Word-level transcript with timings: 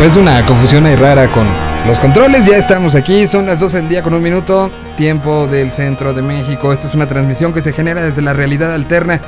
después 0.00 0.14
de 0.14 0.22
una 0.22 0.46
confusión 0.46 0.86
ahí 0.86 0.96
rara 0.96 1.26
con 1.26 1.46
los 1.86 1.98
controles, 1.98 2.46
ya 2.46 2.56
estamos 2.56 2.94
aquí. 2.94 3.28
Son 3.28 3.44
las 3.44 3.60
12 3.60 3.76
del 3.76 3.88
día 3.90 4.02
con 4.02 4.14
un 4.14 4.22
minuto, 4.22 4.70
tiempo 4.96 5.46
del 5.46 5.72
centro 5.72 6.14
de 6.14 6.22
México. 6.22 6.72
Esta 6.72 6.88
es 6.88 6.94
una 6.94 7.06
transmisión 7.06 7.52
que 7.52 7.60
se 7.60 7.74
genera 7.74 8.02
desde 8.02 8.22
la 8.22 8.32
realidad 8.32 8.72
alterna, 8.72 9.20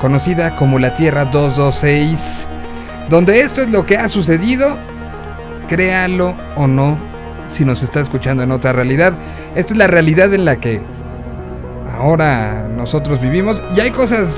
conocida 0.00 0.56
como 0.56 0.78
la 0.78 0.94
Tierra 0.94 1.26
226, 1.26 2.46
donde 3.10 3.42
esto 3.42 3.60
es 3.60 3.70
lo 3.70 3.84
que 3.84 3.98
ha 3.98 4.08
sucedido, 4.08 4.78
créalo 5.68 6.34
o 6.54 6.66
no, 6.66 6.96
si 7.48 7.66
nos 7.66 7.82
está 7.82 8.00
escuchando 8.00 8.42
en 8.42 8.52
otra 8.52 8.72
realidad. 8.72 9.12
Esta 9.54 9.74
es 9.74 9.78
la 9.78 9.86
realidad 9.86 10.32
en 10.32 10.46
la 10.46 10.56
que 10.56 10.80
ahora 11.94 12.68
nosotros 12.74 13.20
vivimos 13.20 13.62
y 13.76 13.80
hay 13.80 13.90
cosas 13.90 14.30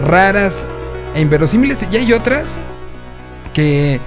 raras 0.00 0.66
e 1.14 1.20
inverosímiles 1.20 1.78
y 1.92 1.96
hay 1.96 2.12
otras 2.12 2.58
que 3.52 4.00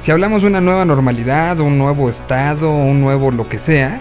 si 0.00 0.10
hablamos 0.10 0.42
de 0.42 0.48
una 0.48 0.60
nueva 0.60 0.84
normalidad, 0.84 1.60
un 1.60 1.76
nuevo 1.76 2.08
estado, 2.08 2.72
un 2.72 3.00
nuevo 3.00 3.30
lo 3.30 3.48
que 3.48 3.58
sea, 3.58 4.00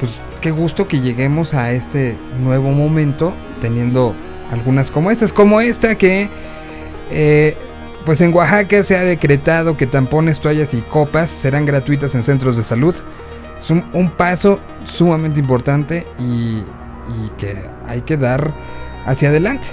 pues 0.00 0.10
qué 0.40 0.50
gusto 0.50 0.88
que 0.88 1.00
lleguemos 1.00 1.52
a 1.54 1.72
este 1.72 2.16
nuevo 2.42 2.70
momento 2.70 3.34
teniendo 3.60 4.14
algunas 4.50 4.90
como 4.90 5.10
estas, 5.10 5.32
como 5.32 5.60
esta 5.60 5.96
que 5.96 6.28
eh, 7.10 7.56
pues 8.06 8.20
en 8.20 8.32
Oaxaca 8.34 8.82
se 8.84 8.96
ha 8.96 9.02
decretado 9.02 9.76
que 9.76 9.86
tampones, 9.86 10.40
toallas 10.40 10.72
y 10.72 10.80
copas 10.80 11.30
serán 11.30 11.66
gratuitas 11.66 12.14
en 12.14 12.24
centros 12.24 12.56
de 12.56 12.64
salud. 12.64 12.94
Es 13.62 13.70
un, 13.70 14.10
paso 14.16 14.58
sumamente 14.86 15.38
importante 15.38 16.06
y, 16.18 16.56
y, 16.56 17.30
que 17.38 17.54
hay 17.86 18.00
que 18.00 18.16
dar 18.16 18.52
hacia 19.06 19.28
adelante. 19.28 19.68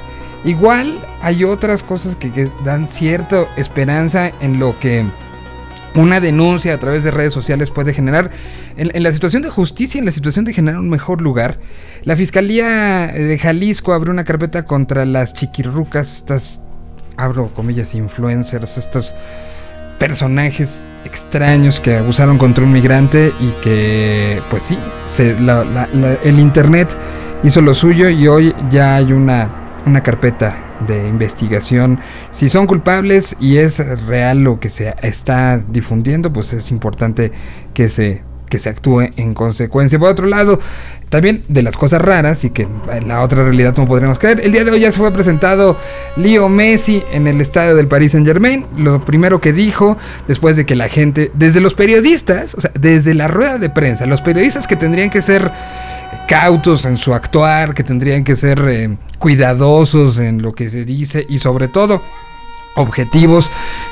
Igual 0.46 1.00
hay 1.24 1.44
otras 1.44 1.82
cosas 1.82 2.16
que, 2.18 2.32
que 2.32 2.50
dan 2.64 2.88
cierta 2.88 3.46
esperanza 3.58 4.32
en 4.42 4.60
lo 4.60 4.78
que 4.80 5.06
una 5.96 6.20
denuncia 6.20 6.74
a 6.74 6.78
través 6.78 7.04
de 7.04 7.12
redes 7.12 7.34
sociales 7.34 7.72
puede 7.72 7.94
generar, 7.94 8.30
en, 8.78 9.04
la 9.04 9.12
situación 9.12 9.42
de 9.42 9.50
justicia, 9.50 10.00
en 10.00 10.06
la 10.06 10.12
situación 10.12 10.46
de 10.46 10.54
generar 10.54 10.80
un 10.80 10.90
mejor 10.90 11.22
lugar, 11.22 11.60
la 12.04 12.16
Fiscalía 12.16 13.08
de 13.08 13.38
Jalisco 13.38 13.94
abrió 13.94 14.14
una 14.14 14.24
carpeta 14.24 14.66
contra 14.66 15.06
las 15.06 15.34
chiquirrucas, 15.34 16.14
estas, 16.14 16.62
abro 17.18 17.54
comillas, 17.54 17.94
influencers, 17.96 18.78
estos 18.78 19.14
personajes 19.98 20.84
extraños 21.06 21.80
que 21.80 21.98
abusaron 21.98 22.38
contra 22.38 22.64
un 22.64 22.72
migrante 22.72 23.34
y 23.40 23.50
que, 23.64 24.42
pues 24.50 24.64
sí, 24.64 24.78
el 26.24 26.40
Internet 26.40 26.96
hizo 27.44 27.62
lo 27.62 27.74
suyo 27.74 28.10
y 28.10 28.28
hoy 28.28 28.56
ya 28.70 28.96
hay 28.96 29.12
una, 29.14 29.50
una 29.86 30.04
carpeta 30.04 30.56
de 30.88 31.08
investigación. 31.08 32.00
Si 32.32 32.50
son 32.50 32.68
culpables 32.68 33.36
y 33.40 33.58
es 33.58 33.80
real 34.06 34.44
lo 34.44 34.60
que 34.60 34.70
se 34.70 34.94
está 35.02 35.58
difundiendo, 35.58 36.32
pues 36.32 36.54
es 36.54 36.72
importante 36.72 37.32
que 37.74 37.90
se 37.90 38.24
que 38.50 38.60
se 38.60 38.70
actúe 38.70 39.12
en 39.16 39.34
consecuencia. 39.34 39.98
Por 40.00 40.10
otro 40.10 40.26
lado, 40.26 40.60
también 41.10 41.44
de 41.48 41.62
las 41.62 41.78
cosas 41.78 42.02
raras 42.02 42.44
y 42.44 42.50
que 42.50 42.64
en 42.64 43.08
la 43.08 43.22
otra 43.22 43.44
realidad 43.44 43.76
no 43.78 43.86
podremos 43.86 44.20
creer, 44.20 44.42
el 44.44 44.52
día 44.52 44.64
de 44.64 44.72
hoy 44.72 44.82
ya 44.82 44.92
se 44.92 44.98
fue 44.98 45.12
presentado 45.14 45.78
Leo 46.18 46.50
Messi 46.50 47.04
en 47.12 47.28
el 47.28 47.40
estadio 47.40 47.76
del 47.76 47.88
Paris 47.88 48.12
Saint 48.12 48.28
Germain. 48.28 48.66
Lo 48.76 49.06
primero 49.06 49.40
que 49.40 49.54
dijo, 49.54 49.98
después 50.28 50.58
de 50.58 50.66
que 50.66 50.76
la 50.76 50.90
gente, 50.90 51.32
desde 51.36 51.62
los 51.62 51.76
periodistas, 51.76 52.56
o 52.56 52.62
sea, 52.62 52.72
desde 52.78 53.14
la 53.14 53.28
rueda 53.28 53.58
de 53.58 53.70
prensa, 53.70 54.06
los 54.06 54.22
periodistas 54.22 54.68
que 54.68 54.76
tendrían 54.76 55.10
que 55.10 55.22
ser 55.22 55.52
cautos 56.30 56.86
en 56.86 56.98
su 56.98 57.16
actuar, 57.16 57.74
que 57.74 57.84
tendrían 57.84 58.24
que 58.24 58.36
ser 58.36 58.64
eh, 58.70 58.96
cuidadosos 59.18 60.20
en 60.20 60.44
lo 60.44 60.54
que 60.54 60.70
se 60.70 60.86
dice 60.86 61.26
y 61.28 61.40
sobre 61.40 61.68
todo 61.68 62.04
objetivos 62.76 63.50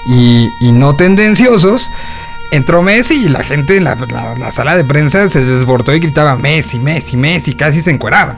y, 0.07 0.47
no 0.71 0.95
tendenciosos. 0.95 1.89
Entró 2.51 2.83
Messi 2.83 3.25
y 3.25 3.29
la 3.29 3.43
gente 3.43 3.77
en 3.77 3.85
la, 3.85 3.97
sala 4.51 4.77
de 4.77 4.83
prensa 4.83 5.27
se 5.29 5.43
desbordó 5.43 5.95
y 5.95 5.99
gritaba 5.99 6.35
Messi, 6.37 6.77
Messi, 6.77 7.17
Messi, 7.17 7.55
casi 7.55 7.81
se 7.81 7.89
encueraba. 7.89 8.35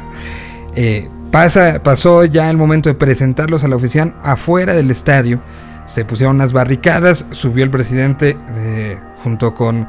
Eh, 0.75 1.09
pasa, 1.29 1.83
pasó 1.83 2.23
ya 2.23 2.49
el 2.49 2.55
momento 2.55 2.87
de 2.87 2.95
presentarlos 2.95 3.65
a 3.65 3.67
la 3.67 3.75
oficina 3.75 4.13
afuera 4.23 4.73
del 4.75 4.89
estadio. 4.91 5.41
Se 5.87 6.05
pusieron 6.05 6.37
unas 6.37 6.53
barricadas, 6.53 7.25
subió 7.31 7.65
el 7.65 7.69
presidente 7.69 8.37
eh, 8.55 8.97
junto 9.23 9.53
con 9.53 9.87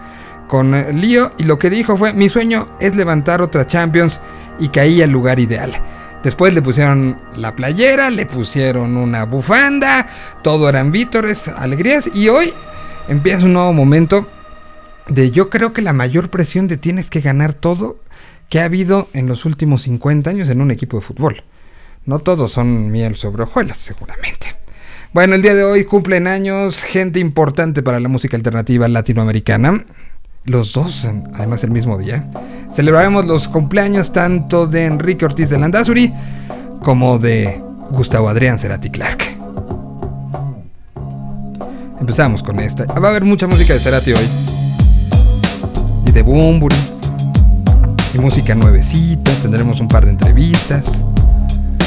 con 0.50 1.00
Lío 1.00 1.30
y 1.38 1.44
lo 1.44 1.60
que 1.60 1.70
dijo 1.70 1.96
fue, 1.96 2.12
mi 2.12 2.28
sueño 2.28 2.70
es 2.80 2.96
levantar 2.96 3.40
otra 3.40 3.68
Champions 3.68 4.20
y 4.58 4.70
caí 4.70 5.00
al 5.00 5.10
lugar 5.10 5.38
ideal. 5.38 5.70
Después 6.24 6.52
le 6.52 6.60
pusieron 6.60 7.20
la 7.36 7.54
playera, 7.54 8.10
le 8.10 8.26
pusieron 8.26 8.96
una 8.96 9.26
bufanda, 9.26 10.08
todo 10.42 10.68
eran 10.68 10.90
vítores, 10.90 11.46
alegrías 11.46 12.10
y 12.12 12.30
hoy 12.30 12.52
empieza 13.08 13.44
un 13.44 13.52
nuevo 13.52 13.72
momento 13.72 14.26
de 15.06 15.30
yo 15.30 15.50
creo 15.50 15.72
que 15.72 15.82
la 15.82 15.92
mayor 15.92 16.30
presión 16.30 16.66
de 16.66 16.76
tienes 16.76 17.10
que 17.10 17.20
ganar 17.20 17.52
todo 17.52 18.00
que 18.48 18.58
ha 18.58 18.64
habido 18.64 19.08
en 19.12 19.28
los 19.28 19.44
últimos 19.44 19.82
50 19.82 20.30
años 20.30 20.48
en 20.48 20.60
un 20.60 20.72
equipo 20.72 20.96
de 20.96 21.06
fútbol. 21.06 21.44
No 22.06 22.18
todos 22.18 22.50
son 22.50 22.90
miel 22.90 23.14
sobre 23.14 23.44
hojuelas, 23.44 23.78
seguramente. 23.78 24.56
Bueno, 25.12 25.36
el 25.36 25.42
día 25.42 25.54
de 25.54 25.62
hoy 25.62 25.84
cumplen 25.84 26.26
años 26.26 26.82
gente 26.82 27.20
importante 27.20 27.84
para 27.84 28.00
la 28.00 28.08
música 28.08 28.36
alternativa 28.36 28.88
latinoamericana 28.88 29.84
los 30.44 30.72
dos, 30.72 31.06
además 31.34 31.62
el 31.64 31.70
mismo 31.70 31.98
día, 31.98 32.24
celebraremos 32.74 33.26
los 33.26 33.48
cumpleaños 33.48 34.12
tanto 34.12 34.66
de 34.66 34.86
Enrique 34.86 35.24
Ortiz 35.24 35.50
de 35.50 35.58
Landazuri 35.58 36.12
como 36.82 37.18
de 37.18 37.62
Gustavo 37.90 38.28
Adrián 38.28 38.58
Cerati 38.58 38.90
Clark. 38.90 39.30
Empezamos 42.00 42.42
con 42.42 42.58
esta. 42.60 42.86
Va 42.86 43.08
a 43.08 43.10
haber 43.10 43.24
mucha 43.24 43.46
música 43.46 43.74
de 43.74 43.80
Cerati 43.80 44.12
hoy. 44.12 44.28
Y 46.06 46.10
de 46.10 46.22
Bumburi. 46.22 46.76
Y 48.14 48.18
música 48.18 48.54
nuevecita. 48.54 49.30
Tendremos 49.42 49.80
un 49.80 49.88
par 49.88 50.06
de 50.06 50.12
entrevistas. 50.12 51.04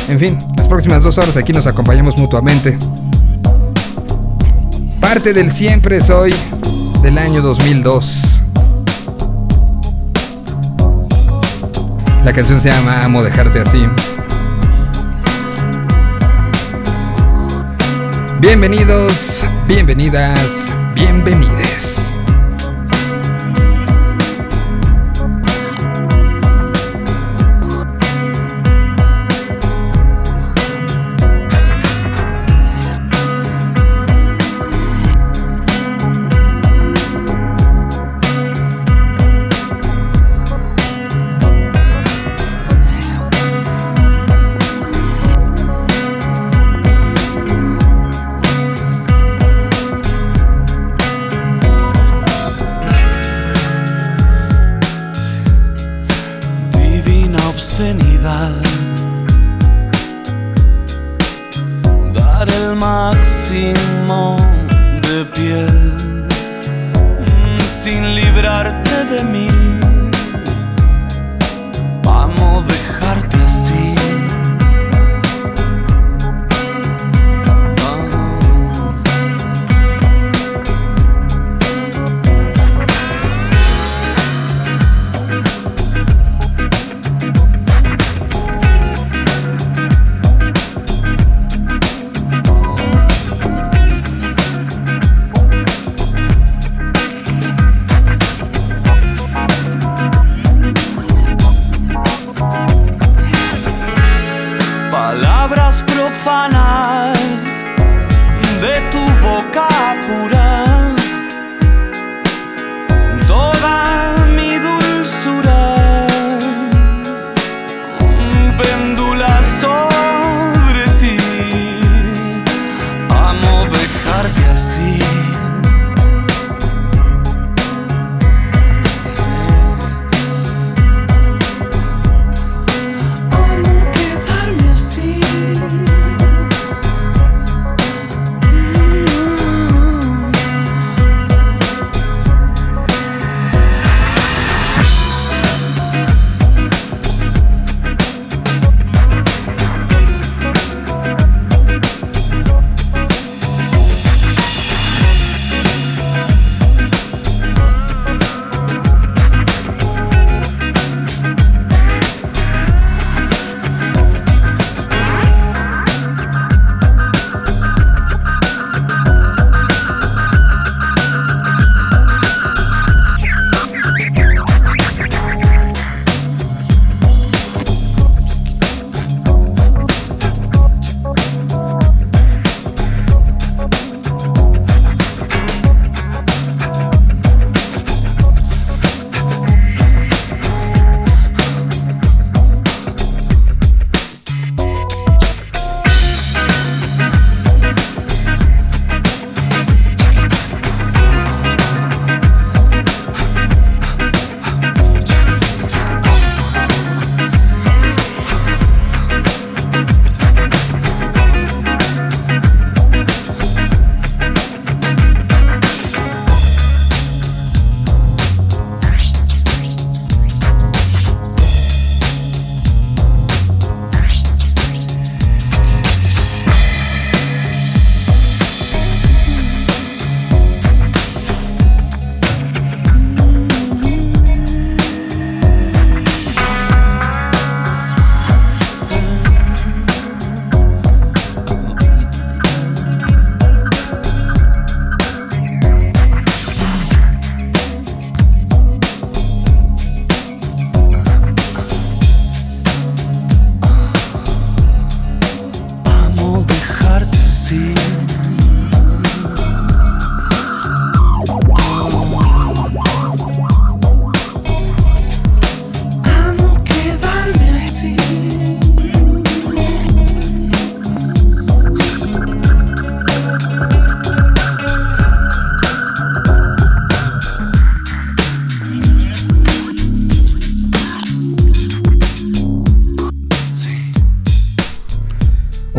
En 0.07 0.19
fin, 0.19 0.37
las 0.55 0.67
próximas 0.67 1.01
dos 1.01 1.17
horas 1.17 1.35
aquí 1.35 1.51
nos 1.51 1.65
acompañamos 1.65 2.17
mutuamente. 2.17 2.77
Parte 4.99 5.33
del 5.33 5.49
siempre 5.49 6.01
soy 6.01 6.33
del 7.01 7.17
año 7.17 7.41
2002. 7.41 8.32
La 12.23 12.31
canción 12.31 12.61
se 12.61 12.69
llama 12.69 13.03
Amo 13.03 13.21
dejarte 13.21 13.59
así. 13.59 13.85
Bienvenidos, 18.39 19.41
bienvenidas, 19.67 20.73
bienvenides. 20.95 21.62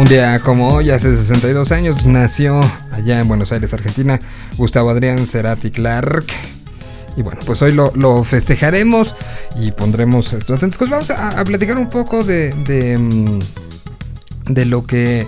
Un 0.04 0.10
día 0.10 0.38
como 0.40 0.68
hoy, 0.68 0.90
hace 0.90 1.16
62 1.16 1.72
años, 1.72 2.04
nació 2.04 2.60
allá 2.92 3.20
en 3.20 3.26
Buenos 3.26 3.52
Aires, 3.52 3.72
Argentina, 3.72 4.18
Gustavo 4.58 4.90
Adrián 4.90 5.26
Cerati 5.26 5.70
Clark. 5.70 6.26
Y 7.16 7.22
bueno, 7.22 7.40
pues 7.46 7.62
hoy 7.62 7.72
lo, 7.72 8.22
festejaremos 8.22 9.14
y 9.56 9.72
pondremos 9.72 10.34
estos 10.34 10.60
Pues 10.60 10.90
vamos 10.90 11.08
a, 11.08 11.42
platicar 11.44 11.78
un 11.78 11.88
poco 11.88 12.22
de, 12.22 12.52
de, 12.52 12.98
mm, 12.98 13.38
lo 14.68 14.86
que 14.86 15.26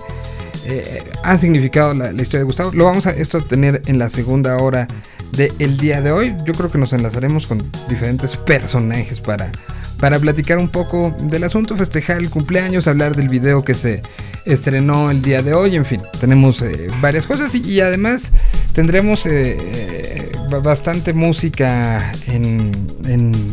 eh, 0.65 1.03
ha 1.23 1.39
significado 1.39 1.95
la, 1.95 2.11
historia 2.11 2.41
de 2.41 2.43
Gustavo. 2.43 2.71
Lo 2.73 2.85
vamos 2.85 3.07
a 3.07 3.11
esto 3.13 3.43
tener 3.43 3.81
en 3.87 3.97
la 3.97 4.11
segunda 4.11 4.57
hora 4.57 4.85
del 5.31 5.77
día 5.77 6.01
de 6.01 6.11
hoy. 6.11 6.35
Yo 6.45 6.53
creo 6.53 6.69
que 6.69 6.77
nos 6.77 6.93
enlazaremos 6.93 7.47
con 7.47 7.67
diferentes 7.89 8.37
personajes 8.37 9.21
para, 9.21 9.51
para 9.99 10.19
platicar 10.19 10.59
un 10.59 10.69
poco 10.69 11.15
del 11.23 11.45
asunto, 11.45 11.75
festejar 11.75 12.17
el 12.17 12.29
cumpleaños, 12.29 12.87
hablar 12.87 13.15
del 13.15 13.27
video 13.27 13.65
que 13.65 13.73
se 13.73 14.03
estrenó 14.47 15.11
el 15.11 15.21
día 15.21 15.41
de 15.41 15.53
hoy. 15.53 15.75
En 15.75 15.85
fin, 15.85 16.01
tenemos 16.19 16.61
eh, 16.61 16.89
varias 17.01 17.25
cosas 17.25 17.53
y, 17.53 17.81
además 17.81 18.31
tendremos 18.73 19.25
eh, 19.25 19.57
eh, 19.59 20.31
bastante 20.63 21.13
música 21.13 22.11
en, 22.27 22.71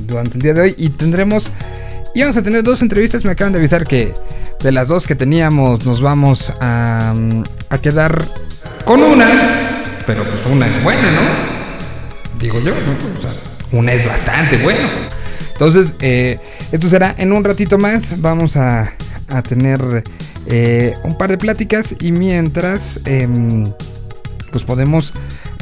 durante 0.07 0.35
el 0.35 0.43
día 0.43 0.55
de 0.55 0.61
hoy 0.61 0.75
y 0.79 0.91
tendremos... 0.91 1.51
Y 2.15 2.21
vamos 2.21 2.37
a 2.37 2.43
tener 2.43 2.63
dos 2.63 2.81
entrevistas. 2.81 3.25
Me 3.25 3.33
acaban 3.33 3.53
de 3.53 3.59
avisar 3.59 3.87
que 3.87 4.13
de 4.63 4.73
las 4.73 4.87
dos 4.89 5.07
que 5.07 5.17
teníamos 5.17 5.85
nos 5.85 6.01
vamos 6.01 6.53
a, 6.61 7.13
a 7.71 7.79
quedar 7.79 8.25
con 8.85 9.03
una. 9.03 9.27
Pero 10.07 10.23
pues 10.23 10.47
una 10.47 10.67
es 10.69 10.83
buena, 10.85 11.11
¿no? 11.11 11.21
Digo 12.39 12.61
yo, 12.61 12.73
una 13.73 13.93
es 13.95 14.07
bastante 14.07 14.59
buena. 14.59 14.89
Entonces, 15.55 15.95
esto 16.71 16.89
será 16.89 17.17
en 17.19 17.33
un 17.33 17.43
ratito 17.43 17.79
más. 17.79 18.21
Vamos 18.21 18.57
a, 18.57 18.93
a 19.29 19.43
tener 19.43 20.05
eh, 20.47 20.95
un 21.05 21.17
par 21.17 21.31
de 21.31 21.39
pláticas 21.39 21.95
y 22.01 22.13
mientras 22.13 23.01
em, 23.07 23.65
pues 24.53 24.63
podemos 24.65 25.13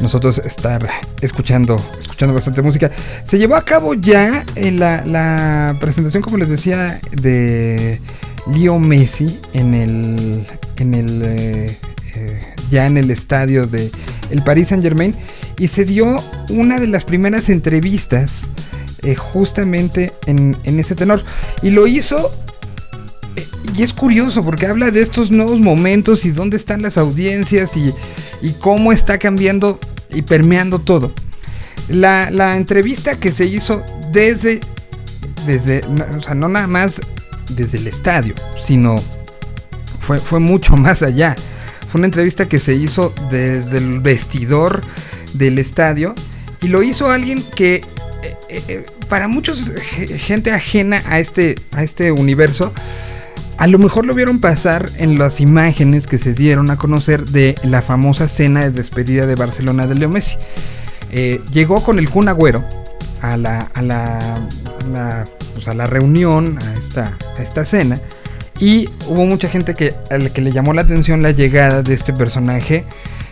nosotros 0.01 0.39
estar 0.39 0.89
escuchando 1.21 1.77
escuchando 2.01 2.35
bastante 2.35 2.63
música. 2.63 2.91
Se 3.25 3.39
llevó 3.39 3.55
a 3.55 3.65
cabo 3.65 3.95
ya 3.95 4.45
en 4.57 4.81
la, 4.81 5.77
presentación 5.81 6.23
como 6.23 6.37
les 6.37 6.49
decía 6.49 7.01
de 7.13 8.01
Leo 8.53 8.81
Messi 8.81 9.39
en 9.53 9.75
el 9.75 10.47
en 10.79 10.95
el 10.95 11.23
eh, 11.25 11.79
eh, 12.17 12.43
ya 12.71 12.87
en 12.87 12.97
el 12.97 13.11
estadio 13.13 13.69
de 13.69 13.91
el 14.31 14.43
Paris 14.43 14.69
Saint 14.69 14.83
Germain 14.83 15.15
y 15.59 15.69
se 15.69 15.85
dio 15.85 16.17
una 16.51 16.81
de 16.81 16.89
las 16.89 17.05
primeras 17.05 17.49
entrevistas 17.49 18.47
justamente 19.17 20.13
en, 20.27 20.57
en 20.63 20.79
ese 20.79 20.95
tenor. 20.95 21.23
Y 21.61 21.71
lo 21.71 21.89
hizo 21.89 22.31
y 23.77 23.83
es 23.83 23.93
curioso 23.93 24.43
porque 24.43 24.67
habla 24.67 24.91
de 24.91 25.03
estos 25.03 25.31
nuevos 25.31 25.61
momentos 25.61 26.25
y 26.25 26.31
dónde 26.31 26.57
están 26.57 26.83
las 26.83 26.97
audiencias 26.99 27.77
y, 27.77 27.93
cómo 28.61 28.93
está 28.93 29.19
cambiando 29.19 29.79
y 30.11 30.23
permeando 30.23 30.81
todo. 30.81 31.13
La, 31.89 32.57
entrevista 32.57 33.15
que 33.15 33.33
se 33.33 33.47
hizo 33.47 33.83
desde, 34.11 34.61
desde, 35.47 35.83
o 36.17 36.23
sea, 36.23 36.35
no 36.35 36.49
nada 36.49 36.67
más 36.67 37.01
desde 37.51 37.79
el 37.79 37.87
estadio, 37.87 38.35
sino 38.65 39.03
fue, 40.01 40.19
fue 40.19 40.41
mucho 40.41 40.77
más 40.77 41.03
allá. 41.03 41.37
Fue 41.89 41.99
una 41.99 42.07
entrevista 42.07 42.47
que 42.47 42.59
se 42.59 42.75
hizo 42.75 43.15
desde 43.31 43.79
el 43.79 44.01
vestidor 44.01 44.83
del 45.35 45.59
estadio 45.59 46.15
y 46.63 46.69
lo 46.69 46.83
hizo 46.83 47.11
alguien 47.11 47.43
que 47.43 47.85
eh, 48.23 48.37
eh, 48.49 48.63
eh, 48.69 48.87
para 49.09 49.29
muchos 49.29 49.71
gente 50.19 50.53
ajena 50.53 51.03
a 51.07 51.19
este, 51.19 51.57
a 51.73 51.83
este 51.83 52.13
universo, 52.13 52.73
a 53.63 53.69
lo 53.69 53.79
mejor 53.79 54.07
lo 54.07 54.13
vieron 54.13 54.41
pasar 54.41 54.91
en 54.97 55.21
las 55.21 55.41
imágenes 55.41 56.09
que 56.09 56.19
se 56.19 56.35
dieron 56.35 56.69
a 56.73 56.77
conocer 56.77 57.27
de 57.27 57.55
la 57.63 57.81
famosa 57.81 58.27
cena 58.27 58.63
de 58.63 58.73
despedida 58.73 59.25
de 59.25 59.37
Barcelona 59.37 59.87
de 59.87 59.95
Leo 59.95 60.09
Messi. 60.09 60.35
Eh, 61.13 61.41
llegó 61.53 61.81
con 61.81 62.01
el 62.01 62.11
Kun 62.11 62.29
Agüero 62.29 62.65
a 63.21 63.37
la, 63.37 63.71
a 63.73 63.81
la, 63.81 65.29
pues 65.55 65.69
a 65.69 65.75
la, 65.75 65.87
reunión, 65.87 66.59
a 66.61 66.77
esta, 66.77 67.17
a 67.39 67.41
esta 67.41 67.65
cena, 67.65 68.01
y 68.59 68.89
hubo 69.07 69.27
mucha 69.27 69.49
gente 69.49 69.75
que, 69.75 69.95
que 70.35 70.41
le 70.41 70.51
llamó 70.51 70.73
la 70.73 70.83
atención 70.83 71.23
la 71.23 71.31
llegada 71.31 71.83
de 71.83 71.95
este 71.95 72.13
personaje 72.13 72.85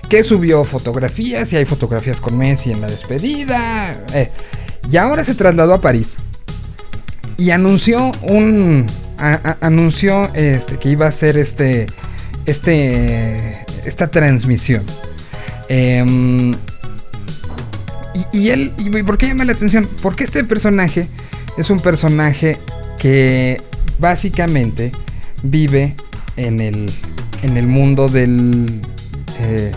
que 0.09 0.23
subió 0.23 0.63
fotografías 0.63 1.53
y 1.53 1.57
hay 1.57 1.65
fotografías 1.65 2.21
con 2.21 2.39
Messi 2.39 2.71
en 2.71 2.81
la 2.81 2.87
despedida. 2.87 4.01
Eh, 4.15 4.31
y 4.89 4.97
ahora 4.97 5.25
se 5.25 5.35
trasladó 5.35 5.75
a 5.75 5.81
París 5.81 6.15
y 7.37 7.51
anunció 7.51 8.13
un, 8.23 8.87
anunció 9.61 10.33
este, 10.35 10.79
que 10.79 10.89
iba 10.91 11.07
a 11.07 11.11
hacer 11.11 11.37
este, 11.37 11.87
este, 12.47 13.65
esta 13.85 14.11
transmisión. 14.11 14.83
Em, 15.69 16.53
y, 18.33 18.49
él, 18.49 18.73
y, 18.79 18.91
¿por 19.03 19.19
qué 19.19 19.29
llama 19.29 19.45
la 19.45 19.53
atención? 19.53 19.87
Porque 20.03 20.25
este 20.25 20.43
personaje 20.45 21.07
es 21.57 21.71
un 21.71 21.79
personaje 21.79 22.59
que 22.99 23.61
básicamente 23.99 24.93
vive 25.43 25.95
en 26.37 26.61
el, 26.61 26.91
en 27.43 27.57
el 27.57 27.67
mundo 27.67 28.09
del, 28.09 28.81
eh, 29.41 29.73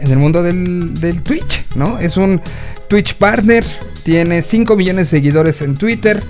en 0.00 0.10
el 0.10 0.18
mundo 0.18 0.42
del, 0.42 0.94
del 0.94 1.22
Twitch, 1.22 1.64
¿no? 1.74 1.98
Es 1.98 2.16
un 2.16 2.40
Twitch 2.88 3.14
partner, 3.14 3.64
tiene 4.02 4.42
5 4.42 4.76
millones 4.76 5.10
de 5.10 5.18
seguidores 5.18 5.60
en 5.60 5.76
Twitter. 5.76 6.22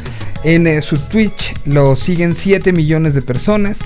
En 0.45 0.67
eh, 0.67 0.83
su 0.83 0.97
Twitch 0.97 1.55
lo 1.65 1.97
siguen 1.97 2.35
7 2.35 2.73
millones 2.73 3.15
de 3.15 3.23
personas. 3.23 3.79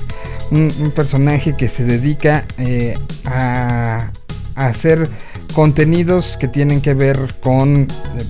Un, 0.51 0.93
personaje 0.95 1.57
que 1.57 1.69
se 1.69 1.85
dedica 1.85 2.45
eh, 2.59 2.99
a, 3.25 4.11
hacer 4.55 5.09
contenidos 5.55 6.37
que 6.39 6.47
tienen 6.47 6.83
que 6.83 6.93
ver 6.93 7.35
con 7.43 7.89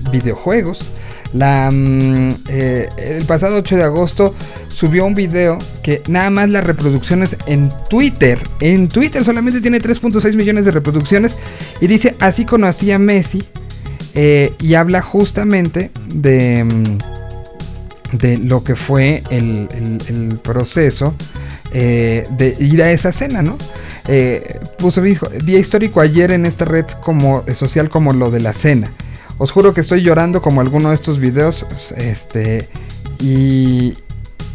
videojuegos. 0.09 0.79
La, 1.33 1.69
mm, 1.69 2.29
eh, 2.47 2.87
el 2.97 3.25
pasado 3.25 3.57
8 3.57 3.75
de 3.75 3.83
agosto 3.83 4.33
subió 4.69 5.05
un 5.05 5.15
video 5.15 5.57
que 5.81 6.01
nada 6.07 6.29
más 6.29 6.49
las 6.49 6.63
reproducciones 6.63 7.35
en 7.45 7.69
Twitter, 7.89 8.39
en 8.61 8.87
Twitter 8.87 9.23
solamente 9.25 9.59
tiene 9.59 9.81
3.6 9.81 10.35
millones 10.35 10.63
de 10.63 10.71
reproducciones 10.71 11.35
y 11.81 11.87
dice 11.87 12.15
así 12.19 12.45
conocí 12.45 12.91
a 12.91 12.99
Messi 12.99 13.43
y 14.15 14.73
habla 14.75 15.01
justamente 15.01 15.91
de... 16.07 16.63
Mm, 16.63 17.22
de 18.13 18.37
lo 18.37 18.63
que 18.63 18.75
fue 18.75 19.23
el, 19.29 20.39
proceso 20.41 21.15
eh, 21.71 22.27
de 22.31 22.55
ir 22.59 22.81
a 22.83 22.91
esa 22.91 23.11
cena, 23.11 23.41
¿no? 23.41 23.57
Eh, 24.07 24.59
puso 24.77 25.01
dijo, 25.01 25.27
día 25.29 25.59
histórico 25.59 26.01
ayer 26.01 26.33
en 26.33 26.45
esta 26.45 26.65
red 26.65 26.85
como, 27.01 27.43
eh, 27.47 27.53
social 27.53 27.89
como 27.89 28.13
lo 28.13 28.31
de 28.31 28.39
la 28.39 28.53
cena. 28.53 28.91
Os 29.37 29.51
juro 29.51 29.73
que 29.73 29.81
estoy 29.81 30.01
llorando 30.01 30.41
como 30.41 30.61
alguno 30.61 30.89
de 30.89 30.95
estos 30.95 31.19
videos. 31.19 31.65
Este. 31.97 32.69
Y, 33.19 33.95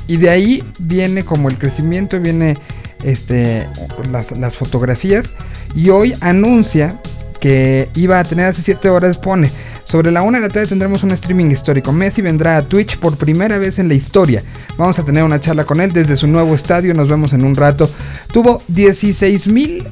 y 0.07 0.17
de 0.19 0.31
ahí 0.31 0.63
viene 0.79 1.25
como 1.25 1.49
el 1.49 1.59
crecimiento, 1.59 2.21
viene 2.21 2.57
este, 3.03 3.67
las, 4.13 4.31
las 4.39 4.57
fotografías. 4.57 5.31
Y 5.75 5.89
hoy 5.91 6.15
anuncia 6.21 7.01
que 7.41 7.89
iba 7.97 8.21
a 8.21 8.25
tener 8.25 8.47
hace 8.47 8.63
7 8.63 8.89
horas, 8.89 9.19
pone. 9.19 9.51
Sobre 9.89 10.11
la 10.11 10.21
1 10.21 10.37
de 10.37 10.43
la 10.43 10.49
tarde 10.49 10.67
tendremos 10.67 11.03
un 11.03 11.13
streaming 11.13 11.51
histórico. 11.51 11.93
Messi 11.93 12.21
vendrá 12.21 12.59
a 12.59 12.63
Twitch 12.63 12.99
por 12.99 13.17
primera 13.17 13.57
vez 13.57 13.79
en 13.79 13.89
la 13.89 13.95
historia. 13.95 14.43
Vamos 14.77 14.99
a 14.99 15.05
tener 15.05 15.25
una 15.25 15.41
charla 15.41 15.65
con 15.65 15.81
él 15.81 15.93
desde 15.93 16.17
su 16.17 16.27
nuevo 16.27 16.55
estadio. 16.55 16.93
Nos 16.93 17.09
vemos 17.09 17.33
en 17.33 17.43
un 17.43 17.55
rato. 17.55 17.91
Tuvo 18.31 18.63
16 18.69 19.47
mil 19.47 19.83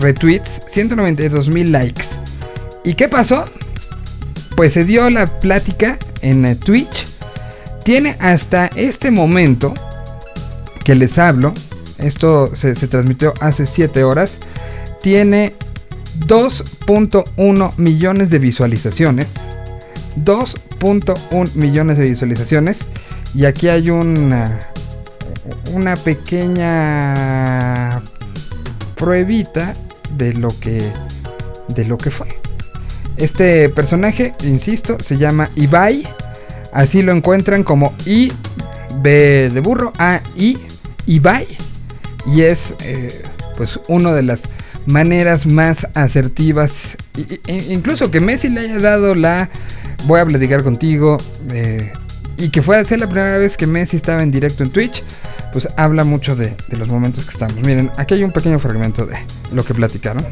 retweets, 0.00 0.62
192 0.68 1.50
mil 1.50 1.70
likes. 1.70 2.04
¿Y 2.82 2.94
qué 2.94 3.08
pasó? 3.08 3.44
Pues 4.56 4.72
se 4.72 4.84
dio 4.84 5.10
la 5.10 5.26
plática 5.26 5.98
en 6.22 6.46
eh, 6.46 6.56
Twitch. 6.56 7.04
Tiene 7.84 8.16
hasta 8.20 8.68
este 8.74 9.10
momento 9.10 9.74
que 10.82 10.94
les 10.94 11.18
hablo. 11.18 11.52
Esto 11.98 12.56
se, 12.56 12.74
se 12.74 12.88
transmitió 12.88 13.34
hace 13.40 13.66
7 13.66 14.02
horas. 14.02 14.38
Tiene 15.02 15.56
2.1 16.26 17.76
millones 17.76 18.30
de 18.30 18.38
visualizaciones. 18.38 19.28
2.1 20.24 21.54
millones 21.54 21.98
de 21.98 22.04
visualizaciones. 22.04 22.78
Y 23.34 23.44
aquí 23.44 23.68
hay 23.68 23.90
una, 23.90 24.60
una 25.72 25.96
pequeña 25.96 28.00
pruebita 28.96 29.74
de 30.16 30.34
lo 30.34 30.48
que 30.60 30.82
de 31.68 31.84
lo 31.84 31.96
que 31.96 32.10
fue. 32.10 32.26
Este 33.16 33.68
personaje, 33.68 34.34
insisto, 34.42 34.98
se 35.00 35.16
llama 35.16 35.48
Ibai. 35.56 36.06
Así 36.72 37.02
lo 37.02 37.12
encuentran 37.12 37.64
como 37.64 37.92
I 38.06 38.32
B 39.02 39.50
de 39.52 39.60
burro 39.60 39.92
A 39.98 40.20
I 40.36 40.58
Ibai 41.06 41.46
y 42.26 42.42
es 42.42 42.74
eh, 42.84 43.22
pues 43.56 43.80
una 43.88 44.12
de 44.12 44.22
las 44.22 44.40
maneras 44.86 45.46
más 45.46 45.86
asertivas. 45.94 46.70
Incluso 47.46 48.10
que 48.10 48.20
Messi 48.20 48.48
le 48.48 48.60
haya 48.60 48.78
dado 48.78 49.14
la 49.14 49.48
voy 50.06 50.20
a 50.20 50.26
platicar 50.26 50.62
contigo 50.62 51.18
eh, 51.50 51.92
y 52.38 52.50
que 52.50 52.62
fue 52.62 52.78
a 52.78 52.84
ser 52.84 53.00
la 53.00 53.08
primera 53.08 53.36
vez 53.38 53.56
que 53.56 53.66
Messi 53.66 53.96
estaba 53.96 54.22
en 54.22 54.30
directo 54.30 54.62
en 54.62 54.70
Twitch 54.70 55.02
pues 55.52 55.68
habla 55.76 56.04
mucho 56.04 56.36
de, 56.36 56.54
de 56.68 56.76
los 56.76 56.88
momentos 56.88 57.24
que 57.24 57.32
estamos. 57.32 57.54
Miren 57.56 57.90
aquí 57.96 58.14
hay 58.14 58.24
un 58.24 58.32
pequeño 58.32 58.58
fragmento 58.58 59.04
de 59.04 59.16
lo 59.52 59.64
que 59.64 59.74
platicaron. 59.74 60.24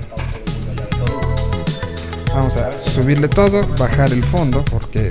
Vamos 2.34 2.56
a 2.56 2.70
subirle 2.92 3.28
todo 3.28 3.66
bajar 3.78 4.12
el 4.12 4.22
fondo 4.22 4.64
porque 4.64 5.10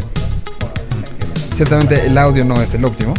ciertamente 1.56 2.06
el 2.06 2.18
audio 2.18 2.46
no 2.46 2.62
es 2.62 2.74
el 2.74 2.86
óptimo 2.86 3.14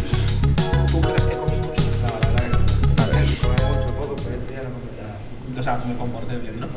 sea, 5.77 5.87
me 5.87 5.97
comporté 5.97 6.37
bien, 6.37 6.59
¿no? 6.59 6.67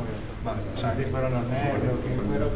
Vale, 0.44 0.58
o 0.74 0.78
sea, 0.78 0.94
si 0.94 1.04
fueron 1.04 1.32
los 1.32 1.46
nervios, 1.46 1.94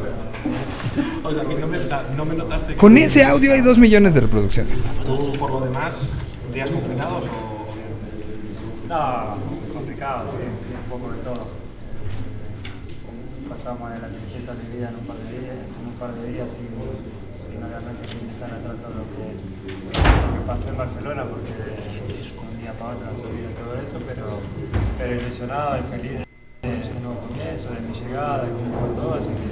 pero... 0.03 1.29
o 1.29 1.33
sea, 1.33 1.45
que 1.45 1.55
no 1.55 1.67
me, 1.67 1.79
o 1.79 1.87
sea, 1.87 2.03
no 2.17 2.25
me 2.25 2.35
notaste... 2.35 2.73
Que 2.73 2.79
Con 2.79 2.99
ese 2.99 3.25
audio 3.25 3.53
hay 3.53 3.61
dos 3.61 3.79
millones 3.79 4.15
de 4.15 4.21
reproducciones. 4.21 4.79
¿Tú, 5.05 5.33
por 5.39 5.51
lo 5.51 5.61
demás, 5.61 6.13
días 6.53 6.71
complicados 6.71 7.25
o...? 7.25 7.67
No, 8.89 9.73
complicado, 9.73 10.31
sí, 10.31 10.39
un 10.85 10.91
poco 10.91 11.13
de 11.13 11.19
todo. 11.23 11.49
Pasamos 13.49 13.91
de 13.91 13.99
la 14.01 14.09
tristeza 14.09 14.55
de 14.55 14.77
vida 14.77 14.89
en 14.89 14.97
un 14.97 15.07
par 15.07 15.17
de 15.17 15.39
días, 15.39 15.55
en 15.55 15.87
un 15.87 15.95
par 15.99 16.15
de 16.15 16.33
días 16.33 16.49
obviamente 17.67 18.09
sin 18.09 18.31
estar 18.31 18.51
atrás 18.51 18.77
de 18.77 18.89
lo 18.95 19.05
que, 19.15 19.27
lo 19.33 20.41
que 20.41 20.47
pasó 20.47 20.69
en 20.69 20.77
Barcelona, 20.79 21.25
porque 21.25 21.53
de 21.53 21.77
un 22.39 22.61
día 22.61 22.73
para 22.73 22.95
otro 22.95 23.09
han 23.09 23.17
subido 23.17 23.51
todo 23.51 23.75
eso, 23.83 23.99
pero, 24.07 24.41
pero 24.99 25.21
ilusionado 25.21 25.79
y 25.79 25.83
feliz 25.83 26.13
de 26.19 26.26
nuevo 27.07 27.21
comienzo, 27.27 27.71
de 27.71 27.81
mi 27.87 27.95
llegada, 27.95 28.43
de 28.43 28.51
cómo 28.51 28.67
fue 28.81 28.89
todo, 28.95 29.15
así 29.15 29.29
que 29.29 29.47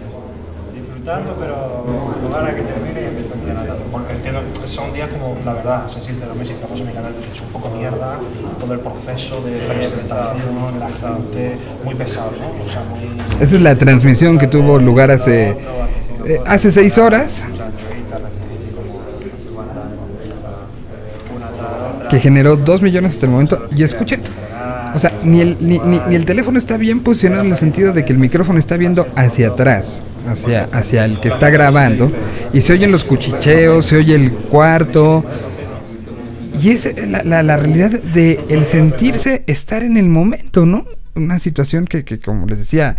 disfrutando, 0.75 1.37
pero 1.39 1.87
ganas 2.33 2.55
que 2.55 2.63
termine 2.63 3.01
y 3.01 3.05
empezar 3.05 3.37
a 3.39 3.63
ganar. 3.63 3.79
Porque 3.93 4.13
entiendo, 4.13 4.43
son 4.67 4.93
días 4.93 5.09
como, 5.11 5.37
la 5.45 5.53
verdad, 5.55 5.89
soy 5.89 6.03
sincero, 6.03 6.35
Messi, 6.35 6.53
estamos 6.53 6.81
en 6.81 6.87
mi 6.89 6.93
canal, 6.93 7.13
he 7.15 7.31
hecho 7.31 7.45
un 7.45 7.53
poco 7.53 7.71
mierda, 7.71 8.19
todo 8.59 8.75
el 8.75 8.81
proceso 8.81 9.41
de 9.43 9.59
presentación, 9.69 10.81
la 10.81 10.91
gente, 10.91 11.57
muy 11.85 11.95
pesado, 11.95 12.33
¿no? 12.33 12.65
O 12.65 12.71
sea, 12.71 12.83
muy... 12.91 13.21
Esa 13.41 13.57
es 13.57 13.63
la 13.63 13.75
transmisión 13.77 14.39
que 14.39 14.49
tuvo 14.49 14.79
lugar 14.79 15.11
hace, 15.11 15.57
eh, 16.25 16.41
hace 16.47 16.73
seis 16.73 16.99
horas, 16.99 17.45
que 22.11 22.21
generó 22.21 22.57
dos 22.57 22.83
millones 22.83 23.13
hasta 23.13 23.27
el 23.27 23.33
momento. 23.33 23.67
Y 23.75 23.83
escuchen, 23.83 24.21
o 24.95 25.01
sea, 25.01 25.13
ni 25.25 25.41
el, 25.41 25.57
ni, 25.61 25.79
ni- 25.81 26.15
el 26.15 26.25
teléfono 26.25 26.59
está 26.59 26.77
bien 26.77 27.01
posicionado 27.01 27.45
en 27.45 27.53
el 27.53 27.59
sentido 27.59 27.93
de 27.93 28.05
que 28.05 28.13
el 28.13 28.19
micrófono 28.19 28.59
está 28.59 28.77
viendo 28.77 29.07
hacia 29.17 29.49
atrás, 29.49 30.03
hacia, 30.29 30.65
hacia 30.73 31.05
el 31.05 31.19
que 31.21 31.29
está 31.29 31.51
grabando. 31.51 32.11
Y 32.53 32.61
se 32.61 32.73
oyen 32.73 32.93
los 32.93 33.05
cuchicheos, 33.05 33.87
se 33.87 33.97
oye 33.97 34.15
el 34.15 34.33
cuarto. 34.33 35.25
Y 36.63 36.71
es 36.71 36.89
la, 37.09 37.23
la- 37.25 37.43
la 37.43 37.57
realidad 37.57 37.91
de 37.91 38.41
el 38.49 38.65
sentirse 38.67 39.43
estar 39.47 39.83
en 39.83 39.97
el 39.97 40.09
momento, 40.09 40.65
¿no? 40.65 40.87
Una 41.17 41.39
situación 41.41 41.85
que, 41.87 42.05
que, 42.05 42.19
como 42.21 42.47
les 42.47 42.59
decía, 42.59 42.97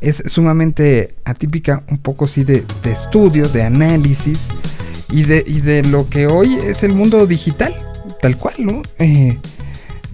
es 0.00 0.22
sumamente 0.26 1.14
atípica, 1.24 1.82
un 1.90 1.98
poco 1.98 2.26
sí 2.28 2.44
de, 2.44 2.64
de 2.82 2.92
estudio, 2.92 3.48
de 3.48 3.62
análisis 3.62 4.38
y 5.10 5.22
de, 5.24 5.42
y 5.46 5.60
de 5.60 5.82
lo 5.82 6.08
que 6.08 6.26
hoy 6.26 6.58
es 6.62 6.82
el 6.82 6.92
mundo 6.92 7.26
digital, 7.26 7.74
tal 8.20 8.36
cual, 8.36 8.54
¿no? 8.58 8.82
Eh, 8.98 9.38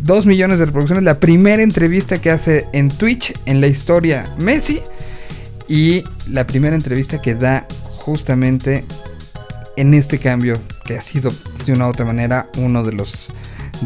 dos 0.05 0.27
millones 0.27 0.59
de 0.59 0.67
reproducciones, 0.67 1.03
la 1.03 1.19
primera 1.19 1.63
entrevista 1.63 2.21
que 2.21 2.31
hace 2.31 2.67
en 2.73 2.89
Twitch 2.89 3.33
en 3.47 3.61
la 3.61 3.67
historia 3.69 4.31
Messi 4.39 4.81
y 5.67 6.05
la 6.31 6.47
primera 6.47 6.77
entrevista 6.77 7.23
que 7.23 7.35
da 7.35 7.67
justamente 7.97 8.85
en 9.77 9.95
este 9.95 10.19
cambio 10.19 10.61
que 10.85 10.99
ha 10.99 11.03
sido 11.03 11.33
de 11.65 11.73
una 11.73 11.87
u 11.87 11.91
otra 11.91 12.05
manera 12.05 12.49
uno 12.59 12.85
de 12.85 12.93
los 12.93 13.31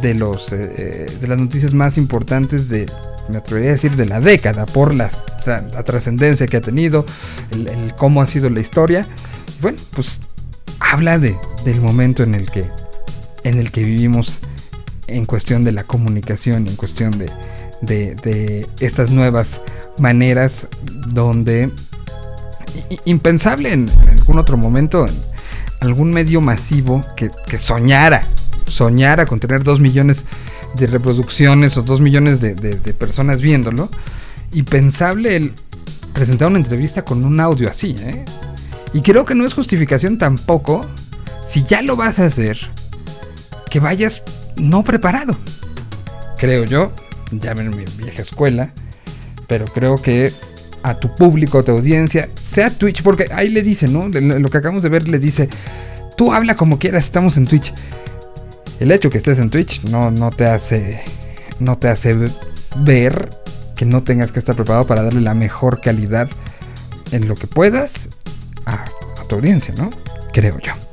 de 0.02 0.14
los 0.14 0.52
eh, 0.52 0.74
eh, 0.76 1.06
de 1.20 1.28
las 1.28 1.38
noticias 1.38 1.72
más 1.72 1.96
importantes 1.96 2.68
de 2.68 2.86
me 3.28 3.38
atrevería 3.38 3.70
a 3.70 3.74
decir 3.74 3.94
de 3.94 4.06
la 4.06 4.20
década 4.20 4.66
por 4.66 4.92
tra- 4.94 5.72
la 5.72 5.82
trascendencia 5.84 6.46
que 6.48 6.56
ha 6.56 6.60
tenido 6.60 7.06
el, 7.52 7.68
el 7.68 7.94
cómo 7.94 8.22
ha 8.22 8.26
sido 8.26 8.50
la 8.50 8.60
historia. 8.60 9.06
Bueno 9.62 9.78
pues 9.94 10.20
habla 10.80 11.18
de 11.18 11.36
del 11.64 11.80
momento 11.80 12.24
en 12.24 12.34
el 12.34 12.50
que 12.50 12.64
en 13.44 13.56
el 13.58 13.70
que 13.70 13.84
vivimos 13.84 14.36
en 15.08 15.26
cuestión 15.26 15.64
de 15.64 15.72
la 15.72 15.84
comunicación 15.84 16.68
en 16.68 16.76
cuestión 16.76 17.12
de, 17.18 17.30
de, 17.80 18.66
estas 18.80 19.10
nuevas 19.10 19.60
maneras 19.98 20.66
donde 21.08 21.70
impensable 23.04 23.72
en 23.72 23.90
algún 24.10 24.38
otro 24.38 24.56
momento 24.56 25.06
en 25.06 25.14
algún 25.80 26.10
medio 26.10 26.40
masivo 26.40 27.04
que, 27.16 27.30
que 27.46 27.58
soñara 27.58 28.24
soñara 28.66 29.26
con 29.26 29.40
tener 29.40 29.64
dos 29.64 29.80
millones 29.80 30.24
de 30.76 30.86
reproducciones 30.86 31.76
o 31.76 31.82
dos 31.82 32.00
millones 32.00 32.40
de, 32.40 32.54
de- 32.54 32.94
personas 32.94 33.40
viéndolo 33.40 33.88
impensable 34.52 35.36
el 35.36 35.52
presentar 36.12 36.48
una 36.48 36.58
entrevista 36.58 37.04
con 37.04 37.24
un 37.24 37.40
audio 37.40 37.68
así 37.70 37.96
¿eh? 38.00 38.24
y 38.92 39.00
creo 39.00 39.24
que 39.24 39.34
no 39.34 39.46
es 39.46 39.54
justificación 39.54 40.18
tampoco 40.18 40.84
si 41.48 41.64
ya 41.64 41.80
lo 41.82 41.96
vas 41.96 42.18
a 42.18 42.26
hacer 42.26 42.58
que 43.70 43.80
vayas 43.80 44.22
no 44.58 44.82
preparado 44.82 45.36
creo 46.38 46.64
yo 46.64 46.92
ya 47.30 47.52
en 47.52 47.70
mi 47.70 47.84
vieja 47.96 48.22
escuela 48.22 48.72
pero 49.46 49.64
creo 49.66 49.96
que 49.96 50.32
a 50.82 50.94
tu 50.94 51.14
público, 51.14 51.58
a 51.58 51.62
tu 51.62 51.72
audiencia, 51.72 52.30
sea 52.34 52.70
Twitch, 52.70 53.02
porque 53.02 53.28
ahí 53.32 53.48
le 53.48 53.62
dice, 53.62 53.88
¿no? 53.88 54.08
Lo 54.08 54.48
que 54.48 54.58
acabamos 54.58 54.82
de 54.82 54.88
ver 54.88 55.08
le 55.08 55.18
dice, 55.18 55.48
tú 56.16 56.32
habla 56.32 56.56
como 56.56 56.78
quieras, 56.78 57.04
estamos 57.04 57.36
en 57.36 57.46
Twitch. 57.46 57.72
El 58.80 58.92
hecho 58.92 59.10
que 59.10 59.18
estés 59.18 59.38
en 59.38 59.50
Twitch 59.50 59.82
no, 59.84 60.10
no 60.10 60.30
te 60.30 60.46
hace 60.46 61.02
no 61.58 61.76
te 61.76 61.88
hace 61.88 62.14
ver 62.76 63.30
que 63.74 63.84
no 63.84 64.02
tengas 64.04 64.30
que 64.30 64.38
estar 64.38 64.54
preparado 64.54 64.86
para 64.86 65.02
darle 65.02 65.20
la 65.20 65.34
mejor 65.34 65.80
calidad 65.80 66.28
en 67.10 67.26
lo 67.26 67.34
que 67.34 67.48
puedas 67.48 68.08
a, 68.66 68.84
a 68.84 69.28
tu 69.28 69.36
audiencia, 69.36 69.74
¿no? 69.76 69.90
Creo 70.32 70.58
yo. 70.60 70.87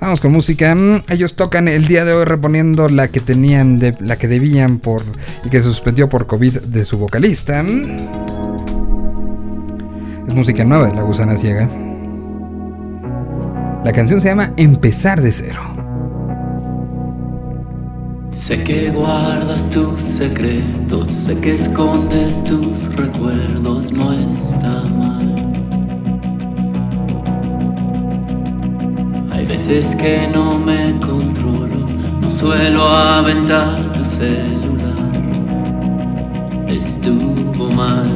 Vamos 0.00 0.20
con 0.20 0.32
música. 0.32 0.74
Mm, 0.74 1.02
ellos 1.10 1.34
tocan 1.36 1.68
el 1.68 1.86
día 1.86 2.04
de 2.06 2.14
hoy 2.14 2.24
reponiendo 2.24 2.88
la 2.88 3.08
que 3.08 3.20
tenían, 3.20 3.78
de, 3.78 3.94
la 4.00 4.16
que 4.16 4.28
debían 4.28 4.78
por 4.78 5.02
y 5.44 5.50
que 5.50 5.58
se 5.58 5.64
suspendió 5.64 6.08
por 6.08 6.26
COVID 6.26 6.60
de 6.60 6.84
su 6.86 6.96
vocalista. 6.96 7.62
Mm. 7.62 7.96
Es 10.26 10.34
música 10.34 10.64
nueva 10.64 10.88
de 10.88 10.94
La 10.94 11.02
Gusana 11.02 11.36
Ciega. 11.36 11.68
La 13.84 13.92
canción 13.92 14.20
se 14.20 14.28
llama 14.28 14.52
Empezar 14.56 15.20
de 15.20 15.32
cero. 15.32 15.60
Sé 18.30 18.62
que 18.62 18.90
guardas 18.90 19.68
tus 19.68 20.00
secretos, 20.00 21.08
sé 21.08 21.38
que 21.40 21.54
escondes 21.54 22.42
tus 22.44 22.94
recuerdos, 22.94 23.92
no 23.92 24.12
está 24.14 24.82
mal. 24.88 25.09
Veces 29.70 29.94
que 29.96 30.28
no 30.34 30.58
me 30.58 30.98
controlo, 30.98 31.86
no 32.20 32.28
suelo 32.28 32.88
aventar 32.88 33.92
tu 33.92 34.04
celular. 34.04 35.12
Estuvo 36.66 37.70
mal. 37.70 38.10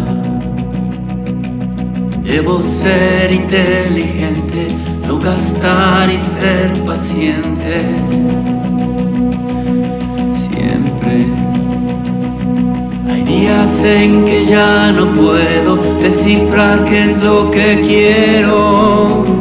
Debo 2.25 2.61
ser 2.63 3.33
inteligente, 3.33 4.75
no 5.07 5.19
gastar 5.19 6.11
y 6.11 6.19
ser 6.19 6.73
paciente 6.85 7.87
siempre. 10.49 11.27
Hay 13.09 13.23
días 13.23 13.85
en 13.85 14.25
que 14.25 14.45
ya 14.45 14.91
no 14.91 15.07
puedo 15.13 15.77
descifrar 16.03 16.85
qué 16.85 17.05
es 17.05 17.23
lo 17.23 17.51
que 17.51 17.81
quiero. 17.81 19.34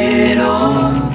Quiero. 0.00 1.09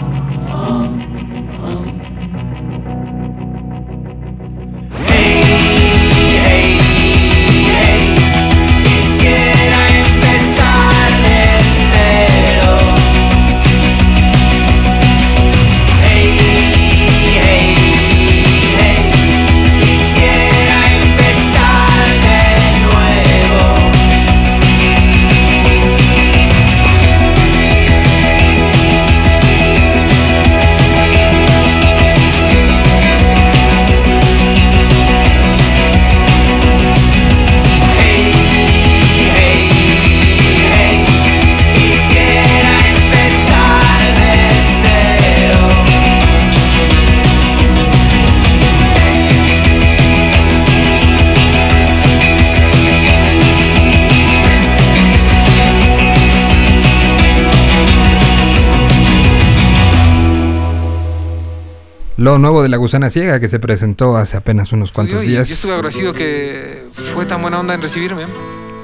Lo 62.26 62.40
nuevo 62.40 62.64
de 62.64 62.70
La 62.70 62.78
Gusana 62.78 63.12
Ciega 63.12 63.40
que 63.40 63.48
se 63.48 63.60
presentó 63.60 64.18
hace 64.18 64.36
apenas 64.36 64.72
unos 64.72 64.92
cuantos 64.92 65.22
días. 65.22 65.48
Yo 65.48 65.54
estuve 65.54 65.76
agradecido 65.76 66.12
que 66.12 66.84
fue 67.14 67.28
tan 67.28 67.40
buena 67.40 67.60
onda 67.60 67.76
en 67.76 67.84
recibirme. 67.84 68.24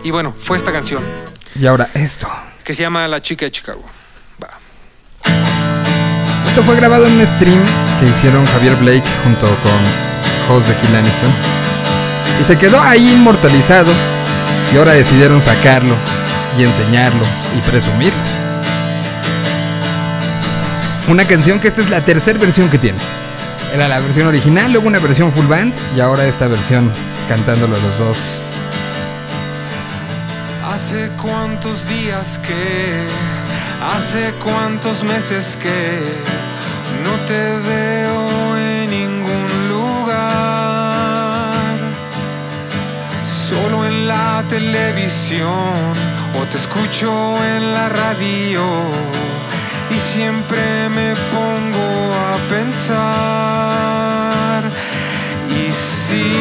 Y 0.04 0.12
bueno, 0.12 0.32
fue 0.32 0.58
esta 0.58 0.72
canción 0.72 1.02
Y 1.56 1.66
ahora 1.66 1.90
esto. 1.96 2.28
que 2.64 2.76
se 2.76 2.84
llama 2.84 3.08
La 3.08 3.20
chica 3.20 3.46
de 3.46 3.50
Chicago. 3.50 3.84
Va. 4.44 4.50
Esto 6.50 6.62
fue 6.62 6.76
grabado 6.76 7.08
en 7.08 7.14
un 7.14 7.26
stream 7.26 7.60
que 8.00 8.06
hicieron 8.10 8.46
Javier 8.46 8.76
Blake 8.76 9.10
junto 9.24 9.48
con 9.48 10.56
host 10.56 10.68
de 10.68 10.76
Kill 10.76 10.96
Aniston. 10.98 11.32
Y 12.44 12.44
se 12.46 12.56
quedó 12.60 12.80
ahí 12.80 13.12
inmortalizado. 13.12 13.92
Y 14.72 14.78
ahora 14.78 14.92
decidieron 14.92 15.42
sacarlo 15.42 15.96
y 16.60 16.64
enseñarlo 16.64 17.24
y 17.58 17.72
presumir. 17.72 18.14
Una 21.10 21.26
canción 21.26 21.60
que 21.60 21.70
esta 21.70 21.82
es 21.82 21.90
la 21.90 22.02
tercera 22.02 22.38
versión 22.38 22.70
que 22.70 22.78
tiene. 22.78 23.00
Era 23.74 23.88
la 23.88 24.02
versión 24.02 24.28
original, 24.28 24.72
luego 24.74 24.88
una 24.88 25.00
versión 25.00 25.32
full 25.32 25.46
band 25.46 25.74
y 25.96 26.02
ahora 26.02 26.26
esta 26.26 26.48
versión 26.48 26.92
cantándolo 27.30 27.74
los 27.74 27.98
dos. 27.98 28.18
Hace 30.74 31.10
cuántos 31.22 31.88
días 31.88 32.38
que, 32.40 33.08
hace 33.96 34.34
cuántos 34.44 35.04
meses 35.04 35.58
que 35.62 36.02
no 37.06 37.16
te 37.28 37.58
veo 37.70 38.58
en 38.58 38.90
ningún 38.90 39.70
lugar. 39.70 41.54
Solo 43.48 43.86
en 43.86 44.08
la 44.08 44.44
televisión 44.50 45.50
o 46.40 46.44
te 46.52 46.58
escucho 46.58 47.10
en 47.42 47.72
la 47.72 47.88
radio 47.88 48.62
y 49.92 50.00
siempre 50.14 50.90
me 50.90 51.14
pongo 51.34 52.14
a 52.14 52.38
pensar. 52.50 53.82
Hicimos 55.50 56.32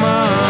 mal 0.00 0.32
al 0.38 0.41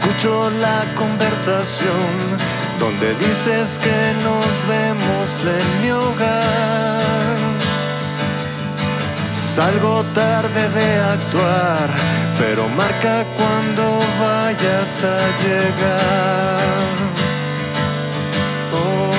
escucho 0.00 0.50
la 0.60 0.84
conversación 0.94 2.12
donde 2.78 3.14
dices 3.14 3.78
que 3.78 4.00
nos 4.22 4.46
vemos 4.68 5.28
en 5.58 5.82
mi 5.82 5.90
hogar. 5.90 7.36
Salgo 9.54 10.04
tarde 10.14 10.68
de 10.78 11.00
actuar, 11.16 11.88
pero 12.38 12.68
marca 12.68 13.24
cuando 13.36 13.98
vayas 14.20 14.92
a 15.04 15.18
llegar. 15.42 16.60
Oh. 18.72 19.09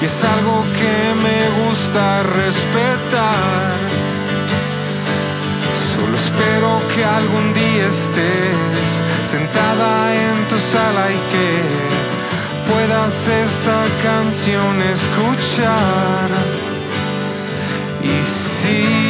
Y 0.00 0.04
es 0.04 0.24
algo 0.24 0.62
que 0.78 0.94
me 1.24 1.40
gusta 1.64 2.22
respetar. 2.22 3.72
Solo 5.92 6.16
espero 6.16 6.80
que 6.94 7.04
algún 7.04 7.52
día 7.52 7.86
estés 7.88 8.86
sentada 9.28 10.14
en 10.14 10.48
tu 10.48 10.56
sala 10.56 11.10
y 11.10 11.20
que 11.32 11.48
puedas 12.70 13.14
esta 13.44 13.78
canción 14.02 14.82
escuchar. 14.82 16.28
Hicimos 18.02 19.05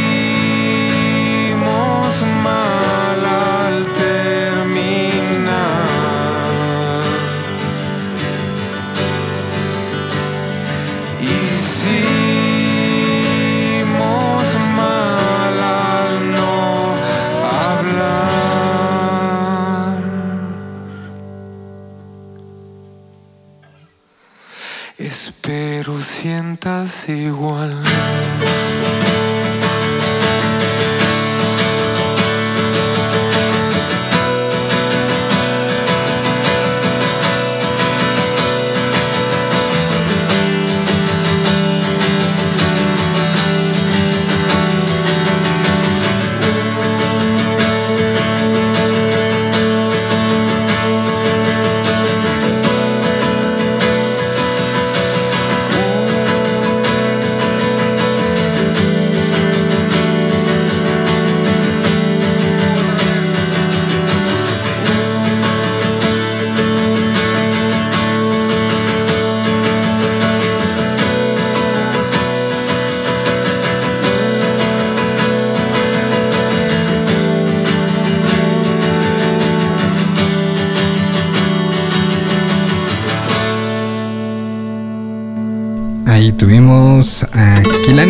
igual. 27.08 27.75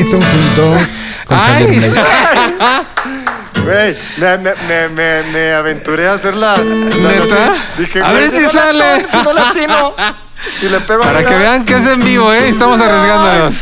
A 0.00 0.02
Kilani 0.02 0.02
Stone 0.02 0.24
junto 0.26 0.86
con 1.26 1.38
Ay. 1.38 1.64
Javier 1.64 1.90
Blake. 1.90 2.06
Güey, 3.64 3.96
me, 4.18 4.36
me, 4.38 4.52
me, 4.68 4.88
me, 4.90 5.22
me 5.32 5.52
aventuré 5.52 6.06
a 6.08 6.12
hacer 6.14 6.36
la. 6.36 6.56
la- 6.56 6.64
¿Neta? 7.12 7.54
Dije, 7.78 8.00
A 8.02 8.12
ver 8.12 8.30
si 8.30 8.42
no 8.42 8.50
sale. 8.50 8.78
latino, 9.02 9.22
no 9.24 9.32
latino. 9.32 9.94
Y 10.62 10.68
le 10.68 10.80
pego 10.80 11.02
Para 11.02 11.24
que 11.24 11.34
vean 11.34 11.64
que 11.64 11.74
es 11.74 11.86
en 11.86 11.98
vivo, 12.04 12.32
¿eh? 12.32 12.48
Estamos 12.50 12.78
arriesgándonos. 12.80 13.54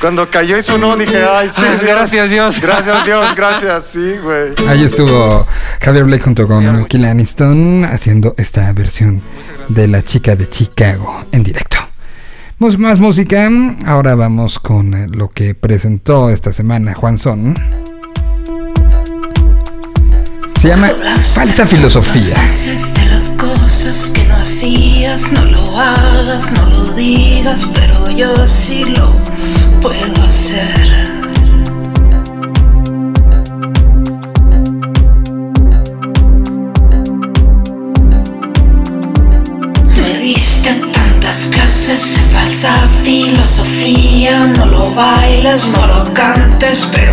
Cuando 0.00 0.30
cayó 0.30 0.56
y 0.56 0.62
sonó, 0.62 0.96
dije, 0.96 1.22
ay, 1.30 1.50
sí. 1.52 1.60
Ah, 1.62 1.72
Dios. 1.82 1.82
gracias, 1.94 2.30
Dios. 2.30 2.60
Gracias, 2.60 3.04
Dios, 3.04 3.34
gracias, 3.36 3.84
sí, 3.92 4.14
güey. 4.22 4.52
Ahí 4.66 4.84
estuvo 4.84 5.46
Javier 5.82 6.04
Blake 6.04 6.24
junto 6.24 6.46
con 6.46 6.86
Kilani 6.86 7.24
Stone 7.24 7.86
haciendo 7.86 8.34
esta 8.38 8.72
versión 8.72 9.20
de 9.68 9.88
La 9.88 10.02
chica 10.02 10.36
de 10.36 10.48
Chicago 10.48 11.22
en 11.32 11.42
directo. 11.42 11.69
Más 12.60 13.00
música, 13.00 13.50
ahora 13.86 14.14
vamos 14.14 14.58
con 14.58 14.92
eh, 14.92 15.06
lo 15.08 15.30
que 15.30 15.54
presentó 15.54 16.28
esta 16.28 16.52
semana 16.52 16.94
Juan 16.94 17.16
Son. 17.16 17.54
Se 20.60 20.68
llama 20.68 20.90
Falsa 21.34 21.66
Filosofía. 21.66 22.34
De 22.34 23.06
las 23.06 23.30
cosas 23.30 24.12
que 24.14 24.22
no 24.24 24.34
hacías, 24.34 25.32
no 25.32 25.42
lo 25.46 25.78
hagas, 25.78 26.52
no 26.52 26.66
lo 26.66 26.92
digas, 26.92 27.66
pero 27.74 28.10
yo 28.10 28.46
sí 28.46 28.84
lo 28.94 29.06
puedo 29.80 30.22
hacer. 30.22 30.99
Cantes, 46.70 47.09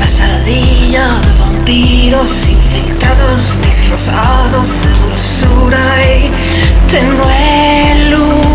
pesadilla 0.00 1.20
de 1.20 1.32
vampiros 1.38 2.48
infiltrados, 2.48 3.60
disfrazados 3.62 4.82
de 4.82 4.90
dulzura 4.98 5.78
y 6.02 6.30
tenue 6.90 8.10
luz. 8.10 8.49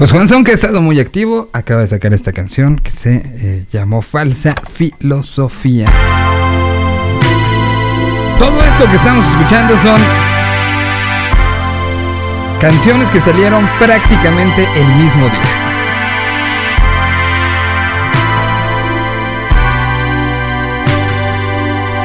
Pues 0.00 0.12
Juanzón, 0.12 0.44
que 0.44 0.52
ha 0.52 0.54
estado 0.54 0.80
muy 0.80 0.98
activo, 0.98 1.50
acaba 1.52 1.82
de 1.82 1.86
sacar 1.86 2.14
esta 2.14 2.32
canción 2.32 2.78
que 2.78 2.90
se 2.90 3.16
eh, 3.16 3.66
llamó 3.70 4.00
Falsa 4.00 4.54
Filosofía. 4.72 5.84
Todo 8.38 8.64
esto 8.64 8.90
que 8.90 8.96
estamos 8.96 9.26
escuchando 9.26 9.74
son 9.82 10.00
canciones 12.62 13.10
que 13.10 13.20
salieron 13.20 13.68
prácticamente 13.78 14.66
el 14.74 14.86
mismo 14.86 15.26
día. 15.26 15.50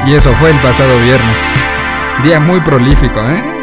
Y 0.06 0.14
eso 0.16 0.34
fue 0.34 0.50
el 0.50 0.58
pasado 0.58 1.00
viernes. 1.00 1.38
Día 2.24 2.40
muy 2.40 2.60
prolífico, 2.60 3.20
¿eh? 3.22 3.55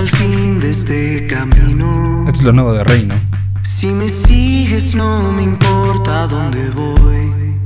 Al 0.00 0.08
fin 0.08 0.58
de 0.60 0.70
este 0.70 1.26
camino, 1.26 2.24
Esto 2.26 2.38
es 2.38 2.42
lo 2.42 2.54
nuevo 2.54 2.72
de 2.72 2.82
Reino. 2.84 3.14
si 3.62 3.88
me 3.88 4.08
sigues 4.08 4.94
no 4.94 5.30
me 5.32 5.42
importa 5.42 6.26
dónde 6.26 6.70
voy. 6.70 7.58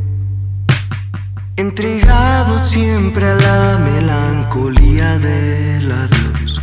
Entregado 1.57 2.59
siempre 2.59 3.25
a 3.25 3.35
la 3.35 3.79
melancolía 3.79 5.17
del 5.21 5.93
adiós. 5.93 6.61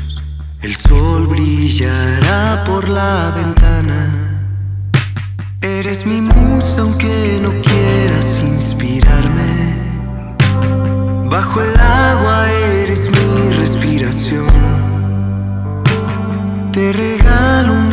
El 0.62 0.76
sol 0.76 1.28
brillará 1.28 2.66
por 2.66 2.90
la 2.90 3.32
ventana. 3.34 4.02
Eres 5.62 6.06
mi 6.06 6.20
musa 6.20 6.82
aunque 6.82 7.40
no 7.42 7.52
quieras 7.62 8.42
inspirarme. 8.44 9.54
Bajo 11.30 11.62
el 11.62 11.80
agua 11.80 12.52
eres 12.52 13.10
mi 13.10 13.54
respiración. 13.56 14.61
Te 16.72 16.94
regalo 16.94 17.74
una 17.74 17.91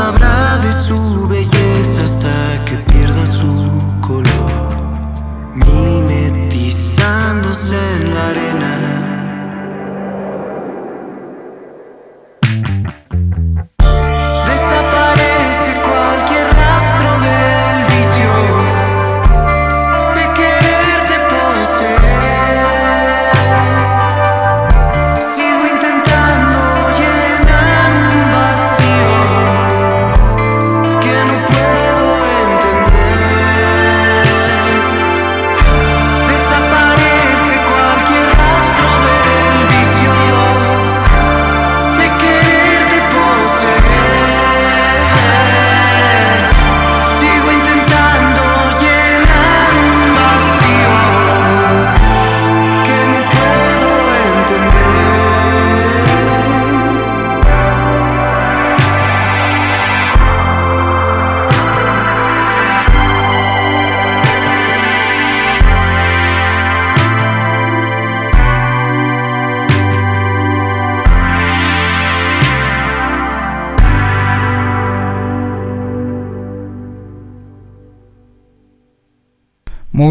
sabrá 0.00 0.56
de 0.64 0.72
su 0.72 1.28
belleza 1.28 2.04
hasta 2.04 2.64
que 2.64 2.78
pierda 2.78 3.26
su 3.26 3.50
color, 4.00 4.49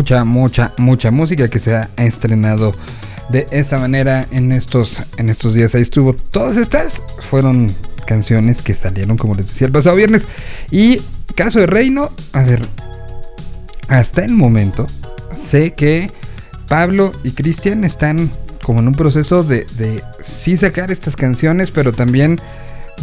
Mucha, 0.10 0.26
mucha, 0.26 0.74
mucha 0.80 1.12
música 1.12 1.50
que 1.52 1.60
se 1.60 1.76
ha 1.76 1.88
estrenado 1.98 2.74
de 3.30 3.46
esta 3.52 3.78
manera 3.78 4.26
en 4.32 4.52
estos, 4.52 4.94
en 5.18 5.30
estos 5.30 5.54
días. 5.54 5.76
Ahí 5.76 5.84
estuvo. 5.84 6.14
Todas 6.16 6.58
estas 6.58 6.94
fueron 7.30 7.72
canciones 8.08 8.64
que 8.64 8.74
salieron, 8.74 9.18
como 9.18 9.36
les 9.36 9.50
decía, 9.50 9.68
el 9.68 9.72
pasado 9.74 9.96
viernes. 9.96 10.24
Y 10.72 11.00
caso 11.36 11.60
de 11.60 11.68
Reino, 11.68 12.10
a 12.34 12.42
ver, 12.42 12.68
hasta 13.88 14.26
el 14.26 14.32
momento 14.32 14.88
sé 15.48 15.76
que 15.76 16.10
Pablo 16.68 17.12
y 17.24 17.30
Cristian 17.30 17.84
están 17.84 18.32
como 18.64 18.80
en 18.80 18.88
un 18.88 18.96
proceso 18.96 19.44
de, 19.44 19.68
de 19.78 20.02
sí 20.24 20.58
sacar 20.58 20.90
estas 20.90 21.16
canciones, 21.16 21.70
pero 21.70 21.94
también 21.94 22.40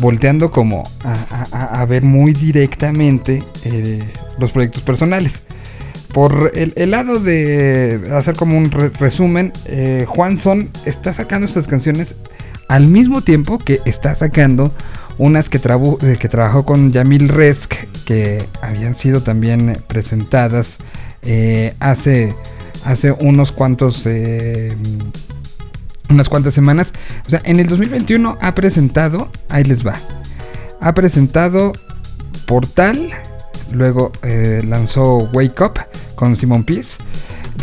volteando 0.00 0.50
como 0.50 0.82
a, 1.04 1.80
a- 1.80 1.86
ver 1.86 2.02
muy 2.02 2.32
directamente 2.32 3.44
eh, 3.64 4.02
los 4.40 4.50
proyectos 4.50 4.82
personales. 4.82 5.34
Por 6.16 6.52
el, 6.54 6.90
lado 6.90 7.20
de 7.20 8.08
hacer 8.14 8.36
como 8.36 8.56
un 8.56 8.70
re- 8.70 8.88
resumen, 8.88 9.52
eh, 9.66 10.06
Juanson 10.08 10.70
está 10.86 11.12
sacando 11.12 11.46
estas 11.46 11.66
canciones 11.66 12.14
al 12.68 12.86
mismo 12.86 13.20
tiempo 13.20 13.58
que 13.58 13.82
está 13.84 14.14
sacando 14.14 14.72
unas 15.18 15.50
que, 15.50 15.58
eh, 15.58 16.16
que 16.18 16.28
trabajó 16.30 16.64
con 16.64 16.90
Yamil 16.90 17.28
Resk, 17.28 17.74
que 18.06 18.42
habían 18.62 18.94
sido 18.94 19.22
también 19.22 19.78
presentadas 19.88 20.78
eh, 21.20 21.74
hace, 21.80 22.34
hace 22.86 23.12
unos 23.12 23.52
cuantos... 23.52 24.00
eh, 24.06 24.74
unas 26.08 26.30
cuantas 26.30 26.54
semanas. 26.54 26.94
O 27.26 27.28
sea, 27.30 27.42
en 27.44 27.60
el 27.60 27.66
2021 27.66 28.38
ha 28.40 28.54
presentado, 28.54 29.28
ahí 29.50 29.64
les 29.64 29.86
va, 29.86 29.96
ha 30.80 30.94
presentado 30.94 31.72
Portal, 32.46 33.10
luego 33.70 34.12
eh, 34.22 34.62
lanzó 34.66 35.28
Wake 35.34 35.62
Up 35.62 35.74
con 36.16 36.34
Simon 36.36 36.64
Peace, 36.64 36.96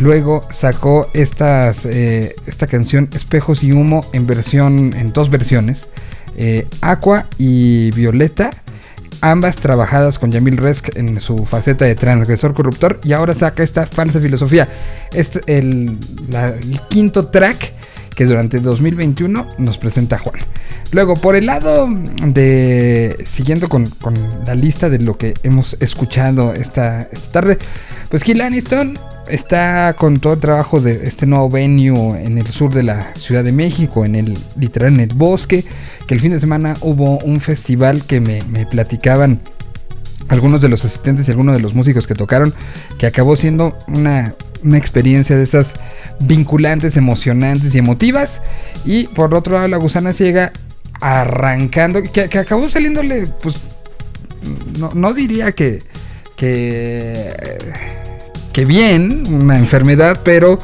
luego 0.00 0.46
sacó 0.52 1.10
eh, 1.12 2.34
esta 2.46 2.66
canción 2.66 3.08
Espejos 3.14 3.62
y 3.62 3.72
Humo 3.72 4.04
en 4.12 4.26
versión, 4.26 4.94
en 4.96 5.12
dos 5.12 5.28
versiones, 5.28 5.88
eh, 6.36 6.66
Aqua 6.80 7.26
y 7.38 7.90
Violeta. 7.90 8.50
Ambas 9.20 9.56
trabajadas 9.56 10.18
con 10.18 10.30
Yamil 10.32 10.58
Resk 10.58 10.96
en 10.96 11.18
su 11.20 11.46
faceta 11.46 11.86
de 11.86 11.94
transgresor 11.94 12.52
corruptor. 12.52 13.00
Y 13.04 13.12
ahora 13.14 13.34
saca 13.34 13.62
esta 13.62 13.86
falsa 13.86 14.20
filosofía. 14.20 14.68
Es 15.12 15.40
la- 16.28 16.48
el 16.48 16.80
quinto 16.90 17.28
track 17.28 17.72
que 18.14 18.24
durante 18.26 18.60
2021 18.60 19.46
nos 19.58 19.78
presenta 19.78 20.18
Juan. 20.18 20.40
Luego, 20.92 21.14
por 21.14 21.34
el 21.34 21.46
lado 21.46 21.88
de. 22.22 23.16
Siguiendo 23.28 23.68
con, 23.68 23.86
con 23.86 24.14
la 24.46 24.54
lista 24.54 24.88
de 24.88 25.00
lo 25.00 25.18
que 25.18 25.34
hemos 25.42 25.76
escuchado 25.80 26.52
esta, 26.52 27.08
tarde, 27.32 27.58
pues 28.10 28.22
Kill 28.22 28.40
Aniston 28.40 28.96
está 29.28 29.96
con 29.98 30.20
todo 30.20 30.34
el 30.34 30.40
trabajo 30.40 30.80
de 30.80 31.06
este 31.06 31.26
nuevo 31.26 31.48
venue 31.48 32.22
en 32.22 32.38
el 32.38 32.46
sur 32.48 32.72
de 32.72 32.84
la 32.84 33.14
Ciudad 33.16 33.42
de 33.42 33.52
México, 33.52 34.04
en 34.04 34.14
el 34.14 34.38
literal 34.56 34.94
en 34.94 35.00
el 35.00 35.14
bosque. 35.14 35.64
Que 36.06 36.14
el 36.14 36.20
fin 36.20 36.30
de 36.30 36.40
semana 36.40 36.76
hubo 36.80 37.18
un 37.18 37.40
festival 37.40 38.04
que 38.04 38.20
me, 38.20 38.42
me 38.44 38.66
platicaban 38.66 39.40
algunos 40.28 40.60
de 40.60 40.68
los 40.68 40.84
asistentes 40.84 41.28
y 41.28 41.30
algunos 41.30 41.56
de 41.56 41.62
los 41.62 41.74
músicos 41.74 42.06
que 42.06 42.14
tocaron, 42.14 42.52
que 42.98 43.06
acabó 43.06 43.36
siendo 43.36 43.76
una, 43.88 44.34
una 44.62 44.78
experiencia 44.78 45.36
de 45.36 45.44
esas 45.44 45.74
vinculantes, 46.20 46.96
emocionantes 46.96 47.74
y 47.74 47.78
emotivas. 47.78 48.40
Y 48.84 49.08
por 49.08 49.34
otro 49.34 49.54
lado, 49.54 49.68
la 49.68 49.76
gusana 49.76 50.12
ciega 50.12 50.52
arrancando, 51.00 52.02
que, 52.02 52.28
que 52.28 52.38
acabó 52.38 52.70
saliéndole, 52.70 53.26
pues, 53.42 53.56
no, 54.78 54.90
no 54.94 55.12
diría 55.12 55.52
que, 55.52 55.82
que, 56.36 57.32
que 58.52 58.64
bien, 58.64 59.22
una 59.30 59.58
enfermedad, 59.58 60.20
pero 60.24 60.58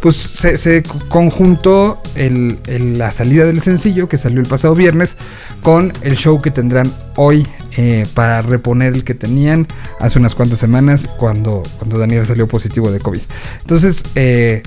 pues 0.00 0.16
se, 0.16 0.82
conjuntó 1.08 2.00
el- 2.14 2.58
la 2.98 3.10
salida 3.10 3.46
del 3.46 3.62
sencillo 3.62 4.08
que 4.08 4.18
salió 4.18 4.40
el 4.40 4.46
pasado 4.46 4.74
viernes 4.74 5.16
con 5.62 5.92
el 6.02 6.16
show 6.16 6.42
que 6.42 6.50
tendrán 6.50 6.92
hoy 7.16 7.46
eh, 7.76 8.04
para 8.14 8.42
reponer 8.42 8.94
el 8.94 9.04
que 9.04 9.14
tenían 9.14 9.66
hace 10.00 10.18
unas 10.18 10.34
cuantas 10.34 10.58
semanas 10.58 11.08
cuando, 11.18 11.62
cuando 11.78 11.98
Daniel 11.98 12.26
salió 12.26 12.46
positivo 12.46 12.90
de 12.90 13.00
COVID. 13.00 13.20
Entonces, 13.60 14.02
eh, 14.14 14.62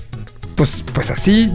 pues, 0.56 0.84
pues 0.94 1.10
así, 1.10 1.52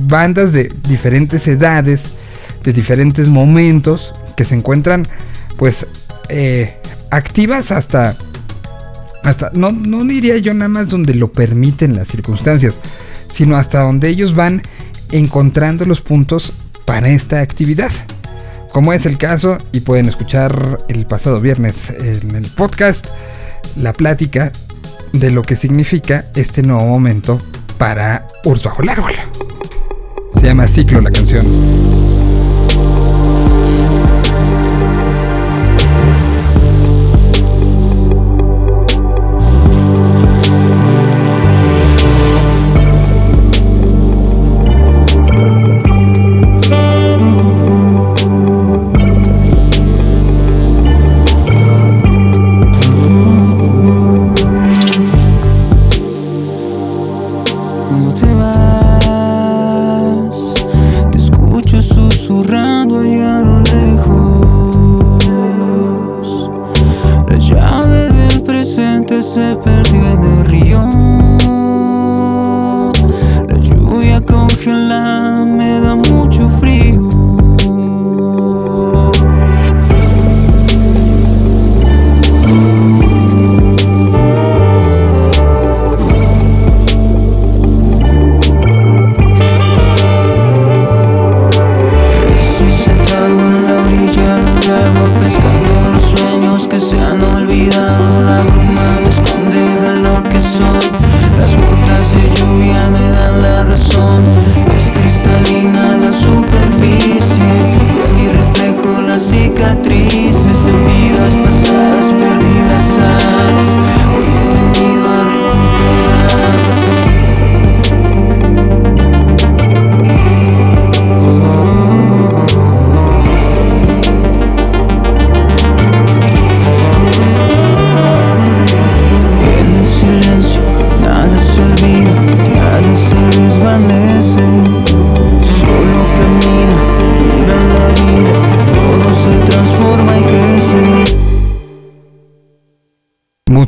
bandas 0.00 0.52
de 0.52 0.72
diferentes 0.88 1.46
edades, 1.46 2.14
de 2.62 2.72
diferentes 2.72 3.28
momentos, 3.28 4.12
que 4.36 4.44
se 4.44 4.54
encuentran 4.54 5.06
pues 5.56 5.86
eh, 6.28 6.76
activas 7.10 7.70
hasta 7.70 8.16
hasta 9.22 9.50
no, 9.54 9.72
no 9.72 10.04
diría 10.04 10.36
yo 10.38 10.52
nada 10.52 10.68
más 10.68 10.88
donde 10.88 11.14
lo 11.14 11.32
permiten 11.32 11.96
las 11.96 12.08
circunstancias, 12.08 12.74
sino 13.32 13.56
hasta 13.56 13.80
donde 13.80 14.08
ellos 14.08 14.34
van 14.34 14.62
encontrando 15.10 15.86
los 15.86 16.02
puntos 16.02 16.52
para 16.84 17.08
esta 17.08 17.40
actividad. 17.40 17.90
Como 18.74 18.92
es 18.92 19.06
el 19.06 19.18
caso, 19.18 19.56
y 19.70 19.78
pueden 19.78 20.06
escuchar 20.06 20.78
el 20.88 21.06
pasado 21.06 21.38
viernes 21.38 21.90
en 21.90 22.34
el 22.34 22.44
podcast, 22.48 23.06
la 23.76 23.92
plática 23.92 24.50
de 25.12 25.30
lo 25.30 25.42
que 25.42 25.54
significa 25.54 26.24
este 26.34 26.60
nuevo 26.62 26.84
momento 26.84 27.40
para 27.78 28.26
Urs 28.42 28.64
Bajo 28.64 28.82
el 28.82 28.88
Árbol. 28.88 29.12
Se 30.40 30.46
llama 30.46 30.66
Ciclo 30.66 31.00
la 31.00 31.12
canción. 31.12 31.93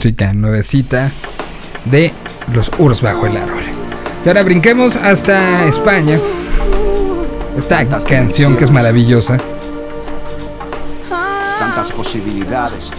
Música 0.07 0.33
nuevecita 0.33 1.11
de 1.87 2.13
los 2.53 2.71
Urs 2.79 3.01
bajo 3.03 3.27
el 3.27 3.39
árbol. 3.39 3.65
Y 4.25 4.29
ahora 4.29 4.45
brinquemos 4.45 4.95
hasta 4.95 5.65
España. 5.65 6.17
Esta 7.59 7.85
canción 8.07 8.57
que 8.57 8.67
es 8.67 8.71
maravillosa. 8.71 9.37
Tantas 11.59 11.91
posibilidades. 11.91 12.93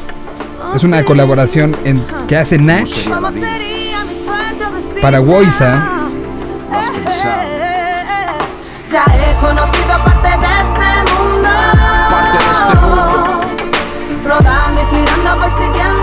Es 0.75 0.83
una 0.83 1.05
colaboración 1.05 1.73
en, 1.85 2.03
que 2.27 2.35
hace 2.35 2.57
¿Cómo 2.57 2.67
Nach 2.67 2.85
sería 2.85 3.21
la 3.21 3.29
vida? 3.29 5.01
para 5.01 5.21
Woiza. 5.21 5.75
¿Lo 6.69 6.77
has 6.77 6.89
pensado? 6.89 7.41
Ya 8.91 9.05
he 9.05 9.33
conocido 9.39 9.97
parte 10.03 10.27
de 10.27 10.61
este 10.61 10.89
mundo. 11.13 11.49
Parte 12.11 12.37
de 12.37 12.51
este 12.51 12.75
mundo. 12.85 13.39
Rodando 14.27 14.81
y 14.81 14.85
girando, 14.93 15.35
voy 15.39 15.96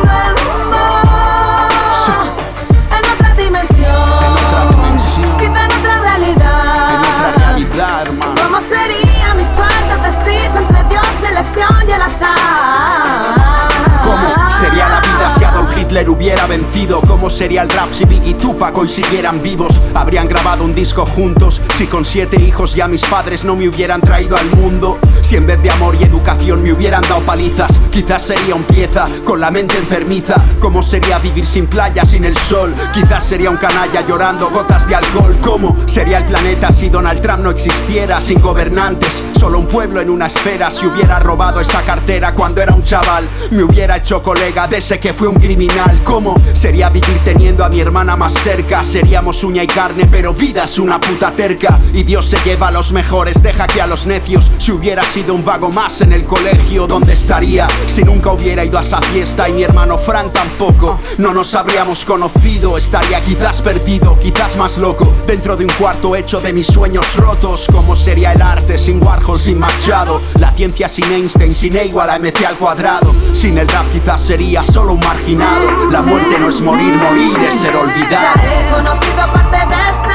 Hitler 15.94 16.10
hubiera 16.10 16.44
vencido? 16.48 17.00
¿Cómo 17.02 17.30
sería 17.30 17.62
el 17.62 17.68
rap 17.68 17.88
si 17.88 18.04
Biggie 18.04 18.30
y 18.30 18.34
Tupac 18.34 18.76
hoy 18.76 18.88
siguieran 18.88 19.40
vivos? 19.40 19.80
¿Habrían 19.94 20.26
grabado 20.26 20.64
un 20.64 20.74
disco 20.74 21.06
juntos? 21.06 21.60
Si 21.78 21.86
con 21.86 22.04
siete 22.04 22.40
hijos 22.40 22.74
ya 22.74 22.88
mis 22.88 23.04
padres 23.04 23.44
no 23.44 23.54
me 23.54 23.68
hubieran 23.68 24.00
traído 24.00 24.36
al 24.36 24.50
mundo 24.56 24.98
Si 25.24 25.36
en 25.36 25.46
vez 25.46 25.62
de 25.62 25.70
amor 25.70 25.96
y 25.98 26.04
educación 26.04 26.62
me 26.62 26.70
hubieran 26.70 27.00
dado 27.00 27.22
palizas 27.22 27.72
Quizás 27.90 28.26
sería 28.26 28.54
un 28.54 28.64
pieza 28.64 29.08
con 29.24 29.40
la 29.40 29.50
mente 29.50 29.78
enfermiza 29.78 30.34
¿Cómo 30.60 30.82
sería 30.82 31.18
vivir 31.18 31.46
sin 31.46 31.66
playa, 31.66 32.04
sin 32.04 32.26
el 32.26 32.36
sol? 32.36 32.74
Quizás 32.92 33.24
sería 33.24 33.48
un 33.48 33.56
canalla 33.56 34.06
llorando 34.06 34.50
gotas 34.50 34.86
de 34.86 34.96
alcohol 34.96 35.34
¿Cómo 35.42 35.74
sería 35.86 36.18
el 36.18 36.26
planeta 36.26 36.70
si 36.70 36.90
Donald 36.90 37.22
Trump 37.22 37.42
no 37.42 37.50
existiera? 37.50 38.20
Sin 38.20 38.38
gobernantes, 38.38 39.22
solo 39.40 39.58
un 39.58 39.66
pueblo 39.66 40.02
en 40.02 40.10
una 40.10 40.26
esfera 40.26 40.70
Si 40.70 40.86
hubiera 40.86 41.18
robado 41.20 41.58
esa 41.58 41.80
cartera 41.80 42.34
cuando 42.34 42.60
era 42.60 42.74
un 42.74 42.82
chaval 42.82 43.26
Me 43.50 43.62
hubiera 43.62 43.96
hecho 43.96 44.22
colega 44.22 44.66
de 44.66 44.76
ese 44.76 45.00
que 45.00 45.14
fue 45.14 45.28
un 45.28 45.36
criminal 45.36 46.00
¿Cómo 46.04 46.34
sería 46.52 46.90
vivir 46.90 47.18
teniendo 47.24 47.64
a 47.64 47.70
mi 47.70 47.80
hermana 47.80 48.14
más 48.14 48.34
cerca? 48.34 48.84
Seríamos 48.84 49.42
uña 49.42 49.62
y 49.62 49.68
carne 49.68 50.06
pero 50.10 50.34
vida 50.34 50.64
es 50.64 50.78
una 50.78 51.00
puta 51.00 51.30
terca 51.30 51.78
Y 51.94 52.02
Dios 52.02 52.26
se 52.26 52.36
lleva 52.44 52.68
a 52.68 52.72
los 52.72 52.92
mejores, 52.92 53.42
deja 53.42 53.66
que 53.66 53.80
a 53.80 53.86
los 53.86 54.04
necios 54.04 54.50
Si 54.58 54.70
hubiera 54.70 55.02
sido 55.14 55.34
un 55.34 55.44
vago 55.44 55.70
más 55.70 56.00
en 56.00 56.12
el 56.12 56.24
colegio 56.24 56.88
¿Dónde 56.88 57.12
estaría? 57.12 57.68
Si 57.86 58.02
nunca 58.02 58.32
hubiera 58.32 58.64
ido 58.64 58.78
a 58.78 58.82
esa 58.82 59.00
fiesta 59.00 59.48
y 59.48 59.52
mi 59.52 59.62
hermano 59.62 59.96
Fran 59.96 60.32
tampoco 60.32 60.98
No 61.18 61.32
nos 61.32 61.54
habríamos 61.54 62.04
conocido, 62.04 62.76
estaría 62.76 63.20
quizás 63.20 63.62
perdido, 63.62 64.18
quizás 64.18 64.56
más 64.56 64.76
loco. 64.76 65.12
Dentro 65.24 65.56
de 65.56 65.66
un 65.66 65.72
cuarto 65.74 66.16
hecho 66.16 66.40
de 66.40 66.52
mis 66.52 66.66
sueños 66.66 67.14
rotos 67.14 67.68
¿Cómo 67.70 67.94
sería 67.94 68.32
el 68.32 68.42
arte 68.42 68.76
sin 68.76 69.00
Warhol, 69.00 69.38
sin 69.38 69.60
Machado? 69.60 70.20
La 70.40 70.50
ciencia 70.50 70.88
sin 70.88 71.04
Einstein, 71.04 71.54
sin 71.54 71.76
E 71.76 71.86
igual 71.86 72.10
a 72.10 72.18
MC 72.18 72.44
al 72.44 72.56
cuadrado. 72.56 73.14
Sin 73.34 73.56
el 73.56 73.68
rap 73.68 73.86
quizás 73.92 74.20
sería 74.20 74.64
solo 74.64 74.94
un 74.94 75.00
marginado. 75.00 75.90
La 75.92 76.02
muerte 76.02 76.38
no 76.40 76.48
es 76.48 76.60
morir, 76.60 76.94
morir 76.94 77.36
es 77.46 77.54
ser 77.54 77.76
olvidado. 77.76 78.40
He 78.42 78.74
conocido 78.74 79.32
parte 79.32 79.56
de 79.56 79.90
este 79.90 80.13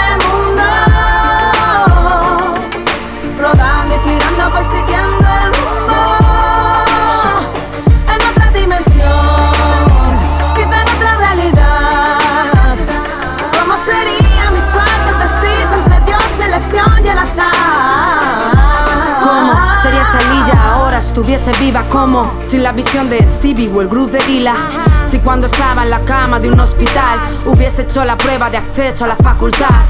como 22.00 22.32
sin 22.42 22.64
la 22.64 22.72
visión 22.72 23.10
de 23.10 23.26
Stevie 23.26 23.70
o 23.76 23.82
el 23.82 23.90
groove 23.90 24.12
de 24.12 24.26
Dila. 24.26 24.56
Si 25.04 25.20
cuando 25.20 25.48
estaba 25.48 25.84
en 25.84 25.90
la 25.90 26.00
cama 26.00 26.40
de 26.40 26.50
un 26.50 26.58
hospital 26.58 27.20
hubiese 27.46 27.82
hecho 27.82 28.06
la 28.06 28.18
prueba 28.18 28.50
de 28.50 28.56
acceso 28.56 29.04
a 29.04 29.10
la 29.10 29.18
facultad. 29.18 29.84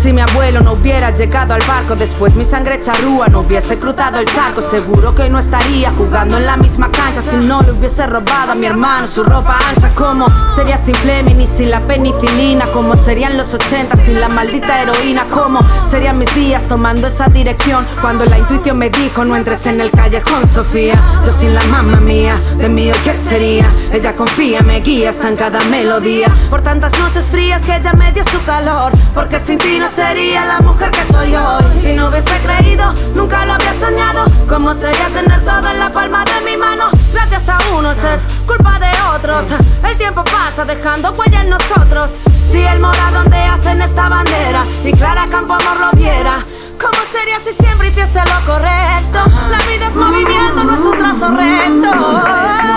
Si 0.00 0.14
mi 0.14 0.22
abuelo 0.22 0.62
no 0.62 0.72
hubiera 0.72 1.10
llegado 1.14 1.52
al 1.52 1.60
barco 1.68 1.94
después 1.94 2.34
mi 2.34 2.42
sangre 2.42 2.80
charrúa 2.80 3.28
no 3.28 3.40
hubiese 3.40 3.78
cruzado 3.78 4.18
el 4.18 4.24
charco. 4.24 4.62
Seguro 4.62 5.14
que 5.14 5.28
no 5.28 5.38
estaría 5.38 5.90
jugando 5.90 6.38
en 6.38 6.46
la 6.46 6.56
misma 6.56 6.90
cancha 6.90 7.20
si 7.20 7.36
no 7.36 7.60
le 7.60 7.72
hubiese 7.72 8.06
robado 8.06 8.52
a 8.52 8.54
mi 8.54 8.64
hermano 8.64 9.06
su 9.06 9.22
ropa 9.22 9.58
ancha. 9.68 9.90
Como 9.94 10.26
sería 10.56 10.78
sin 10.78 10.94
Fleming 10.94 11.36
y 11.38 11.46
sin 11.46 11.70
la 11.70 11.80
penicilina 11.80 12.64
como 12.72 12.96
serían 12.96 13.36
los 13.36 13.52
80 13.52 13.94
sin 13.98 14.18
la 14.22 14.30
maldita 14.30 14.80
heroína 14.80 15.26
como 15.26 15.60
serían 15.86 16.16
mis 16.16 16.34
días 16.34 16.66
tomando 16.66 17.08
esa 17.08 17.26
dirección 17.26 17.84
cuando 18.00 18.24
la 18.24 18.38
intuición 18.38 18.78
me 18.78 18.88
dijo 18.88 19.26
no 19.26 19.36
entres 19.36 19.66
en 19.66 19.82
el 19.82 19.90
callejón 19.90 20.46
Sofía. 20.48 20.98
Yo 21.26 21.30
sin 21.30 21.52
la 21.52 21.62
mamá 21.64 22.00
mía 22.00 22.40
de 22.56 22.70
mí 22.70 22.90
qué 23.04 23.12
sería 23.12 23.70
ella 23.92 24.16
confía 24.16 24.62
me 24.62 24.80
guía 24.80 25.10
hasta 25.10 25.28
en 25.28 25.36
cada 25.36 25.60
melodía. 25.64 26.28
Por 26.48 26.62
tantas 26.62 26.98
noches 27.00 27.28
frías 27.28 27.60
que 27.60 27.76
ella 27.76 27.92
me 27.92 28.10
dio 28.12 28.24
su 28.24 28.42
calor 28.44 28.92
porque 29.14 29.38
sin 29.38 29.58
ti 29.58 29.78
no 29.78 29.89
sería 29.90 30.44
la 30.44 30.60
mujer 30.60 30.90
que 30.90 31.12
soy 31.12 31.34
hoy. 31.34 31.64
Si 31.82 31.92
no 31.92 32.08
hubiese 32.08 32.38
creído, 32.40 32.92
nunca 33.14 33.44
lo 33.44 33.54
habría 33.54 33.74
soñado. 33.74 34.24
¿Cómo 34.48 34.72
sería 34.72 35.08
tener 35.08 35.44
todo 35.44 35.68
en 35.68 35.78
la 35.78 35.90
palma 35.90 36.24
de 36.24 36.40
mi 36.42 36.56
mano? 36.56 36.84
Gracias 37.12 37.48
a 37.48 37.58
unos 37.76 37.98
es 37.98 38.20
culpa 38.46 38.78
de 38.78 38.90
otros. 39.14 39.46
El 39.82 39.98
tiempo 39.98 40.22
pasa 40.24 40.64
dejando 40.64 41.12
huella 41.12 41.42
en 41.42 41.50
nosotros. 41.50 42.12
Si 42.50 42.62
el 42.62 42.78
mora 42.78 43.10
donde 43.12 43.36
hacen 43.36 43.82
esta 43.82 44.08
bandera 44.08 44.64
y 44.84 44.92
Clara 44.92 45.26
Campo 45.28 45.54
Amor 45.54 45.76
lo 45.80 45.98
viera. 45.98 46.38
¿Cómo 46.80 46.98
sería 47.12 47.38
si 47.40 47.52
siempre 47.52 47.88
hiciese 47.88 48.20
lo 48.20 48.52
correcto? 48.52 49.18
La 49.50 49.58
vida 49.70 49.88
es 49.88 49.96
movimiento, 49.96 50.64
no 50.64 50.74
es 50.74 50.80
un 50.80 50.98
trazo 50.98 51.28
recto. 51.28 52.22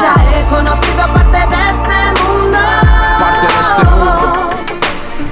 Ya 0.01 0.15
he 0.33 0.43
conocido 0.49 1.07
parte 1.13 1.37
de 1.37 1.69
este 1.69 2.23
mundo. 2.23 2.59
Parte 3.19 3.47
de 3.47 3.61
este 3.61 3.83
mundo. 3.85 4.32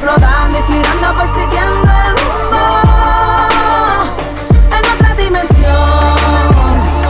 Rodando 0.04 0.58
y 0.58 0.64
girando, 0.64 1.08
pues 1.16 1.30
siguiendo 1.30 1.92
el 2.08 2.14
rumbo 2.18 2.66
En 4.72 4.84
otra 4.94 5.14
dimensión, 5.16 6.18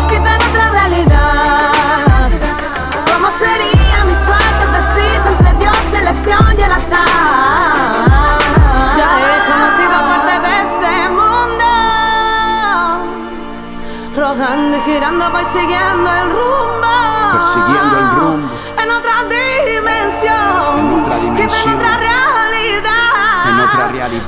quizá 0.10 0.32
en 0.36 0.42
otra 0.50 0.66
realidad. 0.72 1.72
¿Cómo 3.14 3.28
sería 3.32 3.98
mi 4.06 4.14
suerte, 4.14 4.64
desdicha 4.74 5.30
entre 5.30 5.52
Dios, 5.54 5.78
mi 5.92 5.98
elección 6.00 6.46
y 6.58 6.62
el 6.62 6.72
azar? 6.72 8.40
Ya 8.98 9.10
he 9.22 9.38
conocido 9.50 9.98
parte 10.10 10.36
de 10.46 10.54
este 10.62 10.92
mundo. 11.18 11.70
Rodando 14.18 14.74
y 14.78 14.82
girando, 14.82 15.24
voy 15.32 15.46
siguiendo 15.46 16.10
el 16.12 16.28
rumbo. 16.30 16.94
Persiguiendo 17.38 17.91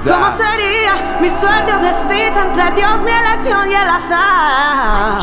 ¿Cómo 0.04 0.26
sería 0.32 1.20
mi 1.22 1.30
suerte 1.30 1.72
o 1.74 1.80
desdicha 1.80 2.46
entre 2.48 2.76
Dios, 2.76 3.04
mi 3.04 3.12
elección 3.12 3.70
y 3.70 3.74
el 3.74 3.90
azar? 3.90 5.22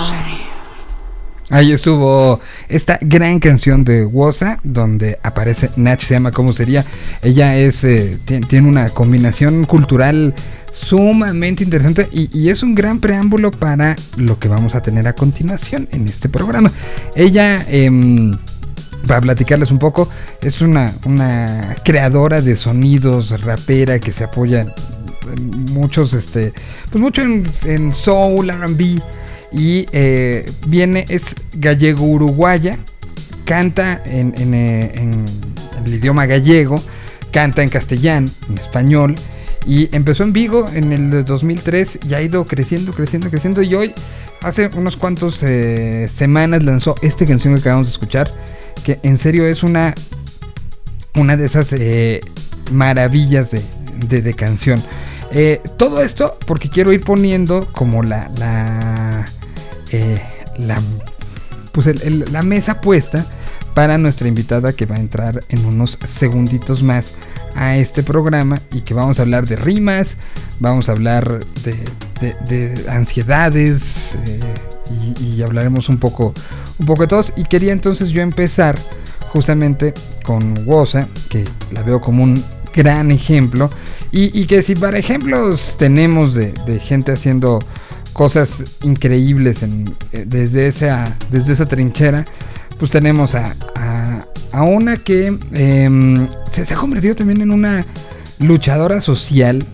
Ahí 1.53 1.73
estuvo 1.73 2.41
esta 2.69 2.97
gran 3.03 3.41
canción 3.41 3.85
de 3.85 4.05
Woza, 4.07 4.59
donde 4.63 5.19
aparece 5.23 5.69
Nach, 5.77 6.01
se 6.01 6.15
llama 6.15 6.31
¿Cómo 6.31 6.53
sería? 6.53 6.85
Ella 7.23 7.57
es 7.57 7.83
eh, 7.83 8.19
ti- 8.25 8.41
tiene 8.41 8.69
una 8.69 8.89
combinación 8.91 9.65
cultural 9.65 10.33
sumamente 10.73 11.65
interesante 11.65 12.09
y, 12.13 12.31
y 12.39 12.51
es 12.51 12.63
un 12.63 12.75
gran 12.77 13.01
preámbulo 13.01 13.51
para 13.51 13.97
lo 14.17 14.39
que 14.39 14.47
vamos 14.49 14.77
a 14.77 14.81
tener 14.81 15.09
a 15.09 15.15
continuación 15.15 15.89
en 15.91 16.07
este 16.07 16.29
programa. 16.29 16.71
Ella, 17.17 17.65
em, 17.69 18.39
para 19.07 19.21
platicarles 19.21 19.71
un 19.71 19.79
poco, 19.79 20.09
es 20.41 20.61
una, 20.61 20.93
una 21.05 21.77
creadora 21.85 22.41
de 22.41 22.57
sonidos, 22.57 23.31
rapera 23.43 23.99
que 23.99 24.13
se 24.13 24.25
apoya 24.25 24.75
muchos, 25.73 26.13
este, 26.13 26.53
pues 26.91 27.01
mucho 27.01 27.23
en, 27.23 27.51
en 27.65 27.95
soul, 27.95 28.51
R&B 28.51 29.01
y 29.53 29.87
eh, 29.93 30.51
viene, 30.67 31.05
es 31.09 31.35
gallego-uruguaya, 31.55 32.77
canta 33.45 34.01
en, 34.05 34.33
en, 34.37 34.55
eh, 34.55 34.93
en 34.95 35.25
el 35.85 35.95
idioma 35.95 36.27
gallego, 36.27 36.83
canta 37.33 37.63
en 37.63 37.69
castellano, 37.69 38.29
en 38.49 38.59
español, 38.59 39.15
y 39.67 39.95
empezó 39.95 40.23
en 40.23 40.33
Vigo 40.33 40.67
en 40.73 40.93
el 40.93 41.25
2003 41.25 42.01
y 42.09 42.15
ha 42.15 42.23
ido 42.23 42.45
creciendo, 42.45 42.93
creciendo, 42.93 43.29
creciendo, 43.29 43.63
y 43.63 43.75
hoy, 43.75 43.95
hace 44.43 44.71
unos 44.75 44.97
cuantos 44.97 45.43
eh, 45.43 46.09
semanas 46.13 46.63
lanzó 46.63 46.95
esta 47.03 47.27
canción 47.27 47.55
que 47.55 47.61
acabamos 47.61 47.87
de 47.87 47.93
escuchar, 47.93 48.31
que 48.85 48.99
en 49.03 49.19
serio 49.19 49.47
es 49.47 49.63
una, 49.63 49.95
una 51.17 51.37
de 51.37 51.47
esas 51.47 51.73
eh, 51.73 52.21
maravillas 52.73 53.51
de, 53.51 54.23
de- 54.23 54.35
canción. 54.35 54.83
Eh, 55.33 55.61
todo 55.77 56.03
esto 56.03 56.37
porque 56.47 56.69
quiero 56.69 56.93
ir 56.93 57.03
poniendo 57.03 57.69
como 57.73 58.03
la, 58.03 58.29
la, 58.37 59.27
eh, 59.93 60.21
la, 60.59 60.81
pues 61.73 61.87
la 62.31 62.43
mesa 62.43 62.81
puesta 62.81 63.25
para 63.75 63.97
nuestra 63.99 64.27
invitada 64.27 64.73
que 64.73 64.87
va 64.87 64.97
a 64.97 65.01
entrar 65.01 65.45
en 65.49 65.65
unos 65.65 65.99
segunditos 66.09 66.83
más 66.83 67.13
a 67.55 67.77
este 67.77 68.03
programa 68.03 68.61
y 68.73 68.81
que 68.81 68.95
vamos 68.95 69.19
a 69.19 69.23
hablar 69.23 69.47
de 69.47 69.57
rimas, 69.57 70.17
vamos 70.59 70.89
a 70.89 70.93
hablar 70.93 71.41
de, 71.65 71.75
de- 72.21 72.35
de 72.49 72.91
ansiedades 72.91 73.93
y, 75.21 75.43
hablaremos 75.43 75.89
un 75.89 75.99
poco, 75.99 76.35
un 76.79 76.87
poco 76.87 77.03
de 77.03 77.09
todos. 77.09 77.33
Y 77.37 77.45
quería 77.45 77.73
entonces 77.73 78.11
yo 78.11 78.23
empezar 78.23 78.77
justamente 79.33 79.95
con 80.25 80.67
Woza, 80.67 81.07
que 81.29 81.45
la 81.73 81.83
veo 81.83 82.01
como 82.01 82.23
un 82.23 82.43
gran 82.75 83.11
ejemplo. 83.11 83.71
Y, 84.13 84.47
que 84.47 84.63
si 84.63 84.75
para 84.75 84.99
ejemplos 84.99 85.75
tenemos 85.79 86.35
de, 86.35 86.53
gente 86.83 87.13
haciendo 87.13 87.61
cosas 88.13 88.51
increíbles 88.83 89.59
eh, 89.63 90.25
desde, 90.27 90.67
esa, 90.67 91.17
desde 91.31 91.53
esa 91.53 91.67
trinchera, 91.67 92.25
pues 92.79 92.91
tenemos 92.91 93.35
a, 93.37 93.55
a- 93.77 94.63
una 94.65 94.97
que 94.97 95.33
em, 95.53 96.29
se 96.53 96.75
ha 96.75 96.77
convertido 96.77 97.15
también 97.15 97.41
en 97.41 97.53
una 97.53 97.85
luchadora 98.41 99.01
social, 99.01 99.65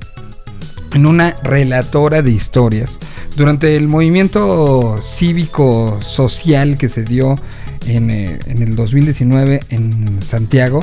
en 0.93 1.07
una 1.07 1.35
relatora 1.43 2.21
de 2.21 2.31
historias. 2.33 2.99
Durante 3.37 3.77
el 3.77 3.87
movimiento 3.87 4.99
cívico 5.03 6.01
social 6.01 6.79
que 6.79 6.89
se 6.89 7.05
dio 7.05 7.35
en, 7.87 8.11
eh, 8.11 8.39
en 8.47 8.63
el 8.63 8.75
2019 8.75 9.61
en 9.69 10.23
Santiago, 10.23 10.83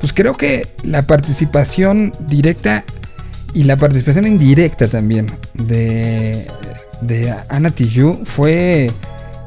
pues 0.00 0.12
creo 0.12 0.36
que 0.36 0.68
la 0.84 1.02
participación 1.02 2.12
directa 2.28 2.84
y 3.52 3.64
la 3.64 3.76
participación 3.76 4.28
indirecta 4.28 4.86
también 4.86 5.26
de, 5.54 6.46
de 7.00 7.34
Ana 7.48 7.70
Tijoux 7.70 8.20
fue 8.24 8.92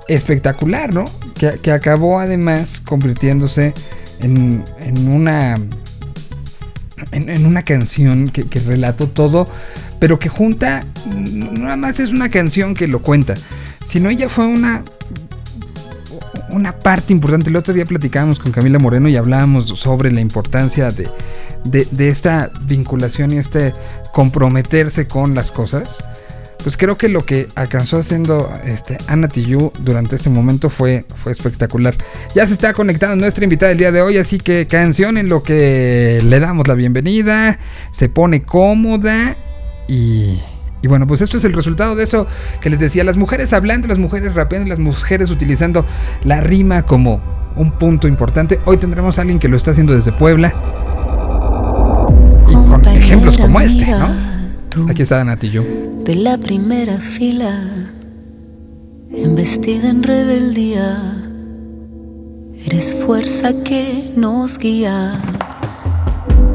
espectacular, 0.10 0.94
¿no? 0.94 1.06
Que, 1.36 1.54
que 1.62 1.72
acabó 1.72 2.20
además 2.20 2.82
convirtiéndose 2.86 3.74
en, 4.20 4.66
en 4.80 5.08
una 5.08 5.58
en, 7.12 7.46
una 7.46 7.64
canción 7.64 8.30
que 8.30 8.60
relató 8.60 9.08
todo, 9.08 9.48
pero 10.02 10.18
que 10.18 10.30
junta, 10.30 10.84
no 11.06 11.52
nada 11.52 11.78
más 11.78 12.00
es 12.00 12.10
una 12.10 12.28
canción 12.28 12.74
que 12.74 12.88
lo 12.88 13.04
cuenta, 13.04 13.36
sino 13.88 14.10
ella 14.10 14.28
fue 14.30 14.48
una 14.48 14.84
una 16.50 16.80
parte 16.80 17.14
importante. 17.14 17.52
El 17.52 17.56
otro 17.56 17.72
día 17.72 17.86
platicábamos 17.86 18.40
con 18.40 18.52
Camila 18.52 18.80
Moreno 18.80 19.08
y 19.10 19.16
hablábamos 19.16 19.68
sobre 19.80 20.12
la 20.12 20.20
importancia 20.20 20.90
de, 20.90 21.08
de, 21.64 22.10
esta 22.10 22.52
vinculación 22.64 23.32
y 23.32 23.38
este 23.38 23.74
comprometerse 24.12 25.06
con 25.06 25.36
las 25.36 25.52
cosas. 25.52 26.04
Pues 26.64 26.78
creo 26.78 26.98
que 26.98 27.08
lo 27.08 27.24
que 27.24 27.48
alcanzó 27.54 27.98
haciendo 27.98 28.52
este, 28.66 28.98
Ana 29.08 29.28
Tijoux 29.28 29.72
durante 29.82 30.16
ese 30.16 30.32
momento 30.32 30.72
fue, 30.72 31.06
fue 31.24 31.32
espectacular. 31.32 31.96
Ya 32.34 32.48
se 32.48 32.54
está 32.54 32.74
conectando 32.74 33.18
nuestra 33.18 33.44
invitada 33.44 33.72
el 33.72 33.78
día 33.78 33.92
de 33.92 34.02
hoy, 34.02 34.18
así 34.18 34.40
que 34.40 34.66
canción 34.66 35.20
en 35.20 35.30
lo 35.30 35.44
que 35.44 36.22
le 36.24 36.40
damos 36.40 36.68
la 36.68 36.74
bienvenida, 36.74 37.60
se 37.92 38.10
pone 38.10 38.42
cómoda 38.42 39.38
y, 39.92 40.42
y 40.82 40.88
bueno, 40.88 41.06
pues 41.06 41.22
esto 41.22 41.38
es 41.38 41.44
el 41.44 41.54
resultado 41.54 41.96
de 41.96 42.04
eso 42.04 42.28
que 42.62 42.70
les 42.70 42.80
decía, 42.80 43.04
las 43.04 43.18
mujeres 43.18 43.54
hablando, 43.54 43.88
las 43.88 43.98
mujeres 43.98 44.34
rapeando, 44.34 44.70
las 44.70 44.80
mujeres 44.80 45.30
utilizando 45.30 45.86
la 46.24 46.40
rima 46.40 46.84
como 46.84 47.22
un 47.56 47.72
punto 47.74 48.08
importante. 48.08 48.60
Hoy 48.66 48.78
tendremos 48.78 49.18
a 49.18 49.22
alguien 49.22 49.38
que 49.38 49.48
lo 49.48 49.58
está 49.58 49.72
haciendo 49.72 49.94
desde 49.94 50.12
Puebla 50.12 50.54
y 52.50 52.54
con 52.54 52.86
ejemplos 52.88 53.38
como 53.38 53.60
este, 53.60 53.86
¿no? 53.92 54.90
Aquí 54.90 55.02
está 55.02 55.36
Tijoux. 55.36 55.66
de 56.06 56.16
la 56.16 56.38
primera 56.38 56.98
fila, 56.98 57.54
embestida 59.14 59.90
en 59.90 60.04
rebeldía. 60.04 61.18
Eres 62.66 62.96
fuerza 63.06 63.50
que 63.66 64.14
nos 64.16 64.58
guía, 64.58 65.20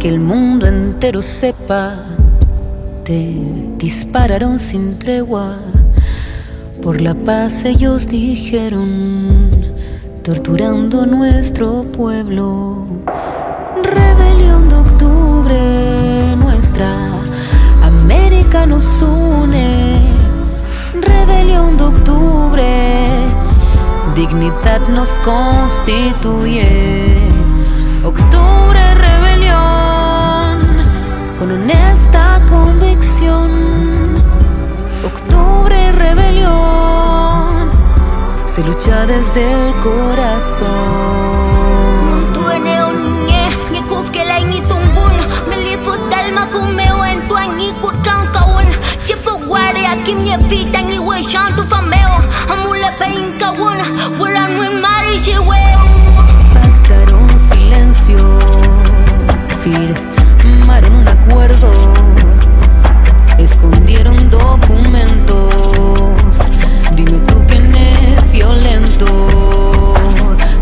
que 0.01 0.09
el 0.09 0.21
mundo 0.21 0.67
entero 0.67 1.21
sepa. 1.21 2.16
Dispararon 3.09 4.59
sin 4.59 4.99
tregua, 4.99 5.59
por 6.83 7.01
la 7.01 7.15
paz 7.15 7.65
ellos 7.65 8.09
dijeron, 8.09 9.49
torturando 10.25 11.07
nuestro 11.07 11.85
pueblo. 11.85 12.85
Rebelión 13.85 14.69
de 14.69 14.75
octubre, 14.75 16.37
nuestra 16.37 16.91
América 17.85 18.67
nos 18.67 19.01
une. 19.03 20.11
Rebelión 21.01 21.77
de 21.77 21.85
octubre, 21.85 23.09
dignidad 24.17 24.81
nos 24.89 25.11
constituye. 25.21 26.67
Octubre, 28.05 28.86
con 31.47 31.61
honesta 31.61 32.41
convicción. 32.49 33.51
Octubre, 35.05 35.93
rebelión, 35.93 37.71
se 38.45 38.65
lucha 38.65 39.07
desde 39.07 39.53
el 39.53 39.75
corazón. 39.81 40.67
Vita 50.49 50.81
ni 50.83 50.99
we 50.99 51.23
shantu 51.23 51.65
fameo. 51.65 52.23
Amule 52.49 52.91
peinka 52.99 53.51
mari 54.81 55.19
Pactaron 56.55 57.39
silencio, 57.39 58.19
firmaron 60.77 60.97
un 60.97 61.09
acuerdo, 61.09 61.73
escondieron 63.39 64.29
documentos. 64.31 65.37
Dime 66.93 67.19
tú 67.21 67.43
quién 67.47 67.75
es 67.75 68.31
violento, 68.31 69.95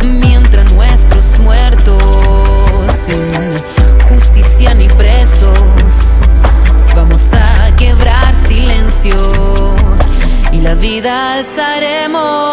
mientras 0.02 0.72
nuestros 0.72 1.38
muertos 1.40 2.94
sin 2.94 3.60
justicia 4.08 4.74
ni 4.74 4.88
presos. 4.88 6.20
Vamos 6.94 7.34
a 7.34 7.74
quebrar 7.76 8.34
silencio 8.36 9.16
y 10.52 10.60
la 10.60 10.74
vida 10.74 11.34
alzaremos. 11.34 12.52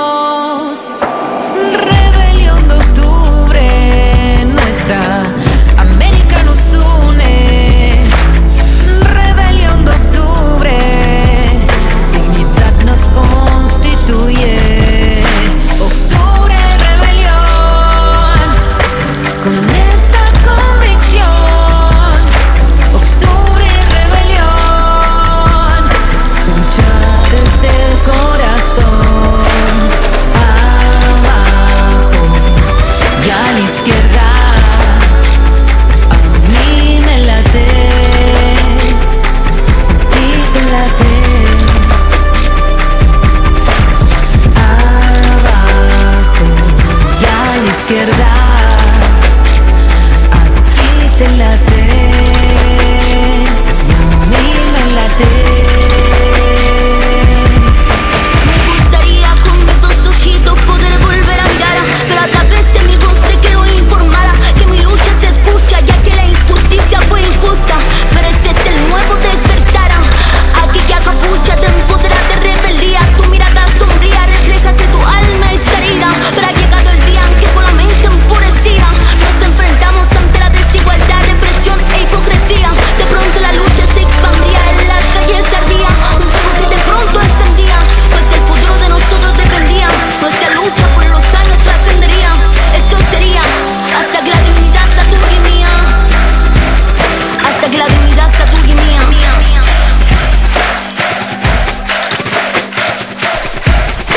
Rebelión 1.73 2.67
de 2.67 2.73
octubre, 2.75 4.45
nuestra 4.45 5.20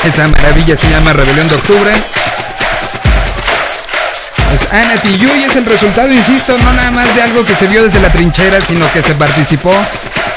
Esa 0.04 0.28
maravilla 0.28 0.76
se 0.76 0.90
llama 0.90 1.14
Rebelión 1.14 1.48
de 1.48 1.54
Octubre. 1.54 1.90
Es 4.54 4.72
Ana 4.72 5.00
Tijoux 5.00 5.34
y 5.34 5.44
es 5.44 5.56
el 5.56 5.64
resultado, 5.64 6.12
insisto, 6.12 6.58
no 6.58 6.72
nada 6.74 6.90
más 6.90 7.14
de 7.16 7.22
algo 7.22 7.42
que 7.42 7.54
se 7.54 7.66
vio 7.66 7.82
desde 7.82 8.00
la 8.00 8.10
trinchera, 8.10 8.60
sino 8.60 8.84
que 8.92 9.02
se 9.02 9.14
participó 9.14 9.72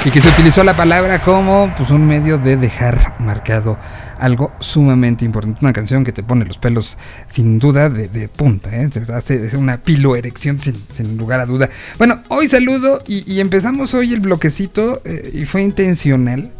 y 0.05 0.09
que 0.09 0.21
se 0.21 0.29
utilizó 0.29 0.63
la 0.63 0.73
palabra 0.73 1.21
como 1.21 1.73
pues, 1.75 1.89
un 1.89 2.07
medio 2.07 2.37
de 2.37 2.55
dejar 2.55 3.15
marcado 3.19 3.77
algo 4.19 4.53
sumamente 4.61 5.25
importante. 5.25 5.59
Una 5.61 5.73
canción 5.73 6.05
que 6.05 6.13
te 6.13 6.23
pone 6.23 6.45
los 6.45 6.57
pelos 6.57 6.97
sin 7.27 7.59
duda 7.59 7.89
de, 7.89 8.29
punta, 8.29 8.73
¿eh? 8.73 8.89
Se 8.91 9.11
hace 9.13 9.57
una 9.57 9.77
piloerección 9.83 10.61
sin, 10.61 10.75
sin 10.95 11.17
lugar 11.17 11.41
a 11.41 11.45
duda. 11.45 11.69
Bueno, 11.97 12.21
hoy 12.29 12.47
saludo 12.47 13.01
y, 13.05 13.29
y 13.31 13.41
empezamos 13.41 13.93
hoy 13.93 14.13
el 14.13 14.21
bloquecito 14.21 15.01
eh, 15.03 15.29
y 15.33 15.45
fue 15.45 15.61
intencional. 15.61 16.51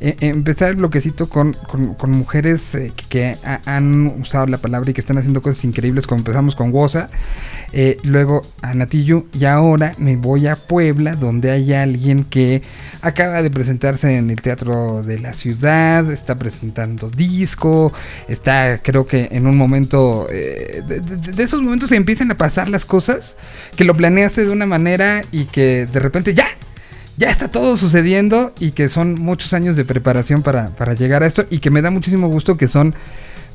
Eh, 0.00 0.16
empezar 0.20 0.68
el 0.70 0.76
bloquecito 0.76 1.28
con, 1.28 1.54
con- 1.96 2.10
mujeres 2.10 2.74
eh, 2.74 2.92
que, 2.94 3.04
que 3.08 3.36
ha- 3.44 3.60
han 3.66 4.06
usado 4.20 4.46
la 4.46 4.58
palabra 4.58 4.90
y 4.90 4.94
que 4.94 5.00
están 5.00 5.18
haciendo 5.18 5.42
cosas 5.42 5.64
increíbles, 5.64 6.06
como 6.06 6.18
empezamos 6.20 6.54
con 6.54 6.70
Goza, 6.72 7.08
eh, 7.72 7.98
luego 8.04 8.42
a 8.62 8.74
Natillo 8.74 9.26
y 9.32 9.44
ahora 9.44 9.94
me 9.98 10.16
voy 10.16 10.46
a 10.46 10.56
Puebla, 10.56 11.16
donde 11.16 11.50
hay 11.50 11.72
alguien 11.72 12.24
que 12.24 12.62
acaba 13.02 13.42
de 13.42 13.50
presentarse 13.50 14.16
en 14.16 14.30
el 14.30 14.40
Teatro 14.40 15.02
de 15.02 15.18
la 15.18 15.32
Ciudad, 15.34 16.10
está 16.12 16.36
presentando 16.36 17.10
disco, 17.10 17.92
está 18.28 18.80
creo 18.82 19.06
que 19.06 19.28
en 19.32 19.46
un 19.46 19.56
momento, 19.56 20.26
de- 20.28 20.82
de 21.34 21.42
esos 21.42 21.60
momentos 21.62 21.88
se 21.90 21.96
empiezan 21.96 22.30
a 22.30 22.36
pasar 22.36 22.68
las 22.68 22.84
cosas, 22.84 23.36
que 23.76 23.84
lo 23.84 23.94
planeaste 23.96 24.44
de 24.44 24.50
una 24.50 24.66
manera 24.66 25.22
y 25.32 25.44
que 25.46 25.86
de 25.86 26.00
repente 26.00 26.34
ya, 26.34 26.46
ya 27.16 27.30
está 27.30 27.48
todo 27.48 27.76
sucediendo 27.76 28.52
y 28.60 28.72
que 28.72 28.88
son 28.88 29.14
muchos 29.14 29.52
años 29.52 29.76
de 29.76 29.84
preparación 29.84 30.42
para, 30.42 30.68
para 30.70 30.94
llegar 30.94 31.22
a 31.22 31.26
esto 31.26 31.46
y 31.50 31.58
que 31.58 31.70
me 31.70 31.82
da 31.82 31.90
muchísimo 31.90 32.28
gusto 32.28 32.56
que 32.56 32.68
son 32.68 32.94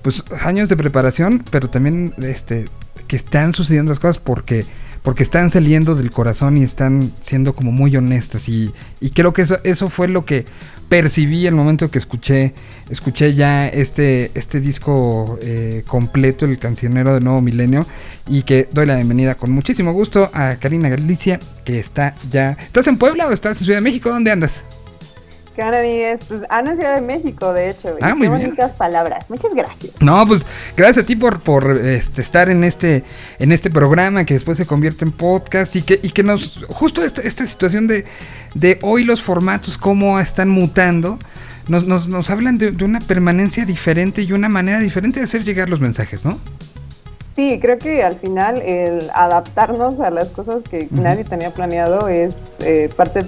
pues 0.01 0.23
años 0.43 0.67
de 0.67 0.77
preparación, 0.77 1.43
pero 1.51 1.69
también 1.69 2.13
este 2.17 2.67
que 3.07 3.17
están 3.17 3.53
sucediendo 3.53 3.91
las 3.91 3.99
cosas 3.99 4.17
porque 4.17 4.65
porque 5.03 5.23
están 5.23 5.49
saliendo 5.49 5.95
del 5.95 6.11
corazón 6.11 6.57
y 6.57 6.63
están 6.63 7.11
siendo 7.21 7.55
como 7.55 7.71
muy 7.71 7.95
honestas 7.95 8.47
y, 8.47 8.73
y 8.99 9.09
creo 9.11 9.33
que 9.33 9.43
eso 9.43 9.59
eso 9.63 9.89
fue 9.89 10.07
lo 10.07 10.25
que 10.25 10.45
percibí 10.91 11.47
el 11.47 11.55
momento 11.55 11.89
que 11.89 11.99
escuché 11.99 12.53
escuché 12.89 13.33
ya 13.33 13.65
este 13.65 14.29
este 14.33 14.59
disco 14.59 15.39
eh, 15.41 15.83
completo 15.87 16.43
el 16.43 16.59
cancionero 16.59 17.13
de 17.13 17.21
nuevo 17.21 17.39
milenio 17.39 17.87
y 18.27 18.43
que 18.43 18.67
doy 18.73 18.87
la 18.87 18.97
bienvenida 18.97 19.35
con 19.35 19.51
muchísimo 19.51 19.93
gusto 19.93 20.29
a 20.33 20.57
Karina 20.57 20.89
Galicia 20.89 21.39
que 21.63 21.79
está 21.79 22.15
ya 22.29 22.57
estás 22.59 22.87
en 22.87 22.97
Puebla 22.97 23.27
o 23.27 23.31
estás 23.31 23.61
en 23.61 23.65
Ciudad 23.67 23.77
de 23.77 23.83
México 23.83 24.09
dónde 24.09 24.31
andas 24.31 24.63
¿Qué 25.61 25.65
onda, 25.65 25.79
amigues? 25.79 26.21
Pues 26.27 26.41
ando 26.49 26.71
en 26.71 26.77
Ciudad 26.77 26.95
de 26.95 27.01
México, 27.01 27.53
de 27.53 27.69
hecho. 27.69 27.95
Ah, 28.01 28.15
muy 28.15 28.27
qué 28.27 28.33
bien. 28.33 28.45
bonitas 28.47 28.71
palabras. 28.71 29.29
Muchas 29.29 29.53
gracias. 29.53 29.93
No, 30.01 30.25
pues 30.25 30.43
gracias 30.75 31.03
a 31.03 31.05
ti 31.05 31.15
por, 31.15 31.39
por 31.41 31.77
este, 31.77 32.23
estar 32.23 32.49
en 32.49 32.63
este, 32.63 33.03
en 33.37 33.51
este 33.51 33.69
programa 33.69 34.25
que 34.25 34.33
después 34.33 34.57
se 34.57 34.65
convierte 34.65 35.05
en 35.05 35.11
podcast 35.11 35.75
y 35.75 35.83
que, 35.83 35.99
y 36.01 36.09
que 36.09 36.23
nos, 36.23 36.65
justo 36.67 37.03
esta, 37.03 37.21
esta 37.21 37.45
situación 37.45 37.85
de, 37.85 38.05
de 38.55 38.79
hoy 38.81 39.03
los 39.03 39.21
formatos, 39.21 39.77
cómo 39.77 40.19
están 40.19 40.49
mutando, 40.49 41.19
nos, 41.67 41.85
nos, 41.85 42.07
nos 42.07 42.31
hablan 42.31 42.57
de, 42.57 42.71
de 42.71 42.83
una 42.83 42.99
permanencia 42.99 43.63
diferente 43.63 44.23
y 44.23 44.33
una 44.33 44.49
manera 44.49 44.79
diferente 44.79 45.19
de 45.19 45.25
hacer 45.25 45.43
llegar 45.43 45.69
los 45.69 45.79
mensajes, 45.79 46.25
¿no? 46.25 46.39
Sí, 47.35 47.59
creo 47.61 47.77
que 47.77 48.03
al 48.03 48.17
final 48.19 48.57
el 48.61 49.09
adaptarnos 49.13 49.99
a 50.01 50.09
las 50.09 50.27
cosas 50.29 50.57
que 50.69 50.87
nadie 50.91 51.23
tenía 51.23 51.51
planeado 51.51 52.09
es 52.09 52.33
eh, 52.59 52.89
parte 52.95 53.25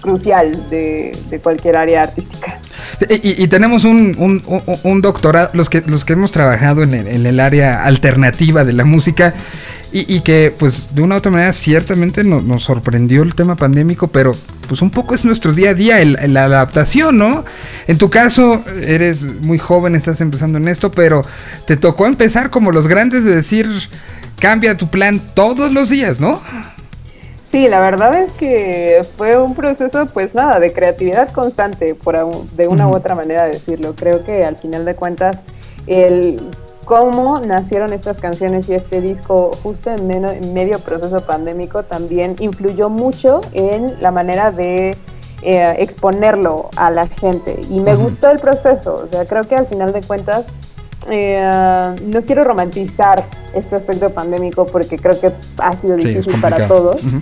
crucial 0.00 0.68
de, 0.70 1.16
de 1.28 1.38
cualquier 1.40 1.76
área 1.76 2.02
artística. 2.02 2.58
Y, 3.10 3.42
y 3.42 3.48
tenemos 3.48 3.84
un, 3.84 4.14
un- 4.18 4.42
un- 4.46 4.78
un 4.82 5.00
doctorado, 5.02 5.50
los 5.52 5.68
que, 5.68 5.82
los 5.82 6.04
que 6.06 6.14
hemos 6.14 6.32
trabajado 6.32 6.82
en 6.82 6.94
el, 6.94 7.06
en 7.06 7.26
el 7.26 7.38
área 7.38 7.84
alternativa 7.84 8.64
de 8.64 8.72
la 8.72 8.84
música 8.84 9.34
y, 9.94 10.12
y 10.12 10.20
que 10.22 10.52
pues 10.58 10.94
de 10.94 11.02
una 11.02 11.14
u 11.14 11.18
otra 11.18 11.30
manera 11.30 11.52
ciertamente 11.52 12.24
no- 12.24 12.42
nos 12.42 12.64
sorprendió 12.64 13.22
el 13.22 13.34
tema 13.36 13.54
pandémico, 13.54 14.08
pero 14.08 14.32
pues 14.68 14.82
un 14.82 14.90
poco 14.90 15.14
es 15.14 15.24
nuestro 15.24 15.52
día 15.52 15.70
a 15.70 15.74
día, 15.74 16.00
el- 16.00 16.18
la 16.34 16.44
adaptación, 16.44 17.16
¿no? 17.16 17.44
En 17.86 17.96
tu 17.96 18.10
caso, 18.10 18.62
eres 18.86 19.22
muy 19.22 19.58
joven, 19.58 19.94
estás 19.94 20.20
empezando 20.20 20.58
en 20.58 20.66
esto, 20.66 20.90
pero 20.90 21.22
te 21.66 21.76
tocó 21.76 22.06
empezar 22.06 22.50
como 22.50 22.72
los 22.72 22.88
grandes 22.88 23.22
de 23.24 23.36
decir, 23.36 23.68
cambia 24.40 24.76
tu 24.76 24.88
plan 24.88 25.20
todos 25.34 25.72
los 25.72 25.90
días, 25.90 26.18
¿no? 26.18 26.40
Sí, 27.52 27.68
la 27.68 27.78
verdad 27.78 28.20
es 28.20 28.32
que 28.32 29.02
fue 29.16 29.38
un 29.38 29.54
proceso, 29.54 30.06
pues 30.06 30.34
nada, 30.34 30.58
de 30.58 30.72
creatividad 30.72 31.30
constante, 31.30 31.94
por 31.94 32.16
de 32.56 32.66
una 32.66 32.88
u 32.88 32.94
otra 32.96 33.14
manera 33.14 33.44
de 33.44 33.52
decirlo. 33.52 33.94
Creo 33.94 34.24
que 34.24 34.44
al 34.44 34.56
final 34.56 34.84
de 34.84 34.96
cuentas, 34.96 35.36
el 35.86 36.40
cómo 36.84 37.40
nacieron 37.40 37.92
estas 37.92 38.18
canciones 38.18 38.68
y 38.68 38.74
este 38.74 39.00
disco 39.00 39.50
justo 39.62 39.90
en, 39.90 40.06
meno- 40.06 40.30
en 40.30 40.52
medio 40.52 40.78
proceso 40.78 41.20
pandémico 41.22 41.82
también 41.82 42.36
influyó 42.40 42.88
mucho 42.88 43.40
en 43.52 44.00
la 44.00 44.10
manera 44.10 44.50
de 44.50 44.96
eh, 45.42 45.74
exponerlo 45.78 46.70
a 46.76 46.90
la 46.90 47.06
gente. 47.08 47.60
Y 47.70 47.80
me 47.80 47.94
gustó 47.94 48.30
el 48.30 48.38
proceso, 48.38 48.94
o 49.04 49.08
sea, 49.08 49.24
creo 49.26 49.42
que 49.44 49.56
al 49.56 49.66
final 49.66 49.92
de 49.92 50.00
cuentas 50.02 50.46
eh, 51.10 51.94
no 52.06 52.22
quiero 52.22 52.44
romantizar 52.44 53.24
este 53.54 53.76
aspecto 53.76 54.10
pandémico 54.10 54.64
porque 54.66 54.98
creo 54.98 55.20
que 55.20 55.30
ha 55.58 55.72
sido 55.76 55.98
Sí, 55.98 56.04
difícil 56.04 56.40
para 56.40 56.66
todos 56.66 56.96
Ujú. 56.96 57.18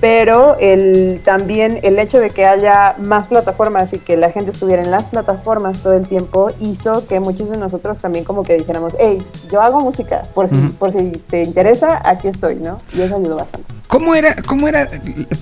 Pero 0.00 0.56
el, 0.58 1.20
también 1.24 1.80
el 1.82 1.98
hecho 1.98 2.20
de 2.20 2.30
que 2.30 2.44
haya 2.44 2.94
más 2.98 3.26
plataformas 3.28 3.92
y 3.92 3.98
que 3.98 4.16
la 4.16 4.30
gente 4.30 4.50
estuviera 4.50 4.82
en 4.82 4.90
las 4.90 5.04
plataformas 5.04 5.78
todo 5.78 5.94
el 5.94 6.06
tiempo 6.06 6.50
hizo 6.60 7.06
que 7.06 7.18
muchos 7.18 7.50
de 7.50 7.56
nosotros 7.56 7.98
también 7.98 8.24
como 8.24 8.42
que 8.42 8.54
dijéramos, 8.58 8.92
hey, 9.00 9.18
yo 9.50 9.60
hago 9.62 9.80
música, 9.80 10.22
por 10.34 10.48
si, 10.50 10.56
por 10.78 10.92
si 10.92 11.12
te 11.30 11.42
interesa, 11.42 12.00
aquí 12.04 12.28
estoy, 12.28 12.56
¿no? 12.56 12.78
Y 12.92 13.00
eso 13.00 13.16
ayudó 13.16 13.36
bastante. 13.36 13.72
¿Cómo 13.88 14.14
era, 14.14 14.34
cómo 14.46 14.68
era 14.68 14.88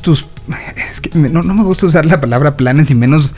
tus... 0.02 0.26
Es 0.92 1.00
que 1.00 1.10
no, 1.18 1.42
no 1.42 1.54
me 1.54 1.64
gusta 1.64 1.86
usar 1.86 2.04
la 2.04 2.20
palabra 2.20 2.56
planes 2.56 2.90
y 2.90 2.94
menos 2.94 3.34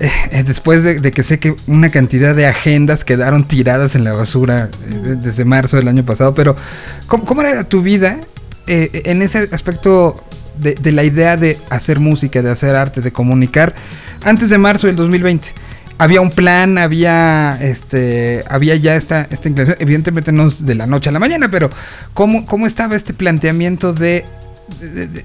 eh, 0.00 0.10
eh, 0.32 0.42
después 0.42 0.82
de, 0.82 0.98
de 0.98 1.12
que 1.12 1.22
sé 1.22 1.38
que 1.38 1.54
una 1.68 1.90
cantidad 1.90 2.34
de 2.34 2.46
agendas 2.46 3.04
quedaron 3.04 3.44
tiradas 3.44 3.94
en 3.94 4.02
la 4.02 4.14
basura 4.14 4.70
eh, 4.88 4.94
de- 4.94 5.16
desde 5.16 5.44
marzo 5.44 5.76
del 5.76 5.88
año 5.88 6.04
pasado, 6.04 6.34
pero 6.34 6.56
¿cómo, 7.06 7.24
cómo 7.26 7.42
era 7.42 7.64
tu 7.64 7.82
vida 7.82 8.16
eh, 8.66 9.02
en 9.04 9.20
ese 9.22 9.48
aspecto 9.52 10.16
de, 10.58 10.92
la 10.92 11.04
idea 11.04 11.36
de 11.36 11.58
hacer 11.70 12.00
música, 12.00 12.42
de 12.42 12.50
hacer 12.50 12.74
arte, 12.76 13.00
de 13.00 13.12
comunicar 13.12 13.74
antes 14.24 14.50
de 14.50 14.58
marzo 14.58 14.86
del 14.86 14.96
2020? 14.96 15.48
Había 15.98 16.20
un 16.22 16.30
plan, 16.30 16.78
había 16.78 17.58
este, 17.60 18.42
había 18.48 18.74
ya 18.76 18.94
esta, 18.96 19.26
esta 19.30 19.48
inclinación, 19.48 19.76
evidentemente 19.80 20.32
no 20.32 20.48
es 20.48 20.64
de 20.64 20.74
la 20.74 20.86
noche 20.86 21.10
a 21.10 21.12
la 21.12 21.18
mañana, 21.18 21.50
pero 21.50 21.68
¿cómo, 22.14 22.46
cómo 22.46 22.66
estaba 22.66 22.96
este 22.96 23.12
planteamiento 23.12 23.92
de 23.92 24.24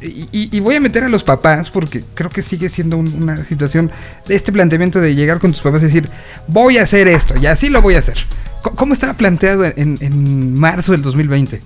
y, 0.02 0.60
voy 0.60 0.76
a 0.76 0.82
meter 0.82 1.04
a 1.04 1.10
los 1.10 1.24
papás 1.24 1.70
porque 1.70 2.04
creo 2.16 2.32
que 2.32 2.42
sigue 2.42 2.68
siendo 2.68 2.98
un- 2.98 3.22
una 3.24 3.38
situación 3.38 3.92
de 4.28 4.36
este 4.36 4.52
planteamiento 4.52 5.00
de 5.00 5.14
llegar 5.14 5.40
con 5.40 5.52
tus 5.52 5.62
papás 5.62 5.84
y 5.84 5.86
decir 5.86 6.10
voy 6.48 6.80
a 6.80 6.84
hacer 6.84 7.08
esto 7.08 7.36
y 7.38 7.46
así 7.46 7.70
lo 7.70 7.82
voy 7.82 7.96
a 7.96 8.00
hacer. 8.00 8.18
¿Cómo 8.62 8.94
estaba 8.94 9.14
planteado 9.14 9.64
en, 9.66 9.98
en 10.02 10.60
marzo 10.60 10.94
del 10.94 11.04
2020? 11.04 11.62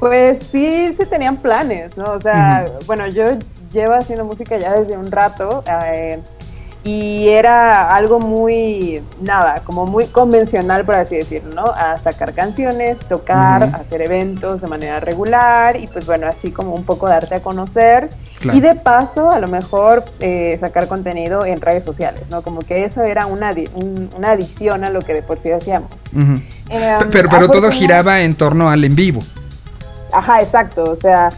Pues 0.00 0.38
sí, 0.50 0.92
se 0.96 1.06
tenían 1.06 1.36
planes, 1.36 1.96
¿no? 1.96 2.04
O 2.12 2.20
sea, 2.20 2.64
bueno, 2.86 3.06
yo 3.08 3.36
llevo 3.72 3.94
haciendo 3.94 4.24
música 4.24 4.56
ya 4.56 4.72
desde 4.72 4.96
un 4.96 5.12
rato 5.12 5.62
eh, 5.70 6.18
y 6.82 7.28
era 7.28 7.94
algo 7.94 8.18
muy, 8.18 9.02
nada, 9.20 9.60
como 9.64 9.84
muy 9.84 10.06
convencional, 10.06 10.86
por 10.86 10.94
así 10.94 11.16
decirlo, 11.16 11.54
¿no? 11.54 11.64
A 11.66 11.98
sacar 11.98 12.32
canciones, 12.32 12.96
tocar, 13.00 13.62
hacer 13.64 14.00
eventos 14.00 14.62
de 14.62 14.66
manera 14.68 14.98
regular 15.00 15.76
y 15.76 15.86
pues 15.86 16.06
bueno, 16.06 16.26
así 16.26 16.50
como 16.50 16.74
un 16.74 16.84
poco 16.84 17.06
darte 17.06 17.34
a 17.34 17.40
conocer 17.40 18.08
Claro. 18.38 18.56
y 18.56 18.62
de 18.62 18.74
paso 18.76 19.30
a 19.30 19.38
lo 19.38 19.48
mejor 19.48 20.02
eh, 20.20 20.56
sacar 20.58 20.88
contenido 20.88 21.44
en 21.44 21.60
redes 21.60 21.84
sociales, 21.84 22.22
¿no? 22.30 22.40
Como 22.40 22.60
que 22.60 22.86
eso 22.86 23.02
era 23.02 23.26
una, 23.26 23.50
un- 23.74 24.08
una 24.16 24.30
adición 24.30 24.82
a 24.82 24.88
lo 24.88 25.00
que 25.02 25.12
de 25.12 25.20
por 25.22 25.38
sí 25.40 25.50
hacíamos. 25.50 25.90
Eh, 26.70 26.96
Pe- 27.00 27.06
pero 27.12 27.28
pero 27.28 27.50
todo 27.50 27.70
giraba 27.70 28.22
en 28.22 28.34
torno 28.34 28.70
al 28.70 28.82
en 28.82 28.94
vivo. 28.96 29.20
Ajá, 30.12 30.40
exacto. 30.40 30.84
O 30.84 30.96
sea, 30.96 31.30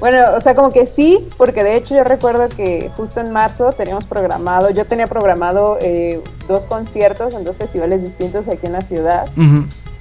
bueno, 0.00 0.18
o 0.34 0.40
sea, 0.40 0.54
como 0.54 0.70
que 0.70 0.86
sí, 0.86 1.28
porque 1.36 1.62
de 1.62 1.76
hecho 1.76 1.94
yo 1.94 2.04
recuerdo 2.04 2.48
que 2.48 2.90
justo 2.96 3.20
en 3.20 3.32
marzo 3.32 3.72
teníamos 3.72 4.04
programado, 4.06 4.70
yo 4.70 4.86
tenía 4.86 5.06
programado 5.06 5.76
eh, 5.80 6.22
dos 6.48 6.64
conciertos 6.64 7.34
en 7.34 7.44
dos 7.44 7.58
festivales 7.58 8.02
distintos 8.02 8.48
aquí 8.48 8.66
en 8.66 8.72
la 8.72 8.80
ciudad 8.80 9.26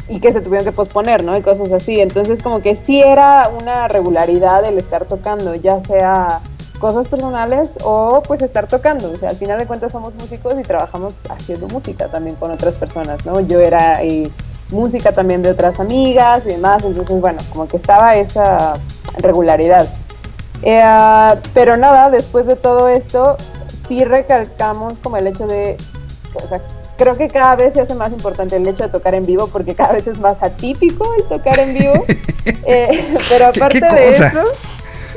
y 0.07 0.19
que 0.21 0.31
se 0.31 0.41
tuvieron 0.41 0.65
que 0.65 0.71
posponer, 0.71 1.23
¿no? 1.23 1.37
Y 1.37 1.41
cosas 1.41 1.71
así. 1.71 1.99
Entonces, 1.99 2.41
como 2.41 2.61
que 2.61 2.75
sí 2.75 3.01
era 3.01 3.49
una 3.49 3.87
regularidad 3.87 4.63
el 4.65 4.77
estar 4.77 5.05
tocando, 5.05 5.53
ya 5.55 5.81
sea 5.81 6.39
cosas 6.79 7.09
personales 7.09 7.77
o 7.83 8.23
pues 8.25 8.41
estar 8.41 8.67
tocando. 8.67 9.11
O 9.11 9.17
sea, 9.17 9.29
al 9.29 9.35
final 9.35 9.59
de 9.59 9.67
cuentas 9.67 9.91
somos 9.91 10.15
músicos 10.15 10.55
y 10.57 10.63
trabajamos 10.63 11.13
haciendo 11.29 11.67
música 11.67 12.07
también 12.07 12.35
con 12.37 12.51
otras 12.51 12.75
personas, 12.75 13.25
¿no? 13.25 13.39
Yo 13.41 13.59
era 13.59 14.01
eh, 14.01 14.31
música 14.71 15.11
también 15.11 15.41
de 15.41 15.49
otras 15.51 15.79
amigas 15.79 16.43
y 16.45 16.49
demás, 16.49 16.83
entonces, 16.83 17.19
bueno, 17.19 17.39
como 17.51 17.67
que 17.67 17.77
estaba 17.77 18.15
esa 18.15 18.73
regularidad. 19.17 19.87
Eh, 20.63 20.83
pero 21.53 21.77
nada, 21.77 22.09
después 22.09 22.45
de 22.45 22.55
todo 22.55 22.87
esto, 22.89 23.37
sí 23.87 24.03
recalcamos 24.03 24.99
como 25.01 25.17
el 25.17 25.27
hecho 25.27 25.47
de, 25.47 25.77
o 26.35 26.47
sea, 26.47 26.61
creo 26.97 27.15
que 27.17 27.29
cada 27.29 27.55
vez 27.55 27.73
se 27.73 27.81
hace 27.81 27.95
más 27.95 28.11
importante 28.11 28.57
el 28.57 28.67
hecho 28.67 28.83
de 28.83 28.89
tocar 28.89 29.15
en 29.15 29.25
vivo 29.25 29.47
porque 29.47 29.73
cada 29.73 29.93
vez 29.93 30.05
es 30.05 30.19
más 30.19 30.43
atípico 30.43 31.13
el 31.17 31.23
tocar 31.25 31.59
en 31.59 31.73
vivo. 31.77 31.93
Eh, 32.65 33.13
pero 33.29 33.51
¿Qué- 33.51 33.59
aparte 33.63 33.79
de 33.93 34.09
eso, 34.09 34.23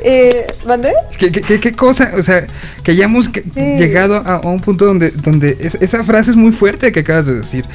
eh, 0.03 0.47
¿mandé? 0.65 0.91
¿Qué, 1.17 1.31
qué, 1.31 1.41
qué- 1.41 1.59
qué 1.59 1.71
cosa? 1.73 2.11
O 2.17 2.23
sea, 2.23 2.45
que 2.83 2.91
hayamos 2.91 3.25
Sí. 3.33 3.41
llegado 3.55 4.15
a, 4.15 4.35
a 4.35 4.39
un 4.47 4.59
punto 4.59 4.85
donde, 4.85 5.11
donde 5.11 5.57
es- 5.59 5.75
esa 5.75 6.03
frase 6.03 6.31
es 6.31 6.37
muy 6.37 6.51
fuerte 6.51 6.91
que 6.91 7.01
acabas 7.01 7.25
de 7.25 7.35
decir. 7.35 7.65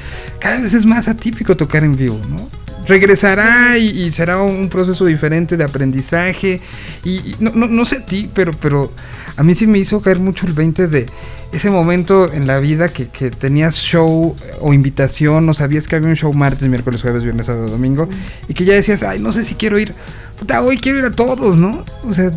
Cada 0.41 0.59
vez 0.61 0.75
es 0.75 0.85
más 0.87 1.09
atípico 1.09 1.57
tocar 1.57 1.85
en 1.85 1.97
vivo, 1.97 2.19
¿no? 2.29 2.49
Regresará 2.87 3.77
y, 3.77 3.89
y 3.89 4.11
será 4.13 4.41
un 4.43 4.69
proceso 4.71 5.05
diferente 5.05 5.57
de 5.59 5.65
aprendizaje. 5.65 6.61
Y, 7.05 7.17
y 7.17 7.37
no, 7.39 7.51
no, 7.55 7.67
no 7.69 7.85
sé 7.85 7.97
a 7.99 8.07
ti, 8.07 8.31
pero, 8.35 8.53
pero 8.53 8.91
a 9.37 9.43
mí 9.43 9.55
sí 9.55 9.67
me 9.67 9.79
hizo 9.79 10.01
caer 10.01 10.19
mucho 10.19 10.47
el 10.47 10.55
20 10.55 10.89
de 10.89 11.07
ese 11.53 11.69
momento 11.71 12.33
en 12.33 12.47
la 12.47 12.59
vida 12.61 12.89
que, 12.89 13.09
que 13.09 13.31
tenías 13.31 13.75
show 13.77 14.35
eh, 14.43 14.53
o 14.61 14.73
invitación, 14.73 15.49
o 15.49 15.55
sabías 15.55 15.87
que 15.87 15.97
había 15.97 16.09
un 16.09 16.17
show 16.17 16.33
martes, 16.33 16.69
miércoles, 16.69 17.03
jueves, 17.03 17.23
viernes, 17.23 17.47
sábado, 17.47 17.69
domingo, 17.69 18.09
y 18.49 18.55
que 18.55 18.65
ya 18.65 18.75
decías, 18.75 19.03
ay, 19.03 19.19
no 19.19 19.33
sé 19.33 19.45
si 19.45 19.55
quiero 19.55 19.79
ir, 19.79 19.95
puta, 20.39 20.63
hoy 20.63 20.79
quiero 20.79 20.99
ir 20.99 21.05
a 21.05 21.11
todos, 21.11 21.57
¿no? 21.57 21.85
O 22.09 22.13
sea, 22.15 22.31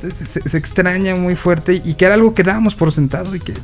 se, 0.00 0.48
se 0.48 0.56
extraña 0.56 1.14
muy 1.14 1.36
fuerte 1.36 1.80
y 1.84 1.94
que 1.94 2.04
era 2.04 2.14
algo 2.14 2.34
que 2.34 2.42
dábamos 2.42 2.74
por 2.74 2.92
sentado 2.92 3.34
y 3.34 3.40
que, 3.40 3.54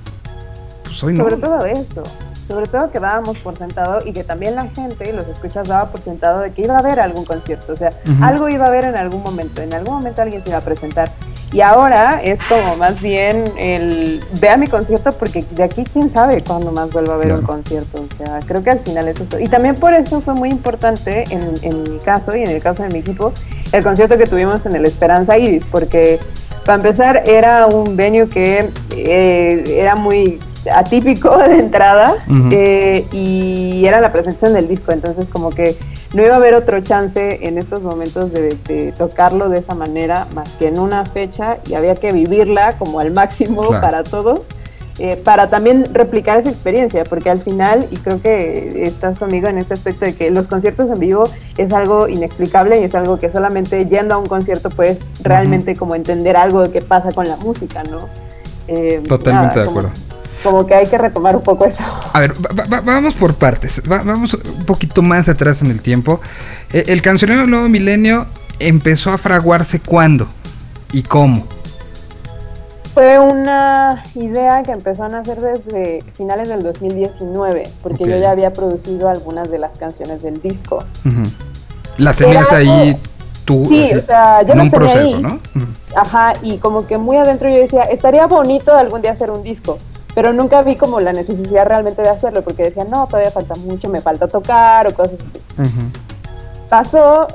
pues 0.84 1.02
hoy 1.02 1.14
no. 1.14 1.24
Sobre 1.24 1.36
todo 1.36 1.66
eso, 1.66 2.02
sobre 2.48 2.66
todo 2.66 2.90
que 2.90 3.00
dábamos 3.00 3.38
por 3.38 3.56
sentado 3.56 4.02
y 4.04 4.12
que 4.12 4.24
también 4.24 4.54
la 4.54 4.68
gente, 4.68 5.12
los 5.12 5.26
escuchas, 5.28 5.68
daba 5.68 5.90
por 5.90 6.02
sentado 6.02 6.40
de 6.40 6.52
que 6.52 6.62
iba 6.62 6.76
a 6.76 6.78
haber 6.80 7.00
algún 7.00 7.24
concierto, 7.24 7.72
o 7.72 7.76
sea, 7.76 7.90
algo 8.20 8.48
iba 8.48 8.64
a 8.64 8.68
haber 8.68 8.84
en 8.84 8.96
algún 8.96 9.22
momento, 9.22 9.62
en 9.62 9.72
algún 9.72 9.94
momento 9.94 10.22
alguien 10.22 10.42
se 10.42 10.50
iba 10.50 10.58
a 10.58 10.62
presentar. 10.62 11.10
Y 11.52 11.60
ahora 11.60 12.20
es 12.22 12.42
como 12.44 12.76
más 12.76 13.00
bien 13.02 13.44
el 13.58 14.24
ve 14.40 14.48
a 14.48 14.56
mi 14.56 14.66
concierto 14.66 15.12
porque 15.12 15.44
de 15.50 15.62
aquí 15.62 15.84
quién 15.84 16.10
sabe 16.12 16.42
cuándo 16.42 16.72
más 16.72 16.90
vuelva 16.90 17.14
a 17.14 17.16
haber 17.16 17.32
un 17.32 17.42
concierto. 17.42 18.04
O 18.10 18.16
sea, 18.16 18.40
creo 18.46 18.62
que 18.62 18.70
al 18.70 18.78
final 18.78 19.08
es 19.08 19.20
eso. 19.20 19.38
Y 19.38 19.48
también 19.48 19.74
por 19.74 19.92
eso 19.92 20.20
fue 20.20 20.34
muy 20.34 20.48
importante 20.48 21.24
en, 21.30 21.52
en 21.62 21.82
mi 21.82 21.98
caso 21.98 22.34
y 22.34 22.42
en 22.42 22.50
el 22.50 22.62
caso 22.62 22.82
de 22.82 22.88
mi 22.88 23.00
equipo 23.00 23.32
el 23.72 23.82
concierto 23.82 24.18
que 24.18 24.26
tuvimos 24.26 24.64
en 24.66 24.76
el 24.76 24.84
Esperanza 24.84 25.38
Iris, 25.38 25.64
porque 25.70 26.18
para 26.64 26.76
empezar 26.76 27.22
era 27.26 27.66
un 27.66 27.96
venue 27.96 28.28
que 28.28 28.68
eh, 28.90 29.64
era 29.78 29.96
muy 29.96 30.38
atípico 30.72 31.36
de 31.38 31.58
entrada 31.58 32.14
eh, 32.50 33.04
y 33.12 33.84
era 33.86 34.00
la 34.00 34.12
presentación 34.12 34.52
del 34.54 34.68
disco, 34.68 34.92
entonces 34.92 35.26
como 35.32 35.50
que 35.50 35.76
no 36.14 36.22
iba 36.22 36.34
a 36.34 36.36
haber 36.36 36.54
otro 36.54 36.80
chance 36.82 37.46
en 37.46 37.58
estos 37.58 37.82
momentos 37.82 38.32
de, 38.32 38.56
de 38.66 38.92
tocarlo 38.92 39.48
de 39.48 39.58
esa 39.58 39.74
manera 39.74 40.26
más 40.34 40.48
que 40.58 40.68
en 40.68 40.78
una 40.78 41.04
fecha 41.06 41.58
y 41.66 41.74
había 41.74 41.94
que 41.94 42.12
vivirla 42.12 42.74
como 42.78 43.00
al 43.00 43.10
máximo 43.12 43.66
Claro. 43.68 43.80
para 43.80 44.02
todos. 44.04 44.40
eh, 44.98 45.16
para 45.16 45.48
también 45.48 45.86
replicar 45.94 46.36
esa 46.38 46.50
experiencia, 46.50 47.04
porque 47.04 47.30
al 47.30 47.40
final, 47.40 47.86
y 47.90 47.96
creo 47.96 48.20
que 48.20 48.82
estás 48.84 49.18
conmigo 49.18 49.48
en 49.48 49.56
este 49.56 49.72
aspecto 49.72 50.04
de 50.04 50.14
que 50.14 50.30
los 50.30 50.46
conciertos 50.48 50.90
en 50.90 50.98
vivo 50.98 51.24
es 51.56 51.72
algo 51.72 52.08
inexplicable 52.08 52.78
y 52.78 52.84
es 52.84 52.94
algo 52.94 53.18
que 53.18 53.30
solamente 53.32 53.86
yendo 53.86 54.14
a 54.14 54.18
un 54.18 54.26
concierto 54.26 54.68
puedes 54.68 54.98
realmente 55.22 55.76
como 55.76 55.94
entender 55.94 56.36
algo 56.36 56.60
de 56.60 56.70
qué 56.70 56.82
pasa 56.82 57.10
con 57.12 57.26
la 57.26 57.36
música, 57.38 57.82
¿no? 57.84 58.00
Eh, 58.68 59.02
Totalmente 59.08 59.60
de 59.60 59.68
acuerdo. 59.68 59.88
como 59.88 60.11
que 60.66 60.74
hay 60.74 60.86
que 60.86 60.98
retomar 60.98 61.36
un 61.36 61.42
poco 61.42 61.64
eso. 61.64 61.82
A 62.12 62.20
ver, 62.20 62.32
va- 62.34 62.64
va- 62.66 62.80
vamos 62.80 63.14
por 63.14 63.34
partes. 63.34 63.80
Va- 63.90 64.02
vamos 64.02 64.34
un 64.34 64.64
poquito 64.66 65.02
más 65.02 65.28
atrás 65.28 65.62
en 65.62 65.70
el 65.70 65.80
tiempo. 65.80 66.20
Eh, 66.72 66.84
el 66.88 67.00
cancionero 67.02 67.46
nuevo 67.46 67.68
milenio 67.68 68.26
empezó 68.58 69.10
a 69.10 69.18
fraguarse 69.18 69.80
cuándo 69.80 70.26
y 70.92 71.02
cómo. 71.02 71.46
Fue 72.94 73.18
una 73.18 74.02
idea 74.14 74.62
que 74.62 74.72
empezó 74.72 75.04
a 75.04 75.08
nacer 75.08 75.40
desde 75.40 76.02
finales 76.14 76.48
del 76.48 76.62
2019, 76.62 77.70
porque 77.82 78.04
yo 78.06 78.18
ya 78.18 78.30
había 78.30 78.52
producido 78.52 79.08
algunas 79.08 79.50
de 79.50 79.58
las 79.58 79.78
canciones 79.78 80.22
del 80.22 80.42
disco. 80.42 80.84
Las 81.96 82.16
tenías 82.18 82.52
ahí 82.52 82.94
tú. 83.46 83.64
Sí, 83.66 83.84
así, 83.90 83.94
o 83.98 84.02
sea, 84.02 84.42
yo 84.42 84.52
en 84.52 84.58
las 84.58 84.64
un 84.66 84.70
tenía 84.70 84.92
proceso, 84.92 85.16
ahí. 85.16 85.22
¿no? 85.22 85.40
Ajá, 85.96 86.34
y 86.42 86.58
como 86.58 86.86
que 86.86 86.98
muy 86.98 87.16
adentro 87.16 87.48
yo 87.48 87.56
decía, 87.56 87.82
estaría 87.84 88.26
bonito 88.26 88.74
algún 88.74 89.00
día 89.00 89.12
hacer 89.12 89.30
un 89.30 89.42
disco, 89.42 89.78
pero 90.14 90.32
nunca 90.32 90.62
vi 90.62 90.76
como 90.76 91.00
la 91.00 91.12
necesidad 91.12 91.66
realmente 91.66 92.02
de 92.02 92.08
hacerlo, 92.10 92.42
porque 92.42 92.64
decía, 92.64 92.84
no, 92.84 93.06
todavía 93.06 93.30
falta 93.30 93.54
mucho, 93.54 93.88
me 93.88 94.00
falta 94.00 94.28
tocar 94.28 94.86
o 94.88 94.94
cosas 94.94 95.14
así. 95.18 95.40
Pasó, 96.68 97.26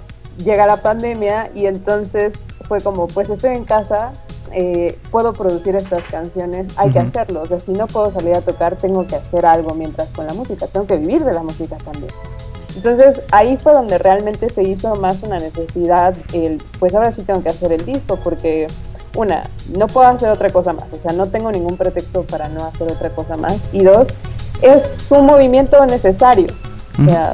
llega 0.43 0.65
la 0.65 0.77
pandemia 0.77 1.49
y 1.53 1.65
entonces 1.65 2.33
fue 2.67 2.81
como, 2.81 3.07
pues 3.07 3.29
estoy 3.29 3.55
en 3.55 3.65
casa, 3.65 4.11
eh, 4.51 4.97
puedo 5.11 5.33
producir 5.33 5.75
estas 5.75 6.03
canciones, 6.03 6.67
hay 6.77 6.91
que 6.91 6.99
Ujú. 6.99 7.07
hacerlo. 7.07 7.41
O 7.41 7.45
sea, 7.45 7.59
si 7.59 7.71
no 7.71 7.87
puedo 7.87 8.11
salir 8.11 8.35
a 8.35 8.41
tocar, 8.41 8.75
tengo 8.75 9.05
que 9.07 9.15
hacer 9.15 9.45
algo 9.45 9.73
mientras 9.73 10.09
con 10.09 10.27
la 10.27 10.33
música, 10.33 10.67
tengo 10.67 10.85
que 10.85 10.97
vivir 10.97 11.23
de 11.23 11.33
la 11.33 11.43
música 11.43 11.77
también. 11.77 12.11
Entonces 12.75 13.21
ahí 13.31 13.57
fue 13.57 13.73
donde 13.73 13.97
realmente 13.97 14.49
se 14.49 14.61
hizo 14.61 14.95
más 14.95 15.23
una 15.23 15.39
necesidad, 15.39 16.15
el, 16.33 16.61
pues 16.79 16.93
ahora 16.93 17.11
sí 17.11 17.23
tengo 17.23 17.41
que 17.41 17.49
hacer 17.49 17.71
el 17.71 17.83
disco, 17.85 18.19
porque 18.23 18.67
una, 19.15 19.49
no 19.75 19.87
puedo 19.87 20.07
hacer 20.07 20.29
otra 20.29 20.49
cosa 20.49 20.73
más, 20.73 20.85
o 20.91 21.01
sea, 21.01 21.11
no 21.13 21.27
tengo 21.27 21.51
ningún 21.51 21.77
pretexto 21.77 22.23
para 22.23 22.49
no 22.49 22.65
hacer 22.65 22.91
otra 22.91 23.09
cosa 23.09 23.35
más. 23.37 23.55
Y 23.71 23.83
dos, 23.83 24.07
es 24.61 24.81
un 25.09 25.25
movimiento 25.25 25.83
necesario, 25.85 26.47
o 27.01 27.05
sea, 27.05 27.33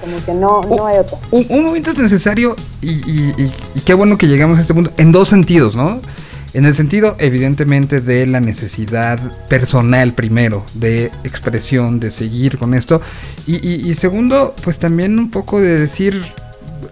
como 0.00 0.16
que 0.24 0.34
no, 0.34 0.60
no 0.62 0.86
hay 0.86 0.98
otra. 0.98 1.18
Un, 1.30 1.46
un 1.50 1.64
momento 1.64 1.90
es 1.90 1.98
necesario 1.98 2.54
y, 2.80 2.90
y- 2.90 3.34
y- 3.36 3.52
y 3.74 3.80
qué 3.80 3.94
bueno 3.94 4.18
que 4.18 4.26
llegamos 4.26 4.58
a 4.58 4.62
este 4.62 4.74
punto 4.74 4.90
en 4.96 5.12
dos 5.12 5.28
sentidos, 5.28 5.74
¿no? 5.76 6.00
En 6.54 6.64
el 6.64 6.74
sentido, 6.74 7.16
evidentemente, 7.18 8.00
de 8.00 8.26
la 8.26 8.40
necesidad 8.40 9.18
personal 9.48 10.14
primero, 10.14 10.64
de 10.74 11.10
expresión, 11.24 12.00
de 12.00 12.10
seguir 12.10 12.56
con 12.58 12.72
esto. 12.72 13.00
Y, 13.46 13.56
y- 13.56 13.90
y 13.90 13.94
segundo, 13.94 14.54
pues 14.64 14.78
también 14.78 15.18
un 15.18 15.30
poco 15.30 15.60
de 15.60 15.78
decir, 15.78 16.22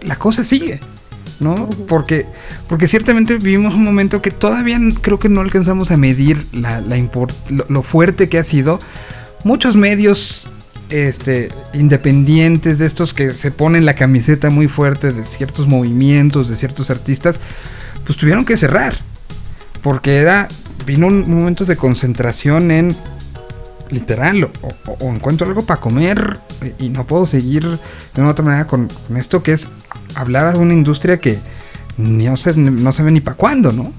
la 0.01 0.17
cosa 0.17 0.43
sigue, 0.43 0.79
Porque, 1.87 2.25
porque 2.69 2.87
ciertamente 2.87 3.37
vivimos 3.37 3.73
un 3.73 3.83
momento 3.83 4.21
que 4.21 4.31
todavía 4.31 4.79
creo 5.01 5.19
que 5.19 5.29
no 5.29 5.41
alcanzamos 5.41 5.91
a 5.91 5.97
medir 5.97 6.45
lo, 6.53 7.83
fuerte 7.83 8.29
que 8.29 8.37
ha 8.37 8.43
sido. 8.43 8.79
Muchos 9.43 9.75
medios 9.75 10.47
este, 10.89 11.49
independientes 11.73 12.79
de 12.79 12.85
estos 12.85 13.13
que 13.13 13.31
se 13.31 13.51
ponen 13.51 13.85
la 13.85 13.95
camiseta 13.95 14.49
muy 14.49 14.67
fuerte 14.67 15.11
de 15.11 15.25
ciertos 15.25 15.67
movimientos, 15.67 16.49
de 16.49 16.55
ciertos 16.55 16.89
artistas, 16.89 17.39
pues 18.05 18.17
tuvieron 18.17 18.45
que 18.45 18.57
cerrar. 18.57 18.97
Porque 19.81 20.17
era, 20.17 20.47
vino 20.85 21.07
un 21.07 21.29
momento 21.29 21.65
de 21.65 21.75
concentración 21.75 22.71
en, 22.71 22.95
literal, 23.91 24.49
o, 24.99 25.13
encuentro 25.13 25.45
algo 25.45 25.63
para 25.63 25.79
comer 25.79 26.39
eh, 26.61 26.73
y 26.79 26.89
no 26.89 27.05
puedo 27.05 27.27
seguir 27.27 27.67
de 27.67 28.21
una 28.21 28.31
otra 28.31 28.43
manera 28.43 28.65
con 28.65 28.89
esto 29.15 29.43
que 29.43 29.53
es 29.53 29.67
hablar 30.15 30.53
de 30.53 30.59
una 30.59 30.73
industria 30.73 31.19
que 31.19 31.39
no 31.97 32.37
se, 32.37 32.55
no 32.55 32.93
sabe 32.93 33.11
ni 33.11 33.21
para 33.21 33.37
cuándo, 33.37 33.71
¿no? 33.71 33.91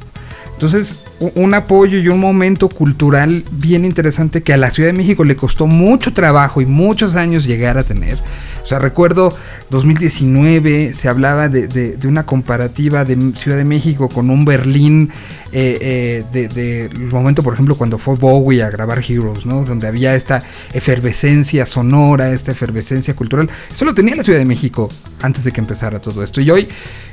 Entonces, 0.53 0.97
un 1.35 1.55
apoyo 1.55 1.99
y 1.99 2.09
un 2.09 2.19
momento 2.19 2.69
cultural 2.69 3.45
bien 3.53 3.85
interesante 3.85 4.43
que 4.43 4.53
a 4.53 4.57
la 4.57 4.71
Ciudad 4.71 4.89
de 4.89 4.97
México 4.97 5.25
le 5.25 5.37
costó 5.37 5.67
mucho 5.67 6.13
trabajo 6.13 6.61
y 6.61 6.67
muchos 6.67 7.15
años 7.15 7.45
llegar 7.45 7.79
a 7.79 7.83
tener. 7.83 8.19
O 8.67 8.69
sea, 8.69 8.81
recuerdo 8.81 9.33
2019 9.71 10.93
se 10.93 11.09
hablaba 11.09 11.49
de, 11.49 11.69
de- 11.69 11.97
de 11.97 12.09
una 12.09 12.27
comparativa 12.27 13.05
de 13.05 13.17
Ciudad 13.37 13.57
de 13.57 13.65
México 13.65 14.09
con 14.09 14.29
un 14.29 14.45
Berlín 14.45 15.13
eh, 15.53 15.79
eh, 15.81 16.25
de, 16.33 16.49
de 16.49 16.91
momento, 16.99 17.45
por 17.45 17.55
ejemplo, 17.55 17.77
cuando 17.77 17.97
fue 17.97 18.17
Bowie 18.17 18.65
a 18.65 18.71
grabar 18.71 18.99
Heroes, 19.09 19.47
¿no? 19.47 19.65
Donde 19.65 19.87
había 19.87 20.17
esta 20.17 20.43
efervescencia 20.75 21.65
sonora, 21.65 22.33
esta 22.33 22.51
efervescencia 22.51 23.15
cultural. 23.15 23.49
Eso 23.73 23.85
lo 23.85 23.95
tenía 23.95 24.17
la 24.17 24.25
Ciudad 24.25 24.41
de 24.41 24.45
México 24.45 24.89
antes 25.23 25.45
de 25.45 25.53
que 25.53 25.61
empezara 25.61 26.01
todo 26.01 26.25
esto. 26.25 26.41
Y 26.41 26.51
hoy 26.51 26.67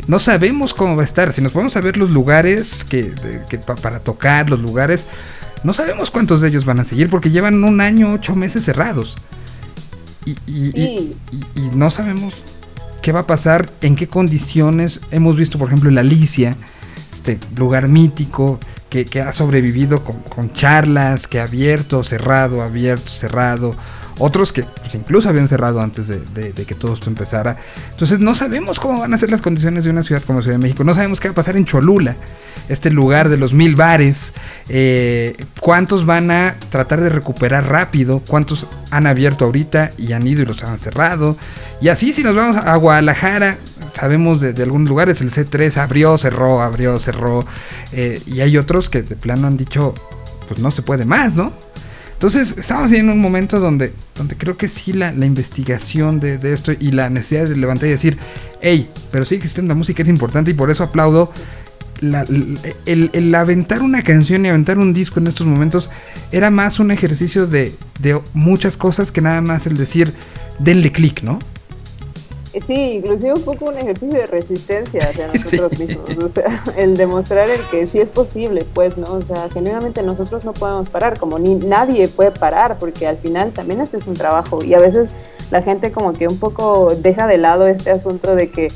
no 0.08 0.18
sabemos 0.18 0.74
cómo 0.74 0.96
va 0.96 1.04
a 1.04 1.06
estar. 1.06 1.32
Si 1.34 1.42
nos 1.44 1.52
podemos 1.52 1.74
saber 1.74 1.98
los 1.98 2.10
lugares 2.10 2.84
que, 2.84 3.12
que 3.48 3.60
pa- 3.60 3.76
para 3.76 4.00
tocar, 4.00 4.50
los 4.50 4.60
lugares, 4.60 5.06
no 5.64 5.72
sabemos 5.74 6.10
cuántos 6.10 6.42
de 6.42 6.48
ellos 6.48 6.66
van 6.66 6.80
a 6.80 6.86
seguir 6.86 7.10
porque 7.12 7.30
llevan 7.30 7.64
un 7.64 7.80
año, 7.80 8.12
ocho 8.12 8.36
meses 8.36 8.64
cerrados. 8.66 9.18
Y, 10.26 10.32
y- 10.48 10.72
y- 10.76 11.16
y- 11.32 11.60
y 11.60 11.70
no 11.76 11.92
sabemos 11.92 12.34
qué 13.02 13.12
va 13.12 13.22
a 13.22 13.28
pasar, 13.28 13.70
en 13.82 13.96
qué 13.96 14.08
condiciones. 14.08 15.00
Hemos 15.12 15.36
visto, 15.36 15.58
por 15.58 15.68
ejemplo, 15.68 15.90
en 15.90 15.96
la 15.96 16.02
Alicia, 16.02 16.56
este 17.14 17.40
lugar 17.56 17.88
mítico 17.88 18.60
que, 18.90 19.06
que 19.06 19.22
ha 19.22 19.34
sobrevivido 19.34 20.04
con, 20.04 20.18
con 20.22 20.54
charlas, 20.54 21.28
que 21.28 21.40
ha 21.40 21.44
abierto, 21.44 22.04
cerrado, 22.04 22.62
abierto, 22.62 23.10
cerrado. 23.12 23.76
Otros 24.20 24.52
que 24.52 24.64
pues, 24.64 24.94
incluso 24.96 25.28
habían 25.30 25.48
cerrado 25.48 25.82
antes 25.82 26.08
de, 26.08 26.52
que 26.54 26.76
todo 26.76 26.94
esto 26.94 27.10
empezara. 27.10 27.58
Entonces 27.92 28.20
no 28.20 28.36
sabemos 28.36 28.80
cómo 28.80 29.00
van 29.00 29.14
a 29.14 29.18
ser 29.18 29.32
las 29.32 29.42
condiciones 29.42 29.84
de 29.84 29.90
una 29.90 30.04
ciudad 30.04 30.22
como 30.24 30.42
Ciudad 30.42 30.56
de 30.56 30.64
México. 30.64 30.84
No 30.84 30.94
sabemos 30.94 31.20
qué 31.20 31.28
va 31.30 31.32
a 31.32 31.36
pasar 31.36 31.58
en 31.58 31.66
Cholula, 31.66 32.16
este 32.70 32.90
lugar 32.92 33.30
de 33.30 33.38
los 33.38 33.54
mil 33.54 33.76
bares. 33.76 34.34
eh, 34.70 35.36
¿Cuántos 35.60 36.06
van 36.06 36.32
a 36.32 36.56
tratar 36.70 37.02
de 37.02 37.10
recuperar 37.10 37.68
rápido? 37.68 38.22
¿Cuántos 38.28 38.68
han 38.92 39.08
abierto 39.08 39.46
ahorita 39.46 39.92
y 39.98 40.14
han 40.14 40.28
ido 40.28 40.44
y 40.44 40.46
los 40.46 40.64
han 40.64 40.80
cerrado? 40.80 41.38
Y 41.82 41.90
así 41.90 42.14
si 42.14 42.24
nos 42.24 42.36
vamos 42.36 42.58
a 42.58 42.76
Guadalajara, 42.76 43.58
sabemos 43.94 44.40
de, 44.42 44.54
de 44.54 44.64
algunos 44.64 44.88
lugares, 44.88 45.22
el 45.22 45.32
C3 45.32 45.76
abrió, 45.78 46.18
cerró, 46.18 46.62
abrió, 46.62 47.00
cerró. 47.00 47.46
eh, 47.92 48.22
y 48.26 48.42
hay 48.42 48.58
otros 48.58 48.90
que 48.90 49.02
de 49.02 49.16
plano 49.16 49.48
han 49.48 49.58
dicho, 49.58 49.94
pues 50.48 50.60
no 50.60 50.72
se 50.72 50.82
puede 50.82 51.04
más, 51.06 51.36
¿no? 51.36 51.52
Entonces, 52.24 52.58
estamos 52.58 52.90
en 52.94 53.10
un 53.10 53.20
momento 53.20 53.60
donde, 53.60 53.92
donde 54.16 54.38
creo 54.38 54.56
que 54.56 54.70
sí 54.70 54.94
la, 54.94 55.12
la 55.12 55.26
investigación 55.26 56.22
de, 56.22 56.38
de 56.38 56.54
esto 56.54 56.72
y 56.72 56.92
la 56.92 57.10
necesidad 57.10 57.50
de 57.50 57.58
levantar 57.58 57.90
y 57.90 57.92
decir, 57.92 58.18
hey, 58.62 58.90
pero 59.12 59.26
sí 59.26 59.36
existiendo 59.36 59.74
la 59.74 59.78
música 59.78 60.04
es 60.04 60.08
importante 60.08 60.52
y 60.52 60.54
por 60.54 60.72
eso 60.72 60.86
aplaudo 60.86 61.34
la- 62.00 62.24
el, 62.86 63.10
el 63.12 63.36
aventar 63.36 63.82
una 63.82 64.04
canción 64.06 64.46
y 64.46 64.48
aventar 64.48 64.78
un 64.78 64.94
disco 64.94 65.20
en 65.20 65.28
estos 65.28 65.46
momentos 65.46 65.90
era 66.32 66.50
más 66.50 66.80
un 66.80 66.92
ejercicio 66.92 67.46
de, 67.46 67.76
de 68.00 68.18
muchas 68.34 68.78
cosas 68.78 69.12
que 69.12 69.20
nada 69.20 69.42
más 69.42 69.68
el 69.68 69.76
decir, 69.76 70.14
denle 70.60 70.94
clic, 70.94 71.24
¿no? 71.24 71.40
Sí, 72.68 72.74
inclusive 72.74 73.34
un 73.34 73.42
poco 73.42 73.66
un 73.66 73.78
ejercicio 73.78 74.20
de 74.20 74.28
resistencia 74.28 75.10
hacia 75.10 75.28
nosotros 75.34 75.80
mismos, 75.80 76.10
o 76.18 76.30
sea, 76.30 76.64
el 76.78 76.96
demostrar 76.96 77.50
el 77.50 77.62
que 77.72 77.88
sí 77.88 78.00
es 78.00 78.10
posible, 78.10 78.66
pues, 78.74 78.98
¿no? 78.98 79.12
O 79.14 79.22
sea, 79.22 79.50
genuinamente 79.50 80.04
nosotros 80.04 80.46
no 80.46 80.54
podemos 80.54 80.90
parar, 80.90 81.20
como 81.20 81.40
ni 81.40 81.56
nadie 81.56 82.08
puede 82.08 82.32
parar, 82.32 82.78
porque 82.80 83.08
al 83.08 83.18
final 83.18 83.52
también 83.52 83.82
este 83.82 83.98
es 83.98 84.08
un 84.08 84.14
trabajo 84.14 84.64
y 84.64 84.74
a 84.76 84.80
veces 84.80 85.10
la 85.52 85.62
gente 85.62 85.92
como 85.92 86.14
que 86.14 86.28
un 86.28 86.38
poco 86.38 86.94
deja 86.96 87.28
de 87.28 87.38
lado 87.38 87.66
este 87.68 87.92
asunto 87.92 88.36
de 88.36 88.50
que 88.50 88.68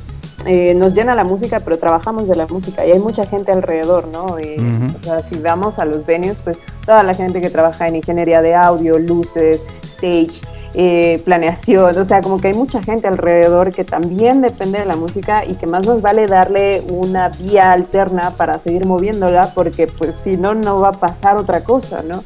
eh, 0.45 0.73
nos 0.73 0.93
llena 0.93 1.15
la 1.15 1.23
música, 1.23 1.59
pero 1.59 1.77
trabajamos 1.77 2.27
de 2.27 2.35
la 2.35 2.47
música 2.47 2.85
y 2.85 2.91
hay 2.91 2.99
mucha 2.99 3.25
gente 3.25 3.51
alrededor, 3.51 4.07
¿no? 4.07 4.25
Ujú. 4.25 4.97
O 4.99 5.03
sea, 5.03 5.21
si 5.21 5.37
vamos 5.39 5.79
a 5.79 5.85
los 5.85 6.05
venues, 6.05 6.37
pues 6.43 6.57
toda 6.85 7.03
la 7.03 7.13
gente 7.13 7.41
que 7.41 7.49
trabaja 7.49 7.87
en 7.87 7.97
ingeniería 7.97 8.41
de 8.41 8.55
audio, 8.55 8.97
luces, 8.97 9.61
stage, 9.95 10.41
eh, 10.79 11.19
planeación, 11.25 11.97
o 11.97 12.05
sea, 12.05 12.21
como 12.21 12.39
que 12.39 12.49
hay 12.49 12.53
mucha 12.53 12.83
gente 12.83 13.07
alrededor 13.07 13.73
que 13.73 13.83
también 13.83 14.41
depende 14.41 14.77
de 14.77 14.85
la 14.85 14.95
música 14.95 15.43
y 15.43 15.55
que 15.55 15.65
más 15.65 15.87
nos 15.87 16.03
vale 16.03 16.27
darle 16.27 16.83
una 16.87 17.29
vía 17.29 17.71
alterna 17.71 18.35
para 18.37 18.59
seguir 18.59 18.85
moviéndola, 18.85 19.53
porque 19.55 19.87
pues 19.87 20.15
si 20.15 20.37
no, 20.37 20.53
no 20.53 20.79
va 20.79 20.89
a 20.89 20.91
pasar 20.91 21.35
otra 21.37 21.63
cosa, 21.63 22.03
¿no? 22.03 22.23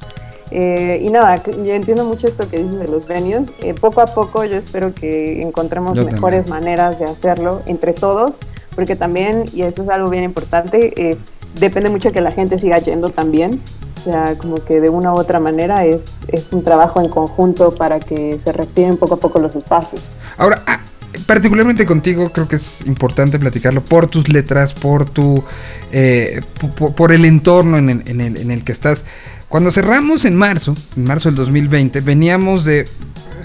Eh, 0.52 1.00
y 1.02 1.10
nada, 1.10 1.42
yo 1.46 1.74
entiendo 1.74 2.04
mucho 2.04 2.28
esto 2.28 2.50
que 2.50 2.62
dices 2.62 2.78
de 2.78 2.90
los 2.90 3.08
venues. 3.08 3.50
Eh, 3.62 3.74
poco 3.74 4.02
a 4.02 4.06
poco 4.06 4.44
yo 4.44 4.58
espero 4.58 4.94
que 4.94 5.42
encontremos 5.42 5.96
Yo 5.96 6.04
mejores 6.04 6.50
maneras 6.50 7.00
de 7.00 7.06
hacerlo 7.06 7.62
entre 7.68 7.94
todos, 7.94 8.36
porque 8.76 8.98
también, 8.98 9.46
y 9.54 9.62
eso 9.62 9.84
es 9.84 9.88
algo 9.88 10.10
bien 10.10 10.26
importante, 10.26 10.94
eh, 10.98 11.16
depende 11.58 11.90
mucho 11.90 12.10
de 12.10 12.16
que 12.16 12.22
la 12.22 12.34
gente 12.34 12.60
siga 12.60 12.80
yendo 12.80 13.12
también. 13.12 13.62
O 14.02 14.04
sea, 14.04 14.36
como 14.38 14.56
que 14.66 14.82
de 14.82 14.90
una 14.90 15.14
u 15.14 15.18
otra 15.20 15.40
manera 15.40 15.86
es, 15.86 16.04
es 16.28 16.52
un 16.52 16.64
trabajo 16.64 17.00
en 17.02 17.10
conjunto 17.10 17.76
para 17.76 18.00
que 18.00 18.40
se 18.44 18.52
reactiven 18.52 18.98
poco 18.98 19.14
a 19.16 19.18
poco 19.20 19.38
los 19.40 19.56
espacios. 19.56 20.02
Ahora, 20.38 20.64
ah, 20.66 20.80
particularmente 21.28 21.86
contigo 21.86 22.32
creo 22.32 22.48
que 22.48 22.56
es 22.56 22.82
importante 22.86 23.38
platicarlo 23.38 23.82
por 23.82 24.08
tus 24.08 24.28
letras, 24.30 24.74
por 24.74 25.08
tu, 25.10 25.44
eh, 25.92 26.42
po- 26.60 26.70
po- 26.70 26.96
por, 26.96 27.12
el 27.12 27.26
entorno 27.26 27.78
en 27.78 27.90
el, 27.90 28.04
en 28.08 28.22
el- 28.22 28.38
en 28.38 28.50
el 28.50 28.64
que 28.64 28.72
estás. 28.72 29.04
Cuando 29.50 29.72
cerramos 29.72 30.26
en 30.26 30.36
marzo, 30.36 30.74
en 30.98 31.04
marzo 31.04 31.30
del 31.30 31.36
2020, 31.36 32.02
veníamos 32.02 32.66
de, 32.66 32.88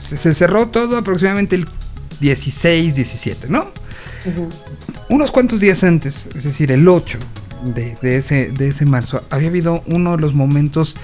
se, 0.02 0.16
se 0.16 0.34
cerró 0.34 0.68
todo 0.68 0.96
aproximadamente 0.96 1.56
el 1.56 1.68
16, 2.20 2.94
17, 2.94 3.48
¿no? 3.48 3.66
Unos 5.08 5.30
cuantos 5.30 5.60
días 5.60 5.84
antes, 5.84 6.26
es 6.34 6.44
decir, 6.44 6.72
el 6.72 6.88
8 6.88 7.18
de, 7.64 7.96
de 8.02 8.16
ese, 8.16 8.50
de 8.50 8.68
ese 8.68 8.86
marzo, 8.86 9.22
había 9.30 9.48
habido 9.48 9.82
uno 9.86 10.16
de 10.16 10.22
los 10.22 10.34
momentos 10.34 10.96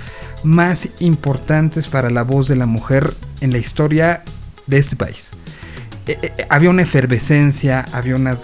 más 0.44 0.88
importantes 1.00 1.86
para 1.86 2.11
la 2.11 2.22
voz 2.22 2.48
de 2.48 2.57
la 2.57 2.66
mujer 2.66 3.14
en 3.40 3.53
la 3.53 3.59
historia 3.59 4.22
de 4.66 4.78
este 4.78 4.96
país. 4.96 5.30
Eh, 6.07 6.18
eh, 6.22 6.46
había 6.48 6.70
una 6.70 6.82
efervescencia, 6.82 7.84
había 7.92 8.16
una 8.16 8.36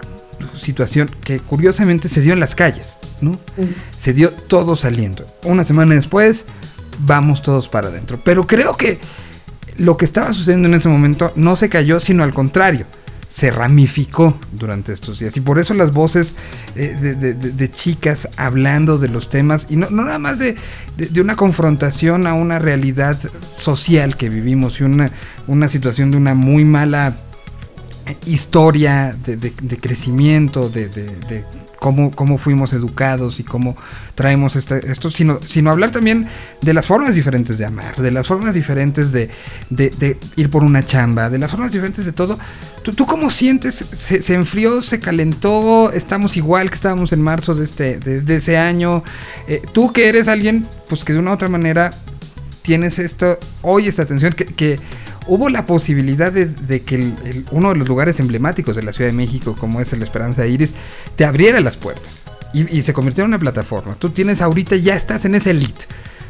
situación 0.61 1.11
que 1.25 1.41
curiosamente 1.41 2.09
se 2.09 2.21
dio 2.21 2.33
en 2.33 2.41
las 2.41 2.55
calles. 2.55 2.97
¿no? 3.21 3.39
Se 3.97 4.13
dio 4.13 4.31
todo 4.31 4.77
saliendo. 4.77 5.27
Una 5.45 5.65
semana 5.65 5.95
después, 5.95 6.45
vamos 7.01 7.43
todos 7.43 7.69
para 7.69 7.89
adentro. 7.89 8.21
Pero 8.25 8.47
creo 8.47 8.77
que 8.77 8.99
lo 9.77 9.97
que 9.97 10.05
estaba 10.05 10.33
sucediendo 10.33 10.69
en 10.69 10.75
ese 10.75 10.89
momento 10.89 11.33
no 11.37 11.57
se 11.57 11.69
cayó, 11.69 12.01
sino 12.01 12.23
al 12.23 12.35
contrario. 12.35 12.87
Se 13.39 13.53
ramificó 13.53 14.37
durante 14.53 14.93
estos 14.93 15.21
días. 15.21 15.37
Y 15.37 15.41
por 15.41 15.59
eso 15.61 15.73
las 15.75 15.93
voces 15.93 16.35
eh, 16.75 16.97
de, 16.99 17.71
chicas 17.71 18.29
hablando 18.37 18.99
de 18.99 19.09
los 19.09 19.31
temas, 19.31 19.67
y 19.71 19.77
no, 19.77 19.89
nada 19.91 20.19
más 20.19 20.41
de, 20.41 20.57
de- 20.97 21.21
una 21.21 21.37
confrontación 21.37 22.27
a 22.27 22.35
una 22.35 22.59
realidad 22.59 23.17
social 23.61 24.17
que 24.17 24.29
vivimos 24.29 24.81
y 24.81 24.85
una, 24.85 25.11
una 25.47 25.69
situación 25.69 26.11
de 26.11 26.17
una 26.17 26.35
muy 26.35 26.65
mala 26.65 27.15
historia 28.27 29.15
de, 29.25 29.53
crecimiento, 29.81 30.69
de 30.69 30.89
cómo, 31.81 32.11
cómo 32.11 32.39
fuimos 32.39 32.73
educados 32.73 33.41
y 33.41 33.45
cómo 33.45 33.77
traemos 34.15 34.57
este- 34.57 34.91
esto, 34.91 35.11
sino, 35.11 35.41
sino 35.41 35.71
hablar 35.71 35.91
también 35.91 36.27
de 36.61 36.73
las 36.75 36.87
formas 36.87 37.15
diferentes 37.15 37.59
de 37.59 37.65
amar, 37.67 37.97
de 37.97 38.11
las 38.11 38.27
formas 38.27 38.55
diferentes 38.55 39.13
de, 39.13 39.31
de- 39.71 40.17
ir 40.37 40.51
por 40.51 40.65
una 40.65 40.85
chamba, 40.85 41.31
de 41.31 41.39
las 41.39 41.51
formas 41.51 41.73
diferentes 41.73 42.05
de 42.05 42.13
todo. 42.13 42.39
¿Tú, 42.83 42.93
tú 42.93 43.07
cómo 43.07 43.31
sientes? 43.31 43.75
¿Se, 43.75 44.35
enfrió? 44.35 44.81
¿Se 44.83 44.99
calentó? 45.01 45.93
¿Estamos 45.93 46.37
igual 46.37 46.69
que 46.71 46.77
estábamos 46.77 47.13
en 47.13 47.23
marzo 47.23 47.55
de, 47.55 47.65
este, 47.65 47.99
ese 48.37 48.57
año? 48.57 49.03
Eh, 49.47 49.61
tú 49.73 49.93
que 49.93 50.09
eres 50.09 50.29
alguien, 50.29 50.67
pues 50.89 51.05
que 51.05 51.13
de 51.13 51.19
una 51.19 51.33
u 51.33 51.35
otra 51.35 51.49
manera 51.49 51.91
tienes 52.63 52.99
esto, 52.99 53.39
hoy 53.63 53.89
esta 53.89 54.03
atención, 54.03 54.33
que, 54.33 54.45
que 54.45 54.79
hubo 55.29 55.49
la 55.49 55.67
posibilidad 55.67 56.33
de, 56.33 56.83
que 56.83 57.13
uno 57.53 57.71
de 57.71 57.77
los 57.77 57.87
lugares 57.87 58.19
emblemáticos 58.19 58.75
de 58.75 58.83
la 58.83 58.93
Ciudad 58.93 59.11
de 59.11 59.17
México, 59.17 59.55
como 59.59 59.81
es 59.81 59.93
el 59.93 60.03
Esperanza 60.03 60.47
Iris, 60.47 60.73
te 61.17 61.25
abriera 61.25 61.61
las 61.61 61.77
puertas 61.77 62.25
y, 62.53 62.83
se 62.83 62.93
convirtiera 62.93 63.27
en 63.27 63.31
una 63.31 63.39
plataforma. 63.39 63.95
Tú 63.99 64.09
tienes 64.09 64.41
ahorita, 64.41 64.77
ya 64.77 64.95
estás 64.95 65.25
en 65.25 65.35
esa 65.35 65.51
elite. 65.51 65.85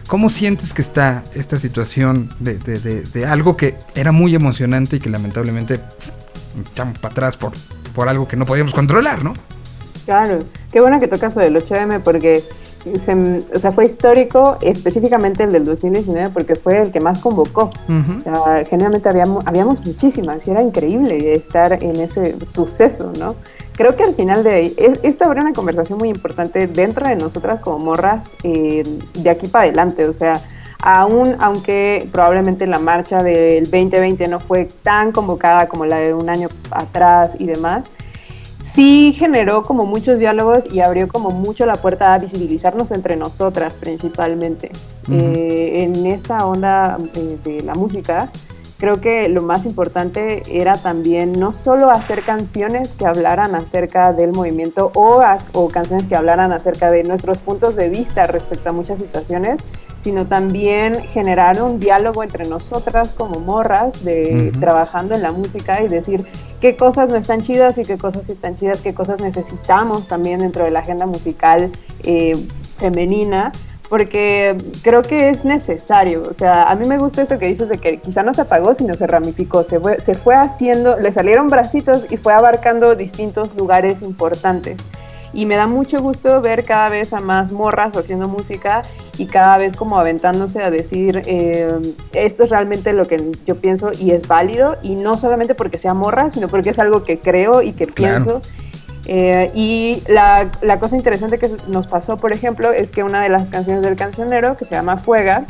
¿Cómo 0.08 0.30
sientes 0.30 0.72
que 0.72 0.82
está 0.82 1.22
esta 1.34 1.58
situación 1.58 2.30
de 2.40 3.26
algo 3.26 3.56
que 3.56 3.76
era 3.94 4.10
muy 4.10 4.34
emocionante 4.34 4.96
y 4.96 5.00
que 5.00 5.10
lamentablemente 5.10 5.80
echamos 6.72 6.98
para 6.98 7.12
atrás 7.12 7.36
por, 7.36 7.52
por 7.94 8.08
algo 8.08 8.26
que 8.26 8.36
no 8.36 8.46
podíamos 8.46 8.74
controlar, 8.74 9.22
¿no? 9.22 9.34
Claro, 10.04 10.44
qué 10.72 10.80
bueno 10.80 10.98
que 11.00 11.08
tocas 11.08 11.36
lo 11.36 11.42
del 11.42 11.56
8M 11.56 12.00
porque 12.02 12.42
se 13.04 13.42
o 13.54 13.58
sea, 13.58 13.72
fue 13.72 13.86
histórico, 13.86 14.56
específicamente 14.60 15.42
el 15.44 15.52
del 15.52 15.64
2019, 15.64 16.30
porque 16.30 16.54
fue 16.54 16.82
el 16.82 16.90
que 16.90 17.00
más 17.00 17.18
convocó. 17.20 17.70
O 18.18 18.20
sea, 18.22 18.64
generalmente 18.64 19.08
habíamos, 19.08 19.46
habíamos 19.46 19.84
muchísimas 19.86 20.46
y 20.46 20.50
era 20.50 20.62
increíble 20.62 21.32
estar 21.34 21.82
en 21.82 21.96
ese 22.00 22.36
suceso, 22.46 23.12
¿no? 23.18 23.34
Creo 23.76 23.94
que 23.96 24.02
al 24.02 24.14
final 24.14 24.42
de 24.42 24.50
ahí, 24.52 24.74
es- 24.76 24.98
esto 25.02 25.24
abre 25.24 25.40
una 25.40 25.52
conversación 25.52 25.98
muy 25.98 26.08
importante 26.08 26.66
dentro 26.66 27.06
de 27.06 27.14
nosotras 27.16 27.60
como 27.60 27.78
morras 27.78 28.28
eh, 28.42 28.82
de 29.14 29.30
aquí 29.30 29.46
para 29.46 29.64
adelante, 29.66 30.06
o 30.08 30.12
sea, 30.12 30.40
aún 30.80 31.36
aunque 31.40 32.08
probablemente 32.12 32.66
la 32.66 32.78
marcha 32.78 33.22
del 33.22 33.64
2020 33.64 34.26
no 34.28 34.38
fue 34.40 34.68
tan 34.82 35.12
convocada 35.12 35.68
como 35.68 35.84
la 35.86 35.96
de 35.98 36.14
un 36.14 36.28
año 36.28 36.48
atrás 36.70 37.30
y 37.38 37.46
demás, 37.46 37.84
sí 38.78 39.12
generó 39.12 39.64
como 39.64 39.86
muchos 39.86 40.20
diálogos 40.20 40.60
y 40.72 40.78
abrió 40.78 41.08
como 41.08 41.30
mucho 41.30 41.66
la 41.66 41.74
puerta 41.74 42.14
a 42.14 42.18
visibilizarnos 42.20 42.92
entre 42.92 43.16
nosotras 43.16 43.74
principalmente. 43.74 44.70
Eh, 45.10 45.82
en 45.82 46.06
esta 46.06 46.46
onda 46.46 46.96
eh, 47.16 47.38
de 47.42 47.62
la 47.62 47.74
música, 47.74 48.30
creo 48.78 49.00
que 49.00 49.28
lo 49.28 49.42
más 49.42 49.64
importante 49.66 50.42
era 50.48 50.74
también 50.76 51.32
no 51.32 51.52
solo 51.52 51.90
hacer 51.90 52.22
canciones 52.22 52.90
que 52.90 53.04
hablaran 53.04 53.56
acerca 53.56 54.12
del 54.12 54.30
movimiento 54.32 54.92
o, 54.94 55.22
as- 55.22 55.46
o 55.54 55.68
canciones 55.70 56.06
que 56.06 56.14
hablaran 56.14 56.52
acerca 56.52 56.88
de 56.92 57.02
nuestros 57.02 57.38
puntos 57.38 57.74
de 57.74 57.88
vista 57.88 58.28
respecto 58.28 58.68
a 58.68 58.72
muchas 58.72 59.00
situaciones, 59.00 59.58
sino 60.04 60.26
también 60.26 61.02
generar 61.08 61.60
un 61.60 61.80
diálogo 61.80 62.22
entre 62.22 62.48
nosotras 62.48 63.08
como 63.08 63.40
morras 63.40 64.04
de 64.04 64.50
Ujú. 64.52 64.60
trabajando 64.60 65.16
en 65.16 65.22
la 65.22 65.32
música 65.32 65.82
y 65.82 65.88
decir 65.88 66.24
qué 66.60 66.76
cosas 66.76 67.10
no 67.10 67.16
están 67.16 67.42
chidas 67.42 67.78
y 67.78 67.84
qué 67.84 67.98
cosas 67.98 68.22
sí 68.26 68.32
están 68.32 68.56
chidas, 68.56 68.80
qué 68.80 68.94
cosas 68.94 69.20
necesitamos 69.20 70.06
también 70.08 70.40
dentro 70.40 70.64
de 70.64 70.70
la 70.70 70.80
agenda 70.80 71.06
musical 71.06 71.70
eh, 72.04 72.36
femenina, 72.78 73.52
porque 73.88 74.56
creo 74.82 75.02
que 75.02 75.30
es 75.30 75.44
necesario. 75.44 76.22
O 76.28 76.34
sea, 76.34 76.64
a 76.64 76.74
mí 76.74 76.86
me 76.86 76.98
gusta 76.98 77.22
esto 77.22 77.38
que 77.38 77.46
dices 77.46 77.68
de 77.68 77.78
que 77.78 77.98
quizá 77.98 78.22
no 78.22 78.34
se 78.34 78.42
apagó, 78.42 78.74
sino 78.74 78.94
se 78.94 79.06
ramificó, 79.06 79.62
se 79.62 79.80
fue, 79.80 80.00
se 80.00 80.14
fue 80.14 80.34
haciendo, 80.34 80.98
le 80.98 81.12
salieron 81.12 81.48
bracitos 81.48 82.10
y 82.10 82.16
fue 82.16 82.32
abarcando 82.32 82.94
distintos 82.94 83.54
lugares 83.56 84.02
importantes. 84.02 84.76
Y 85.32 85.44
me 85.46 85.56
da 85.56 85.66
mucho 85.66 85.98
gusto 86.00 86.40
ver 86.40 86.64
cada 86.64 86.88
vez 86.88 87.12
a 87.12 87.20
más 87.20 87.52
morras 87.52 87.96
haciendo 87.96 88.28
música 88.28 88.82
y 89.18 89.26
cada 89.26 89.58
vez 89.58 89.76
como 89.76 89.98
aventándose 89.98 90.62
a 90.62 90.70
decir 90.70 91.22
eh, 91.26 91.72
esto 92.12 92.44
es 92.44 92.50
realmente 92.50 92.92
lo 92.92 93.06
que 93.06 93.32
yo 93.46 93.56
pienso 93.60 93.90
y 93.98 94.12
es 94.12 94.26
válido 94.26 94.76
y 94.82 94.94
no 94.94 95.16
solamente 95.16 95.54
porque 95.54 95.78
sea 95.78 95.92
morra, 95.94 96.30
sino 96.30 96.48
porque 96.48 96.70
es 96.70 96.78
algo 96.78 97.04
que 97.04 97.18
creo 97.18 97.62
y 97.62 97.72
que 97.72 97.86
Claro. 97.86 98.24
pienso. 98.24 98.40
Eh, 99.06 99.50
y 99.54 100.02
la, 100.08 100.48
la 100.60 100.78
cosa 100.78 100.94
interesante 100.96 101.38
que 101.38 101.50
nos 101.68 101.86
pasó, 101.86 102.16
por 102.16 102.32
ejemplo, 102.32 102.72
es 102.72 102.90
que 102.90 103.02
una 103.02 103.22
de 103.22 103.28
las 103.30 103.48
canciones 103.48 103.82
del 103.82 103.96
cancionero, 103.96 104.56
que 104.56 104.64
se 104.66 104.74
llama 104.74 104.98
Fuega, 104.98 105.44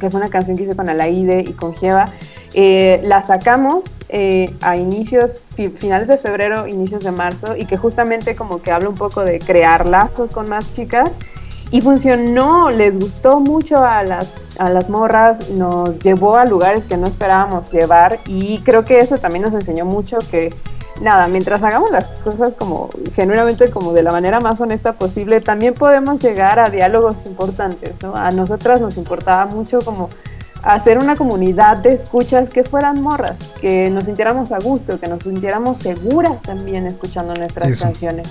que 0.00 0.06
es 0.06 0.14
una 0.14 0.28
canción 0.28 0.56
que 0.56 0.62
hice 0.64 0.76
con 0.76 0.88
Alaide 0.88 1.40
y 1.40 1.52
con 1.52 1.74
Jeva, 1.74 2.06
eh, 2.56 3.00
la 3.04 3.22
sacamos 3.24 3.84
eh, 4.08 4.52
a 4.60 4.76
inicios, 4.76 5.48
fi- 5.54 5.68
finales 5.68 6.08
de 6.08 6.18
febrero, 6.18 6.66
inicios 6.66 7.04
de 7.04 7.12
marzo, 7.12 7.54
y 7.56 7.66
que 7.66 7.76
justamente 7.76 8.34
como 8.34 8.60
que 8.62 8.72
habla 8.72 8.88
un 8.88 8.96
poco 8.96 9.24
de 9.24 9.38
crear 9.38 9.86
lazos 9.86 10.32
con 10.32 10.48
más 10.48 10.74
chicas. 10.74 11.10
Y 11.72 11.80
funcionó, 11.80 12.70
les 12.70 12.96
gustó 12.98 13.40
mucho 13.40 13.84
a 13.84 14.04
las, 14.04 14.28
a 14.58 14.70
las 14.70 14.88
morras, 14.88 15.50
nos 15.50 15.98
llevó 15.98 16.36
a 16.36 16.44
lugares 16.44 16.84
que 16.84 16.96
no 16.96 17.08
esperábamos 17.08 17.72
llevar 17.72 18.20
y 18.26 18.60
creo 18.60 18.84
que 18.84 18.98
eso 18.98 19.18
también 19.18 19.42
nos 19.42 19.52
enseñó 19.52 19.84
mucho 19.84 20.18
que 20.30 20.54
nada, 21.00 21.26
mientras 21.26 21.64
hagamos 21.64 21.90
las 21.90 22.06
cosas 22.22 22.54
como 22.54 22.88
genuinamente 23.16 23.68
como 23.70 23.92
de 23.92 24.04
la 24.04 24.12
manera 24.12 24.38
más 24.38 24.60
honesta 24.60 24.92
posible, 24.92 25.40
también 25.40 25.74
podemos 25.74 26.22
llegar 26.22 26.60
a 26.60 26.70
diálogos 26.70 27.16
importantes, 27.26 27.94
¿no? 28.00 28.14
A 28.14 28.30
nosotras 28.30 28.80
nos 28.80 28.96
importaba 28.96 29.46
mucho 29.46 29.80
como 29.84 30.08
hacer 30.66 30.98
una 30.98 31.16
comunidad 31.16 31.78
de 31.78 31.90
escuchas 31.90 32.48
que 32.48 32.64
fueran 32.64 33.00
morras, 33.00 33.36
que 33.60 33.88
nos 33.88 34.04
sintiéramos 34.04 34.50
a 34.52 34.58
gusto, 34.58 34.98
que 34.98 35.06
nos 35.06 35.22
sintiéramos 35.22 35.78
seguras 35.78 36.42
también 36.42 36.86
escuchando 36.86 37.34
nuestras 37.34 37.70
Eso. 37.70 37.84
canciones. 37.84 38.28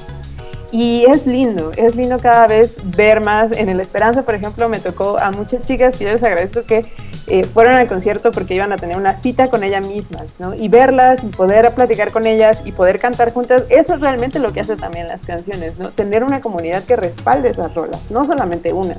Y 0.71 1.05
es 1.05 1.25
lindo, 1.25 1.71
es 1.77 1.95
lindo 1.95 2.19
cada 2.19 2.47
vez 2.47 2.75
ver 2.83 3.21
más. 3.21 3.53
En 3.53 3.69
el 3.69 3.79
Esperanza, 3.79 4.23
por 4.23 4.35
ejemplo, 4.35 4.67
me 4.67 4.79
tocó 4.79 5.17
a 5.17 5.31
muchas 5.31 5.65
chicas 5.65 5.99
y 6.01 6.03
yo 6.03 6.11
les 6.11 6.21
agradezco 6.21 6.63
que 6.63 6.85
eh, 7.27 7.45
fueron 7.45 7.75
al 7.75 7.87
concierto 7.87 8.31
porque 8.31 8.55
iban 8.55 8.73
a 8.73 8.75
tener 8.75 8.97
una 8.97 9.15
cita 9.21 9.49
con 9.49 9.63
ellas 9.63 9.87
mismas, 9.87 10.25
¿no? 10.37 10.53
Y 10.53 10.67
verlas 10.67 11.23
y 11.23 11.27
poder 11.27 11.71
platicar 11.71 12.11
con 12.11 12.27
ellas 12.27 12.59
y 12.65 12.73
poder 12.73 12.99
cantar 12.99 13.31
juntas, 13.31 13.63
eso 13.69 13.93
es 13.93 14.01
realmente 14.01 14.39
lo 14.39 14.51
que 14.51 14.59
hace 14.59 14.75
también 14.75 15.07
las 15.07 15.21
canciones, 15.21 15.77
¿no? 15.79 15.91
Tener 15.91 16.25
una 16.25 16.41
comunidad 16.41 16.83
que 16.83 16.97
respalde 16.97 17.49
esas 17.49 17.73
rolas, 17.73 18.01
no 18.11 18.25
solamente 18.25 18.73
una. 18.73 18.95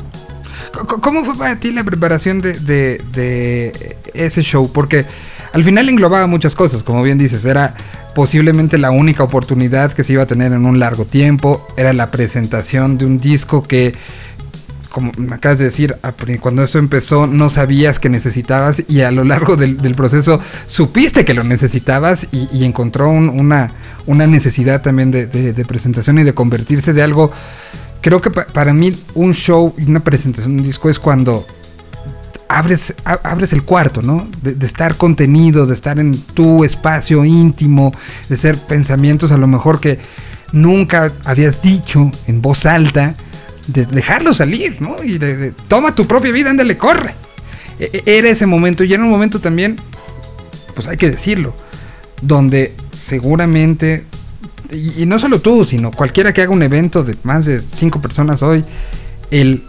¿Cómo 0.72 1.24
fue 1.24 1.36
para 1.36 1.56
ti 1.56 1.72
la 1.72 1.84
preparación 1.84 2.40
de, 2.40 3.96
ese 4.14 4.42
show? 4.42 4.70
Porque 4.72 5.04
al 5.52 5.64
final 5.64 5.88
englobaba 5.88 6.26
muchas 6.26 6.54
cosas, 6.54 6.82
como 6.82 7.02
bien 7.02 7.18
dices, 7.18 7.44
era 7.44 7.74
posiblemente 8.14 8.78
la 8.78 8.90
única 8.90 9.22
oportunidad 9.22 9.92
que 9.92 10.04
se 10.04 10.14
iba 10.14 10.22
a 10.22 10.26
tener 10.26 10.52
en 10.52 10.66
un 10.66 10.78
largo 10.78 11.04
tiempo, 11.04 11.66
era 11.76 11.92
la 11.92 12.10
presentación 12.10 12.98
de 12.98 13.04
un 13.04 13.18
disco 13.18 13.62
que, 13.62 13.94
como 14.90 15.12
me 15.18 15.34
acabas 15.34 15.58
de 15.58 15.64
decir, 15.64 15.96
cuando 16.40 16.64
eso 16.64 16.78
empezó 16.78 17.26
no 17.26 17.50
sabías 17.50 17.98
que 17.98 18.08
necesitabas 18.08 18.82
y 18.88 19.02
a 19.02 19.10
lo 19.10 19.24
largo 19.24 19.56
del, 19.56 19.76
proceso 19.94 20.40
supiste 20.66 21.24
que 21.24 21.34
lo 21.34 21.44
necesitabas 21.44 22.26
y, 22.32 22.64
encontró 22.64 23.10
un- 23.10 23.28
una, 23.28 23.70
necesidad 24.26 24.82
también 24.82 25.10
de 25.10 25.64
presentación 25.66 26.18
y 26.18 26.24
de 26.24 26.32
convertirse 26.32 26.92
de 26.94 27.02
algo 27.02 27.32
creo 28.00 28.20
que 28.20 28.30
pa- 28.30 28.46
para 28.46 28.72
mí 28.72 28.92
un 29.14 29.32
show 29.34 29.74
y 29.78 29.84
una 29.88 30.00
presentación 30.00 30.54
de 30.56 30.60
un 30.62 30.66
disco 30.66 30.88
es 30.90 30.98
cuando 30.98 31.46
abres, 32.48 32.94
abres 33.04 33.52
el 33.52 33.62
cuarto, 33.64 34.02
¿no? 34.02 34.28
De, 34.42 34.64
estar 34.66 34.96
contenido, 34.96 35.66
de 35.66 35.74
estar 35.74 35.98
en 35.98 36.16
tu 36.20 36.64
espacio 36.64 37.24
íntimo, 37.24 37.92
de 38.28 38.36
ser 38.36 38.56
pensamientos 38.58 39.32
a 39.32 39.36
lo 39.36 39.46
mejor 39.46 39.80
que 39.80 39.98
nunca 40.52 41.12
habías 41.24 41.60
dicho 41.60 42.10
en 42.28 42.40
voz 42.40 42.64
alta, 42.66 43.14
de 43.66 43.84
dejarlo 43.84 44.32
salir, 44.32 44.80
¿no? 44.80 45.02
Y 45.02 45.18
de, 45.18 45.36
de, 45.36 45.50
toma 45.68 45.94
tu 45.94 46.06
propia 46.06 46.30
vida, 46.30 46.50
ándale, 46.50 46.76
corre. 46.76 47.14
E- 47.80 47.90
e- 48.06 48.18
Era 48.18 48.28
ese 48.30 48.46
momento 48.46 48.84
y 48.84 48.92
era 48.94 49.02
un 49.02 49.10
momento 49.10 49.40
también, 49.40 49.76
pues 50.74 50.86
hay 50.86 50.96
que 50.96 51.10
decirlo, 51.10 51.52
donde 52.22 52.74
seguramente 52.96 54.04
y, 54.72 55.02
y 55.02 55.06
no 55.06 55.18
solo 55.18 55.40
tú, 55.40 55.64
sino 55.64 55.90
cualquiera 55.90 56.32
que 56.32 56.42
haga 56.42 56.52
un 56.52 56.62
evento 56.62 57.02
de 57.04 57.16
más 57.22 57.44
de 57.46 57.60
cinco 57.60 58.00
personas 58.00 58.42
hoy, 58.42 58.64
el 59.30 59.62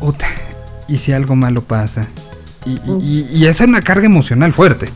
"Uta, 0.00 0.26
y 0.88 0.98
si 0.98 1.12
algo 1.12 1.36
malo 1.36 1.62
pasa. 1.62 2.06
Y, 2.66 2.72
y- 3.02 3.28
y- 3.32 3.46
esa 3.46 3.64
es 3.64 3.68
una 3.68 3.80
carga 3.82 4.06
emocional 4.06 4.52
fuerte. 4.52 4.88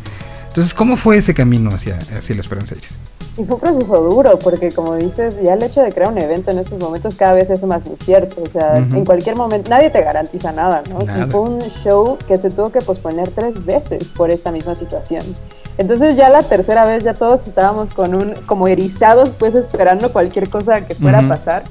Entonces, 0.49 0.75
¿cómo 0.75 0.97
fue 0.97 1.17
ese 1.17 1.35
camino 1.35 1.71
hacia, 1.71 1.97
hacia 2.17 2.35
la 2.35 2.41
Esperanza 2.43 2.75
Iris? 2.75 2.91
Y 3.37 3.45
fue 3.45 3.55
un 3.57 3.61
proceso 3.61 4.01
duro, 4.03 4.39
porque 4.39 4.71
como 4.71 4.95
dices, 4.95 5.35
ya 5.43 5.55
el 5.55 5.63
hecho 5.65 5.81
de 5.83 5.91
crear 5.91 6.13
un 6.13 6.19
evento 6.19 6.53
en 6.53 6.59
estos 6.61 6.79
momentos 6.79 7.17
cada 7.17 7.33
vez 7.33 7.51
es 7.51 7.61
más 7.65 7.83
incierto. 7.85 8.41
O 8.41 8.47
sea, 8.47 8.75
Ujú. 8.87 8.99
en 8.99 9.05
cualquier 9.05 9.35
momento, 9.35 9.71
nadie 9.71 9.91
te 9.91 10.01
garantiza 10.03 10.53
nada, 10.53 10.85
¿no? 10.89 11.01
Nada. 11.01 11.27
Y 11.27 11.31
fue 11.31 11.41
un 11.41 11.59
show 11.83 12.17
que 12.29 12.37
se 12.37 12.51
tuvo 12.51 12.71
que 12.71 12.79
posponer 12.81 13.29
tres 13.31 13.65
veces 13.65 14.05
por 14.17 14.31
esta 14.31 14.53
misma 14.53 14.77
situación. 14.77 15.23
Entonces 15.77 16.17
ya 16.17 16.29
la 16.29 16.43
tercera 16.43 16.85
vez 16.85 17.03
ya 17.05 17.15
todos 17.15 17.47
estábamos 17.49 17.93
con 17.93 18.15
un, 18.15 18.35
como 18.47 18.69
erizados, 18.69 19.31
pues 19.39 19.55
esperando 19.55 20.13
cualquier 20.13 20.49
cosa 20.49 20.83
que 20.83 20.95
fuera 20.95 21.19
a 21.19 21.23
pasar. 21.29 21.63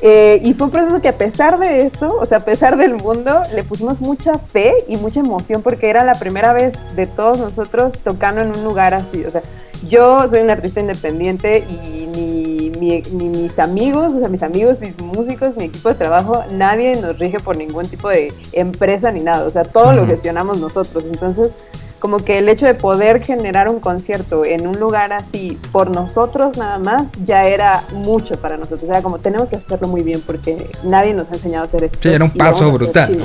Eh, 0.00 0.40
y 0.44 0.54
fue 0.54 0.66
un 0.66 0.70
proceso 0.70 1.00
que 1.00 1.08
a 1.08 1.12
pesar 1.16 1.58
de 1.58 1.86
eso, 1.86 2.16
o 2.20 2.24
sea, 2.24 2.38
a 2.38 2.40
pesar 2.44 2.76
del 2.76 2.94
mundo, 2.94 3.40
le 3.54 3.64
pusimos 3.64 4.00
mucha 4.00 4.34
fe 4.34 4.74
y 4.86 4.96
mucha 4.96 5.18
emoción 5.20 5.60
porque 5.62 5.90
era 5.90 6.04
la 6.04 6.14
primera 6.14 6.52
vez 6.52 6.74
de 6.94 7.06
todos 7.06 7.38
nosotros 7.38 7.98
tocando 8.04 8.42
en 8.42 8.50
un 8.56 8.62
lugar 8.62 8.94
así. 8.94 9.24
O 9.24 9.30
sea, 9.30 9.42
yo 9.88 10.28
soy 10.28 10.40
un 10.42 10.50
artista 10.50 10.80
independiente 10.80 11.64
y 11.68 12.06
ni, 12.14 12.70
mi- 12.78 13.02
ni 13.12 13.28
mis 13.28 13.58
amigos, 13.58 14.12
o 14.12 14.20
sea, 14.20 14.28
mis 14.28 14.42
amigos, 14.44 14.78
mis 14.80 14.96
músicos, 15.00 15.56
mi 15.56 15.64
equipo 15.64 15.88
de 15.88 15.94
trabajo, 15.96 16.44
nadie 16.52 16.92
nos 17.00 17.18
rige 17.18 17.40
por 17.40 17.56
ningún 17.56 17.86
tipo 17.86 18.08
de 18.08 18.32
empresa 18.52 19.10
ni 19.10 19.20
nada. 19.20 19.46
O 19.46 19.50
sea, 19.50 19.64
todo 19.64 19.92
lo 19.94 20.06
gestionamos 20.06 20.58
nosotros. 20.60 21.02
Entonces, 21.10 21.50
como 21.98 22.18
que 22.18 22.38
el 22.38 22.48
hecho 22.48 22.66
de 22.66 22.74
poder 22.74 23.22
generar 23.24 23.68
un 23.68 23.80
concierto 23.80 24.44
en 24.44 24.66
un 24.66 24.78
lugar 24.78 25.12
así 25.12 25.58
por 25.72 25.90
nosotros 25.90 26.56
nada 26.56 26.78
más 26.78 27.10
ya 27.26 27.42
era 27.42 27.82
mucho 27.92 28.36
para 28.36 28.56
nosotros. 28.56 28.84
O 28.84 28.92
sea, 28.92 29.02
como 29.02 29.18
tenemos 29.18 29.48
que 29.48 29.56
hacerlo 29.56 29.88
muy 29.88 30.02
bien 30.02 30.22
porque 30.24 30.70
nadie 30.84 31.12
nos 31.14 31.30
ha 31.30 31.34
enseñado 31.34 31.64
a 31.64 31.66
hacer 31.66 31.84
esto. 31.84 31.98
Sí, 32.02 32.08
era 32.10 32.24
un 32.24 32.30
paso 32.30 32.70
brutal. 32.70 33.18
¿no? 33.18 33.24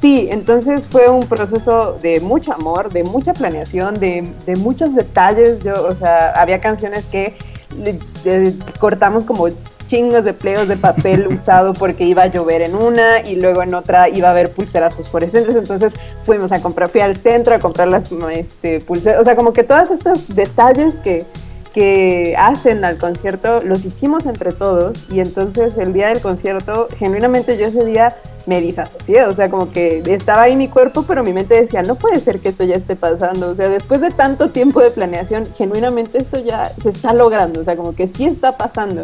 Sí, 0.00 0.28
entonces 0.30 0.84
fue 0.86 1.08
un 1.08 1.22
proceso 1.22 1.98
de 2.02 2.20
mucho 2.20 2.52
amor, 2.52 2.92
de 2.92 3.02
mucha 3.02 3.32
planeación, 3.32 3.94
de, 3.94 4.30
de 4.44 4.56
muchos 4.56 4.94
detalles. 4.94 5.62
Yo, 5.64 5.72
o 5.88 5.94
sea, 5.94 6.32
había 6.32 6.60
canciones 6.60 7.04
que 7.06 7.34
le- 7.82 8.52
cortamos 8.78 9.24
como 9.24 9.46
chingos 9.88 10.24
de 10.24 10.32
pleos 10.32 10.68
de 10.68 10.76
papel 10.76 11.26
usado 11.34 11.72
porque 11.72 12.04
iba 12.04 12.24
a 12.24 12.26
llover 12.26 12.62
en 12.62 12.74
una 12.74 13.20
y 13.20 13.36
luego 13.36 13.62
en 13.62 13.74
otra 13.74 14.08
iba 14.08 14.28
a 14.28 14.30
haber 14.30 14.50
pulseras 14.50 14.94
fosforescentes. 14.94 15.54
Entonces 15.54 15.92
fuimos 16.24 16.52
a 16.52 16.60
comprar, 16.60 16.88
fui 16.88 17.00
al 17.00 17.16
centro 17.16 17.54
a 17.54 17.58
comprar 17.58 17.88
las 17.88 18.10
este, 18.32 18.80
pulseras. 18.80 19.20
O 19.20 19.24
sea, 19.24 19.36
como 19.36 19.52
que 19.52 19.64
todos 19.64 19.90
estos 19.90 20.34
detalles 20.34 20.94
que, 21.04 21.24
que 21.72 22.34
hacen 22.38 22.84
al 22.84 22.96
concierto 22.96 23.60
los 23.60 23.84
hicimos 23.84 24.26
entre 24.26 24.52
todos 24.52 24.96
y 25.10 25.20
entonces 25.20 25.76
el 25.76 25.92
día 25.92 26.08
del 26.08 26.20
concierto, 26.20 26.88
genuinamente 26.98 27.58
yo 27.58 27.66
ese 27.66 27.84
día 27.84 28.16
me 28.46 28.60
disasocié, 28.60 29.24
o 29.24 29.32
sea, 29.32 29.50
como 29.50 29.70
que 29.70 30.02
estaba 30.06 30.42
ahí 30.42 30.56
mi 30.56 30.68
cuerpo, 30.68 31.04
pero 31.06 31.22
mi 31.22 31.32
mente 31.32 31.60
decía, 31.60 31.82
no 31.82 31.96
puede 31.96 32.20
ser 32.20 32.38
que 32.40 32.48
esto 32.48 32.64
ya 32.64 32.76
esté 32.76 32.96
pasando, 32.96 33.48
o 33.48 33.54
sea, 33.54 33.68
después 33.68 34.00
de 34.00 34.10
tanto 34.10 34.50
tiempo 34.50 34.80
de 34.80 34.90
planeación, 34.90 35.46
genuinamente 35.56 36.18
esto 36.18 36.38
ya 36.38 36.64
se 36.82 36.90
está 36.90 37.12
logrando, 37.12 37.60
o 37.60 37.64
sea, 37.64 37.76
como 37.76 37.94
que 37.94 38.06
sí 38.06 38.24
está 38.24 38.56
pasando. 38.56 39.02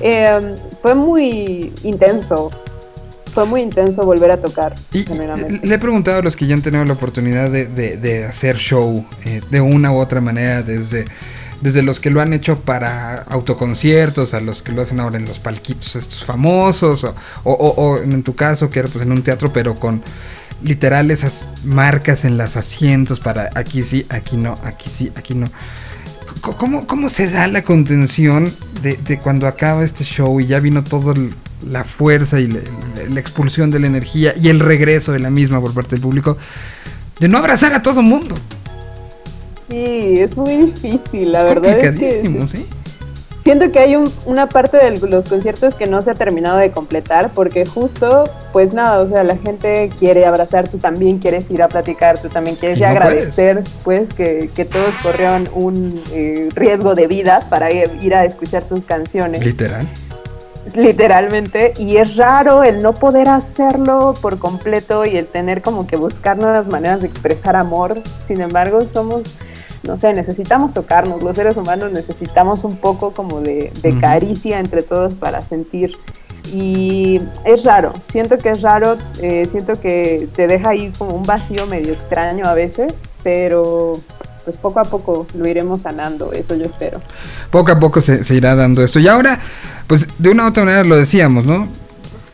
Eh, 0.00 0.56
fue 0.82 0.94
muy 0.94 1.72
intenso, 1.82 2.50
fue 3.34 3.44
muy 3.44 3.62
intenso 3.62 4.04
volver 4.04 4.30
a 4.30 4.36
tocar, 4.38 4.74
genuinamente. 4.92 5.66
Le 5.66 5.74
he 5.74 5.78
preguntado 5.78 6.18
a 6.18 6.22
los 6.22 6.36
que 6.36 6.46
ya 6.46 6.54
han 6.54 6.62
tenido 6.62 6.84
la 6.84 6.92
oportunidad 6.94 7.50
de, 7.50 7.66
de- 7.66 7.96
de 7.96 8.24
hacer 8.24 8.56
show 8.56 9.04
eh, 9.24 9.40
de 9.50 9.60
una 9.60 9.92
u 9.92 9.98
otra 9.98 10.20
manera, 10.20 10.62
desde, 10.62 11.04
desde 11.60 11.82
los 11.82 12.00
que 12.00 12.10
lo 12.10 12.20
han 12.20 12.32
hecho 12.32 12.56
para 12.56 13.22
autoconciertos, 13.22 14.34
a 14.34 14.40
los 14.40 14.62
que 14.62 14.72
lo 14.72 14.82
hacen 14.82 15.00
ahora 15.00 15.16
en 15.18 15.24
los 15.26 15.38
palquitos 15.40 15.96
estos 15.96 16.24
famosos, 16.24 17.04
o- 17.04 17.12
o 17.44 17.98
en 17.98 18.22
tu 18.22 18.34
caso, 18.34 18.70
que 18.70 18.78
era 18.80 18.88
pues 18.88 19.04
en 19.04 19.12
un 19.12 19.22
teatro, 19.22 19.52
pero 19.52 19.74
con 19.74 20.02
literal 20.62 21.10
esas 21.12 21.44
marcas 21.64 22.24
en 22.24 22.36
los 22.36 22.56
asientos 22.56 23.20
para 23.20 23.50
aquí 23.54 23.82
sí, 23.82 24.06
aquí 24.08 24.36
no, 24.36 24.56
aquí 24.64 24.90
sí, 24.90 25.12
aquí 25.16 25.34
no. 25.34 25.48
¿Cómo, 26.40 26.86
cómo 26.86 27.08
se 27.10 27.30
da 27.30 27.46
la 27.48 27.62
contención 27.62 28.52
de, 28.82 28.96
de 28.96 29.18
cuando 29.18 29.46
acaba 29.46 29.84
este 29.84 30.04
show 30.04 30.40
y 30.40 30.46
ya 30.46 30.60
vino 30.60 30.84
toda 30.84 31.14
la 31.68 31.84
fuerza 31.84 32.38
y 32.40 32.46
la, 32.46 32.60
la- 32.60 33.08
la 33.10 33.20
expulsión 33.20 33.70
de 33.70 33.80
la 33.80 33.86
energía 33.88 34.34
y 34.40 34.48
el 34.48 34.60
regreso 34.60 35.12
de 35.12 35.18
la 35.18 35.30
misma 35.30 35.60
por 35.60 35.74
parte 35.74 35.90
del 35.96 36.00
público? 36.00 36.36
De 37.18 37.28
no 37.28 37.38
abrazar 37.38 37.72
a 37.74 37.82
todo 37.82 38.02
mundo. 38.02 38.34
Sí, 39.70 40.14
es 40.20 40.36
muy 40.36 40.72
difícil, 40.72 41.32
la 41.32 41.44
verdad 41.44 41.78
es 41.78 41.98
que 41.98 42.22
¿sí? 42.52 42.64
Siento 43.44 43.70
que 43.72 43.78
hay 43.78 43.96
un- 43.96 44.12
una 44.26 44.46
parte 44.48 44.76
de 44.76 44.98
los 45.08 45.26
conciertos 45.28 45.74
que 45.74 45.86
no 45.86 46.02
se 46.02 46.10
ha 46.10 46.14
terminado 46.14 46.58
de 46.58 46.70
completar 46.70 47.30
porque 47.34 47.64
justo, 47.64 48.24
pues 48.52 48.72
nada, 48.74 48.98
o 49.00 49.08
sea, 49.08 49.24
la 49.24 49.36
gente 49.36 49.90
quiere 49.98 50.26
abrazar, 50.26 50.68
tú 50.68 50.78
también 50.78 51.18
quieres 51.18 51.50
ir 51.50 51.62
a 51.62 51.68
platicar, 51.68 52.18
tú 52.20 52.28
también 52.28 52.56
quieres 52.56 52.78
Y 52.78 52.82
no 52.82 52.88
agradecer, 52.88 53.62
pues 53.84 54.12
que, 54.12 54.50
que 54.54 54.64
todos 54.64 54.94
corrieron 55.02 55.48
un 55.54 56.02
eh, 56.12 56.48
riesgo 56.54 56.94
de 56.94 57.06
vida 57.06 57.40
para 57.48 57.70
ir 57.72 58.14
a 58.14 58.24
escuchar 58.24 58.64
tus 58.64 58.84
canciones 58.84 59.44
Literal. 59.44 59.88
literalmente 60.74 61.72
y 61.78 61.96
es 61.96 62.16
raro 62.16 62.62
el 62.64 62.82
no 62.82 62.92
poder 62.92 63.28
hacerlo 63.28 64.14
por 64.20 64.38
completo 64.38 65.04
y 65.06 65.16
el 65.16 65.26
tener 65.26 65.62
como 65.62 65.86
que 65.86 65.96
buscar 65.96 66.36
nuevas 66.38 66.66
maneras 66.68 67.00
de 67.00 67.06
expresar 67.08 67.56
amor. 67.56 68.00
Sin 68.26 68.40
embargo, 68.42 68.80
somos, 68.92 69.22
no 69.82 69.98
sé, 69.98 70.12
necesitamos 70.12 70.74
tocarnos, 70.74 71.22
los 71.22 71.36
seres 71.36 71.56
humanos 71.56 71.92
necesitamos 71.92 72.64
un 72.64 72.76
poco 72.76 73.12
como 73.12 73.40
de, 73.40 73.72
caricia 74.00 74.60
entre 74.60 74.82
todos 74.82 75.14
para 75.14 75.42
sentir. 75.42 75.96
Y 76.52 77.20
es 77.44 77.62
raro, 77.64 77.92
siento 78.10 78.38
que 78.38 78.50
es 78.50 78.62
raro, 78.62 78.96
eh, 79.20 79.46
siento 79.50 79.78
que 79.80 80.28
te 80.34 80.46
deja 80.46 80.70
ahí 80.70 80.90
como 80.96 81.14
un 81.14 81.24
vacío 81.24 81.66
medio 81.66 81.92
extraño 81.92 82.46
a 82.46 82.54
veces, 82.54 82.94
pero 83.22 84.00
pues 84.44 84.56
poco 84.56 84.80
a 84.80 84.84
poco 84.84 85.26
lo 85.34 85.46
iremos 85.46 85.82
sanando, 85.82 86.32
eso 86.32 86.54
yo 86.54 86.64
espero. 86.64 87.02
Poco 87.50 87.70
a 87.72 87.78
poco 87.78 88.00
se, 88.00 88.24
se 88.24 88.34
irá 88.34 88.54
dando 88.54 88.82
esto. 88.82 88.98
Y 88.98 89.06
ahora, 89.06 89.38
pues 89.86 90.06
de 90.18 90.30
una 90.30 90.44
u 90.44 90.48
otra 90.48 90.64
manera 90.64 90.84
lo 90.84 90.96
decíamos, 90.96 91.44
¿no? 91.44 91.68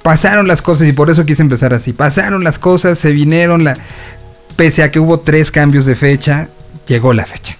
Pasaron 0.05 0.47
las 0.47 0.63
cosas 0.63 0.87
y 0.87 0.93
por 0.93 1.11
eso 1.11 1.25
quise 1.25 1.43
empezar 1.43 1.75
así. 1.75 1.93
Pasaron 1.93 2.45
las 2.45 2.59
cosas, 2.61 2.99
se 3.01 3.11
vinieron 3.11 3.65
la... 3.65 3.77
Pese 4.55 4.85
a 4.85 4.93
que 4.93 5.01
hubo 5.01 5.19
tres 5.19 5.51
cambios 5.51 5.87
de 5.87 5.97
fecha, 5.97 6.49
llegó 6.87 7.13
la 7.13 7.27
fecha. 7.27 7.57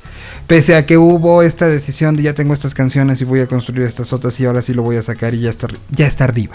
Pese 0.47 0.77
a 0.77 0.85
que 0.85 0.99
hubo 0.99 1.43
esta 1.43 1.69
decisión 1.69 2.17
de 2.17 2.23
ya 2.25 2.35
tengo 2.35 2.53
estas 2.53 2.75
canciones 2.75 3.21
y 3.21 3.25
voy 3.25 3.41
a 3.41 3.47
construir 3.47 3.83
estas 3.83 4.13
otras 4.13 4.39
y 4.41 4.45
ahora 4.45 4.61
sí 4.61 4.75
lo 4.75 4.83
voy 4.83 4.97
a 4.97 5.03
sacar 5.03 5.35
y 5.35 5.41
ya 5.41 5.51
está, 5.51 5.69
ya 5.91 6.07
está 6.07 6.25
arriba. 6.25 6.55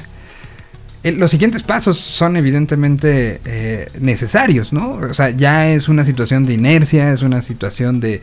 Eh, 1.04 1.12
los 1.14 1.32
siguientes 1.32 1.64
pasos 1.64 1.98
son 1.98 2.38
evidentemente 2.38 3.42
eh, 3.46 3.88
necesarios, 4.00 4.74
¿no? 4.74 4.92
O 4.92 5.14
sea, 5.14 5.30
ya 5.32 5.70
es 5.72 5.88
una 5.90 6.06
situación 6.06 6.46
de 6.46 6.54
inercia, 6.54 7.12
es 7.12 7.22
una 7.24 7.42
situación 7.42 8.00
de, 8.00 8.22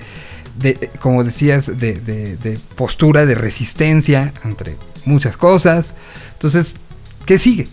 de 0.58 0.90
como 1.00 1.24
decías, 1.24 1.66
de, 1.66 1.94
de- 1.94 2.36
de 2.36 2.58
postura, 2.76 3.26
de 3.26 3.34
resistencia 3.34 4.32
entre 4.44 4.76
muchas 5.04 5.36
cosas. 5.36 5.94
Entonces, 6.34 6.74
¿qué 7.24 7.38
sigue? 7.38 7.66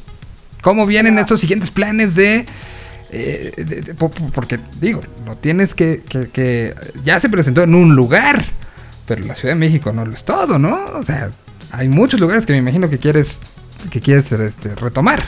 ¿Cómo 0.62 0.86
vienen 0.88 1.20
estos 1.20 1.42
siguientes 1.42 1.70
planes 1.70 2.16
de... 2.16 2.46
eh, 3.14 3.94
porque 4.34 4.60
digo, 4.80 5.02
no 5.26 5.36
tienes 5.38 5.74
que, 5.76 6.02
que- 6.08 6.30
que- 6.30 6.74
Ya 7.04 7.20
se 7.20 7.30
presentó 7.30 7.64
en 7.64 7.76
un 7.76 7.96
lugar, 7.96 8.46
pero 9.08 9.24
la 9.26 9.36
Ciudad 9.36 9.54
de 9.56 9.60
México 9.60 9.92
no 9.92 10.06
lo 10.06 10.14
es 10.14 10.24
todo, 10.24 10.58
¿no? 10.60 10.80
O 10.96 11.04
sea, 11.04 11.30
hay 11.72 11.88
muchos 11.90 12.20
lugares 12.20 12.46
que 12.46 12.54
me 12.54 12.60
imagino 12.60 12.90
que 12.90 12.98
quieres 12.98 13.40
que 13.92 14.00
quieres 14.00 14.32
este, 14.32 14.76
retomar. 14.76 15.24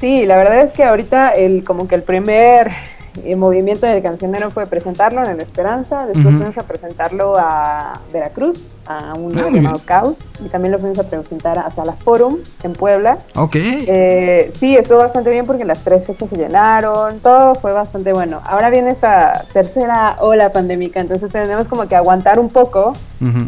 Sí, 0.00 0.26
la 0.26 0.36
verdad 0.36 0.62
es 0.64 0.72
que 0.72 0.84
ahorita 0.84 1.30
el 1.30 1.64
como 1.64 1.88
que 1.88 1.94
el 1.94 2.02
primer 2.02 2.70
eh, 3.24 3.36
movimiento 3.36 3.86
del 3.86 4.02
cancionero 4.02 4.50
fue 4.50 4.66
presentarlo 4.66 5.22
en 5.24 5.30
el 5.30 5.40
Esperanza, 5.40 6.06
después 6.06 6.34
fuimos 6.34 6.58
a 6.58 6.62
presentarlo 6.62 7.34
a 7.38 8.00
Veracruz, 8.12 8.74
a 8.86 9.14
un 9.14 9.32
Ah, 9.32 9.34
lugar 9.36 9.50
muy 9.50 9.60
llamado. 9.60 9.80
Caos, 9.84 10.32
y 10.44 10.48
también 10.48 10.72
lo 10.72 10.78
fuimos 10.78 10.98
a 10.98 11.04
presentar 11.04 11.58
a 11.58 11.70
Sala 11.70 11.92
Forum 11.92 12.38
en 12.62 12.72
Puebla. 12.74 13.18
Ok. 13.34 13.56
Eh, 13.56 14.52
sí, 14.58 14.76
estuvo 14.76 14.98
bastante 14.98 15.30
bien 15.30 15.44
porque 15.46 15.64
las 15.64 15.80
tres 15.80 16.06
fechas 16.06 16.30
se 16.30 16.36
llenaron, 16.36 17.18
todo 17.20 17.54
fue 17.56 17.72
bastante 17.72 18.12
bueno. 18.12 18.40
Ahora 18.44 18.70
viene 18.70 18.90
esta 18.90 19.44
tercera 19.52 20.16
ola 20.20 20.50
pandémica, 20.50 21.00
entonces 21.00 21.30
tenemos 21.32 21.66
como 21.68 21.88
que 21.88 21.96
aguantar 21.96 22.38
un 22.38 22.48
poco 22.50 22.92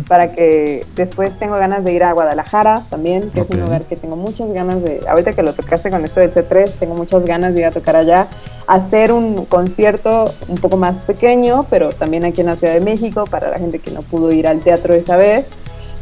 para 0.08 0.32
que 0.32 0.86
después 0.96 1.38
tengo 1.38 1.56
ganas 1.56 1.84
de 1.84 1.92
ir 1.92 2.02
a 2.02 2.12
Guadalajara 2.12 2.82
también, 2.88 3.30
que 3.30 3.40
es 3.42 3.50
un 3.50 3.60
lugar 3.60 3.82
que 3.82 3.96
tengo 3.96 4.16
muchas 4.16 4.50
ganas 4.50 4.82
de, 4.82 5.02
ahorita 5.06 5.34
que 5.34 5.42
lo 5.42 5.52
tocaste 5.52 5.90
con 5.90 6.04
esto 6.06 6.20
del 6.20 6.32
C3, 6.32 6.70
tengo 6.80 6.94
muchas 6.94 7.22
ganas 7.26 7.54
de 7.54 7.60
ir 7.60 7.66
a 7.66 7.70
tocar 7.70 7.94
allá, 7.94 8.26
hacer 8.68 9.12
un 9.12 9.46
concierto 9.46 10.30
un 10.46 10.56
poco 10.58 10.76
más 10.76 10.94
pequeño, 11.04 11.64
pero 11.70 11.88
también 11.88 12.26
aquí 12.26 12.42
en 12.42 12.48
la 12.48 12.56
Ciudad 12.56 12.74
de 12.74 12.80
México, 12.80 13.24
para 13.24 13.50
la 13.50 13.58
gente 13.58 13.78
que 13.78 13.90
no 13.90 14.02
pudo 14.02 14.30
ir 14.30 14.46
al 14.46 14.60
teatro 14.60 14.94
esa 14.94 15.16
vez. 15.16 15.48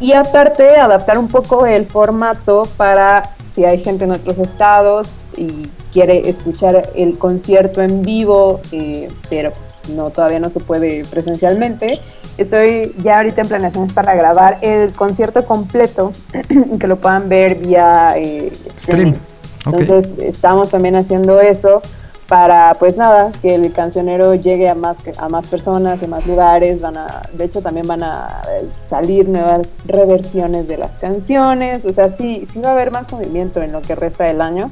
Y 0.01 0.13
aparte, 0.13 0.77
adaptar 0.77 1.17
un 1.17 1.29
poco 1.29 1.65
el 1.65 1.87
formato 1.87 2.69
para 2.77 3.31
si 3.55 3.65
hay 3.65 3.83
gente 3.83 4.05
en 4.05 4.11
otros 4.11 4.39
estados 4.39 5.09
y 5.37 5.69
quiere 5.93 6.29
escuchar 6.29 6.91
el 6.97 7.17
concierto 7.19 7.81
en 7.81 8.03
vivo, 8.03 8.61
eh, 8.73 9.09
pero 9.31 9.53
no 9.95 10.11
todavía 10.11 10.41
no 10.41 10.51
se 10.51 10.59
puede 10.59 11.05
presencialmente. 11.05 12.01
Estoy 12.37 12.95
ya 13.03 13.19
ahorita 13.19 13.43
en 13.43 13.49
planeaciones 13.49 13.93
para 13.93 14.15
grabar 14.15 14.59
el 14.61 14.91
concierto 14.93 15.47
completo 15.47 16.13
que 16.81 16.87
lo 16.87 16.97
puedan 16.97 17.29
ver 17.29 17.55
vía 17.55 18.15
eh, 18.17 18.53
streaming. 18.77 19.15
Entonces 19.65 20.11
estamos 20.19 20.71
también 20.71 20.97
haciendo 20.97 21.41
eso 21.41 21.81
para 22.29 22.75
pues 22.75 22.97
nada, 22.97 23.31
que 23.41 23.55
el 23.55 23.73
cancionero 23.73 24.35
llegue 24.35 24.69
a 24.69 24.75
más 24.75 24.97
a 25.19 25.29
más 25.29 25.47
personas, 25.47 26.03
a 26.03 26.07
más 26.07 26.27
lugares, 26.27 26.81
van 26.81 26.97
a 26.97 27.23
de 27.33 27.45
hecho 27.45 27.63
también 27.63 27.87
van 27.87 28.03
a 28.03 28.43
eh, 28.51 28.67
salir 28.91 29.29
nuevas 29.29 29.69
reversiones 29.87 30.67
de 30.67 30.77
las 30.77 30.91
canciones, 30.99 31.85
o 31.85 31.93
sea, 31.93 32.11
sí 32.11 32.47
sí 32.53 32.61
va 32.61 32.71
a 32.71 32.73
haber 32.73 32.91
más 32.91 33.11
movimiento 33.13 33.63
en 33.63 33.73
lo 33.73 33.81
que 33.81 33.95
resta 33.95 34.25
del 34.25 34.41
año. 34.41 34.71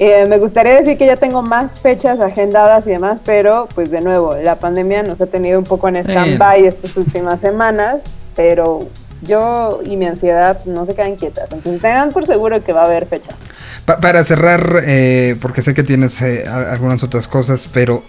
Eh, 0.00 0.26
me 0.26 0.38
gustaría 0.38 0.74
decir 0.74 0.96
que 0.96 1.06
ya 1.06 1.16
tengo 1.16 1.42
más 1.42 1.80
fechas 1.80 2.20
agendadas 2.20 2.86
y 2.86 2.90
demás, 2.90 3.18
pero 3.24 3.68
pues 3.74 3.90
de 3.90 4.00
nuevo, 4.00 4.36
la 4.36 4.54
pandemia 4.54 5.02
nos 5.02 5.20
ha 5.20 5.26
tenido 5.26 5.58
un 5.58 5.64
poco 5.64 5.88
en 5.88 5.96
stand-by 5.96 6.66
estas 6.66 6.96
últimas 6.96 7.40
semanas, 7.40 7.96
pero 8.36 8.86
yo 9.22 9.80
y 9.84 9.96
mi 9.96 10.06
ansiedad 10.06 10.64
no 10.66 10.86
se 10.86 10.94
quedan 10.94 11.16
quietas, 11.16 11.48
entonces 11.50 11.82
tengan 11.82 12.12
por 12.12 12.24
seguro 12.26 12.62
que 12.62 12.72
va 12.72 12.82
a 12.82 12.86
haber 12.86 13.06
fechas. 13.06 13.34
Pa- 13.84 14.00
para 14.00 14.22
cerrar, 14.24 14.82
eh, 14.84 15.36
porque 15.40 15.62
sé 15.62 15.74
que 15.74 15.82
tienes 15.82 16.20
eh, 16.22 16.46
algunas 16.46 17.02
otras 17.02 17.26
cosas, 17.28 17.66
pero 17.72 18.04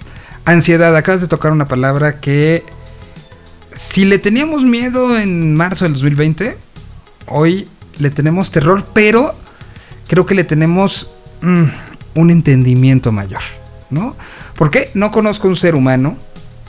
ansiedad, 0.45 0.95
acabas 0.95 1.21
de 1.21 1.27
tocar 1.27 1.51
una 1.51 1.65
palabra 1.67 2.19
que 2.19 2.63
si 3.75 4.05
le 4.05 4.19
teníamos 4.19 4.63
miedo 4.63 5.17
en 5.17 5.55
marzo 5.55 5.85
del 5.85 5.93
2020, 5.93 6.57
hoy 7.27 7.67
le 7.97 8.09
tenemos 8.09 8.51
terror, 8.51 8.85
pero 8.93 9.33
creo 10.07 10.25
que 10.25 10.35
le 10.35 10.43
tenemos 10.43 11.07
mm, 11.41 11.63
un 12.15 12.29
entendimiento 12.29 13.11
mayor, 13.11 13.41
¿no? 13.89 14.15
Porque 14.55 14.89
no 14.95 15.11
conozco 15.11 15.47
un 15.47 15.55
ser 15.55 15.75
humano 15.75 16.17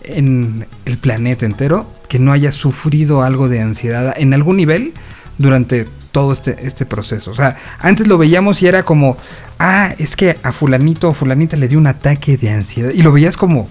en 0.05 0.67
el 0.85 0.99
planeta 0.99 1.47
entero 1.47 1.87
que 2.09 2.19
no 2.21 2.33
haya 2.33 2.53
sufrido 2.53 3.23
algo 3.23 3.49
de 3.49 3.61
ansiedad 3.61 4.15
en 4.17 4.35
algún 4.35 4.57
nivel 4.57 4.93
durante 5.39 5.87
todo 6.13 6.33
este, 6.33 6.67
este 6.67 6.87
proceso. 6.87 7.31
O 7.31 7.35
sea, 7.35 7.57
antes 7.81 8.07
lo 8.07 8.19
veíamos 8.19 8.63
y 8.63 8.67
era 8.67 8.83
como, 8.83 9.17
ah, 9.59 9.95
es 9.99 10.17
que 10.17 10.37
a 10.43 10.53
fulanito 10.53 11.09
o 11.09 11.15
fulanita 11.15 11.57
le 11.57 11.69
dio 11.69 11.79
un 11.79 11.87
ataque 11.87 12.37
de 12.37 12.51
ansiedad. 12.51 12.91
Y 12.93 13.03
lo 13.03 13.13
veías 13.13 13.37
como 13.37 13.69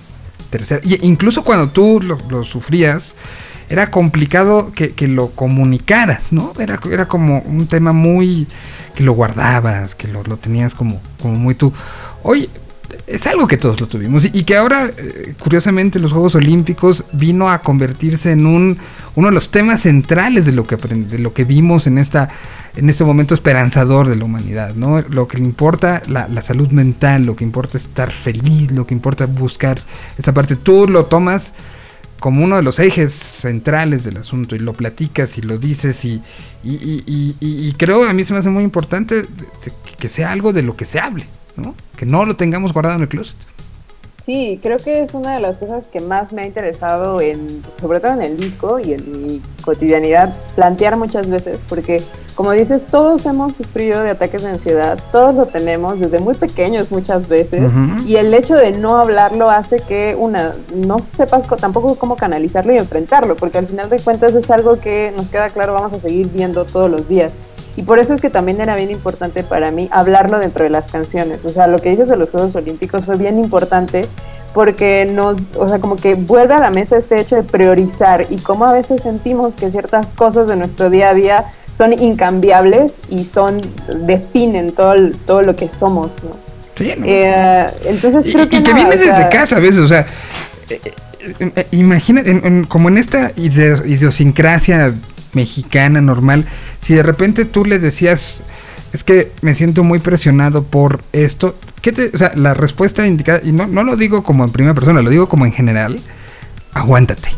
tercera. 0.50 0.82
Y 0.84 1.06
incluso 1.06 1.44
cuando 1.44 1.70
tú 1.70 2.02
lo, 2.02 2.44
sufrías, 2.44 3.14
era 3.70 3.92
complicado 3.92 4.72
que, 4.72 4.92
que 4.92 5.08
lo 5.08 5.32
comunicaras, 5.32 6.32
¿no? 6.32 6.54
Era, 6.60 6.80
era 6.92 7.08
como 7.08 7.40
un 7.42 7.68
tema 7.68 7.94
muy... 7.94 8.48
que 8.96 9.04
lo 9.04 9.14
guardabas, 9.14 9.96
que 9.96 10.08
lo, 10.08 10.24
lo 10.24 10.38
tenías 10.38 10.74
como, 10.74 11.02
como 11.22 11.36
muy 11.36 11.56
tú. 11.56 11.72
Hoy 12.24 12.50
es 13.08 13.26
algo 13.28 13.48
que 13.48 13.58
todos 13.58 13.80
lo 13.80 13.88
tuvimos 13.88 14.26
y, 14.26 14.32
y 14.34 14.44
que 14.44 14.58
ahora, 14.58 14.92
eh, 14.98 15.34
curiosamente, 15.40 16.00
los 16.00 16.12
Juegos 16.12 16.36
Olímpicos 16.36 17.04
vino 17.12 17.50
a 17.50 17.60
convertirse 17.60 18.32
en 18.32 18.46
un 18.46 18.78
uno 19.16 19.28
de 19.30 19.34
los 19.34 19.50
temas 19.50 19.82
centrales 19.82 20.46
de 20.46 20.52
lo 20.52 20.66
que 20.66 20.76
de 20.76 21.20
lo 21.20 21.34
que 21.34 21.44
vimos 21.44 21.88
en 21.88 21.98
esta 21.98 22.30
en 22.76 22.90
este 22.90 23.04
momento 23.04 23.34
esperanzador 23.34 24.08
de 24.08 24.16
la 24.16 24.26
humanidad, 24.26 24.76
¿no? 24.76 25.02
Lo 25.02 25.28
que 25.28 25.38
le 25.38 25.44
importa 25.46 26.02
la, 26.08 26.28
la 26.28 26.42
salud 26.42 26.70
mental, 26.70 27.26
lo 27.26 27.36
que 27.36 27.44
importa 27.44 27.78
estar 27.78 28.12
feliz, 28.12 28.72
lo 28.72 28.86
que 28.88 28.94
importa 28.94 29.26
buscar 29.26 29.82
esta 30.18 30.34
parte. 30.34 30.56
Tú 30.56 30.88
lo 30.88 31.06
tomas 31.06 31.54
como 32.20 32.44
uno 32.44 32.58
de 32.58 32.62
los 32.64 32.80
ejes 32.80 33.14
centrales 33.14 34.04
del 34.04 34.18
asunto 34.18 34.56
y 34.56 34.60
lo 34.60 34.74
platicas 34.74 35.38
y 35.38 35.42
lo 35.42 35.58
dices 35.58 36.04
y, 36.06 36.22
y, 36.64 37.04
y- 37.08 37.36
y- 37.40 37.74
creo 37.78 38.04
a 38.08 38.14
mí 38.14 38.24
se 38.26 38.34
me 38.34 38.40
hace 38.40 38.50
muy 38.50 38.64
importante 38.64 39.26
que 39.98 40.10
sea 40.10 40.32
algo 40.32 40.52
de 40.54 40.62
lo 40.62 40.76
que 40.76 40.86
se 40.86 41.00
hable, 41.00 41.26
¿no? 41.56 41.76
Que 41.96 42.06
no 42.06 42.26
lo 42.26 42.36
tengamos 42.36 42.74
guardado 42.74 42.98
en 42.98 43.02
el 43.04 43.08
closet. 43.08 43.38
Sí, 44.30 44.60
creo 44.62 44.78
que 44.78 45.02
es 45.02 45.16
una 45.16 45.34
de 45.34 45.40
las 45.42 45.58
cosas 45.58 45.88
que 45.88 46.00
más 46.02 46.32
me 46.32 46.44
ha 46.44 46.46
interesado 46.46 47.20
en, 47.20 47.64
sobre 47.82 48.00
todo 48.00 48.12
en 48.12 48.22
el 48.22 48.38
disco 48.38 48.78
y 48.78 48.94
en 48.94 49.12
mi 49.26 49.42
cotidianidad, 49.66 50.36
plantear 50.56 50.98
muchas 50.98 51.28
veces, 51.28 51.62
porque 51.68 52.04
como 52.36 52.52
dices, 52.52 52.84
todos 52.92 53.26
hemos 53.26 53.56
sufrido 53.56 54.04
de 54.04 54.12
ataques 54.12 54.44
de 54.44 54.50
ansiedad, 54.50 55.00
todos 55.12 55.34
lo 55.34 55.48
tenemos 55.48 56.00
desde 56.00 56.20
muy 56.20 56.36
pequeños 56.36 56.92
muchas 56.92 57.28
veces, 57.28 57.72
y 58.06 58.18
el 58.18 58.32
hecho 58.36 58.54
de 58.54 58.70
no 58.74 58.98
hablarlo 58.98 59.50
hace 59.50 59.80
que 59.80 60.16
una 60.16 60.54
no 60.76 61.00
sepas 61.00 61.48
co- 61.48 61.56
tampoco 61.58 61.96
cómo 61.96 62.16
canalizarlo 62.16 62.72
y 62.72 62.78
enfrentarlo, 62.78 63.36
porque 63.36 63.58
al 63.58 63.66
final 63.66 63.90
de 63.90 64.00
cuentas 64.00 64.36
es 64.36 64.48
algo 64.52 64.80
que 64.80 65.12
nos 65.18 65.26
queda 65.30 65.50
claro, 65.50 65.74
vamos 65.74 65.94
a 65.94 66.00
seguir 66.02 66.30
viendo 66.30 66.66
todos 66.66 66.92
los 66.92 67.08
días. 67.10 67.32
Y 67.80 67.84
por 67.84 67.98
eso 67.98 68.14
es 68.14 68.20
que 68.20 68.30
también 68.30 68.60
era 68.60 68.76
bien 68.76 68.92
importante 68.92 69.42
para 69.42 69.72
mí 69.72 69.88
hablarlo 69.90 70.38
dentro 70.38 70.66
de 70.66 70.70
las 70.70 70.92
canciones. 70.92 71.46
O 71.46 71.50
sea, 71.50 71.66
lo 71.68 71.80
que 71.80 71.92
dices 71.92 72.10
de 72.10 72.18
los 72.18 72.30
Juegos 72.30 72.54
Olímpicos 72.58 73.06
fue 73.06 73.16
bien 73.16 73.40
importante 73.40 74.06
porque 74.54 75.06
nos, 75.06 75.38
o 75.56 75.66
sea, 75.70 75.80
como 75.80 75.96
que 75.96 76.16
vuelve 76.16 76.56
a 76.56 76.60
la 76.60 76.72
mesa 76.72 76.98
este 76.98 77.22
hecho 77.22 77.38
de 77.38 77.44
priorizar 77.44 78.26
y 78.30 78.36
cómo 78.40 78.66
a 78.66 78.74
veces 78.74 79.02
sentimos 79.02 79.54
que 79.56 79.72
ciertas 79.72 80.08
cosas 80.08 80.50
de 80.50 80.58
nuestro 80.58 80.90
día 80.90 81.12
a 81.12 81.14
día 81.14 81.46
son 81.78 81.94
incambiables 81.94 82.92
y 83.08 83.24
son 83.24 83.62
definen 84.06 84.74
todo, 84.74 84.92
el- 84.92 85.16
todo 85.16 85.42
lo 85.42 85.56
que 85.56 85.70
somos, 85.70 86.12
¿no? 86.22 86.32
Sí, 86.76 86.92
¿no? 86.98 87.06
Eh, 87.08 87.66
entonces 87.86 88.26
Y, 88.26 88.34
que 88.34 88.58
y 88.58 88.62
viene 88.62 88.84
o 88.88 88.90
desde 88.90 89.30
casa 89.30 89.56
a 89.56 89.60
veces, 89.60 89.80
o 89.80 89.88
sea, 89.88 90.06
eh, 90.70 90.82
eh, 91.40 91.68
imagina, 91.72 92.20
en- 92.26 92.46
en- 92.46 92.64
como 92.66 92.90
en 92.90 92.98
esta 92.98 93.32
idiosincrasia 93.38 94.94
mexicana 95.34 96.02
normal, 96.02 96.46
si 96.82 96.94
de 96.96 97.04
repente 97.04 97.46
tú 97.46 97.66
le 97.66 97.80
decías, 97.80 98.44
es 98.94 99.04
que 99.04 99.32
me 99.42 99.54
siento 99.56 99.84
muy 99.84 100.00
presionado 100.00 100.64
por 100.64 101.02
esto, 101.14 101.56
¿qué 101.82 101.92
te, 101.92 102.12
o 102.14 102.18
sea, 102.18 102.32
la 102.36 102.54
respuesta 102.54 103.06
indicada, 103.06 103.42
y 103.44 103.52
no, 103.52 103.68
no 103.68 103.84
lo 103.84 103.96
digo 103.96 104.24
como 104.24 104.44
en 104.44 104.52
primera 104.52 104.74
persona, 104.74 105.02
lo 105.02 105.10
digo 105.10 105.30
como 105.30 105.46
en 105.46 105.52
general, 105.54 106.00
aguántate. 106.74 107.30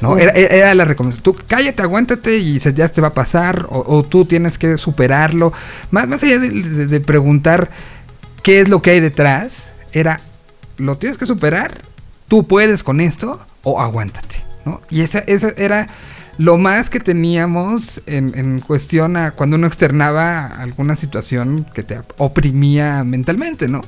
¿no? 0.00 0.16
Era, 0.16 0.32
era- 0.32 0.54
era 0.54 0.74
la 0.74 0.84
recomendación. 0.86 1.22
Tú 1.22 1.36
cállate, 1.46 1.82
aguántate 1.82 2.38
y 2.38 2.58
se, 2.58 2.72
ya 2.72 2.88
te 2.88 3.00
va 3.02 3.08
a 3.08 3.14
pasar, 3.14 3.66
o, 3.68 3.84
o 3.86 4.02
tú 4.02 4.24
tienes 4.24 4.56
que 4.56 4.78
superarlo. 4.78 5.52
Más, 5.90 6.08
más 6.08 6.22
allá 6.22 6.38
de, 6.38 6.48
de- 6.48 6.86
de 6.86 7.00
preguntar 7.00 7.70
qué 8.42 8.60
es 8.60 8.68
lo 8.70 8.80
que 8.80 8.90
hay 8.92 9.00
detrás, 9.00 9.72
era, 9.92 10.20
¿lo 10.78 10.96
tienes 10.96 11.18
que 11.18 11.26
superar? 11.26 11.82
¿Tú 12.28 12.46
puedes 12.46 12.82
con 12.82 13.00
esto? 13.00 13.40
O 13.62 13.78
aguántate, 13.80 14.36
¿no? 14.64 14.80
Y 14.88 15.02
esa, 15.02 15.18
esa 15.20 15.48
era 15.58 15.86
lo 16.40 16.56
más 16.56 16.88
que 16.88 17.00
teníamos 17.00 18.00
en, 18.06 18.32
en 18.34 18.60
cuestión 18.60 19.14
a 19.18 19.32
cuando 19.32 19.56
uno 19.56 19.66
externaba 19.66 20.46
alguna 20.46 20.96
situación 20.96 21.66
que 21.74 21.82
te 21.82 22.00
oprimía 22.16 23.04
mentalmente, 23.04 23.68
¿no? 23.68 23.82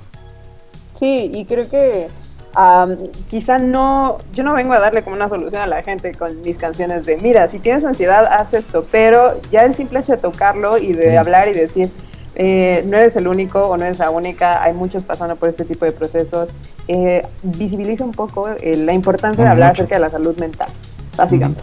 Sí, 1.01 1.31
y 1.33 1.47
creo 1.47 1.67
que 1.67 2.09
am, 2.55 2.99
quizá 3.31 3.57
no, 3.57 4.19
yo 4.35 4.45
no 4.45 4.53
vengo 4.53 4.75
a 4.75 4.81
darle 4.81 5.03
como 5.03 5.17
una 5.17 5.31
solución 5.31 5.63
a 5.63 5.67
la 5.67 5.83
gente 5.83 6.13
con 6.13 6.43
mis 6.43 6.59
canciones 6.59 7.07
de, 7.07 7.17
mira, 7.17 7.49
si 7.49 7.59
tienes 7.59 7.87
ansiedad, 7.87 8.27
haz 8.27 8.53
esto, 8.53 8.85
pero 8.93 9.41
ya 9.51 9.65
el 9.65 9.75
simple 9.75 10.01
hecho 10.01 10.13
de 10.13 10.19
tocarlo 10.19 10.77
y 10.77 10.93
de 10.93 11.15
Mm. 11.15 11.19
hablar 11.21 11.49
y 11.49 11.55
decir, 11.55 11.89
eh, 12.35 12.85
no 12.87 12.99
eres 12.99 13.17
el 13.17 13.29
único 13.29 13.63
o 13.63 13.79
no 13.79 13.87
eres 13.87 13.99
la 13.99 14.11
única, 14.11 14.63
hay 14.63 14.75
muchos 14.75 15.03
pasando 15.05 15.37
por 15.37 15.49
este 15.49 15.65
tipo 15.65 15.87
de 15.87 15.93
procesos, 15.93 16.51
eh, 16.87 17.23
visibiliza 17.43 18.05
un 18.05 18.13
poco 18.13 18.51
eh, 18.51 18.77
la 18.77 18.93
importancia 18.93 19.43
de 19.43 19.49
hablar 19.51 19.71
mucho. 19.71 19.85
acerca 19.85 19.95
de 19.97 20.01
la 20.03 20.11
salud 20.11 20.37
mental, 20.37 20.69
básicamente. 21.17 21.63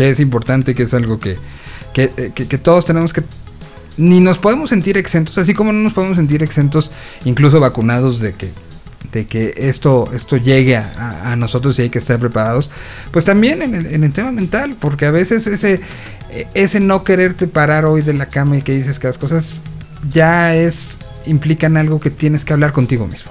Que 0.00 0.10
es 0.10 0.18
importante, 0.20 0.74
que 0.74 0.84
es 0.84 0.94
algo 0.94 1.20
que, 1.20 1.36
que, 1.92 2.04
eh, 2.16 2.32
que- 2.34 2.46
que 2.48 2.56
todos 2.58 2.86
tenemos 2.86 3.12
que... 3.12 3.22
Ni 3.98 4.20
nos 4.20 4.38
podemos 4.38 4.70
sentir 4.70 4.96
exentos, 4.96 5.36
así 5.36 5.52
como 5.52 5.72
no 5.72 5.80
nos 5.82 5.92
podemos 5.92 6.16
sentir 6.16 6.42
exentos, 6.42 6.90
incluso 7.26 7.60
vacunados 7.60 8.18
de 8.18 8.32
que, 8.32 8.50
de 9.12 9.26
que 9.26 9.52
esto, 9.58 10.08
esto 10.14 10.38
llegue 10.38 10.78
a, 10.78 11.32
a- 11.32 11.36
nosotros 11.36 11.78
y 11.78 11.82
hay 11.82 11.90
que 11.90 11.98
estar 11.98 12.18
preparados. 12.18 12.70
Pues 13.10 13.26
también 13.26 13.60
en 13.60 13.74
el, 13.74 13.86
en 13.86 14.02
el 14.04 14.12
tema 14.14 14.32
mental, 14.32 14.74
porque 14.80 15.04
a 15.04 15.10
veces 15.10 15.46
ese, 15.46 15.80
ese 16.54 16.80
no 16.80 17.04
quererte 17.04 17.46
parar 17.46 17.84
hoy 17.84 18.00
de 18.00 18.14
la 18.14 18.24
cama 18.26 18.56
y 18.56 18.62
que 18.62 18.72
dices 18.74 18.98
que 18.98 19.06
las 19.08 19.18
cosas 19.18 19.60
ya 20.10 20.56
es 20.56 20.96
implican 21.26 21.76
algo 21.76 22.00
que 22.00 22.08
tienes 22.08 22.46
que 22.46 22.54
hablar 22.54 22.72
contigo 22.72 23.06
mismo. 23.06 23.30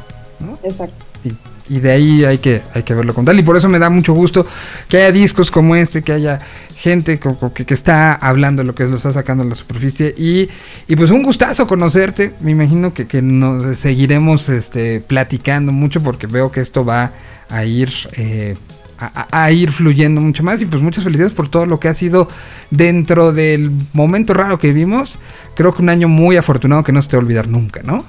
Exacto. 0.64 1.04
Y, 1.26 1.30
y 1.70 1.80
de 1.80 1.92
ahí 1.92 2.26
hay 2.26 2.40
que, 2.40 2.62
hay 2.74 2.84
que 2.84 2.94
verlo 2.94 3.14
con 3.14 3.26
tal. 3.26 3.40
Y 3.40 3.44
por 3.44 3.56
eso 3.56 3.70
me 3.70 3.80
da 3.80 3.90
mucho 3.90 4.14
gusto 4.14 4.46
que 4.88 4.98
haya 4.98 5.12
discos 5.12 5.52
como 5.52 5.76
este, 5.76 6.02
que 6.02 6.12
haya 6.12 6.40
gente 6.76 7.20
que, 7.20 7.66
que 7.66 7.74
está 7.74 8.14
hablando 8.14 8.64
lo 8.64 8.76
que 8.76 8.86
lo 8.86 8.98
está 8.98 9.14
sacando 9.14 9.44
a 9.44 9.48
la 9.48 9.56
superficie. 9.56 10.14
Y, 10.18 10.50
y 10.88 10.96
pues 10.96 11.12
un 11.12 11.24
gustazo 11.24 11.68
conocerte. 11.68 12.34
Me 12.42 12.52
imagino 12.52 12.94
que, 12.94 13.08
que 13.08 13.22
nos 13.22 13.78
seguiremos 13.78 14.50
este, 14.50 15.00
platicando 15.02 15.72
mucho 15.72 16.02
porque 16.02 16.28
veo 16.28 16.52
que 16.52 16.62
esto 16.62 16.84
va 16.84 17.12
a 17.50 17.66
ir... 17.66 17.92
eh, 18.18 18.56
a 19.02 19.50
ir 19.52 19.72
fluyendo 19.72 20.20
mucho 20.20 20.44
más 20.44 20.62
y 20.62 20.66
pues 20.66 20.82
muchas 20.82 21.06
felicidades 21.06 21.34
por 21.34 21.50
todo 21.50 21.66
lo 21.66 21.80
que 21.80 21.88
ha 21.88 21.94
sido 21.94 22.28
dentro 22.70 23.32
del 23.32 23.72
momento 23.94 24.34
raro 24.34 24.60
que 24.60 24.68
vivimos 24.68 25.18
creo 25.56 25.74
que 25.74 25.82
un 25.82 25.88
año 25.88 26.10
muy 26.10 26.36
afortunado 26.36 26.84
que 26.84 26.92
no 26.92 27.02
se 27.02 27.08
te 27.08 27.16
va 27.16 27.22
a 27.22 27.24
olvidar 27.24 27.48
nunca, 27.48 27.82
¿no? 27.82 28.04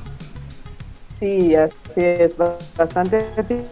Sí, 1.21 1.55
así 1.55 1.80
es, 1.97 2.37
ba- 2.37 2.57
bastante 2.77 3.21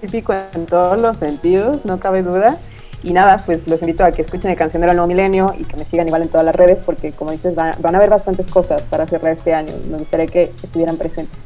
típico 0.01 0.35
en 0.55 0.67
todos 0.67 1.01
los 1.01 1.19
sentidos, 1.19 1.85
no 1.85 1.99
cabe 1.99 2.23
duda. 2.23 2.57
Y 3.03 3.13
nada, 3.13 3.37
pues 3.47 3.69
los 3.69 3.81
invito 3.81 4.05
a 4.05 4.11
que 4.11 4.23
escuchen 4.23 4.51
el 4.51 4.57
Cancionero 4.57 4.91
del 4.91 4.97
Nuevo 4.97 5.09
Milenio 5.09 5.55
y 5.57 5.65
que 5.65 5.77
me 5.77 5.85
sigan 5.85 6.09
igual 6.09 6.23
en 6.23 6.29
todas 6.31 6.45
las 6.45 6.55
redes, 6.57 6.79
porque 6.85 7.13
como 7.13 7.31
dices, 7.31 7.55
van, 7.55 7.75
van 7.81 7.95
a 7.95 7.99
haber 7.99 8.11
bastantes 8.11 8.47
cosas 8.47 8.83
para 8.83 9.07
cerrar 9.07 9.35
este 9.35 9.55
año. 9.55 9.73
Me 9.89 9.99
gustaría 9.99 10.27
que 10.27 10.53
estuvieran 10.63 10.97
presentes. 10.97 11.39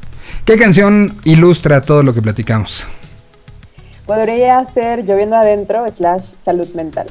¿Qué 0.45 0.57
canción 0.57 1.15
ilustra 1.25 1.81
todo 1.81 2.01
lo 2.01 2.11
que 2.13 2.21
platicamos? 2.23 2.87
Podría 4.07 4.65
ser 4.65 5.05
Lloviendo 5.05 5.35
Adentro 5.35 5.85
slash 5.89 6.23
Salud 6.43 6.67
Mental. 6.73 7.07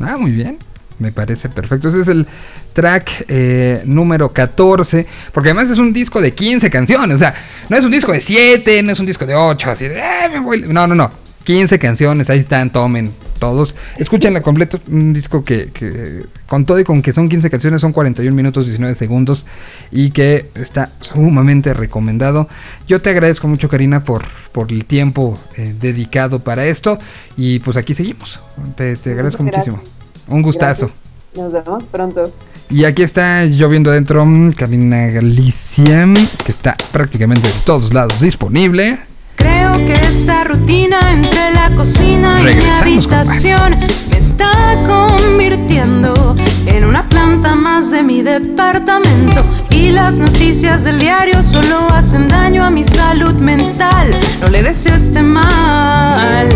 Ah, 0.00 0.16
muy 0.18 0.32
bien. 0.32 0.58
Me 0.98 1.12
parece 1.12 1.48
perfecto. 1.48 1.88
Ese 1.88 2.00
es 2.00 2.08
el 2.08 2.26
track 2.72 3.26
eh, 3.28 3.82
número 3.84 4.32
14. 4.32 5.06
Porque 5.32 5.50
además 5.50 5.70
es 5.70 5.78
un 5.78 5.92
disco 5.92 6.20
de 6.20 6.32
15 6.32 6.70
canciones. 6.70 7.16
O 7.16 7.18
sea, 7.18 7.34
no 7.68 7.76
es 7.76 7.84
un 7.84 7.90
disco 7.90 8.12
de 8.12 8.20
7, 8.20 8.82
no 8.82 8.92
es 8.92 9.00
un 9.00 9.06
disco 9.06 9.26
de 9.26 9.34
8. 9.34 9.70
Así 9.70 9.88
de, 9.88 9.98
"Eh, 9.98 10.28
me 10.32 10.40
voy". 10.40 10.62
No, 10.62 10.86
no, 10.86 10.94
no. 10.94 11.10
15 11.44 11.78
canciones, 11.78 12.28
ahí 12.28 12.40
están, 12.40 12.70
tomen 12.70 13.12
todos. 13.38 13.76
Escúchenla 13.98 14.40
completo. 14.40 14.80
Un 14.88 15.12
disco 15.12 15.44
que, 15.44 15.66
que 15.72 16.24
con 16.46 16.64
todo 16.64 16.80
y 16.80 16.84
con 16.84 17.02
que 17.02 17.12
son 17.12 17.28
15 17.28 17.50
canciones, 17.50 17.80
son 17.82 17.92
41 17.92 18.34
minutos 18.34 18.66
19 18.66 18.96
segundos. 18.96 19.46
Y 19.92 20.10
que 20.10 20.46
está 20.56 20.90
sumamente 21.02 21.72
recomendado. 21.72 22.48
Yo 22.88 23.00
te 23.00 23.10
agradezco 23.10 23.46
mucho, 23.46 23.68
Karina, 23.68 24.00
por, 24.00 24.24
por 24.50 24.72
el 24.72 24.86
tiempo 24.86 25.38
eh, 25.56 25.72
dedicado 25.80 26.40
para 26.40 26.66
esto. 26.66 26.98
Y 27.36 27.60
pues 27.60 27.76
aquí 27.76 27.94
seguimos. 27.94 28.40
Te, 28.74 28.96
te 28.96 29.12
agradezco 29.12 29.44
Muchas 29.44 29.58
muchísimo. 29.68 29.95
Un 30.28 30.42
gustazo. 30.42 30.90
Gracias. 31.34 31.36
Nos 31.36 31.52
vemos 31.52 31.84
pronto. 31.84 32.32
Y 32.68 32.84
aquí 32.84 33.02
está 33.02 33.44
lloviendo 33.44 33.90
adentro 33.90 34.24
mm, 34.26 34.52
Karina 34.52 35.06
Galicia, 35.08 36.06
que 36.44 36.50
está 36.52 36.74
prácticamente 36.92 37.48
en 37.48 37.54
todos 37.64 37.92
lados 37.94 38.20
disponible. 38.20 38.98
Creo 39.36 39.76
que 39.86 39.94
esta 39.94 40.44
rutina 40.44 41.12
entre 41.12 41.52
la 41.52 41.70
cocina 41.76 42.40
y 42.40 42.44
mi 42.44 42.52
Regresamos 42.52 43.06
con 43.06 43.16
más. 43.18 43.28
habitación 43.28 43.78
me 44.10 44.16
está 44.18 44.50
convirtiendo 44.86 46.34
en 46.66 46.84
una 46.84 47.08
planta 47.08 47.54
más 47.54 47.90
de 47.90 48.02
mi 48.02 48.22
departamento. 48.22 49.42
Y 49.70 49.90
las 49.90 50.18
noticias 50.18 50.84
del 50.84 50.98
diario 50.98 51.42
solo 51.42 51.88
hacen 51.90 52.26
daño 52.28 52.64
a 52.64 52.70
mi 52.70 52.82
salud 52.82 53.34
mental. 53.34 54.18
No 54.40 54.48
le 54.48 54.62
deseo 54.62 54.94
este 54.96 55.22
mal 55.22 56.48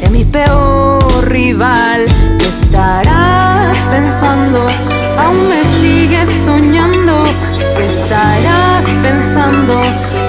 de 0.00 0.08
mi 0.10 0.24
peor 0.24 1.28
rival. 1.28 2.06
¿Qué 2.48 2.54
estarás 2.64 3.76
pensando? 3.90 4.70
Aún 5.18 5.50
me 5.50 5.62
sigues 5.78 6.30
soñando. 6.30 7.26
¿Qué 7.76 7.84
estarás 7.84 8.86
pensando? 9.02 9.82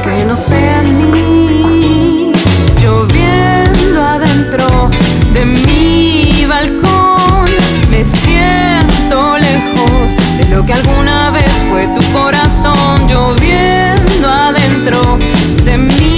Que 0.04 0.26
no 0.26 0.36
sea 0.36 0.82
en 0.82 0.98
mí. 0.98 2.34
Lloviendo 2.82 4.04
adentro 4.04 4.90
de 5.32 5.46
mi 5.46 6.46
balcón. 6.46 7.52
Me 7.90 8.04
siento 8.04 9.38
lejos 9.38 10.18
de 10.40 10.54
lo 10.54 10.66
que 10.66 10.74
alguna 10.74 11.32
vez 11.32 11.50
fue 11.70 11.88
tu 11.96 12.04
corazón. 12.12 13.08
Lloviendo 13.08 14.28
adentro 14.28 15.18
de 15.64 15.78
mi 15.78 16.09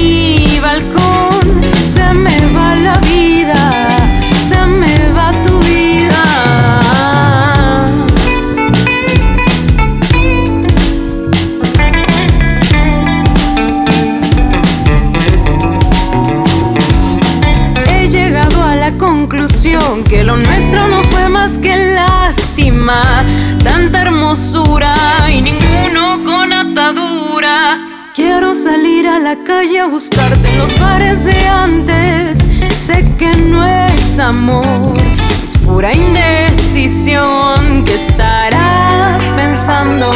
y 24.34 25.41
ninguno 25.41 26.24
con 26.24 26.53
atadura. 26.53 27.80
Quiero 28.16 28.56
salir 28.56 29.06
a 29.06 29.20
la 29.20 29.36
calle 29.44 29.82
a 29.82 29.88
buscarte 29.88 30.48
en 30.48 30.58
los 30.58 30.74
bares 30.80 31.26
de 31.26 31.38
antes. 31.48 32.38
Sé 32.78 33.03
que 33.18 33.28
no 33.36 33.66
es 33.66 34.20
amor, 34.20 34.95
es 35.44 35.58
pura 35.58 35.91
indecisión. 35.91 37.84
que 37.84 37.95
estarás 37.95 39.22
pensando? 39.36 40.14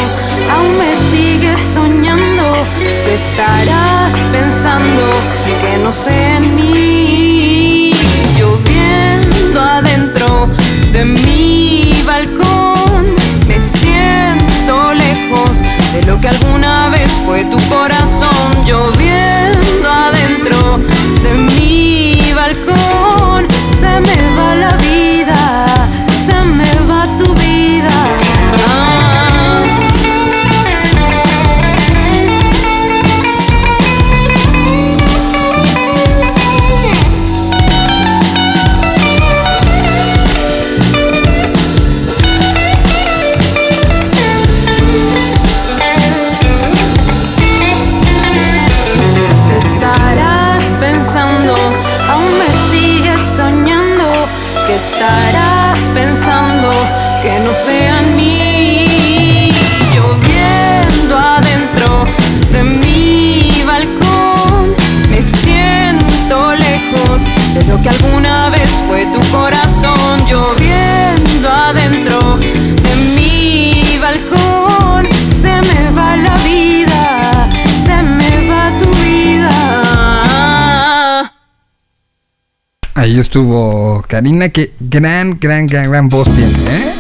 Aún 0.50 0.78
me 0.78 0.96
sigues 1.12 1.60
soñando. 1.60 2.64
que 2.78 3.16
estarás 3.16 4.16
pensando? 4.32 5.04
Que 5.60 5.78
no 5.84 5.92
sé 5.92 6.40
mí. 6.40 7.92
Lloviendo 8.38 9.60
adentro 9.60 10.48
de 10.94 11.04
mi 11.04 12.02
balcón. 12.06 12.65
De 15.94 16.04
lo 16.04 16.22
que 16.22 16.28
alguna 16.28 16.90
vez 16.90 17.10
fue 17.26 17.44
tu 17.46 17.58
corazón. 17.68 18.30
Lloviendo 18.64 19.90
adentro 19.90 20.80
de 21.24 21.34
mi 21.34 22.32
balcón. 22.34 23.48
Se 23.80 24.00
me 24.02 24.36
va 24.38 24.56
la 24.56 24.78
vida, 24.78 25.15
Ahí 82.98 83.20
estuvo 83.20 84.02
Karina, 84.08 84.48
que 84.48 84.72
gran, 84.80 85.38
gran, 85.38 85.68
gran, 85.68 85.92
gran 85.92 86.08
voz 86.08 86.30
tiene, 86.34 86.54
¿eh? 86.70 86.94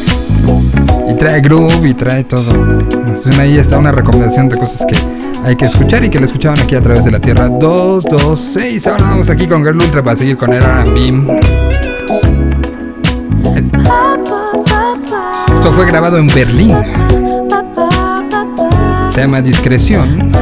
Y 1.09 1.13
trae 1.15 1.39
groove 1.39 1.87
y 1.87 1.93
trae 1.93 2.25
todo. 2.25 2.53
Entonces 2.53 3.39
ahí 3.39 3.57
está 3.57 3.77
una 3.77 3.93
recomendación 3.93 4.49
de 4.49 4.57
cosas 4.57 4.85
que 4.85 4.97
hay 5.45 5.55
que 5.55 5.63
escuchar 5.65 6.03
y 6.03 6.09
que 6.09 6.19
la 6.19 6.25
escuchaban 6.25 6.59
aquí 6.59 6.75
a 6.75 6.81
través 6.81 7.05
de 7.05 7.11
la 7.11 7.21
Tierra 7.21 7.47
226. 7.47 8.87
Ahora 8.87 9.05
vamos 9.05 9.29
aquí 9.29 9.47
con 9.47 9.63
Girl 9.63 9.81
Ultra 9.81 10.03
para 10.03 10.17
seguir 10.17 10.35
con 10.35 10.51
el 10.51 10.61
R&B. 10.61 11.39
Esto 15.55 15.71
fue 15.71 15.85
grabado 15.85 16.17
en 16.17 16.27
Berlín. 16.27 16.75
Llama 19.15 19.41
Discreción. 19.41 20.33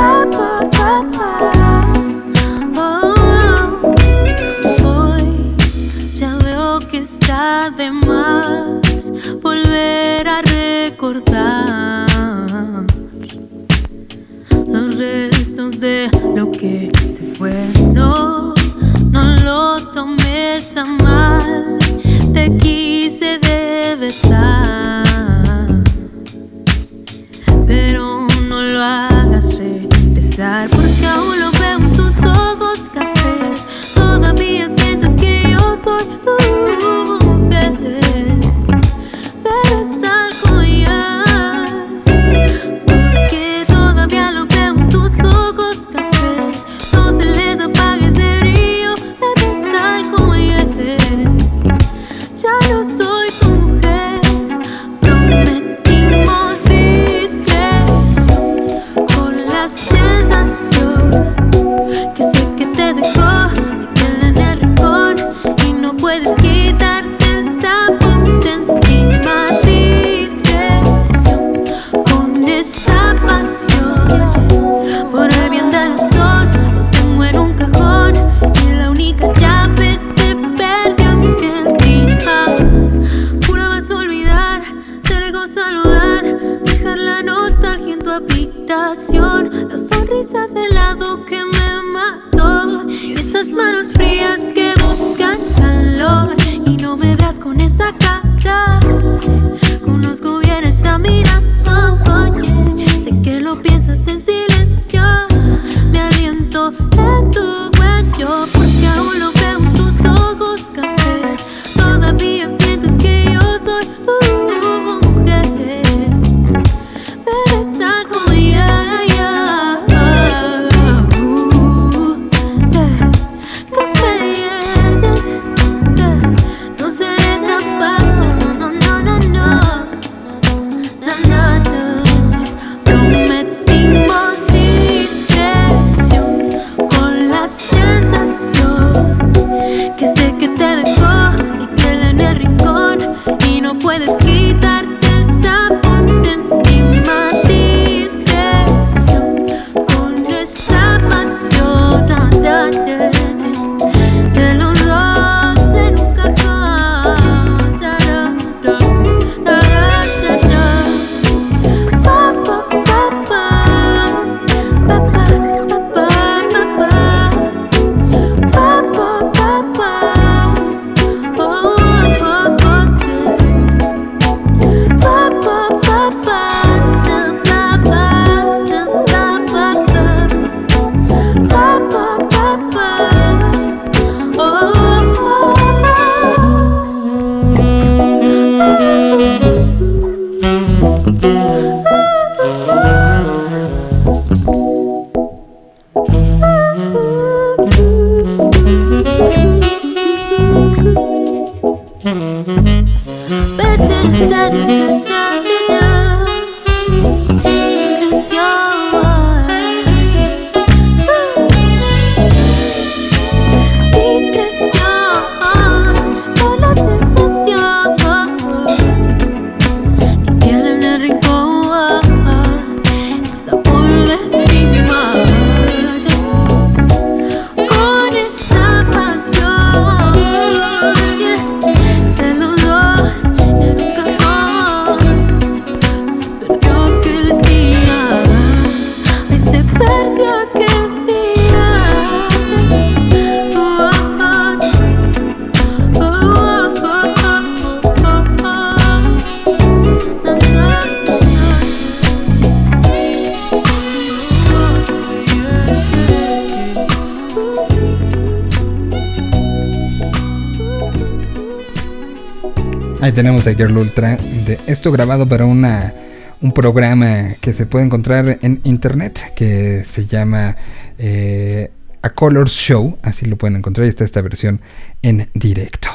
Taller 263.54 263.72
Ultra 263.72 264.18
de 264.46 264.60
esto 264.68 264.92
grabado 264.92 265.28
para 265.28 265.46
una 265.46 265.94
un 266.42 266.52
programa 266.52 267.30
que 267.40 267.54
se 267.54 267.66
puede 267.66 267.86
encontrar 267.86 268.40
en 268.42 268.60
internet 268.64 269.34
que 269.36 269.86
se 269.86 270.08
llama 270.08 270.56
eh, 270.98 271.72
A 272.02 272.10
Color 272.10 272.50
Show, 272.50 272.98
así 273.02 273.26
lo 273.26 273.38
pueden 273.38 273.58
encontrar 273.58 273.86
y 273.86 273.90
está 273.90 274.04
esta 274.04 274.22
versión 274.22 274.60
en 275.02 275.30
directo. 275.34 275.90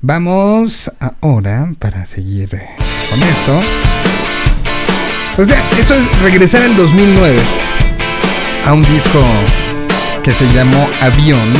Vamos 0.00 0.90
ahora 1.20 1.72
para 1.78 2.04
seguir 2.04 2.50
con 2.50 3.22
esto. 3.22 3.62
Pues 5.36 5.48
o 5.48 5.50
sea, 5.50 5.70
esto 5.70 5.94
es 5.94 6.22
regresar 6.22 6.62
al 6.62 6.76
2009 6.76 7.38
a 8.66 8.72
un 8.74 8.82
disco 8.82 9.22
que 10.22 10.32
se 10.32 10.46
llamó 10.52 10.86
Avión 11.00 11.52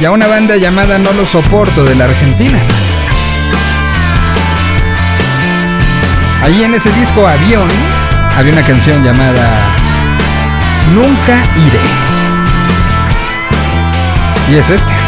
y 0.00 0.04
a 0.04 0.10
una 0.12 0.26
banda 0.26 0.56
llamada 0.56 0.98
No 0.98 1.12
lo 1.12 1.24
soporto 1.24 1.84
de 1.84 1.96
la 1.96 2.04
Argentina. 2.04 2.62
Ahí 6.42 6.64
en 6.64 6.74
ese 6.74 6.90
disco 6.90 7.24
Avión 7.24 7.68
había 8.36 8.52
una 8.52 8.62
canción 8.62 9.04
llamada 9.04 9.76
Nunca 10.92 11.40
iré. 11.56 11.80
Y 14.50 14.56
es 14.56 14.68
esta. 14.68 15.01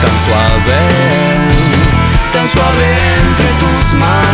tan 0.00 0.18
suave, 0.24 0.80
tan 2.32 2.48
suave 2.48 2.96
entre 3.18 3.46
tus 3.58 3.94
manos. 3.94 4.29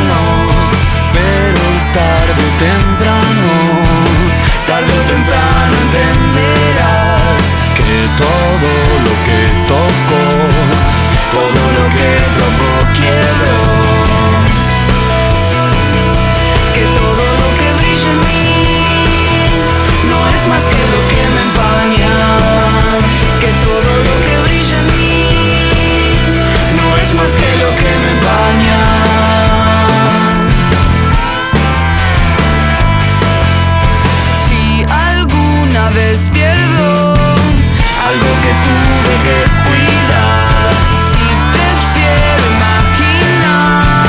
cada 35.87 35.95
vez 35.95 36.29
pierdo 36.33 37.15
algo 37.15 38.31
que 38.43 38.53
tuve 38.67 39.15
que 39.27 39.39
cuidar. 39.67 40.73
Si 40.91 41.25
prefiero 41.53 42.43
imaginar 42.57 44.05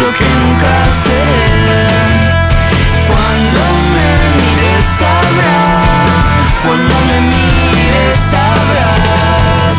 lo 0.00 0.08
que 0.14 0.28
nunca 0.40 0.72
seré. 0.92 1.88
Cuando 3.08 3.62
me 3.94 4.10
mires 4.36 4.86
sabrás, 4.86 6.24
cuando 6.64 6.94
me 7.08 7.20
mires 7.20 8.16
sabrás. 8.16 9.76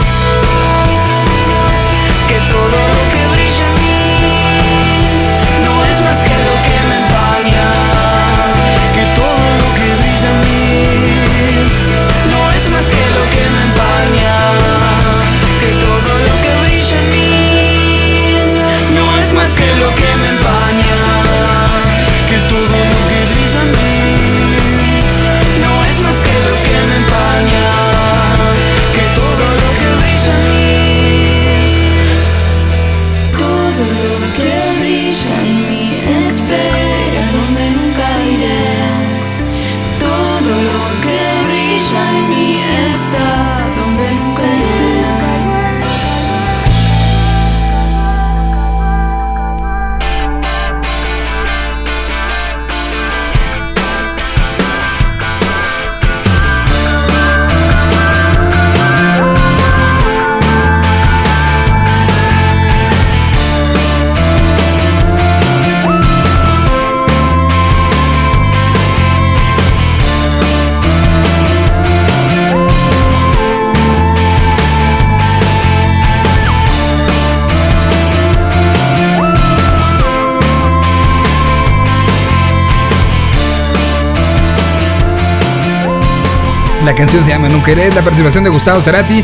La 86.92 86.98
canción 86.98 87.24
se 87.24 87.30
llama 87.30 87.48
Nunca 87.48 87.72
Iré, 87.72 87.88
es 87.88 87.96
la 87.96 88.02
participación 88.02 88.44
de 88.44 88.50
Gustavo 88.50 88.82
Cerati 88.82 89.24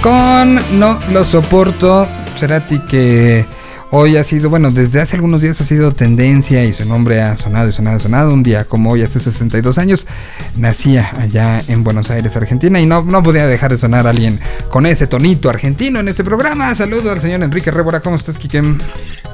con 0.00 0.78
No 0.78 0.96
lo 1.10 1.24
soporto. 1.24 2.06
Cerati 2.38 2.78
que 2.86 3.44
hoy 3.90 4.16
ha 4.16 4.22
sido, 4.22 4.48
bueno, 4.48 4.70
desde 4.70 5.00
hace 5.00 5.16
algunos 5.16 5.42
días 5.42 5.60
ha 5.60 5.64
sido 5.64 5.92
tendencia 5.92 6.64
y 6.64 6.72
su 6.72 6.84
nombre 6.84 7.20
ha 7.20 7.36
sonado 7.36 7.68
y 7.68 7.72
sonado 7.72 7.96
y 7.96 8.00
sonado. 8.00 8.32
Un 8.32 8.44
día 8.44 8.64
como 8.64 8.92
hoy, 8.92 9.02
hace 9.02 9.18
62 9.18 9.76
años, 9.78 10.06
nacía 10.54 11.10
allá 11.20 11.58
en 11.66 11.82
Buenos 11.82 12.10
Aires, 12.10 12.36
Argentina, 12.36 12.80
y 12.80 12.86
no, 12.86 13.02
no 13.02 13.24
podía 13.24 13.48
dejar 13.48 13.72
de 13.72 13.78
sonar 13.78 14.06
alguien 14.06 14.38
con 14.68 14.86
ese 14.86 15.08
tonito 15.08 15.50
argentino 15.50 15.98
en 15.98 16.06
este 16.06 16.22
programa. 16.22 16.72
Saludo 16.76 17.10
al 17.10 17.20
señor 17.20 17.42
Enrique 17.42 17.72
Rébora, 17.72 17.98
¿cómo 18.02 18.14
estás, 18.14 18.38
Kikem? 18.38 18.78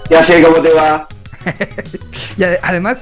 Ya 0.09 0.25
sé 0.25 0.41
cómo 0.43 0.63
te 0.63 0.73
va. 0.73 1.07
Y 2.39 2.43
ade- 2.43 2.59
además, 2.63 2.99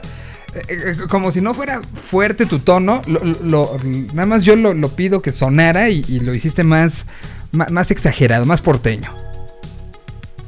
como 1.09 1.33
si 1.33 1.41
no 1.41 1.55
fuera 1.55 1.81
fuerte 2.11 2.47
tu 2.47 2.59
tono, 2.61 3.03
lo- 3.07 3.25
lo- 3.25 3.77
nada 4.13 4.27
más 4.27 4.43
yo 4.43 4.57
lo, 4.57 4.75
lo 4.75 4.89
pido 4.91 5.23
que 5.23 5.33
sonara 5.33 5.89
y, 5.91 6.05
y 6.09 6.21
lo 6.21 6.35
hiciste 6.35 6.65
más, 6.65 7.05
más, 7.53 7.91
exagerado, 7.91 8.45
más 8.47 8.61
porteño. 8.61 9.15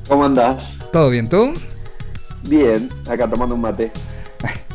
¿Cómo 0.08 0.24
andás? 0.24 0.74
¿Todo 0.92 1.10
bien 1.10 1.28
tú? 1.28 1.52
Bien, 2.48 2.88
acá 3.10 3.28
tomando 3.28 3.54
un 3.54 3.60
mate. 3.60 3.90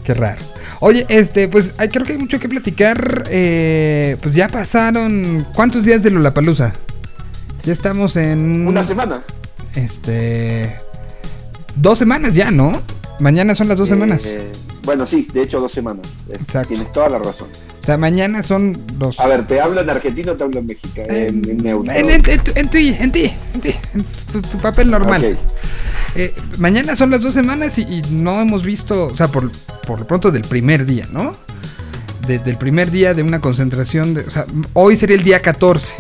Qué 0.04 0.14
raro. 0.14 0.42
Oye, 0.80 1.06
este, 1.10 1.48
pues 1.48 1.72
hay, 1.78 1.88
creo 1.90 2.04
que 2.06 2.14
hay 2.14 2.18
mucho 2.18 2.40
que 2.40 2.50
platicar. 2.50 3.26
eh, 3.30 4.18
pues 4.22 4.34
ya 4.36 4.48
pasaron. 4.48 5.46
¿Cuántos 5.54 5.86
días 5.86 6.02
de 6.04 6.10
Lollapalooza? 6.10 6.74
Ya 7.64 7.72
estamos 7.74 8.16
en. 8.16 8.68
Una 8.68 8.84
semana. 8.84 9.24
Este. 9.76 10.76
Dos 11.76 12.00
semanas 12.00 12.34
ya, 12.34 12.50
¿no? 12.52 12.82
Mañana 13.20 13.54
son 13.54 13.68
las 13.68 13.78
dos 13.78 13.88
semanas. 13.90 14.24
Eh, 14.82 14.86
bueno, 14.86 15.06
sí, 15.06 15.28
de 15.34 15.44
hecho 15.44 15.60
dos 15.60 15.72
semanas. 15.72 16.06
Es- 16.30 16.68
Tienes 16.68 16.92
toda 16.92 17.10
la 17.10 17.20
razón. 17.20 17.48
O 17.82 17.84
sea, 17.84 17.98
mañana 17.98 18.44
son 18.44 18.80
los. 19.00 19.20
A 19.20 19.26
ver, 19.28 19.48
¿te 19.48 19.60
hablo 19.60 19.82
en 19.82 19.90
argentino 19.90 20.34
o 20.34 20.36
te 20.36 20.44
hablo 20.44 20.60
en 20.60 20.68
mexicano? 20.68 21.08
En, 21.12 21.50
en 21.50 21.58
neutro. 21.58 21.92
En, 21.94 22.10
en- 22.10 22.22
ti, 22.22 22.52
en 22.56 22.70
ti, 22.70 22.96
en 23.00 23.12
ti, 23.62 23.76
en 23.94 24.04
tu, 24.32 24.42
tu 24.42 24.58
papel 24.60 24.92
normal. 24.92 25.38
Eh, 26.16 26.34
mañana 26.60 26.96
son 26.96 27.10
las 27.10 27.22
dos 27.24 27.34
semanas 27.34 27.78
y, 27.80 27.82
y 27.84 28.02
no 28.12 28.40
hemos 28.42 28.64
visto, 28.64 29.06
o 29.08 29.18
sea, 29.18 29.30
por, 29.30 29.50
por 29.88 30.00
lo 30.02 30.06
pronto 30.08 30.30
del 30.30 30.44
primer 30.44 30.86
día, 30.86 31.08
¿no? 31.12 31.36
De- 32.28 32.38
del 32.40 32.58
primer 32.58 32.92
día 32.92 33.14
de 33.16 33.24
una 33.24 33.40
concentración, 33.42 34.14
de, 34.14 34.22
o 34.22 34.30
sea, 34.30 34.46
hoy 34.74 34.96
sería 34.96 35.16
el 35.16 35.24
día 35.24 35.42
14. 35.42 35.94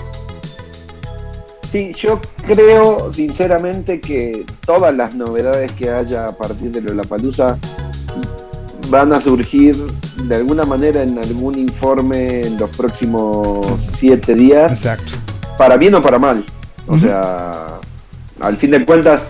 Sí, 1.71 1.93
yo 1.95 2.19
creo 2.45 3.11
sinceramente 3.13 4.01
que 4.01 4.45
todas 4.65 4.93
las 4.93 5.15
novedades 5.15 5.71
que 5.71 5.89
haya 5.89 6.27
a 6.27 6.35
partir 6.37 6.71
de 6.71 6.81
Lollapalooza 6.81 7.57
van 8.91 9.11
a 9.13 9.19
surgir 9.19 9.75
de 10.25 10.35
alguna 10.35 10.65
manera 10.65 11.01
en 11.01 11.17
algún 11.17 11.57
informe 11.57 12.41
en 12.41 12.59
los 12.59 12.69
próximos 12.75 13.65
siete 13.97 14.35
días. 14.35 14.71
Exacto. 14.71 15.13
Para 15.57 15.77
bien 15.77 15.95
o 15.95 16.01
para 16.01 16.19
mal. 16.19 16.43
O 16.87 16.99
sea, 16.99 17.79
al 18.41 18.57
fin 18.57 18.71
de 18.71 18.85
cuentas, 18.85 19.23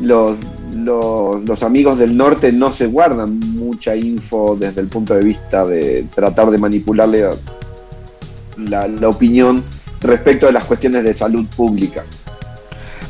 los, 0.00 0.38
los, 0.74 1.42
los 1.44 1.62
amigos 1.62 1.98
del 1.98 2.16
norte 2.16 2.52
no 2.52 2.70
se 2.72 2.86
guardan 2.86 3.38
mucha 3.40 3.96
info 3.96 4.56
desde 4.58 4.80
el 4.80 4.86
punto 4.86 5.14
de 5.14 5.24
vista 5.24 5.66
de 5.66 6.06
tratar 6.14 6.50
de 6.50 6.58
manipularle 6.58 7.28
la, 8.56 8.86
la 8.88 9.08
opinión 9.08 9.64
respecto 10.00 10.46
de 10.46 10.52
las 10.52 10.64
cuestiones 10.64 11.04
de 11.04 11.12
salud 11.14 11.44
pública. 11.56 12.04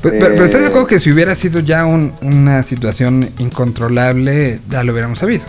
Pero, 0.02 0.16
pero- 0.18 0.34
pero 0.34 0.44
¿estás 0.46 0.60
de 0.62 0.66
Eh, 0.66 0.70
acuerdo 0.70 0.86
que 0.86 0.98
si 0.98 1.12
hubiera 1.12 1.34
sido 1.34 1.60
ya 1.60 1.84
un- 1.84 2.12
una 2.22 2.62
situación 2.62 3.28
incontrolable, 3.38 4.60
ya 4.70 4.82
lo 4.82 4.92
hubiéramos 4.92 5.18
sabido? 5.18 5.44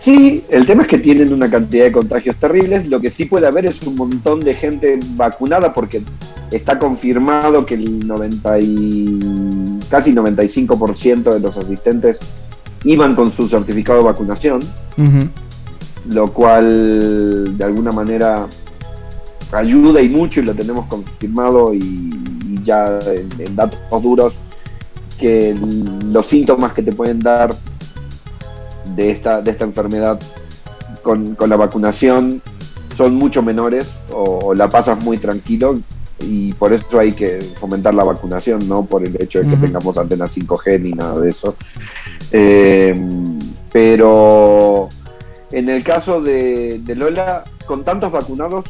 Sí, 0.00 0.44
el 0.48 0.64
tema 0.64 0.82
es 0.82 0.88
que 0.88 0.98
tienen 0.98 1.32
una 1.32 1.50
cantidad 1.50 1.84
de 1.84 1.92
contagios 1.92 2.36
terribles. 2.36 2.88
Lo 2.88 3.00
que 3.00 3.10
sí 3.10 3.26
puede 3.26 3.46
haber 3.46 3.66
es 3.66 3.82
un 3.82 3.96
montón 3.96 4.40
de 4.40 4.54
gente 4.54 4.98
vacunada 5.14 5.74
porque 5.74 6.02
está 6.50 6.78
confirmado 6.78 7.66
que 7.66 7.74
el 7.74 8.06
90 8.06 8.60
y 8.60 9.78
casi 9.90 10.12
95% 10.12 11.34
de 11.34 11.40
los 11.40 11.56
asistentes 11.58 12.18
iban 12.84 13.14
con 13.14 13.30
su 13.30 13.46
certificado 13.46 13.98
de 13.98 14.04
vacunación, 14.06 14.60
lo 16.08 16.32
cual 16.32 17.56
de 17.58 17.64
alguna 17.64 17.92
manera 17.92 18.46
ayuda 19.52 20.00
y 20.00 20.08
mucho 20.08 20.40
y 20.40 20.44
lo 20.44 20.54
tenemos 20.54 20.86
confirmado 20.86 21.74
y, 21.74 21.78
y 21.78 22.62
ya 22.64 22.98
en, 23.00 23.28
en 23.38 23.54
datos 23.54 24.02
duros 24.02 24.34
que 25.18 25.54
los 26.06 26.26
síntomas 26.26 26.72
que 26.72 26.82
te 26.82 26.92
pueden 26.92 27.18
dar 27.18 27.54
de 29.00 29.10
esta, 29.10 29.40
de 29.40 29.50
esta 29.50 29.64
enfermedad 29.64 30.20
con, 31.02 31.34
con 31.34 31.48
la 31.48 31.56
vacunación 31.56 32.42
son 32.94 33.14
mucho 33.14 33.42
menores 33.42 33.86
o, 34.12 34.40
o 34.44 34.54
la 34.54 34.68
pasas 34.68 35.02
muy 35.02 35.16
tranquilo 35.16 35.80
y 36.18 36.52
por 36.52 36.74
eso 36.74 36.98
hay 36.98 37.12
que 37.12 37.40
fomentar 37.58 37.94
la 37.94 38.04
vacunación, 38.04 38.68
no 38.68 38.84
por 38.84 39.06
el 39.06 39.16
hecho 39.22 39.40
de 39.40 39.48
que 39.48 39.56
tengamos 39.56 39.96
antenas 39.96 40.36
5G 40.36 40.80
ni 40.80 40.90
nada 40.90 41.18
de 41.18 41.30
eso. 41.30 41.56
Eh, 42.30 42.94
pero 43.72 44.90
en 45.50 45.70
el 45.70 45.82
caso 45.82 46.20
de, 46.20 46.78
de 46.84 46.94
Lola, 46.94 47.44
con 47.66 47.84
tantos 47.84 48.12
vacunados, 48.12 48.66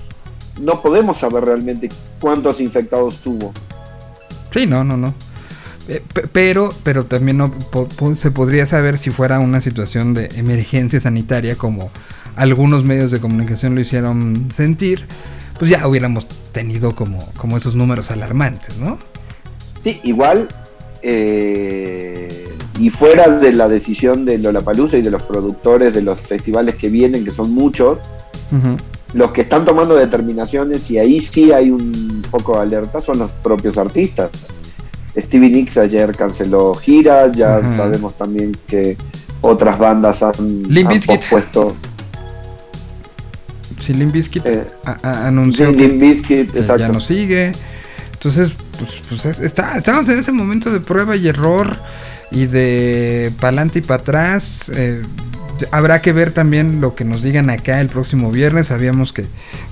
no 0.60 0.80
podemos 0.80 1.18
saber 1.18 1.44
realmente 1.44 1.88
cuántos 2.20 2.60
infectados 2.60 3.16
tuvo. 3.16 3.52
Sí, 4.52 4.64
no, 4.64 4.84
no, 4.84 4.96
no. 4.96 5.12
Eh, 5.90 6.02
pe- 6.14 6.28
pero, 6.32 6.72
pero 6.84 7.04
también 7.04 7.36
no 7.38 7.50
po- 7.50 7.88
po- 7.88 8.14
se 8.14 8.30
podría 8.30 8.64
saber 8.64 8.96
si 8.96 9.10
fuera 9.10 9.40
una 9.40 9.60
situación 9.60 10.14
de 10.14 10.26
emergencia 10.36 11.00
sanitaria 11.00 11.56
como 11.56 11.90
algunos 12.36 12.84
medios 12.84 13.10
de 13.10 13.18
comunicación 13.18 13.74
lo 13.74 13.80
hicieron 13.80 14.50
sentir, 14.54 15.04
pues 15.58 15.68
ya 15.68 15.88
hubiéramos 15.88 16.26
tenido 16.52 16.94
como, 16.94 17.18
como 17.36 17.56
esos 17.56 17.74
números 17.74 18.12
alarmantes, 18.12 18.78
¿no? 18.78 18.98
Sí, 19.82 19.98
igual, 20.04 20.46
eh, 21.02 22.48
y 22.78 22.88
fuera 22.90 23.28
de 23.28 23.52
la 23.52 23.68
decisión 23.68 24.24
de 24.24 24.38
Lollapalooza 24.38 24.96
y 24.96 25.02
de 25.02 25.10
los 25.10 25.22
productores 25.22 25.92
de 25.92 26.02
los 26.02 26.20
festivales 26.20 26.76
que 26.76 26.88
vienen, 26.88 27.24
que 27.24 27.30
son 27.32 27.50
muchos, 27.52 27.98
los 29.12 29.32
que 29.32 29.40
están 29.40 29.64
tomando 29.64 29.96
determinaciones, 29.96 30.88
y 30.90 30.98
ahí 30.98 31.20
sí 31.20 31.50
hay 31.50 31.70
un 31.72 32.22
foco 32.30 32.54
de 32.56 32.62
alerta, 32.62 33.00
son 33.00 33.18
los 33.18 33.30
propios 33.42 33.76
artistas. 33.76 34.30
Stevie 35.16 35.50
Nicks 35.50 35.76
ayer 35.76 36.14
canceló 36.16 36.74
gira, 36.74 37.30
ya 37.32 37.60
sabemos 37.76 38.16
también 38.16 38.56
que 38.66 38.96
otras 39.40 39.78
bandas 39.78 40.22
han, 40.22 40.34
Limp 40.68 40.90
han 40.90 41.00
pospuesto. 41.02 41.74
Sí, 43.80 43.94
Limp 43.94 44.12
Bizkit 44.12 44.44
a- 44.84 44.98
a- 45.02 45.26
anunció 45.26 45.66
Eh, 45.68 45.70
sí, 45.72 45.76
que, 45.76 45.88
Limp 45.88 46.00
Bizkit, 46.00 46.52
que 46.52 46.58
exacto. 46.60 46.80
ya 46.82 46.88
no 46.88 47.00
sigue. 47.00 47.52
Entonces, 48.12 48.50
pues, 48.78 48.90
pues 49.08 49.24
es- 49.24 49.40
está, 49.40 49.76
estábamos 49.76 50.08
en 50.10 50.18
ese 50.18 50.32
momento 50.32 50.70
de 50.70 50.80
prueba 50.80 51.16
y 51.16 51.26
error 51.28 51.76
y 52.30 52.46
de 52.46 53.32
pa'lante 53.40 53.78
y 53.78 53.82
para 53.82 54.02
atrás. 54.02 54.70
eh, 54.74 55.02
habrá 55.72 56.00
que 56.02 56.12
ver 56.12 56.32
también 56.32 56.80
lo 56.80 56.94
que 56.94 57.04
nos 57.04 57.22
digan 57.22 57.50
acá 57.50 57.80
el 57.80 57.88
próximo 57.88 58.30
viernes. 58.30 58.68
Sabíamos 58.68 59.12
que 59.12 59.24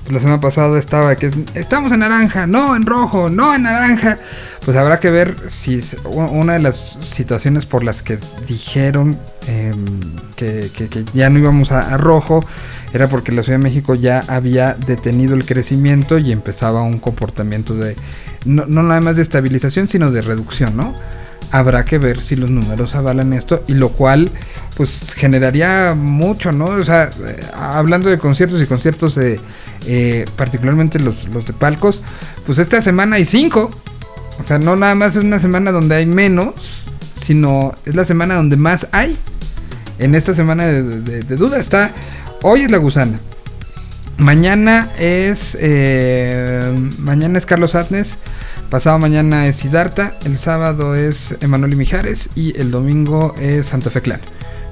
pues, 0.03 0.13
la 0.13 0.19
semana 0.19 0.39
pasada 0.41 0.77
estaba 0.79 1.15
que 1.15 1.27
es- 1.27 1.37
estamos 1.55 1.91
en 1.91 1.99
naranja, 1.99 2.47
no 2.47 2.75
en 2.75 2.85
rojo, 2.85 3.29
no 3.29 3.53
en 3.55 3.63
naranja. 3.63 4.17
Pues 4.65 4.75
habrá 4.77 4.99
que 4.99 5.09
ver 5.09 5.35
si 5.49 5.81
una 6.05 6.53
de 6.53 6.59
las 6.59 6.97
situaciones 7.13 7.65
por 7.65 7.83
las 7.83 8.01
que 8.03 8.17
dijeron 8.47 9.17
em, 9.47 9.85
que, 10.35 10.69
que- 10.75 10.89
que 10.89 11.05
ya 11.13 11.29
no 11.29 11.39
íbamos 11.39 11.71
a, 11.71 11.93
a 11.93 11.97
rojo 11.97 12.43
era 12.93 13.07
porque 13.07 13.31
la 13.31 13.41
Ciudad 13.43 13.57
de 13.57 13.63
México 13.63 13.95
ya 13.95 14.23
había 14.27 14.75
detenido 14.85 15.33
el 15.35 15.45
crecimiento 15.45 16.17
y 16.17 16.31
empezaba 16.31 16.81
un 16.83 16.99
comportamiento 16.99 17.75
de 17.75 17.95
no, 18.45 18.65
no 18.67 18.83
nada 18.83 19.01
más 19.01 19.15
de 19.15 19.21
estabilización 19.21 19.87
sino 19.89 20.11
de 20.11 20.21
reducción, 20.21 20.75
¿no? 20.77 20.93
Habrá 21.51 21.85
que 21.85 21.97
ver 21.97 22.21
si 22.21 22.35
los 22.35 22.49
números 22.49 22.95
avalan 22.95 23.33
esto 23.33 23.63
y 23.67 23.73
lo 23.73 23.89
cual 23.89 24.31
pues 24.75 24.91
generaría 25.15 25.95
mucho, 25.95 26.51
¿no? 26.51 26.65
O 26.65 26.85
sea, 26.85 27.09
eh, 27.25 27.35
hablando 27.53 28.09
de 28.09 28.19
conciertos 28.19 28.61
y 28.61 28.65
conciertos 28.65 29.15
de 29.15 29.39
eh, 29.85 30.25
particularmente 30.35 30.99
los, 30.99 31.27
los 31.29 31.45
de 31.45 31.53
palcos, 31.53 32.01
pues 32.45 32.59
esta 32.59 32.81
semana 32.81 33.15
hay 33.15 33.25
cinco. 33.25 33.71
O 34.43 34.47
sea, 34.47 34.59
no 34.59 34.75
nada 34.75 34.95
más 34.95 35.15
es 35.15 35.23
una 35.23 35.39
semana 35.39 35.71
donde 35.71 35.95
hay 35.95 36.05
menos, 36.05 36.85
sino 37.25 37.73
es 37.85 37.95
la 37.95 38.05
semana 38.05 38.35
donde 38.35 38.57
más 38.57 38.87
hay. 38.91 39.17
En 39.99 40.15
esta 40.15 40.33
semana 40.33 40.65
de, 40.65 41.21
duda 41.35 41.59
está, 41.59 41.91
hoy 42.41 42.61
es 42.61 42.71
la 42.71 42.77
gusana. 42.77 43.19
Mañana 44.17 44.89
es, 44.97 45.57
eh, 45.59 46.73
mañana 46.97 47.37
es 47.37 47.45
Carlos 47.45 47.75
Atnes, 47.75 48.15
pasado 48.69 48.99
mañana 48.99 49.47
es 49.47 49.57
Siddhartha, 49.57 50.15
el 50.25 50.37
sábado 50.37 50.95
es 50.95 51.35
Emanuel 51.41 51.73
y 51.73 51.75
Mijares 51.75 52.29
y 52.35 52.57
el 52.59 52.71
domingo 52.71 53.35
es 53.39 53.67
Santa 53.67 53.89
Fe 53.89 54.01
Clan. 54.01 54.19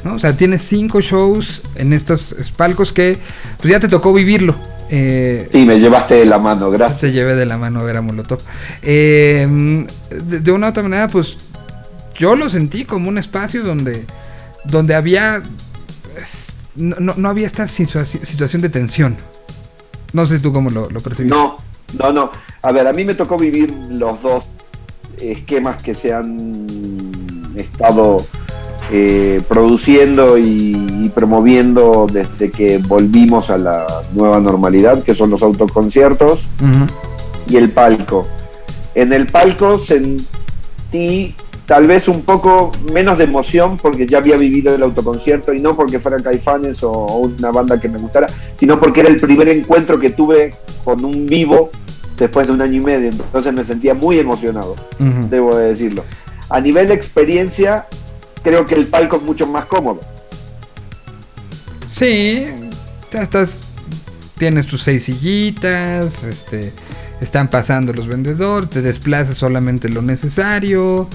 ¿no? 0.04 0.14
O 0.14 0.20
sea, 0.20 0.38
tienes 0.38 0.62
cinco 0.62 1.02
shows 1.02 1.62
en 1.76 1.92
estos 1.94 2.36
palcos 2.56 2.94
que 2.94 3.18
pues 3.60 3.72
ya 3.72 3.80
te 3.80 3.88
tocó 3.88 4.14
vivirlo. 4.14 4.56
Eh, 4.90 5.50
Sí, 5.52 5.66
me 5.66 5.80
llevaste 5.80 6.14
de 6.16 6.26
la 6.26 6.38
mano, 6.38 6.70
gracias. 6.70 7.02
te 7.02 7.12
llevé 7.12 7.36
de 7.36 7.46
la 7.46 7.58
mano 7.58 7.80
a 7.80 7.84
ver 7.84 7.98
a 7.98 8.02
Molotov. 8.02 8.40
Eh, 8.84 9.86
de, 10.10 10.40
de 10.40 10.52
una 10.52 10.68
u 10.68 10.70
otra 10.70 10.84
manera, 10.84 11.08
pues 11.08 11.36
yo 12.16 12.36
lo 12.36 12.50
sentí 12.50 12.86
como 12.86 13.10
un 13.10 13.18
espacio 13.18 13.64
donde, 13.64 14.06
donde 14.66 14.96
había. 14.96 15.42
No, 16.76 16.96
no- 17.00 17.16
no 17.18 17.30
había 17.30 17.48
esta 17.48 17.66
situa- 17.66 18.06
situación 18.06 18.62
de 18.62 18.70
tensión. 18.70 19.18
No 20.14 20.26
sé 20.28 20.40
tú 20.40 20.54
cómo 20.54 20.70
lo, 20.70 20.90
lo 20.90 21.02
percibiste. 21.02 21.36
No, 21.36 21.58
no, 22.00 22.12
no. 22.12 22.32
A 22.62 22.72
ver, 22.72 22.88
a 22.88 22.94
mí 22.94 23.06
me 23.06 23.14
tocó 23.14 23.38
vivir 23.38 23.72
los 23.90 24.22
dos 24.22 24.44
esquemas 25.20 25.82
que 25.82 25.96
se 25.96 26.14
han 26.14 26.68
estado 27.56 28.26
eh, 28.92 29.42
produciendo 29.48 30.38
y, 30.38 30.76
y 31.02 31.10
promoviendo 31.10 32.08
desde 32.12 32.52
que 32.52 32.78
volvimos 32.78 33.50
a 33.50 33.58
la 33.58 33.86
nueva 34.14 34.40
normalidad, 34.40 35.04
que 35.04 35.14
son 35.14 35.30
los 35.30 35.42
autoconciertos 35.42 36.48
y 37.48 37.58
el 37.58 37.72
palco. 37.72 38.28
En 38.96 39.14
el 39.14 39.28
palco 39.28 39.78
sentí 39.78 41.36
tal 41.68 41.86
vez 41.86 42.08
un 42.08 42.24
poco 42.24 42.72
menos 42.92 43.20
de 43.20 43.26
emoción 43.26 43.78
porque 43.78 44.08
ya 44.08 44.18
había 44.18 44.38
vivido 44.38 44.74
el 44.74 44.82
autoconcierto 44.82 45.54
y 45.54 45.60
no 45.60 45.76
porque 45.76 46.00
fueran 46.00 46.24
Caifanes 46.24 46.82
o, 46.82 46.92
o 46.92 47.18
una 47.20 47.52
banda 47.52 47.80
que 47.80 47.90
me 47.90 48.00
gustara, 48.00 48.28
sino 48.58 48.80
porque 48.80 49.02
era 49.02 49.10
el 49.10 49.18
primer 49.18 49.50
encuentro 49.50 50.00
que 50.00 50.10
tuve 50.10 50.56
con 50.84 51.04
un 51.04 51.28
vivo 51.28 51.70
después 52.18 52.48
de 52.48 52.54
un 52.54 52.62
año 52.62 52.76
y 52.76 52.80
medio, 52.80 53.10
entonces 53.10 53.54
me 53.54 53.64
sentía 53.64 53.94
muy 53.94 54.18
emocionado, 54.18 54.76
debo 55.30 55.56
de 55.56 55.70
decirlo. 55.70 56.04
A 56.50 56.60
nivel 56.60 56.88
de 56.88 56.94
experiencia, 56.94 57.86
creo 58.44 58.66
que 58.66 58.76
el 58.76 58.88
palco 58.88 59.18
es 59.18 59.24
mucho 59.24 59.46
más 59.46 59.66
cómodo. 59.66 60.00
Sí, 61.88 62.48
ya 63.12 63.22
estás, 63.22 63.66
tienes 64.38 64.66
tus 64.66 64.82
seis 64.82 65.04
sillitas, 65.04 66.24
este, 66.24 66.74
están 67.22 67.50
pasando 67.50 67.94
los 67.94 68.08
vendedores, 68.08 68.70
te 68.70 68.82
desplazas 68.82 69.38
solamente 69.38 69.90
lo 69.90 70.02
necesario. 70.02 71.08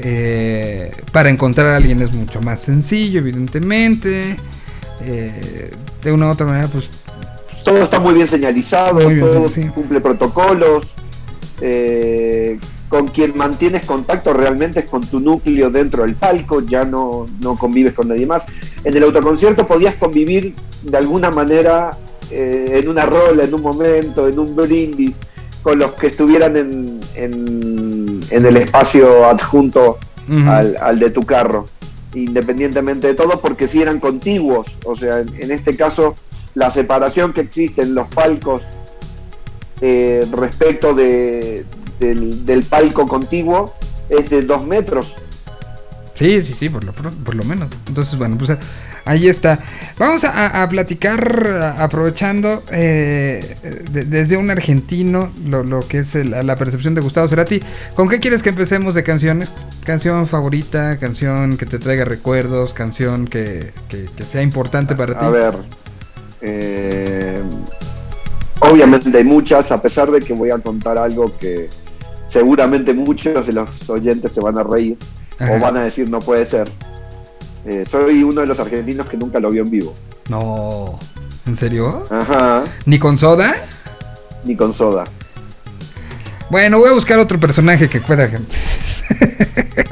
Eh, 0.00 0.90
para 1.12 1.30
encontrar 1.30 1.68
a 1.68 1.76
alguien 1.76 2.00
es 2.02 2.12
mucho 2.14 2.40
más 2.40 2.60
sencillo, 2.60 3.20
evidentemente. 3.20 4.36
eh, 5.00 5.70
de 6.02 6.12
una 6.12 6.26
u 6.28 6.30
otra 6.30 6.46
manera, 6.46 6.68
pues 6.68 6.88
todo 7.64 7.82
está 7.82 7.98
muy 8.00 8.14
bien 8.14 8.26
señalizado, 8.28 8.94
Muy 8.94 9.14
bien, 9.14 9.26
todo 9.26 9.48
sí. 9.48 9.62
cumple 9.74 10.00
protocolos. 10.00 10.86
eh, 11.60 12.58
con 12.88 13.08
quien 13.08 13.36
mantienes 13.36 13.84
contacto 13.84 14.32
realmente 14.32 14.80
es 14.80 14.86
con 14.88 15.02
tu 15.02 15.20
núcleo 15.20 15.68
dentro 15.70 16.04
del 16.04 16.14
palco, 16.14 16.60
ya 16.62 16.84
no, 16.86 17.26
no 17.42 17.58
convives 17.58 17.92
con 17.92 18.08
nadie 18.08 18.24
más. 18.24 18.44
En 18.84 18.96
el 18.96 19.02
autoconcierto 19.02 19.66
podías 19.66 19.94
convivir 19.96 20.54
de 20.84 20.96
alguna 20.96 21.30
manera 21.30 21.90
eh, 22.30 22.80
en 22.82 22.88
una 22.88 23.04
rola, 23.04 23.44
en 23.44 23.52
un 23.52 23.60
momento, 23.60 24.26
en 24.26 24.38
un 24.38 24.56
brindis, 24.56 25.12
con 25.62 25.78
los 25.80 25.92
que 25.94 26.06
estuvieran 26.06 26.56
en, 26.56 27.00
en, 27.14 27.97
en 28.30 28.46
el 28.46 28.56
espacio 28.56 29.26
adjunto 29.26 29.98
al, 30.46 30.76
al 30.80 30.98
de 30.98 31.10
tu 31.10 31.22
carro, 31.22 31.66
independientemente 32.14 33.06
de 33.08 33.14
todo, 33.14 33.40
porque 33.40 33.68
si 33.68 33.80
eran 33.80 33.98
contiguos, 34.00 34.66
o 34.84 34.94
sea, 34.94 35.20
en, 35.20 35.34
en 35.38 35.50
este 35.50 35.76
caso 35.76 36.14
la 36.54 36.70
separación 36.70 37.32
que 37.32 37.40
existe 37.40 37.82
en 37.82 37.94
los 37.94 38.08
palcos 38.08 38.62
eh, 39.80 40.26
respecto 40.32 40.92
de, 40.94 41.64
del, 42.00 42.44
del 42.44 42.64
palco 42.64 43.06
contiguo 43.06 43.74
es 44.08 44.28
de 44.28 44.42
dos 44.42 44.66
metros. 44.66 45.14
Sí, 46.14 46.42
sí, 46.42 46.52
sí, 46.52 46.68
por 46.68 46.82
lo, 46.82 46.92
por 46.92 47.34
lo 47.34 47.44
menos. 47.44 47.68
Entonces, 47.86 48.18
bueno, 48.18 48.36
pues 48.36 48.50
ahí 49.08 49.28
está. 49.28 49.58
Vamos 49.98 50.22
a, 50.24 50.68
platicar, 50.68 51.74
aprovechando 51.78 52.62
eh, 52.70 53.56
de- 53.90 54.04
desde 54.04 54.36
un 54.36 54.50
argentino, 54.50 55.30
lo, 55.46 55.64
lo 55.64 55.80
que 55.86 55.98
es 55.98 56.14
el- 56.14 56.30
la 56.30 56.56
percepción 56.56 56.94
de 56.94 57.00
Gustavo 57.00 57.26
Cerati. 57.28 57.60
¿Con 57.94 58.08
qué 58.08 58.20
quieres 58.20 58.42
que 58.42 58.50
empecemos 58.50 58.94
de 58.94 59.02
canciones? 59.02 59.50
Canción 59.84 60.26
favorita, 60.28 60.98
canción 60.98 61.56
que 61.56 61.66
te 61.66 61.78
traiga 61.78 62.04
recuerdos, 62.04 62.72
canción 62.72 63.26
que, 63.26 63.72
que- 63.88 64.06
que 64.16 64.22
sea 64.24 64.42
importante 64.42 64.94
para 64.94 65.18
ti. 65.18 65.24
A 65.24 65.30
ver, 65.30 65.54
eh, 66.40 67.40
obviamente 68.60 69.16
hay 69.16 69.24
muchas, 69.24 69.72
a 69.72 69.80
pesar 69.82 70.10
de 70.10 70.20
que 70.20 70.32
voy 70.32 70.50
a 70.50 70.58
contar 70.58 70.98
algo 70.98 71.36
que 71.38 71.68
seguramente 72.28 72.92
muchos 72.92 73.46
de 73.46 73.52
los 73.52 73.88
oyentes 73.88 74.32
se 74.34 74.40
van 74.40 74.58
a 74.58 74.62
reír 74.62 74.96
Ajá. 75.38 75.52
o 75.54 75.60
van 75.60 75.76
a 75.78 75.82
decir 75.82 76.08
no 76.10 76.20
puede 76.20 76.44
ser. 76.46 76.70
Eh, 77.66 77.84
soy 77.90 78.22
uno 78.22 78.40
de 78.40 78.46
los 78.46 78.58
argentinos 78.60 79.08
que 79.08 79.16
nunca 79.16 79.40
lo 79.40 79.50
vio 79.50 79.62
en 79.62 79.70
vivo. 79.70 79.94
No, 80.28 80.98
¿en 81.46 81.56
serio? 81.56 82.06
Ajá, 82.10 82.64
¿Ni 82.86 82.98
con 82.98 83.18
soda? 83.18 83.54
ni 84.44 84.56
con 84.56 84.72
soda. 84.72 85.04
Bueno, 86.50 86.78
voy 86.78 86.88
a 86.90 86.92
buscar 86.92 87.18
otro 87.18 87.38
personaje 87.38 87.88
que 87.88 88.00
pueda. 88.00 88.28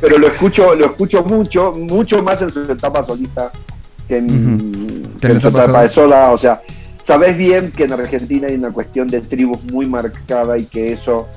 Pero 0.00 0.18
lo 0.18 0.28
escucho, 0.28 0.74
lo 0.74 0.86
escucho 0.86 1.22
mucho, 1.24 1.72
mucho 1.72 2.22
más 2.22 2.40
en 2.42 2.50
su 2.50 2.62
etapa 2.70 3.04
solista 3.04 3.50
que 4.08 4.18
en, 4.18 5.02
Que 5.20 5.40
su 5.40 5.48
etapa 5.48 5.82
de 5.82 5.88
soda. 5.88 6.30
O 6.30 6.38
sea, 6.38 6.62
sabes 7.04 7.36
bien 7.36 7.72
que 7.72 7.84
en 7.84 7.92
Argentina 7.92 8.46
hay 8.48 8.54
una 8.54 8.70
cuestión 8.70 9.08
de 9.08 9.20
tribus 9.20 9.62
muy 9.64 9.86
marcada 9.86 10.56
y 10.56 10.64
que 10.64 10.92
eso, 10.92 11.28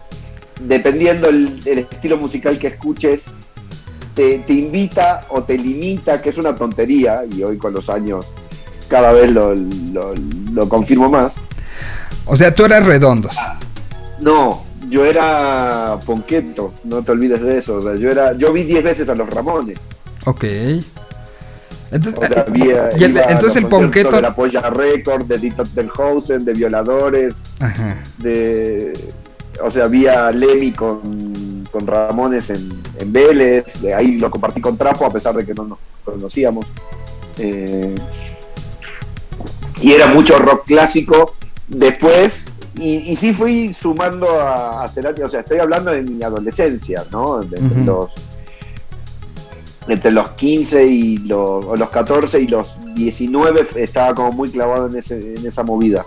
dependiendo 0.61 1.27
el, 1.27 1.59
el 1.65 1.79
estilo 1.79 2.17
musical 2.17 2.57
que 2.57 2.67
escuches, 2.67 3.21
te, 4.15 4.39
te 4.39 4.53
invita 4.53 5.25
o 5.29 5.43
te 5.43 5.57
limita, 5.57 6.21
que 6.21 6.29
es 6.29 6.37
una 6.37 6.55
tontería, 6.55 7.21
y 7.31 7.43
hoy 7.43 7.57
con 7.57 7.73
los 7.73 7.89
años 7.89 8.25
cada 8.87 9.11
vez 9.13 9.31
lo, 9.31 9.53
lo- 9.55 10.13
lo 10.53 10.67
confirmo 10.69 11.09
más. 11.09 11.33
O 12.25 12.35
sea, 12.35 12.53
tú 12.53 12.65
eras 12.65 12.85
redondos. 12.85 13.35
No, 14.19 14.63
yo 14.89 15.05
era 15.05 15.97
ponqueto, 16.05 16.73
no 16.83 17.01
te 17.03 17.11
olvides 17.11 17.41
de 17.41 17.57
eso. 17.59 17.75
o 17.77 17.81
sea, 17.81 17.95
yo 17.95 18.09
era, 18.11 18.33
yo 18.33 18.51
vi 18.51 18.63
10 18.63 18.83
veces 18.83 19.09
a 19.09 19.15
los 19.15 19.29
Ramones. 19.29 19.77
Ok. 20.25 20.43
Entonces, 21.91 22.21
O 22.29 22.33
sea, 22.33 22.45
había- 22.47 22.89
y 22.97 23.03
el- 23.03 23.17
entonces 23.17 23.55
el 23.57 23.65
ponqueto. 23.67 24.15
De 24.15 24.21
la 24.21 24.35
Polla 24.35 24.61
Record, 24.69 25.25
de 25.25 25.37
Dito 25.39 25.63
Tenhausen, 25.63 26.45
de 26.45 26.53
Violadores, 26.53 27.33
Ajá. 27.59 27.97
de. 28.19 28.93
O 29.63 29.71
sea, 29.71 29.85
había 29.85 30.29
Lemmy 30.31 30.71
con, 30.71 31.01
con 31.71 31.87
Ramones 31.87 32.49
en, 32.49 32.69
en 32.99 33.13
Vélez, 33.13 33.81
de 33.81 33.93
ahí 33.93 34.17
lo 34.17 34.29
compartí 34.29 34.61
con 34.61 34.77
Trapo, 34.77 35.05
a 35.05 35.11
pesar 35.11 35.35
de 35.35 35.45
que 35.45 35.53
no 35.53 35.63
nos 35.63 35.79
conocíamos. 36.03 36.65
Eh, 37.37 37.95
y 39.81 39.91
era 39.93 40.07
mucho 40.07 40.37
rock 40.39 40.65
clásico. 40.65 41.35
Después, 41.67 42.45
y, 42.75 43.11
y 43.11 43.15
sí 43.15 43.33
fui 43.33 43.73
sumando 43.73 44.39
a, 44.39 44.83
a 44.83 44.87
Cerati, 44.87 45.21
o 45.21 45.29
sea, 45.29 45.41
estoy 45.41 45.59
hablando 45.59 45.91
de 45.91 46.01
mi 46.01 46.23
adolescencia, 46.23 47.05
¿no? 47.11 47.41
De, 47.41 47.59
los 47.85 48.13
entre 49.87 50.11
los 50.11 50.29
15 50.31 50.85
y 50.85 51.17
los, 51.19 51.65
o 51.65 51.75
los 51.75 51.89
14 51.89 52.39
y 52.39 52.47
los 52.47 52.77
19 52.95 53.65
estaba 53.75 54.13
como 54.13 54.31
muy 54.31 54.49
clavado 54.49 54.87
en, 54.87 54.97
ese, 54.97 55.17
en 55.17 55.45
esa 55.45 55.63
movida. 55.63 56.05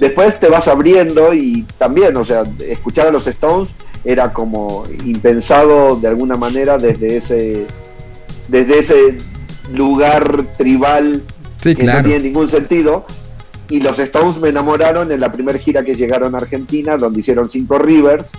Después 0.00 0.40
te 0.40 0.48
vas 0.48 0.66
abriendo 0.66 1.32
y 1.32 1.64
también, 1.78 2.16
o 2.16 2.24
sea, 2.24 2.42
escuchar 2.66 3.06
a 3.06 3.10
los 3.12 3.26
Stones 3.28 3.68
era 4.04 4.32
como 4.32 4.84
impensado 5.04 5.96
de 5.96 6.08
alguna 6.08 6.36
manera 6.36 6.78
desde 6.78 7.16
ese 7.16 7.66
desde 8.48 8.80
ese 8.80 9.18
lugar 9.72 10.44
tribal 10.58 11.22
Sí, 11.62 11.74
que 11.76 11.84
no 11.84 12.02
tiene 12.02 12.20
ningún 12.20 12.48
sentido. 12.48 13.04
Y 13.68 13.80
los 13.80 13.98
Stones 13.98 14.38
me 14.38 14.48
enamoraron 14.48 15.12
en 15.12 15.20
la 15.20 15.30
primera 15.30 15.58
gira 15.58 15.84
que 15.84 15.94
llegaron 15.94 16.34
a 16.34 16.38
Argentina, 16.38 16.96
donde 16.96 17.20
hicieron 17.20 17.48
cinco 17.48 17.78
Rivers, 17.78 18.30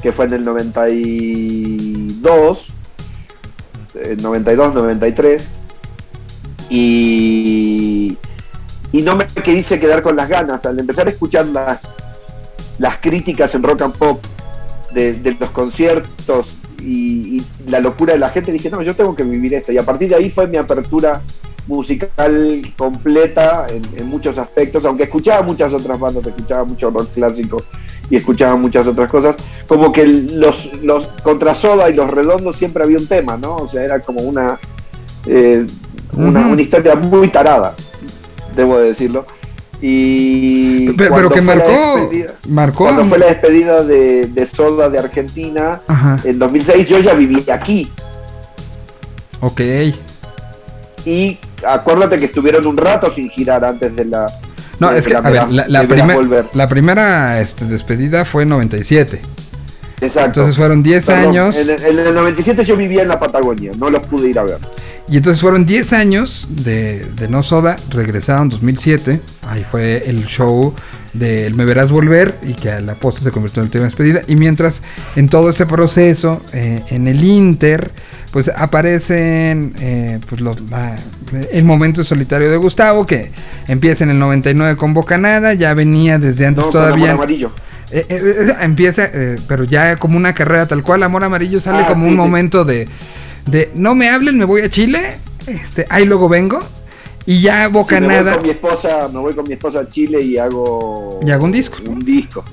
que 0.00 0.10
fue 0.10 0.24
en 0.24 0.32
el 0.32 0.42
92, 0.44 2.68
eh, 3.94 4.16
92, 4.20 4.74
93. 4.74 5.44
Y, 6.70 8.16
y 8.92 9.02
no 9.02 9.14
me 9.14 9.26
quise 9.26 9.78
quedar 9.78 10.00
con 10.02 10.16
las 10.16 10.30
ganas. 10.30 10.64
Al 10.64 10.78
empezar 10.78 11.06
a 11.06 11.10
escuchar 11.10 11.44
las, 11.46 11.82
las 12.78 12.98
críticas 12.98 13.54
en 13.54 13.62
rock 13.62 13.82
and 13.82 13.96
pop 13.96 14.24
de, 14.94 15.14
de 15.14 15.36
los 15.38 15.50
conciertos 15.50 16.54
y, 16.80 17.36
y 17.36 17.46
la 17.68 17.80
locura 17.80 18.14
de 18.14 18.18
la 18.18 18.28
gente, 18.30 18.52
dije, 18.52 18.70
no, 18.70 18.82
yo 18.82 18.94
tengo 18.94 19.14
que 19.14 19.22
vivir 19.22 19.54
esto. 19.54 19.72
Y 19.72 19.78
a 19.78 19.84
partir 19.84 20.08
de 20.08 20.16
ahí 20.16 20.30
fue 20.30 20.46
mi 20.46 20.56
apertura 20.56 21.20
musical 21.66 22.62
completa 22.76 23.66
en, 23.70 23.82
en 23.96 24.08
muchos 24.08 24.36
aspectos, 24.36 24.84
aunque 24.84 25.04
escuchaba 25.04 25.42
muchas 25.42 25.72
otras 25.72 25.98
bandas, 25.98 26.26
escuchaba 26.26 26.64
mucho 26.64 26.90
rock 26.90 27.08
clásico 27.14 27.62
y 28.10 28.16
escuchaba 28.16 28.56
muchas 28.56 28.86
otras 28.86 29.10
cosas, 29.10 29.36
como 29.68 29.92
que 29.92 30.04
los, 30.06 30.82
los 30.82 31.06
contra 31.22 31.54
Soda 31.54 31.88
y 31.88 31.94
los 31.94 32.10
redondos 32.10 32.56
siempre 32.56 32.82
había 32.82 32.98
un 32.98 33.06
tema, 33.06 33.36
¿no? 33.36 33.56
O 33.56 33.68
sea, 33.68 33.84
era 33.84 34.00
como 34.00 34.22
una, 34.22 34.58
eh, 35.26 35.64
una, 36.16 36.46
una 36.48 36.60
historia 36.60 36.96
muy 36.96 37.28
tarada, 37.28 37.74
debo 38.56 38.78
de 38.78 38.88
decirlo. 38.88 39.24
Y 39.84 40.90
Pero- 40.92 41.28
que 41.28 41.40
marcó- 41.42 42.10
marcó 42.48 42.84
cuando 42.84 43.04
fue 43.06 43.18
la 43.18 43.26
despedida 43.26 43.82
de, 43.82 44.26
de 44.28 44.46
Soda 44.46 44.88
de 44.88 44.98
Argentina 45.00 45.80
Ajá. 45.88 46.18
en 46.22 46.38
2006 46.38 46.88
yo 46.88 47.00
ya 47.00 47.14
vivía 47.14 47.52
aquí 47.54 47.90
Ok. 49.40 49.60
y 51.04 51.36
acuérdate 51.66 52.18
que 52.18 52.26
estuvieron 52.26 52.64
un 52.66 52.76
rato 52.76 53.12
sin 53.12 53.28
girar 53.30 53.64
antes 53.64 53.94
de 53.96 54.04
la 54.04 54.26
No, 54.78 54.92
de 54.92 55.00
es 55.00 55.06
que, 55.06 55.14
la 55.14 55.18
a 55.18 55.30
ver, 55.30 55.50
la, 55.50 55.66
la 55.66 55.82
primer- 55.82 56.46
la 56.52 56.66
primera 56.68 57.40
este, 57.40 57.64
despedida 57.64 58.24
fue 58.24 58.44
en 58.44 58.50
97. 58.50 59.20
Exacto. 60.00 60.26
Entonces 60.26 60.56
fueron 60.56 60.82
10 60.82 61.06
Perdón, 61.06 61.28
años. 61.28 61.56
En 61.56 61.70
el, 61.70 61.80
en 61.80 62.06
el 62.06 62.14
97 62.14 62.62
yo 62.64 62.76
vivía 62.76 63.02
en 63.02 63.08
la 63.08 63.18
Patagonia, 63.20 63.72
no 63.76 63.88
los 63.88 64.02
pude 64.06 64.28
ir 64.30 64.38
a 64.38 64.44
ver. 64.44 64.58
Y 65.12 65.18
entonces 65.18 65.42
fueron 65.42 65.66
10 65.66 65.92
años 65.92 66.48
de, 66.50 67.04
de 67.16 67.28
No 67.28 67.42
Soda, 67.42 67.76
regresaron 67.90 68.44
en 68.44 68.48
2007, 68.48 69.20
ahí 69.46 69.62
fue 69.70 70.04
el 70.08 70.24
show 70.24 70.74
de 71.12 71.44
El 71.46 71.54
Me 71.54 71.66
Verás 71.66 71.90
Volver 71.90 72.38
y 72.42 72.54
que 72.54 72.70
a 72.70 72.80
la 72.80 72.94
se 73.22 73.30
convirtió 73.30 73.60
en 73.60 73.66
el 73.66 73.70
tema 73.70 73.82
de 73.84 73.88
despedida. 73.90 74.22
Y 74.26 74.36
mientras 74.36 74.80
en 75.14 75.28
todo 75.28 75.50
ese 75.50 75.66
proceso, 75.66 76.42
eh, 76.54 76.82
en 76.88 77.06
el 77.08 77.22
Inter, 77.24 77.90
pues 78.30 78.50
aparecen 78.56 79.74
eh, 79.80 80.18
pues 80.30 80.40
los- 80.40 80.58
la- 80.70 80.96
el 81.52 81.64
momento 81.64 82.02
solitario 82.04 82.50
de 82.50 82.56
Gustavo, 82.56 83.04
que 83.04 83.30
empieza 83.68 84.04
en 84.04 84.10
el 84.10 84.18
99 84.18 84.76
con 84.76 84.94
Bocanada, 84.94 85.52
ya 85.52 85.74
venía 85.74 86.18
desde 86.18 86.46
antes 86.46 86.64
No, 86.64 86.70
todavía. 86.70 87.10
Amor 87.10 87.24
Amarillo. 87.24 87.52
Eh, 87.90 88.06
eh, 88.08 88.22
eh, 88.48 88.54
empieza, 88.62 89.10
pero 89.46 89.64
ya 89.64 89.96
como 89.96 90.16
una 90.16 90.32
carrera 90.34 90.66
tal 90.66 90.82
cual, 90.82 91.02
Amor 91.02 91.22
Amarillo 91.24 91.60
sale 91.60 91.80
Ah, 91.82 91.88
como 91.88 92.04
sí, 92.04 92.08
un 92.08 92.14
sí. 92.14 92.18
momento 92.18 92.64
de, 92.64 92.88
de 93.46 93.70
no 93.74 93.94
me 93.94 94.08
hablen, 94.10 94.38
me 94.38 94.44
voy 94.44 94.62
a 94.62 94.68
Chile, 94.70 95.14
este, 95.46 95.86
ahí 95.90 96.04
luego 96.04 96.28
vengo, 96.28 96.60
y 97.26 97.40
ya 97.40 97.68
Sí, 97.88 97.96
me 97.98 98.08
voy 98.08 98.24
Bocanada, 98.24 98.32
con 98.32 98.42
mi 98.42 98.50
esposa, 98.50 99.08
me 99.12 99.18
voy 99.20 99.34
con 99.34 99.46
mi 99.46 99.54
esposa 99.54 99.80
a 99.80 99.88
Chile 99.88 100.20
y 100.22 100.38
hago 100.38 101.20
y 101.24 101.30
hago 101.30 101.44
un 101.44 101.52
disco. 101.52 101.78
un 101.86 102.00
disco. 102.04 102.44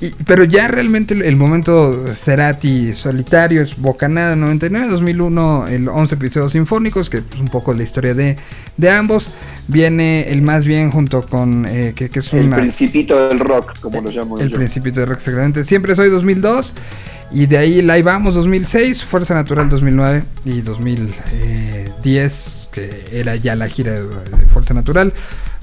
Y- 0.00 0.10
pero 0.26 0.44
ya 0.44 0.68
realmente 0.68 1.12
el, 1.14 1.22
el 1.22 1.34
momento 1.36 2.04
Cerati 2.14 2.94
solitario 2.94 3.60
es 3.62 3.76
Bocanada 3.76 4.36
99, 4.36 4.86
2001 4.88 5.66
el 5.68 5.88
11 5.88 6.14
episodios 6.14 6.52
sinfónicos, 6.52 7.10
que 7.10 7.18
es 7.18 7.40
un 7.40 7.48
poco 7.48 7.72
la 7.74 7.82
historia 7.82 8.14
de, 8.14 8.36
de 8.76 8.90
ambos. 8.90 9.30
Viene 9.66 10.30
el 10.30 10.40
más 10.42 10.64
bien 10.64 10.90
junto 10.92 11.26
con, 11.26 11.66
eh, 11.66 11.94
que, 11.96 12.10
que 12.10 12.20
es 12.20 12.32
El 12.32 12.46
una... 12.46 12.56
principito 12.58 13.28
del 13.28 13.40
rock, 13.40 13.78
como 13.80 14.00
lo 14.00 14.10
llamo 14.10 14.38
El 14.38 14.50
yo. 14.50 14.56
Principito 14.56 15.00
de 15.00 15.06
Rock, 15.06 15.18
exactamente. 15.18 15.64
Siempre 15.64 15.96
soy 15.96 16.10
2002. 16.10 16.74
Y 17.30 17.46
de 17.46 17.58
ahí 17.58 17.82
Live 17.82 18.02
Vamos 18.02 18.34
2006, 18.34 19.04
Fuerza 19.04 19.34
Natural 19.34 19.68
2009 19.68 20.22
y 20.46 20.62
2010, 20.62 22.68
que 22.72 23.04
era 23.12 23.36
ya 23.36 23.54
la 23.54 23.68
gira 23.68 23.92
de, 23.92 24.02
Fuerza 24.52 24.72
Natural, 24.74 25.12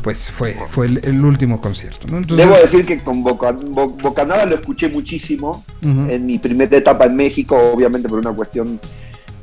pues 0.03 0.29
fue, 0.29 0.55
fue 0.69 0.85
el, 0.87 1.01
el 1.03 1.23
último 1.25 1.59
concierto. 1.61 2.07
¿no? 2.07 2.17
Entonces- 2.17 2.45
Debo 2.45 2.57
decir 2.59 2.85
que 2.85 2.99
con 2.99 3.23
Boca, 3.23 3.51
Bo- 3.51 3.89
Bocanada 3.89 4.45
lo 4.45 4.55
escuché 4.55 4.89
muchísimo 4.89 5.63
en 5.81 6.25
mi 6.25 6.37
primera 6.39 6.77
etapa 6.77 7.05
en 7.05 7.15
México, 7.15 7.57
obviamente 7.73 8.07
por 8.09 8.19
una 8.19 8.31
cuestión 8.31 8.79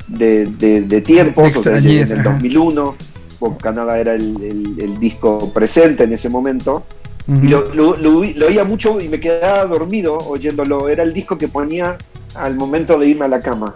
de, 0.06 0.46
de, 0.46 0.82
De 0.82 0.98
o 0.98 1.04
sea, 1.04 1.22
en 1.22 1.28
el 1.28 1.34
extrañeza, 1.48 2.14
ajá. 2.20 2.32
2001, 2.34 2.94
Bocanada 3.40 3.98
era 3.98 4.14
el, 4.14 4.36
el- 4.42 4.76
el 4.80 5.00
disco 5.00 5.52
presente 5.52 6.04
en 6.04 6.12
ese 6.12 6.28
momento. 6.28 6.84
Y 7.28 7.48
lo, 7.48 7.72
lo- 7.74 7.96
lo 7.96 8.18
oí- 8.18 8.34
lo 8.34 8.46
oía 8.48 8.64
mucho 8.64 9.00
y 9.00 9.08
me 9.08 9.20
quedaba 9.20 9.64
dormido 9.66 10.18
oyéndolo. 10.18 10.88
Era 10.88 11.02
el 11.04 11.12
disco 11.12 11.38
que 11.38 11.46
ponía 11.48 11.96
al 12.34 12.54
momento 12.56 12.98
de 12.98 13.06
irme 13.08 13.26
a 13.26 13.28
la 13.28 13.40
cama. 13.40 13.74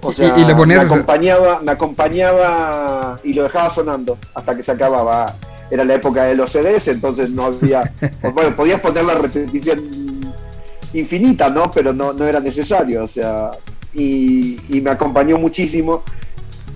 O 0.00 0.10
Y- 0.10 0.14
sea, 0.14 0.38
y 0.38 0.44
le 0.44 0.54
ponías- 0.54 0.84
me 0.86 0.92
acompañaba, 0.94 1.60
me 1.60 1.72
acompañaba 1.72 3.18
y 3.24 3.32
lo 3.34 3.42
dejaba 3.42 3.70
sonando 3.70 4.16
hasta 4.34 4.56
que 4.56 4.62
se 4.62 4.72
acababa. 4.72 5.34
Era 5.70 5.84
la 5.84 5.94
época 5.94 6.24
de 6.24 6.34
los 6.34 6.50
CDs, 6.50 6.88
entonces 6.88 7.30
no 7.30 7.44
había. 7.46 7.90
bueno, 8.34 8.54
podías 8.56 8.80
poner 8.80 9.04
la 9.04 9.14
repetición 9.14 9.80
infinita, 10.92 11.48
¿no? 11.50 11.70
Pero 11.70 11.92
no, 11.92 12.12
no 12.12 12.26
era 12.26 12.40
necesario, 12.40 13.04
o 13.04 13.08
sea. 13.08 13.50
Y, 13.94 14.58
y 14.68 14.80
me 14.80 14.90
acompañó 14.90 15.38
muchísimo. 15.38 16.02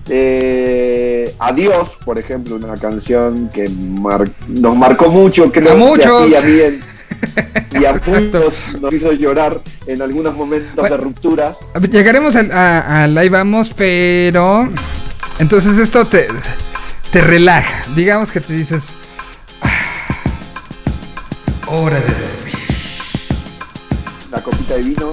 Eh, 0.09 1.35
Adiós, 1.41 1.91
por 2.05 2.19
ejemplo, 2.19 2.57
una 2.57 2.75
canción 2.75 3.49
que 3.53 3.69
mar- 3.69 4.29
nos 4.49 4.77
marcó 4.77 5.09
mucho, 5.09 5.51
creo 5.53 5.71
A 5.71 5.75
que 5.75 5.79
muchos. 5.79 6.27
ti 6.27 6.33
y 6.33 6.35
a 6.35 6.43
y 7.73 8.11
muchos 8.11 8.55
nos 8.81 8.93
hizo 8.93 9.13
llorar 9.13 9.61
en 9.87 10.03
algunos 10.03 10.35
momentos 10.35 10.89
de 10.89 10.97
rupturas. 10.97 11.57
Llegaremos 11.91 12.35
al- 12.37 12.51
a, 12.53 13.05
a 13.05 13.07
Live 13.07 13.29
Vamos, 13.31 13.71
pero... 13.77 14.69
Entonces 15.39 15.79
esto 15.79 16.05
te, 16.05 16.27
te 17.13 17.21
relaja. 17.21 17.83
Digamos 17.95 18.31
que 18.33 18.41
te 18.41 18.53
dices... 18.55 18.89
"Ah, 19.63 19.71
hora 21.69 21.97
de 21.97 22.03
dormir. 22.03 22.55
La 24.33 24.41
copita 24.43 24.75
de 24.75 24.83
vino. 24.83 25.11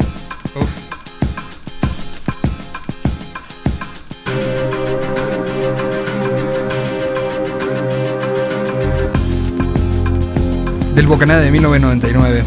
Del 10.96 11.08
Bocanada 11.08 11.42
de 11.42 11.52
1999. 11.52 12.44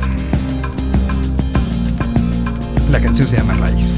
La 2.90 2.98
canción 2.98 3.28
se 3.28 3.36
llama 3.36 3.52
Raíz. 3.52 3.97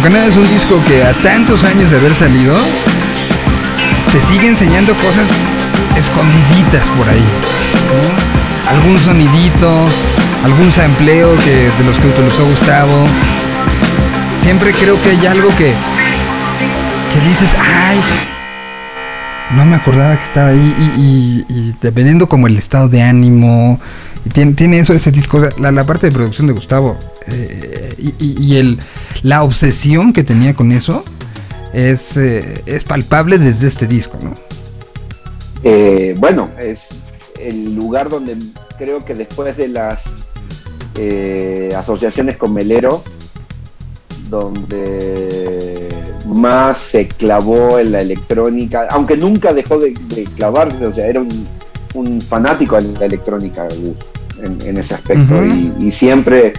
Bocanada 0.00 0.26
es 0.28 0.36
un 0.36 0.48
disco 0.48 0.80
que 0.88 1.04
a 1.04 1.12
tantos 1.12 1.62
años 1.62 1.90
de 1.90 1.98
haber 1.98 2.14
salido, 2.14 2.54
te 4.10 4.20
sigue 4.32 4.48
enseñando 4.48 4.94
cosas 4.94 5.28
escondiditas 5.94 6.88
por 6.96 7.06
ahí. 7.06 7.22
Algún 8.70 8.98
sonidito, 8.98 9.84
algún 10.42 10.72
sampleo 10.72 11.36
que, 11.44 11.50
de 11.50 11.84
los 11.84 11.98
que 11.98 12.08
utilizó 12.08 12.46
Gustavo. 12.46 13.04
Siempre 14.40 14.72
creo 14.72 15.00
que 15.02 15.10
hay 15.10 15.26
algo 15.26 15.50
que, 15.50 15.74
que 17.12 17.28
dices, 17.28 17.50
ay, 17.60 18.00
no 19.50 19.66
me 19.66 19.76
acordaba 19.76 20.18
que 20.18 20.24
estaba 20.24 20.48
ahí 20.50 20.74
y- 20.96 21.44
y 21.52 21.74
dependiendo 21.82 22.26
como 22.26 22.46
el 22.46 22.56
estado 22.56 22.88
de 22.88 23.02
ánimo, 23.02 23.78
y 24.24 24.30
tiene, 24.30 24.52
tiene 24.52 24.78
eso, 24.80 24.92
ese 24.92 25.10
disco, 25.10 25.40
la, 25.58 25.72
la 25.72 25.84
parte 25.84 26.08
de 26.08 26.12
producción 26.12 26.46
de 26.46 26.52
Gustavo 26.52 26.96
eh, 27.26 27.94
y 28.18 28.56
el, 28.56 28.78
la 29.22 29.42
obsesión 29.42 30.12
que 30.12 30.24
tenía 30.24 30.54
con 30.54 30.72
eso 30.72 31.04
es, 31.72 32.16
eh, 32.16 32.62
es 32.66 32.84
palpable 32.84 33.38
desde 33.38 33.68
este 33.68 33.86
disco, 33.86 34.18
¿no? 34.22 34.34
Eh, 35.62 36.14
bueno, 36.18 36.50
es 36.58 36.88
el 37.38 37.74
lugar 37.74 38.08
donde 38.08 38.36
creo 38.78 39.04
que 39.04 39.14
después 39.14 39.56
de 39.56 39.68
las 39.68 40.02
eh, 40.96 41.72
asociaciones 41.76 42.36
con 42.36 42.52
Melero, 42.52 43.02
donde 44.28 45.88
más 46.26 46.78
se 46.78 47.08
clavó 47.08 47.78
en 47.78 47.92
la 47.92 48.00
electrónica, 48.00 48.86
aunque 48.90 49.16
nunca 49.16 49.52
dejó 49.52 49.78
de, 49.78 49.92
de 50.08 50.24
clavarse, 50.24 50.86
o 50.86 50.92
sea, 50.92 51.06
era 51.06 51.20
un, 51.20 51.46
un 51.94 52.20
fanático 52.20 52.76
de 52.80 52.92
la 52.98 53.06
electrónica 53.06 53.66
en, 54.42 54.58
en 54.64 54.76
ese 54.78 54.94
aspecto 54.94 55.44
y, 55.44 55.72
y 55.80 55.90
siempre 55.90 56.52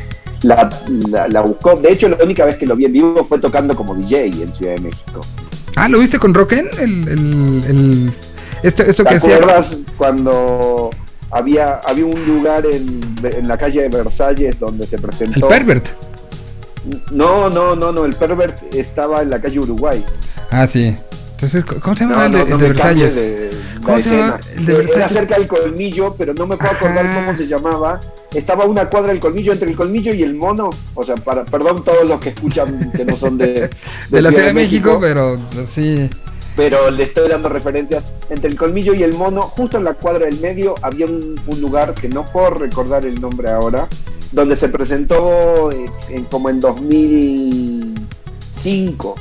la, 0.43 0.69
la- 1.09 1.27
la 1.27 1.41
buscó. 1.41 1.75
De 1.75 1.91
hecho, 1.91 2.09
la 2.09 2.17
única 2.23 2.45
vez 2.45 2.57
que 2.57 2.65
lo 2.67 2.75
vi 2.75 2.85
en 2.85 2.93
vivo 2.93 3.23
fue 3.23 3.39
tocando 3.39 3.75
como 3.75 3.95
DJ 3.95 4.25
en 4.25 4.53
Ciudad 4.53 4.75
de 4.75 4.81
México. 4.81 5.21
Ah, 5.75 5.87
¿lo 5.87 5.99
viste 5.99 6.19
con 6.19 6.33
Rocken? 6.33 6.67
El, 6.79 7.07
el, 7.07 7.63
el- 7.67 8.11
esto, 8.63 8.83
esto 8.83 9.03
¿Te 9.03 9.09
que 9.11 9.15
hacía... 9.15 9.35
acuerdas 9.37 9.77
cuando 9.97 10.89
había, 11.31 11.75
había 11.77 12.05
un 12.05 12.25
lugar 12.27 12.65
en, 12.65 13.01
en 13.23 13.47
la 13.47 13.57
calle 13.57 13.83
de 13.83 13.89
Versalles 13.89 14.59
donde 14.59 14.85
se 14.85 14.97
El 14.97 15.01
presentó? 15.01 15.47
Pervert. 15.47 15.89
No, 17.11 17.49
no, 17.49 17.75
no, 17.75 17.91
no, 17.91 18.05
el 18.05 18.13
Pervert 18.15 18.73
estaba 18.73 19.21
en 19.21 19.29
la 19.29 19.39
calle 19.41 19.59
Uruguay. 19.59 20.03
Ah, 20.49 20.67
sí. 20.67 20.95
Entonces, 21.41 21.65
¿cómo 21.81 21.95
se 21.97 22.03
No, 22.05 22.11
llamaba 22.11 22.25
el 22.27 22.31
no, 22.33 22.37
de, 22.37 22.43
el 22.43 22.49
no 22.51 22.57
de 22.57 22.63
me 22.63 22.69
Versalles? 22.73 23.15
de 23.15 23.49
¿Cómo 23.83 23.97
la 23.97 24.03
se 24.03 24.09
llama? 24.11 24.37
El 24.55 24.65
de 24.65 24.73
Era 24.73 24.81
Versalles. 24.83 25.11
cerca 25.11 25.37
del 25.39 25.47
colmillo, 25.47 26.13
pero 26.17 26.33
no 26.35 26.45
me 26.45 26.55
puedo 26.57 26.71
acordar 26.71 27.15
cómo 27.15 27.35
se 27.37 27.47
llamaba. 27.47 27.99
Estaba 28.33 28.65
una 28.65 28.87
cuadra 28.89 29.09
del 29.11 29.19
colmillo, 29.19 29.51
entre 29.53 29.69
el 29.69 29.75
colmillo 29.75 30.13
y 30.13 30.21
el 30.23 30.35
mono. 30.35 30.69
O 30.93 31.03
sea, 31.03 31.15
para, 31.15 31.43
perdón 31.45 31.83
todos 31.83 32.05
los 32.07 32.19
que 32.19 32.29
escuchan 32.29 32.91
que 32.95 33.03
no 33.05 33.15
son 33.15 33.37
de, 33.39 33.69
De 34.09 34.21
la 34.21 34.29
Ciudad 34.31 34.45
de 34.47 34.53
México, 34.53 34.99
pero 35.01 35.37
sí. 35.67 36.07
pero 36.55 36.91
le 36.91 37.03
estoy 37.05 37.27
dando 37.27 37.49
referencias. 37.49 38.03
Entre 38.29 38.47
el 38.49 38.55
colmillo 38.55 38.93
y 38.93 39.01
el 39.01 39.13
mono, 39.15 39.41
justo 39.41 39.77
en 39.77 39.83
la 39.83 39.95
cuadra 39.95 40.25
del 40.27 40.39
medio, 40.39 40.75
había 40.83 41.07
un, 41.07 41.33
un 41.47 41.59
lugar 41.61 41.95
que 41.95 42.07
no 42.07 42.23
puedo 42.25 42.51
recordar 42.51 43.03
el 43.05 43.19
nombre 43.19 43.49
ahora, 43.49 43.87
donde 44.31 44.55
se 44.55 44.69
presentó 44.69 45.71
eh, 45.71 45.85
en- 46.11 46.25
como 46.25 46.49
en 46.51 46.59
2005, 46.59 49.15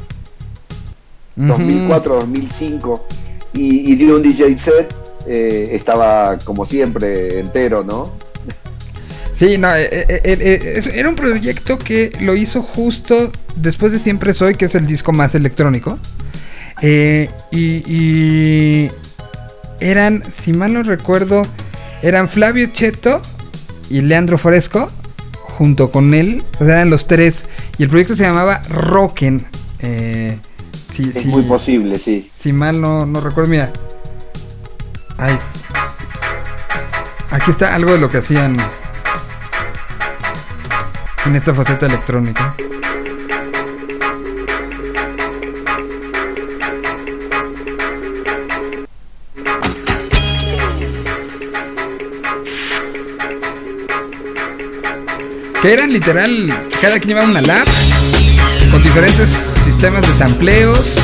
2004, 1.48 2.14
2005, 2.20 3.06
y, 3.54 3.92
y 3.92 3.94
dio 3.96 4.16
un 4.16 4.22
DJ 4.22 4.58
set. 4.58 4.94
eh, 5.26 5.70
estaba 5.72 6.38
como 6.44 6.64
siempre 6.64 7.40
entero, 7.40 7.84
¿no? 7.84 8.10
Sí, 9.38 9.56
no, 9.56 9.74
eh, 9.74 9.88
eh, 9.90 10.82
era 10.92 11.08
un 11.08 11.14
proyecto 11.16 11.78
que 11.78 12.12
lo 12.20 12.36
hizo 12.36 12.62
justo 12.62 13.32
después 13.56 13.90
de 13.92 13.98
Siempre 13.98 14.34
Soy, 14.34 14.54
que 14.54 14.66
es 14.66 14.74
el 14.74 14.86
disco 14.86 15.12
más 15.12 15.34
electrónico. 15.34 15.98
Eh, 16.82 17.28
y, 17.50 17.82
y 17.86 18.90
eran, 19.80 20.22
si 20.34 20.52
mal 20.52 20.74
no 20.74 20.82
recuerdo, 20.82 21.42
eran 22.02 22.28
Flavio 22.28 22.68
Cheto 22.72 23.22
y 23.88 24.02
Leandro 24.02 24.36
Fresco, 24.36 24.90
junto 25.32 25.90
con 25.90 26.12
él, 26.14 26.42
o 26.58 26.64
sea, 26.64 26.76
eran 26.76 26.90
los 26.90 27.06
tres, 27.06 27.44
y 27.78 27.82
el 27.82 27.88
proyecto 27.88 28.16
se 28.16 28.24
llamaba 28.24 28.60
Rocken. 28.68 29.46
Eh, 29.80 30.38
sí, 31.04 31.12
Es 31.14 31.22
sí, 31.22 31.28
muy 31.28 31.42
posible, 31.42 31.98
sí. 31.98 32.28
si 32.32 32.52
mal 32.52 32.80
no, 32.80 33.06
no 33.06 33.20
recuerdo, 33.20 33.50
mira. 33.50 33.72
Ay. 35.18 35.38
Aquí 37.30 37.50
está 37.50 37.74
algo 37.74 37.92
de 37.92 37.98
lo 37.98 38.10
que 38.10 38.18
hacían 38.18 38.56
en 41.24 41.36
esta 41.36 41.54
faceta 41.54 41.86
electrónica. 41.86 42.54
Que 55.62 55.72
eran 55.74 55.92
literal, 55.92 56.68
cada 56.80 56.98
quien 56.98 57.08
llevaba 57.08 57.28
una 57.28 57.42
lab 57.42 57.66
con 58.70 58.82
diferentes 58.82 59.28
sistemas 59.64 60.06
de 60.06 60.14
sampleos. 60.14 60.94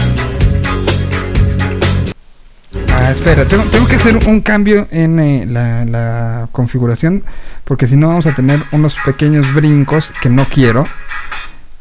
Ah, 2.93 3.11
espera, 3.11 3.47
tengo, 3.47 3.87
que 3.87 3.97
hacer 3.97 4.17
un 4.27 4.41
cambio 4.41 4.89
en 4.91 5.21
eh, 5.21 5.47
la, 5.47 5.85
la 5.85 6.49
configuración 6.53 7.25
porque 7.65 7.89
si 7.89 7.97
no 7.97 8.09
vamos 8.09 8.27
a 8.27 8.33
tener 8.33 8.61
unos 8.71 8.95
pequeños 9.05 9.53
brincos 9.53 10.13
que 10.21 10.29
no 10.29 10.45
quiero. 10.45 10.85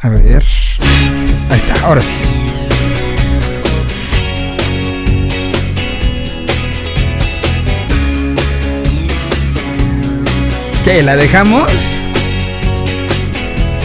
A 0.01 0.09
ver. 0.09 0.43
Ahí 1.49 1.59
está, 1.59 1.79
ahora 1.85 2.01
sí. 2.01 2.07
¿Qué? 10.83 11.01
¿La 11.03 11.15
dejamos? 11.15 11.71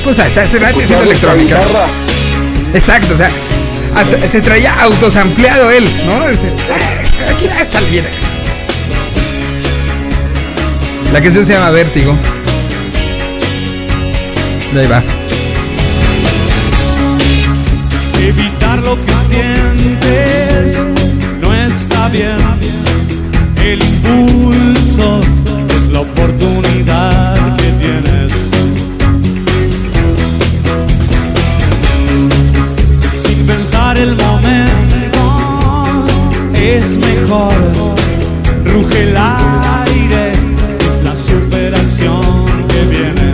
Pues 0.04 0.18
está, 0.18 0.46
se 0.48 0.58
va 0.58 0.68
haciendo 0.68 0.94
¿Escuchamos 1.02 1.04
la 1.06 1.10
electrónica. 1.12 1.58
Exacto, 2.74 3.14
o 3.14 3.16
sea, 3.16 3.30
hasta 3.94 4.28
se 4.28 4.40
traía 4.40 4.74
autosampleado 4.80 5.70
él, 5.70 5.88
¿no? 6.06 6.26
Dice, 6.28 6.52
"Ah, 6.70 7.30
Aquí 7.30 7.46
va 7.46 7.60
esta 7.60 7.80
lira. 7.82 8.06
La 11.12 11.20
canción 11.20 11.44
se 11.44 11.52
llama 11.52 11.70
Vértigo. 11.70 12.16
Y 14.74 14.78
ahí 14.78 14.86
va. 14.86 15.02
Evitar 18.20 18.78
lo 18.78 18.96
que 19.00 19.12
sientes 19.28 20.78
no 21.42 21.54
está 21.54 22.08
bien. 22.08 22.36
El 23.62 23.82
impulso 23.82 25.20
es 25.76 25.86
la 25.92 26.00
oportunidad 26.00 26.59
es 36.60 36.98
mejor. 36.98 37.54
Ruge 38.64 39.02
el 39.02 39.16
aire, 39.16 40.32
es 40.32 41.02
la 41.02 41.16
superacción 41.16 42.20
que 42.68 42.80
viene. 42.84 43.30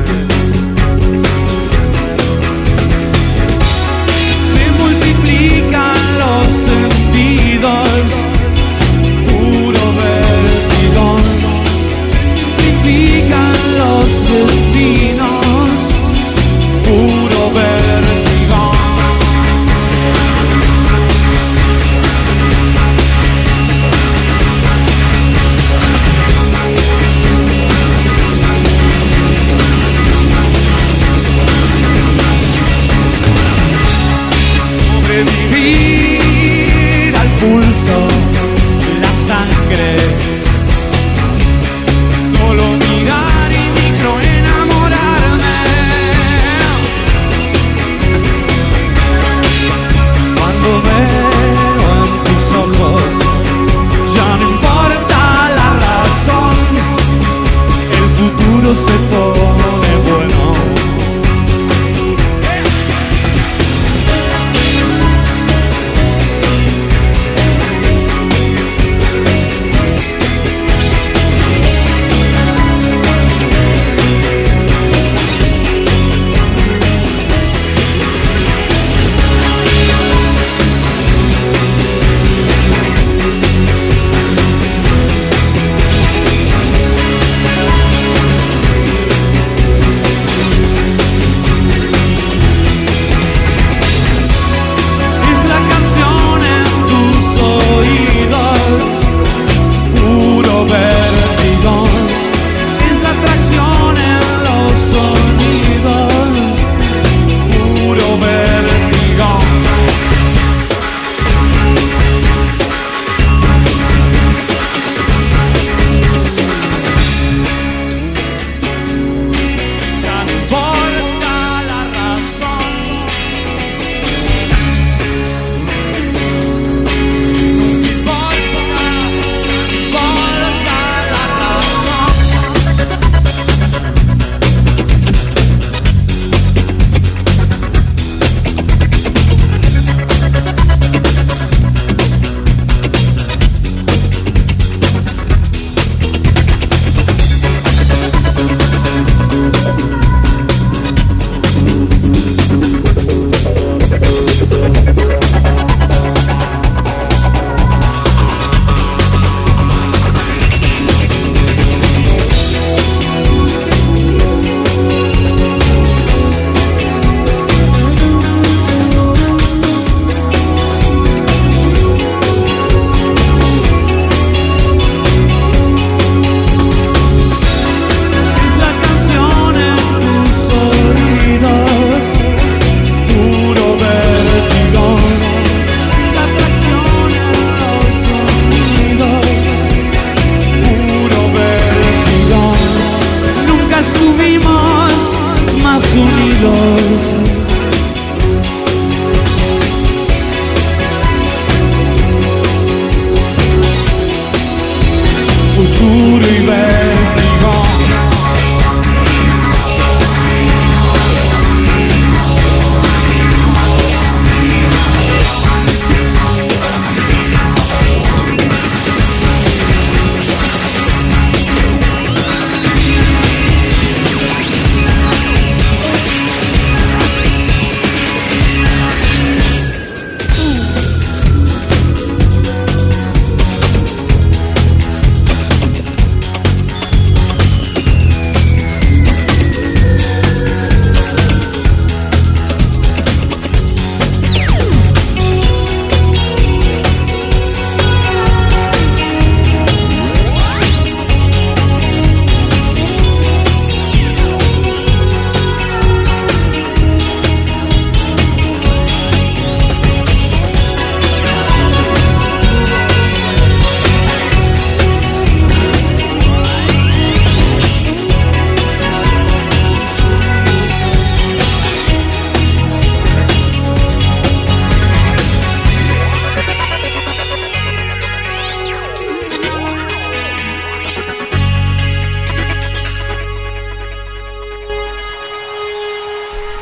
se 4.53 4.65
multiplican 4.81 6.19
los 6.23 6.47
sentidos, 6.71 7.89
puro 9.27 9.83
vértigo. 10.01 11.07
Se 12.11 12.21
simplifican 12.37 13.55
los 13.81 14.07
destinos, 14.31 15.06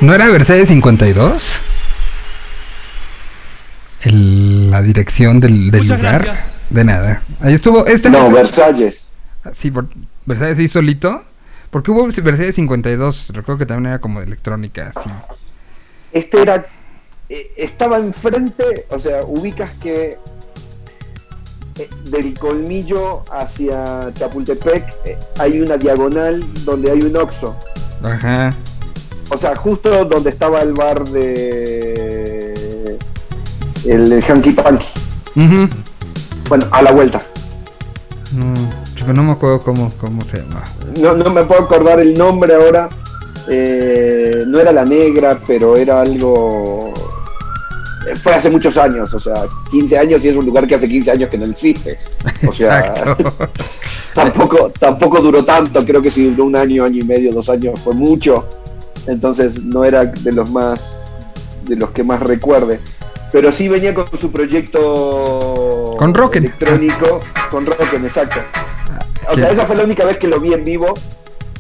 ¿No 0.04 0.14
era 0.14 0.28
Versalles 0.28 0.68
52? 0.68 1.42
El- 4.02 4.70
la 4.70 4.82
dirección 4.82 5.40
del, 5.40 5.70
del 5.70 5.80
Muchas 5.82 5.98
lugar. 5.98 6.22
gracias. 6.24 6.48
De 6.68 6.84
nada. 6.84 7.22
Ahí 7.40 7.54
estuvo. 7.54 7.86
Esta, 7.86 8.10
No, 8.10 8.30
Versalles. 8.30 9.08
Sí, 9.54 9.70
por, 9.70 9.86
Versalles 10.26 10.58
sí 10.58 10.68
solito. 10.68 11.22
Porque 11.70 11.90
hubo 11.90 12.06
Versalles 12.06 12.54
52. 12.56 13.28
Recuerdo 13.32 13.58
que 13.60 13.66
también 13.66 13.86
era 13.92 14.00
como 14.00 14.20
de 14.20 14.26
electrónica. 14.26 14.92
Sí. 15.02 15.10
Este 16.12 16.42
era. 16.42 16.66
eh, 17.30 17.52
estaba 17.56 17.96
enfrente, 17.96 18.86
o 18.90 18.98
sea, 18.98 19.24
ubicas 19.24 19.70
que 19.82 20.18
eh, 21.78 21.88
del 22.10 22.38
colmillo 22.38 23.24
hacia 23.32 24.12
Chapultepec 24.14 24.84
eh, 25.06 25.18
hay 25.38 25.60
una 25.60 25.78
diagonal 25.78 26.44
donde 26.64 26.90
hay 26.90 27.00
un 27.00 27.16
Oxxo. 27.16 27.56
Ajá. 28.02 28.54
O 29.30 29.38
sea, 29.38 29.56
justo 29.56 30.04
donde 30.04 30.30
estaba 30.30 30.60
el 30.60 30.72
bar 30.74 31.04
de. 31.08 32.98
El, 33.84 34.12
el 34.12 34.22
Hanky 34.22 34.52
Panky. 34.52 34.86
Bueno, 36.48 36.66
a 36.70 36.82
la 36.82 36.92
vuelta. 36.92 37.22
No, 38.32 39.12
no 39.12 39.22
me 39.22 39.32
acuerdo 39.32 39.60
cómo, 39.60 39.92
cómo 40.00 40.22
se 40.28 40.38
llama. 40.38 40.62
No, 41.00 41.14
no 41.14 41.30
me 41.30 41.44
puedo 41.44 41.62
acordar 41.62 42.00
el 42.00 42.14
nombre 42.14 42.54
ahora. 42.54 42.88
Eh, 43.48 44.44
no 44.46 44.58
era 44.58 44.72
la 44.72 44.84
negra, 44.84 45.38
pero 45.46 45.76
era 45.76 46.00
algo. 46.00 46.92
eh, 48.08 48.16
Fue 48.16 48.34
hace 48.34 48.48
muchos 48.48 48.76
años, 48.78 49.12
o 49.12 49.18
sea, 49.20 49.44
15 49.70 49.98
años 49.98 50.24
y 50.24 50.28
es 50.28 50.36
un 50.36 50.46
lugar 50.46 50.66
que 50.66 50.74
hace 50.76 50.88
15 50.88 51.10
años 51.10 51.28
que 51.30 51.36
no 51.38 51.44
existe. 51.46 51.98
O 52.48 52.52
sea, 52.52 52.94
tampoco, 54.14 54.70
tampoco 54.78 55.20
duró 55.20 55.44
tanto, 55.44 55.84
creo 55.84 56.00
que 56.00 56.10
si 56.10 56.30
duró 56.30 56.44
un 56.44 56.56
año, 56.56 56.84
año 56.84 57.00
y 57.00 57.04
medio, 57.04 57.32
dos 57.34 57.48
años 57.50 57.78
fue 57.80 57.94
mucho. 57.94 58.46
Entonces 59.06 59.62
no 59.62 59.84
era 59.84 60.04
de 60.06 60.32
los 60.32 60.50
más, 60.50 60.80
de 61.66 61.76
los 61.76 61.90
que 61.90 62.02
más 62.04 62.20
recuerde. 62.20 62.80
Pero 63.32 63.50
sí 63.52 63.68
venía 63.68 63.92
con 63.94 64.06
su 64.18 64.30
proyecto 64.30 65.94
Con 65.98 66.14
Rocken. 66.14 66.44
electrónico, 66.44 67.20
con 67.50 67.66
Rocken, 67.66 68.04
exacto. 68.04 68.36
O 69.30 69.36
sea, 69.36 69.50
esa 69.50 69.64
fue 69.64 69.76
la 69.76 69.84
única 69.84 70.04
vez 70.04 70.18
que 70.18 70.28
lo 70.28 70.38
vi 70.40 70.52
en 70.52 70.64
vivo 70.64 70.94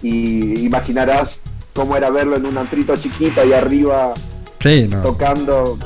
y 0.02 0.64
imaginarás 0.64 1.38
cómo 1.74 1.96
era 1.96 2.10
verlo 2.10 2.36
en 2.36 2.46
un 2.46 2.56
antrito 2.58 2.94
chiquito 2.96 3.40
ahí 3.40 3.52
arriba 3.52 4.12
Sí, 4.60 4.86
no. 4.88 5.02
tocando. 5.02 5.78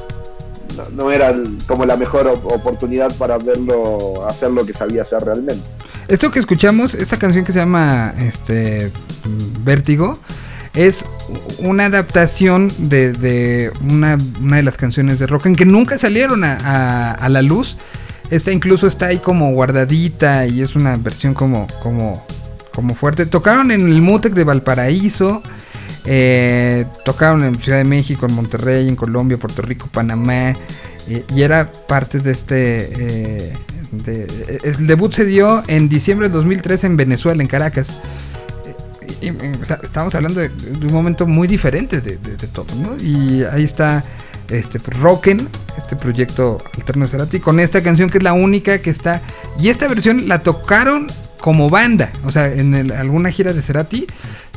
No, 0.77 0.85
no 1.05 1.11
era 1.11 1.35
como 1.67 1.87
la 1.87 1.97
mejor 1.97 2.27
op- 2.29 2.53
oportunidad 2.53 3.13
para 3.17 3.39
verlo 3.39 4.27
hacer 4.29 4.51
lo 4.51 4.65
que 4.67 4.73
sabía 4.73 5.03
hacer 5.03 5.23
realmente. 5.25 5.67
Esto 6.09 6.31
que 6.31 6.39
escuchamos, 6.39 6.95
esta 6.95 7.19
canción 7.19 7.45
que 7.45 7.53
se 7.53 7.59
llama 7.59 8.13
este 8.19 8.93
mm, 9.25 9.65
Vértigo, 9.65 10.19
es 10.75 11.05
una 11.59 11.87
adaptación 11.87 12.71
de, 12.79 13.13
de 13.13 13.71
una, 13.83 14.17
una 14.41 14.57
de 14.59 14.63
las 14.63 14.77
canciones 14.77 15.19
de 15.19 15.27
Rocken 15.27 15.55
que 15.57 15.65
nunca 15.65 15.99
salieron 15.99 16.45
a, 16.45 17.13
a- 17.13 17.29
la 17.29 17.43
luz. 17.43 17.77
Esta 18.31 18.53
incluso 18.53 18.87
está 18.87 19.07
ahí 19.07 19.19
como 19.19 19.51
guardadita 19.53 20.47
y 20.47 20.61
es 20.63 20.77
una 20.77 20.97
versión 20.99 21.33
como, 21.35 21.67
como, 21.83 22.25
como 22.75 22.95
fuerte. 22.95 23.25
Tocaron 23.27 23.71
en 23.71 23.81
el 23.89 24.03
Mutec 24.03 24.35
de 24.35 24.45
Valparaíso. 24.45 25.43
eh, 26.05 26.85
tocaron 27.05 27.45
en 27.45 27.57
Ciudad 27.61 27.79
de 27.79 27.85
México, 27.85 28.27
en 28.27 28.35
Monterrey, 28.35 28.89
en 28.89 28.97
Colombia, 28.97 29.37
Puerto 29.39 29.63
Rico, 29.63 29.89
Panamá. 29.93 30.55
eh, 31.09 31.25
y 31.35 31.43
era 31.43 31.71
parte 31.89 32.21
de 32.21 32.31
este. 32.33 32.91
eh, 32.99 33.53
de- 33.93 34.61
el 34.65 34.87
debut 34.87 35.13
se 35.15 35.25
dio 35.25 35.63
en 35.67 35.89
diciembre 35.89 36.29
del 36.29 36.35
2003 36.35 36.85
en 36.85 36.97
Venezuela, 36.99 37.43
en 37.43 37.49
Caracas. 37.49 37.89
Estamos 39.83 40.15
hablando 40.15 40.41
de, 40.41 40.51
un 40.81 40.93
momento 40.93 41.27
muy 41.27 41.49
diferente 41.49 42.01
de, 42.01 42.17
todo, 42.53 42.67
¿no? 42.77 42.97
Y 43.03 43.45
ahí 43.45 43.65
está 43.65 44.05
este 44.51 44.79
Rocken, 44.79 45.49
este 45.77 45.97
proyecto 45.97 46.63
alterno 46.75 47.07
Cerati, 47.07 47.39
con 47.41 47.61
esta 47.61 47.83
canción 47.83 48.09
que 48.09 48.19
es 48.19 48.25
la 48.25 48.33
única 48.33 48.79
que 48.79 48.91
está. 48.91 49.21
Y 49.61 49.69
esta 49.69 49.87
versión 49.89 50.29
la 50.29 50.43
tocaron 50.43 51.07
como 51.39 51.71
banda, 51.71 52.11
o 52.25 52.33
sea, 52.33 52.53
en 52.53 52.75
el- 52.75 52.93
alguna 52.93 53.31
gira 53.31 53.53
de 53.53 53.63
Cerati 53.63 54.07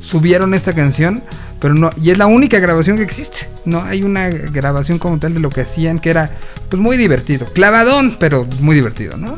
subieron 0.01 0.53
esta 0.53 0.73
canción, 0.73 1.21
pero 1.59 1.75
no, 1.75 1.91
y 2.01 2.09
es 2.09 2.17
la 2.17 2.25
única 2.25 2.59
grabación 2.59 2.97
que 2.97 3.03
existe. 3.03 3.47
No 3.65 3.83
hay 3.83 4.01
una 4.03 4.29
grabación 4.29 4.97
como 4.97 5.19
tal 5.19 5.33
de 5.35 5.39
lo 5.39 5.49
que 5.49 5.61
hacían, 5.61 5.99
que 5.99 6.09
era 6.09 6.31
pues 6.69 6.81
muy 6.81 6.97
divertido, 6.97 7.45
clavadón, 7.53 8.17
pero 8.19 8.47
muy 8.61 8.75
divertido, 8.75 9.17
¿no? 9.17 9.37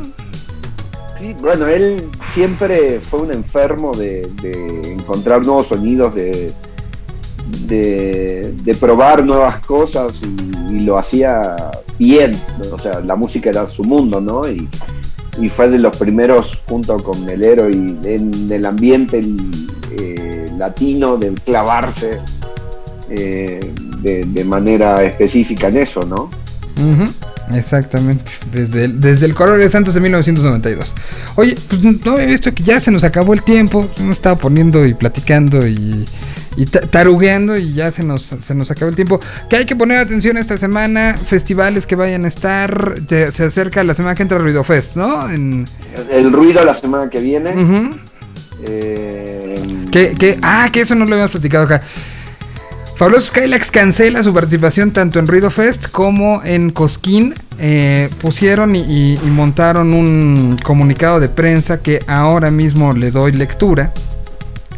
Bueno, 1.40 1.68
él 1.68 2.10
siempre 2.34 3.00
fue 3.00 3.22
un 3.22 3.32
enfermo 3.32 3.94
de, 3.96 4.30
encontrar 4.86 5.46
nuevos 5.46 5.68
sonidos, 5.68 6.16
de, 6.16 6.54
de, 7.68 8.76
probar 8.80 9.26
nuevas 9.26 9.60
cosas 9.66 10.22
y, 10.70 10.80
lo 10.80 10.98
hacía 10.98 11.56
bien. 11.98 12.32
O 12.72 12.80
sea, 12.80 13.00
la 13.00 13.16
música 13.16 13.50
era 13.50 13.70
su 13.70 13.84
mundo, 13.84 14.20
¿no? 14.20 14.42
Y, 14.50 14.68
fue 15.50 15.68
de 15.70 15.80
los 15.80 15.96
primeros, 15.98 16.62
junto 16.68 16.98
con 16.98 17.26
Melero 17.26 17.70
y 17.70 17.98
en 18.04 18.52
el 18.52 18.66
ambiente 18.66 19.26
eh, 19.98 20.48
latino, 20.58 21.18
de 21.18 21.34
clavarse 21.34 22.20
eh, 23.10 23.74
de, 24.02 24.44
manera 24.44 25.04
específica 25.04 25.70
en 25.70 25.78
eso, 25.78 26.04
¿no? 26.04 26.30
Exactamente, 27.52 28.32
desde 28.52 28.86
el, 28.86 29.00
desde 29.02 29.26
el 29.26 29.34
Color 29.36 29.60
de 29.60 29.70
Santos 29.70 29.94
de 29.94 30.00
1992. 30.00 30.94
Oye, 31.36 31.56
pues 31.68 31.82
no 32.06 32.14
había 32.14 32.26
visto 32.28 32.54
que 32.54 32.64
ya 32.64 32.80
se 32.80 32.90
nos 32.92 33.04
acabó 33.04 33.34
el 33.34 33.44
tiempo, 33.44 33.88
hemos 33.98 34.14
estado 34.18 34.38
poniendo 34.38 34.86
y 34.86 34.94
platicando 34.94 35.68
y, 35.68 36.06
y 36.56 36.66
ta- 36.66 36.82
tarugueando 36.82 37.58
y 37.58 37.74
ya 37.74 37.92
se 37.92 38.02
nos, 38.04 38.24
se 38.24 38.56
nos 38.56 38.72
acabó 38.72 38.90
el 38.90 38.96
tiempo. 38.96 39.20
Que 39.50 39.58
hay 39.58 39.66
que 39.66 39.76
poner 39.76 39.98
atención 39.98 40.38
esta 40.38 40.58
semana, 40.58 41.16
festivales 41.18 41.86
que 41.86 41.96
vayan 41.96 42.24
a 42.24 42.30
estar, 42.30 42.96
se 43.10 43.44
acerca 43.44 43.84
la 43.84 43.94
semana 43.94 44.16
que 44.16 44.24
entra 44.24 44.38
Ruido 44.38 44.64
Fest, 44.64 44.96
¿no? 44.96 45.30
En, 45.30 45.68
El 46.12 46.32
ruido 46.32 46.64
la 46.64 46.74
semana 46.74 47.10
que 47.10 47.20
viene. 47.20 47.54
Eh, 48.66 49.86
que, 49.92 50.12
que, 50.16 50.40
ah, 50.42 50.70
que 50.72 50.82
eso 50.82 50.96
no 50.96 51.06
lo 51.06 51.12
habíamos 51.14 51.32
platicado 51.32 51.66
acá. 51.66 51.82
Fabuloso 53.04 53.28
Skylax 53.28 53.70
cancela 53.70 54.24
su 54.24 54.34
participación 54.34 54.92
tanto 54.92 55.20
en 55.20 55.28
Ruido 55.28 55.52
Fest 55.52 55.90
como 55.92 56.42
en 56.42 56.70
Cosquín. 56.70 57.34
Eh, 57.60 58.10
pusieron 58.22 58.78
y, 58.78 58.80
y- 58.84 59.14
y 59.22 59.30
montaron 59.30 59.94
un 59.94 60.58
comunicado 60.64 61.20
de 61.20 61.28
prensa 61.28 61.82
que 61.82 62.00
ahora 62.08 62.50
mismo 62.50 62.94
le 62.94 63.12
doy 63.12 63.34
lectura. 63.34 63.92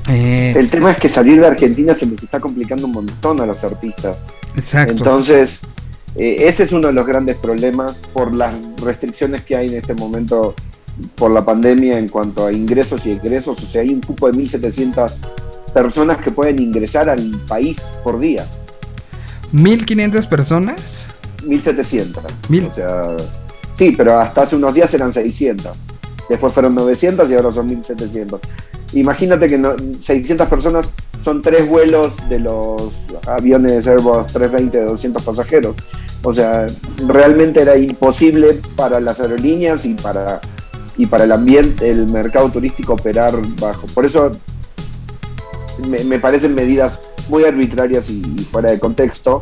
Eh, 0.09 0.55
El 0.57 0.71
tema 0.71 0.93
es 0.93 0.97
que 0.97 1.07
salir 1.07 1.39
de 1.39 1.45
Argentina 1.45 1.93
se 1.93 2.07
les 2.07 2.23
está 2.23 2.39
complicando 2.39 2.87
un 2.87 2.93
montón 2.93 3.41
a 3.41 3.45
los 3.45 3.63
artistas. 3.63 4.17
exacto. 4.55 4.93
Entonces, 4.93 5.59
eh, 6.15 6.47
ese 6.47 6.63
es 6.63 6.71
uno 6.71 6.87
de 6.87 6.93
los 6.93 7.05
grandes 7.05 7.37
problemas 7.37 8.01
por 8.11 8.33
las 8.33 8.55
restricciones 8.83 9.43
que 9.43 9.55
hay 9.55 9.67
en 9.67 9.75
este 9.75 9.93
momento 9.93 10.55
por 11.13 11.29
la 11.29 11.45
pandemia 11.45 11.99
en 11.99 12.07
cuanto 12.09 12.47
a 12.47 12.51
ingresos 12.51 13.05
y 13.05 13.11
egresos. 13.11 13.61
O 13.61 13.67
sea, 13.67 13.81
hay 13.83 13.89
un 13.89 14.01
cupo 14.01 14.25
de 14.31 14.33
1.700 14.35 15.11
personas 15.75 16.17
que 16.19 16.31
pueden 16.31 16.57
ingresar 16.59 17.09
al 17.09 17.29
país 17.47 17.77
por 18.03 18.17
día. 18.17 18.47
1500 19.51 20.25
personas. 20.25 21.05
1.700. 21.43 22.21
Mil. 22.49 22.65
O 22.65 22.73
sea, 22.73 23.07
sí, 23.75 23.93
pero 23.95 24.17
hasta 24.19 24.43
hace 24.43 24.55
unos 24.55 24.73
días 24.73 24.91
eran 24.93 25.13
600. 25.13 25.71
Después 26.29 26.53
fueron 26.53 26.73
900 26.75 27.29
y 27.29 27.35
ahora 27.35 27.51
son 27.51 27.67
1.700. 27.69 28.39
Imagínate 28.93 29.47
que 29.47 29.57
no- 29.57 29.75
600 29.99 30.47
personas 30.47 30.89
son 31.23 31.41
tres 31.41 31.67
vuelos 31.67 32.13
de 32.29 32.39
los 32.39 32.93
aviones 33.27 33.85
Airbus 33.85 34.27
320 34.27 34.77
de 34.77 34.85
200 34.85 35.21
pasajeros. 35.23 35.75
O 36.23 36.33
sea, 36.33 36.65
realmente 37.05 37.61
era 37.61 37.77
imposible 37.77 38.59
para 38.77 38.99
las 39.01 39.19
aerolíneas 39.19 39.85
y 39.85 39.93
para 39.93 40.39
y 40.97 41.05
para 41.07 41.25
el 41.25 41.33
ambiente, 41.33 41.91
el 41.91 42.07
mercado 42.07 42.49
turístico 42.49 42.93
operar 42.93 43.33
bajo. 43.59 43.85
Por 43.87 44.05
eso 44.05 44.31
me, 46.05 46.19
parecen 46.19 46.55
medidas 46.55 46.99
muy 47.29 47.43
arbitrarias 47.43 48.09
y, 48.09 48.21
y 48.37 48.43
fuera 48.43 48.71
de 48.71 48.79
contexto, 48.79 49.41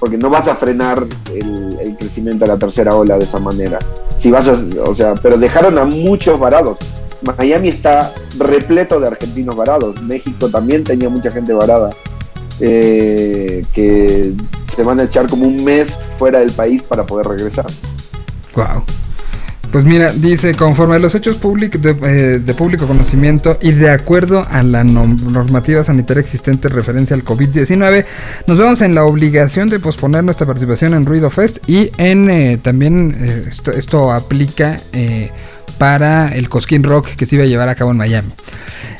porque 0.00 0.16
no 0.16 0.30
vas 0.30 0.48
a 0.48 0.54
frenar 0.54 1.04
el, 1.34 1.76
el 1.80 1.96
crecimiento 1.96 2.44
de 2.44 2.52
la 2.52 2.58
tercera 2.58 2.94
ola 2.94 3.18
de 3.18 3.24
esa 3.24 3.38
manera. 3.38 3.78
Si 4.16 4.30
vas 4.30 4.48
a, 4.48 4.56
o 4.84 4.94
sea, 4.94 5.14
pero 5.14 5.36
dejaron 5.36 5.78
a 5.78 5.84
muchos 5.84 6.38
varados. 6.38 6.78
Miami 7.36 7.68
está 7.68 8.12
repleto 8.38 9.00
de 9.00 9.08
argentinos 9.08 9.56
varados. 9.56 10.00
México 10.02 10.48
también 10.48 10.84
tenía 10.84 11.08
mucha 11.08 11.30
gente 11.30 11.52
varada. 11.52 11.90
eh, 12.60 13.64
que 13.72 14.32
se 14.74 14.82
van 14.82 15.00
a 15.00 15.04
echar 15.04 15.28
como 15.28 15.46
un 15.46 15.62
mes 15.64 15.90
fuera 16.18 16.40
del 16.40 16.52
país 16.52 16.82
para 16.82 17.04
poder 17.06 17.26
regresar. 17.26 17.66
Wow. 18.54 18.82
Pues 19.70 19.84
mira, 19.84 20.12
dice, 20.12 20.54
conforme 20.54 20.96
a 20.96 20.98
los 20.98 21.14
hechos 21.14 21.36
públicos 21.36 21.80
de, 21.82 21.90
eh, 21.90 22.38
de 22.38 22.54
público 22.54 22.86
conocimiento 22.86 23.58
y 23.60 23.72
de 23.72 23.90
acuerdo 23.90 24.46
a 24.48 24.62
la 24.62 24.82
normativa 24.82 25.84
sanitaria 25.84 26.22
existente 26.22 26.68
en 26.68 26.74
referencia 26.74 27.14
al 27.14 27.22
COVID-19, 27.22 28.06
nos 28.46 28.58
vemos 28.58 28.80
en 28.80 28.94
la 28.94 29.04
obligación 29.04 29.68
de 29.68 29.78
posponer 29.78 30.24
nuestra 30.24 30.46
participación 30.46 30.94
en 30.94 31.04
Ruido 31.04 31.30
Fest 31.30 31.58
y 31.68 31.90
en 31.98 32.30
eh, 32.30 32.58
también 32.62 33.14
eh, 33.20 33.44
esto, 33.46 33.70
esto 33.72 34.10
aplica 34.10 34.78
eh, 34.94 35.30
para 35.78 36.34
el 36.34 36.48
Cosquín 36.48 36.82
Rock 36.82 37.14
que 37.14 37.26
se 37.26 37.36
iba 37.36 37.44
a 37.44 37.48
llevar 37.48 37.68
a 37.68 37.74
cabo 37.74 37.92
en 37.92 37.96
Miami. 37.96 38.32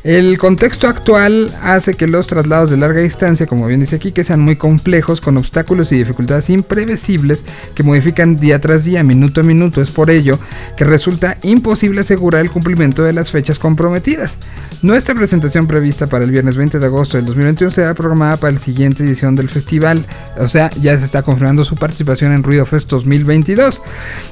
El 0.04 0.38
contexto 0.38 0.86
actual 0.86 1.52
hace 1.60 1.94
que 1.94 2.06
los 2.06 2.28
traslados 2.28 2.70
de 2.70 2.76
larga 2.76 3.00
distancia, 3.00 3.46
como 3.46 3.66
bien 3.66 3.80
dice 3.80 3.96
aquí, 3.96 4.12
que 4.12 4.22
sean 4.22 4.40
muy 4.40 4.54
complejos, 4.54 5.20
con 5.20 5.36
obstáculos 5.36 5.90
y 5.90 5.96
dificultades 5.96 6.48
imprevisibles 6.50 7.44
que 7.74 7.82
modifican 7.82 8.36
día 8.36 8.60
tras 8.60 8.84
día, 8.84 9.02
minuto 9.02 9.40
a 9.40 9.44
minuto. 9.44 9.82
Es 9.82 9.90
por 9.90 10.10
ello 10.10 10.38
que 10.76 10.84
resulta 10.84 11.36
imposible 11.42 12.02
asegurar 12.02 12.42
el 12.42 12.50
cumplimiento 12.50 13.02
de 13.02 13.12
las 13.12 13.30
fechas 13.30 13.58
comprometidas. 13.58 14.36
Nuestra 14.80 15.16
presentación 15.16 15.66
prevista 15.66 16.06
para 16.06 16.24
el 16.24 16.30
viernes 16.30 16.56
20 16.56 16.78
de 16.78 16.86
agosto 16.86 17.16
del 17.16 17.26
2021 17.26 17.72
será 17.72 17.94
programada 17.94 18.36
para 18.36 18.52
la 18.52 18.60
siguiente 18.60 19.02
edición 19.02 19.34
del 19.34 19.48
festival. 19.48 20.06
O 20.38 20.48
sea, 20.48 20.70
ya 20.80 20.96
se 20.96 21.04
está 21.04 21.22
confirmando 21.22 21.64
su 21.64 21.74
participación 21.74 22.32
en 22.32 22.44
Ruido 22.44 22.64
Fest 22.64 22.88
2022. 22.88 23.82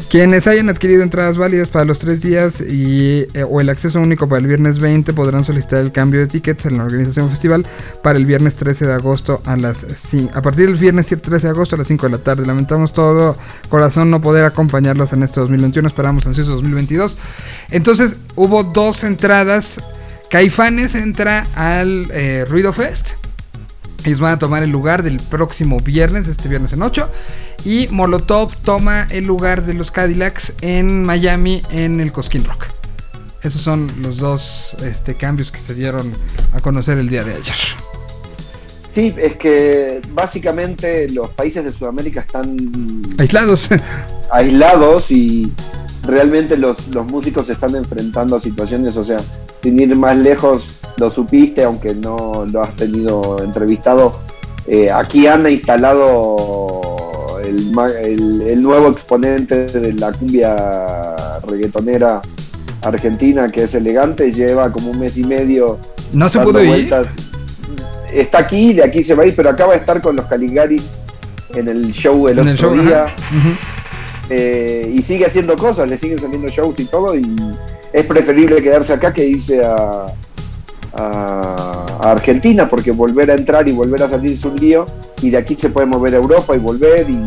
Quienes 0.08 0.46
hayan 0.46 0.68
adquirido 0.68 1.02
entradas 1.02 1.36
válidas 1.36 1.68
para 1.68 1.84
los 1.84 1.98
tres 1.98 2.22
días 2.22 2.35
y, 2.60 3.26
eh, 3.34 3.44
o 3.48 3.60
el 3.60 3.68
acceso 3.68 4.00
único 4.00 4.28
para 4.28 4.40
el 4.40 4.46
viernes 4.46 4.78
20 4.78 5.12
podrán 5.14 5.44
solicitar 5.44 5.80
el 5.80 5.90
cambio 5.90 6.20
de 6.20 6.26
tickets 6.26 6.66
en 6.66 6.76
la 6.76 6.84
organización 6.84 7.30
festival 7.30 7.66
para 8.02 8.18
el 8.18 8.26
viernes 8.26 8.56
13 8.56 8.86
de 8.86 8.92
agosto 8.92 9.40
a 9.44 9.56
las 9.56 9.84
a 10.34 10.42
partir 10.42 10.66
del 10.66 10.76
viernes 10.76 11.06
13 11.06 11.46
de 11.46 11.50
agosto 11.50 11.76
a 11.76 11.78
las 11.78 11.86
5 11.86 12.06
de 12.06 12.12
la 12.12 12.18
tarde. 12.18 12.46
Lamentamos 12.46 12.92
todo 12.92 13.36
corazón 13.68 14.10
no 14.10 14.20
poder 14.20 14.44
acompañarlas 14.44 15.12
en 15.12 15.22
este 15.22 15.40
2021, 15.40 15.88
esperamos 15.88 16.26
ansiosos 16.26 16.54
2022. 16.54 17.16
Entonces 17.70 18.14
hubo 18.34 18.64
dos 18.64 19.04
entradas. 19.04 19.80
Caifanes 20.30 20.94
entra 20.94 21.46
al 21.54 22.10
eh, 22.12 22.44
Ruido 22.48 22.72
Fest. 22.72 23.10
Ellos 24.04 24.20
van 24.20 24.34
a 24.34 24.38
tomar 24.38 24.62
el 24.62 24.70
lugar 24.70 25.02
del 25.02 25.16
próximo 25.16 25.80
viernes, 25.80 26.28
este 26.28 26.48
viernes 26.48 26.72
en 26.72 26.82
8. 26.82 27.08
Y 27.66 27.88
Molotov 27.88 28.54
toma 28.62 29.08
el 29.10 29.24
lugar 29.24 29.66
de 29.66 29.74
los 29.74 29.90
Cadillacs 29.90 30.52
en 30.60 31.02
Miami 31.02 31.62
en 31.72 31.98
el 31.98 32.12
Cosquín 32.12 32.44
Rock. 32.44 32.66
Esos 33.42 33.60
son 33.60 33.90
los 34.02 34.18
dos 34.18 34.76
este, 34.84 35.16
cambios 35.16 35.50
que 35.50 35.58
se 35.58 35.74
dieron 35.74 36.12
a 36.52 36.60
conocer 36.60 36.96
el 36.98 37.08
día 37.08 37.24
de 37.24 37.34
ayer. 37.34 37.56
Sí, 38.92 39.12
es 39.16 39.34
que 39.34 40.00
básicamente 40.12 41.08
los 41.08 41.30
países 41.30 41.64
de 41.64 41.72
Sudamérica 41.72 42.20
están 42.20 42.56
Aislados. 43.18 43.68
aislados 44.30 45.10
y 45.10 45.50
realmente 46.04 46.56
los, 46.56 46.86
los 46.94 47.04
músicos 47.04 47.48
se 47.48 47.54
están 47.54 47.74
enfrentando 47.74 48.36
a 48.36 48.40
situaciones, 48.40 48.96
o 48.96 49.02
sea, 49.02 49.18
sin 49.64 49.80
ir 49.80 49.96
más 49.96 50.16
lejos, 50.16 50.66
lo 50.98 51.10
supiste, 51.10 51.64
aunque 51.64 51.96
no 51.96 52.46
lo 52.48 52.62
has 52.62 52.76
tenido 52.76 53.42
entrevistado, 53.42 54.20
eh, 54.68 54.88
aquí 54.92 55.26
han 55.26 55.50
instalado 55.50 56.95
el, 57.48 57.70
ma- 57.72 57.88
el- 57.90 58.42
el 58.42 58.62
nuevo 58.62 58.88
exponente 58.90 59.66
de 59.66 59.92
la 59.94 60.12
cumbia 60.12 61.38
reggaetonera 61.46 62.20
argentina, 62.82 63.50
que 63.50 63.64
es 63.64 63.74
elegante, 63.74 64.32
lleva 64.32 64.70
como 64.72 64.90
un 64.90 65.00
mes 65.00 65.16
y 65.16 65.24
medio. 65.24 65.78
No 66.12 66.28
se 66.28 66.38
pudo 66.40 66.62
ir. 66.62 66.92
Está 68.12 68.38
aquí, 68.38 68.72
de 68.74 68.84
aquí 68.84 69.02
se 69.02 69.14
va 69.14 69.24
a 69.24 69.26
ir, 69.26 69.34
pero 69.34 69.50
acaba 69.50 69.72
de 69.72 69.78
estar 69.80 70.00
con 70.00 70.16
los 70.16 70.26
Caligaris 70.26 70.84
en 71.54 71.68
el 71.68 71.92
show 71.92 72.28
el 72.28 72.38
En 72.38 72.48
otro 72.48 72.72
el 72.72 72.76
show, 72.80 72.86
día. 72.86 73.06
Eh, 74.30 74.90
y 74.94 75.02
sigue 75.02 75.24
haciendo 75.26 75.56
cosas, 75.56 75.88
le 75.88 75.96
siguen 75.96 76.18
saliendo 76.18 76.48
shows 76.48 76.74
y 76.78 76.84
todo, 76.86 77.16
y 77.16 77.36
es 77.92 78.04
preferible 78.06 78.60
quedarse 78.62 78.92
acá 78.92 79.12
que 79.12 79.24
irse 79.26 79.64
a, 79.64 80.06
a- 80.98 81.86
a 82.00 82.10
Argentina, 82.12 82.68
porque 82.68 82.90
volver 82.90 83.30
a 83.30 83.34
entrar 83.34 83.68
y 83.68 83.72
volver 83.72 84.02
a 84.02 84.08
salir 84.08 84.32
es 84.32 84.44
un 84.44 84.56
lío, 84.56 84.86
y 85.22 85.30
de 85.30 85.38
aquí 85.38 85.54
se 85.54 85.68
puede 85.70 85.86
mover 85.86 86.14
a 86.14 86.16
Europa 86.18 86.54
y 86.54 86.58
volver, 86.58 87.08
y, 87.08 87.20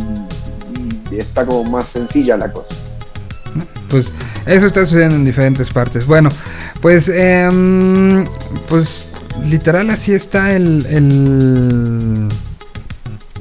y 1.12 1.18
está 1.20 1.46
como 1.46 1.64
más 1.70 1.88
sencilla 1.88 2.38
la 2.38 2.52
cosa. 2.52 2.76
Pues 3.90 4.12
eso 4.46 4.68
está 4.68 4.86
sucediendo 4.86 5.16
en 5.16 5.26
diferentes 5.26 5.70
partes. 5.72 6.06
Bueno, 6.06 6.30
pues, 6.82 7.10
em, 7.10 8.26
pues 8.70 9.08
literal 9.46 9.90
así 9.90 10.14
está 10.14 10.56
el, 10.56 10.86
el- 10.90 12.30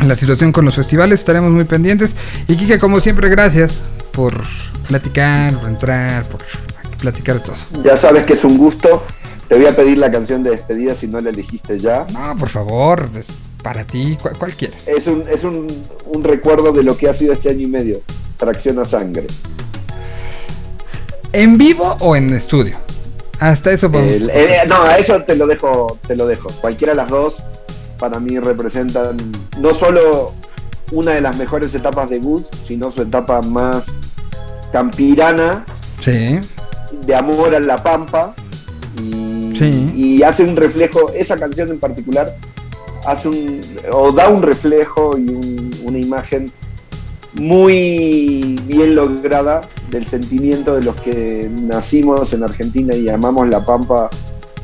la 0.07 0.17
situación 0.17 0.53
con 0.53 0.65
los 0.65 0.75
festivales. 0.77 1.21
Estaremos 1.21 1.51
muy 1.51 1.65
pendientes. 1.65 2.15
Y 2.47 2.57
Kike, 2.57 2.79
como 2.79 3.01
siempre, 3.01 3.29
gracias 3.29 3.83
por 4.13 4.33
platicar, 4.87 5.59
por 5.59 5.69
entrar, 5.69 6.25
por 6.25 6.41
platicar 6.99 7.37
de 7.37 7.41
todo. 7.41 7.57
Ya 7.85 7.97
sabes 7.99 8.25
que 8.25 8.33
es 8.33 8.45
un 8.45 8.57
gusto. 8.57 9.03
Te 9.49 9.55
voy 9.55 9.66
a 9.66 9.75
pedir 9.75 9.99
la 9.99 10.11
canción 10.11 10.43
de 10.43 10.51
despedida 10.51 10.95
si 10.95 11.07
no 11.07 11.20
la 11.20 11.31
elegiste 11.31 11.79
ya. 11.79 12.07
No, 12.12 12.37
por 12.39 12.51
favor, 12.51 13.09
es 13.16 13.27
para 13.62 13.85
ti, 13.85 14.16
¿cuál, 14.20 14.37
cuál 14.37 14.55
quieres? 14.55 14.87
Es 14.87 15.07
un, 15.07 15.25
es 15.29 15.43
un, 15.45 15.66
un 16.07 16.23
recuerdo 16.25 16.73
de 16.73 16.83
lo 16.83 16.97
que 16.97 17.09
ha 17.09 17.15
sido 17.15 17.33
este 17.33 17.51
año 17.51 17.61
y 17.61 17.66
medio. 17.66 18.01
Tracción 18.37 18.79
a 18.79 18.85
sangre. 18.85 19.27
¿En 21.33 21.59
vivo 21.59 21.97
o 22.01 22.16
en 22.16 22.31
estudio? 22.31 22.77
Hasta 23.41 23.70
eso 23.73 23.91
podemos. 23.91 24.12
El- 24.12 24.31
eh, 24.31 24.61
no, 24.69 24.83
a 24.83 24.99
eso 24.99 25.23
te 25.23 25.35
lo 25.37 25.47
dejo, 25.47 25.99
te 26.07 26.16
lo 26.16 26.27
dejo. 26.27 26.49
Cualquiera 26.61 26.93
de 26.93 26.97
las 26.99 27.09
dos 27.09 27.37
para 27.99 28.20
mí 28.20 28.39
representan 28.39 29.16
no 29.59 29.75
solo 29.75 30.33
una 30.93 31.12
de 31.12 31.20
las 31.20 31.37
mejores 31.37 31.75
etapas 31.75 32.09
de 32.11 32.19
Boots, 32.19 32.49
sino 32.66 32.91
su 32.91 33.03
etapa 33.03 33.43
más 33.43 33.85
campirana, 34.73 35.65
Sí. 36.03 36.39
de 37.07 37.15
amor 37.15 37.55
a 37.55 37.61
la 37.61 37.83
pampa. 37.83 38.35
Y, 39.97 40.22
hace 40.22 40.43
un 40.44 40.56
reflejo, 40.56 41.10
esa 41.12 41.36
canción 41.36 41.68
en 41.70 41.78
particular, 41.78 42.35
hace 43.06 43.28
un, 43.28 43.60
o 43.93 44.12
da 44.12 44.28
un 44.28 44.43
reflejo 44.43 45.16
y 45.18 45.28
un- 45.28 45.70
una 45.85 45.98
imagen 45.98 46.51
muy 47.35 48.59
bien 48.66 48.94
lograda 48.94 49.62
del 49.90 50.06
sentimiento 50.06 50.74
de 50.76 50.82
los 50.82 50.97
que 50.97 51.48
nacimos 51.62 52.32
en 52.32 52.43
Argentina 52.43 52.94
y 52.94 53.09
amamos 53.09 53.48
la 53.48 53.64
Pampa, 53.64 54.10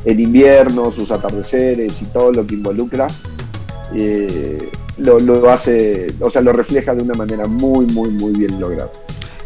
el 0.03 0.19
invierno, 0.19 0.91
sus 0.91 1.11
atardeceres 1.11 1.93
y 2.01 2.05
todo 2.05 2.31
lo 2.31 2.45
que 2.45 2.55
involucra. 2.55 3.07
eh, 3.93 4.69
lo 4.97 5.49
hace, 5.51 6.07
o 6.19 6.29
sea, 6.29 6.41
lo 6.41 6.51
refleja 6.53 6.95
de 6.95 7.01
una 7.03 7.13
manera 7.13 7.47
muy, 7.47 7.85
muy, 7.87 8.09
muy 8.09 8.33
bien 8.33 8.59
lograda. 8.59 8.89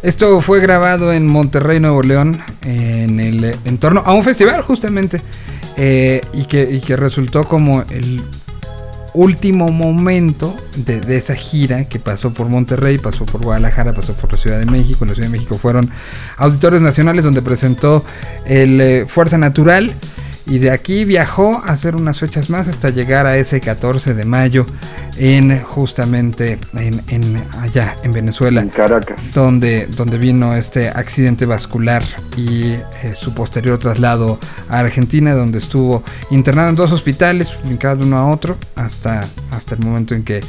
Esto 0.01 0.39
fue 0.39 0.61
grabado 0.61 1.11
en 1.11 1.27
Monterrey, 1.27 1.79
Nuevo 1.81 2.01
León, 2.03 2.41
en 2.63 3.19
el 3.19 3.57
entorno 3.65 4.01
a 4.05 4.13
un 4.13 4.23
festival 4.23 4.61
justamente, 4.61 5.21
eh, 5.75 6.21
y, 6.33 6.45
que, 6.45 6.69
y 6.71 6.79
que 6.79 6.95
resultó 6.95 7.43
como 7.43 7.83
el 7.89 8.21
último 9.13 9.69
momento 9.69 10.55
de, 10.77 11.01
de 11.01 11.17
esa 11.17 11.35
gira 11.35 11.85
que 11.85 11.99
pasó 11.99 12.33
por 12.33 12.47
Monterrey, 12.47 12.97
pasó 12.97 13.25
por 13.25 13.41
Guadalajara, 13.41 13.93
pasó 13.93 14.13
por 14.13 14.31
la 14.31 14.37
Ciudad 14.37 14.59
de 14.59 14.65
México. 14.65 15.03
En 15.03 15.09
la 15.09 15.15
Ciudad 15.15 15.27
de 15.27 15.37
México 15.37 15.57
fueron 15.57 15.89
auditorios 16.37 16.81
nacionales 16.81 17.25
donde 17.25 17.41
presentó 17.41 18.05
el 18.45 18.79
eh, 18.79 19.05
Fuerza 19.05 19.37
Natural. 19.37 19.93
Y 20.49 20.57
de 20.57 20.71
aquí 20.71 21.05
viajó 21.05 21.61
a 21.63 21.73
hacer 21.73 21.95
unas 21.95 22.17
fechas 22.17 22.49
más 22.49 22.67
hasta 22.67 22.89
llegar 22.89 23.27
a 23.27 23.37
ese 23.37 23.61
14 23.61 24.15
de 24.15 24.25
mayo 24.25 24.65
en 25.17 25.61
justamente 25.61 26.57
en, 26.73 27.01
en 27.07 27.43
allá 27.61 27.95
en 28.03 28.13
Venezuela. 28.13 28.61
En 28.61 28.69
Caracas. 28.69 29.19
Donde, 29.35 29.85
donde 29.95 30.17
vino 30.17 30.55
este 30.55 30.89
accidente 30.89 31.45
vascular 31.45 32.03
y 32.35 32.71
eh, 32.71 33.13
su 33.13 33.35
posterior 33.35 33.77
traslado 33.77 34.39
a 34.69 34.79
Argentina, 34.79 35.35
donde 35.35 35.59
estuvo 35.59 36.03
internado 36.31 36.69
en 36.69 36.75
dos 36.75 36.91
hospitales, 36.91 37.53
cada 37.79 38.03
uno 38.03 38.17
a 38.17 38.31
otro, 38.31 38.57
hasta, 38.75 39.27
hasta 39.51 39.75
el 39.75 39.81
momento 39.81 40.15
en 40.15 40.23
que 40.23 40.41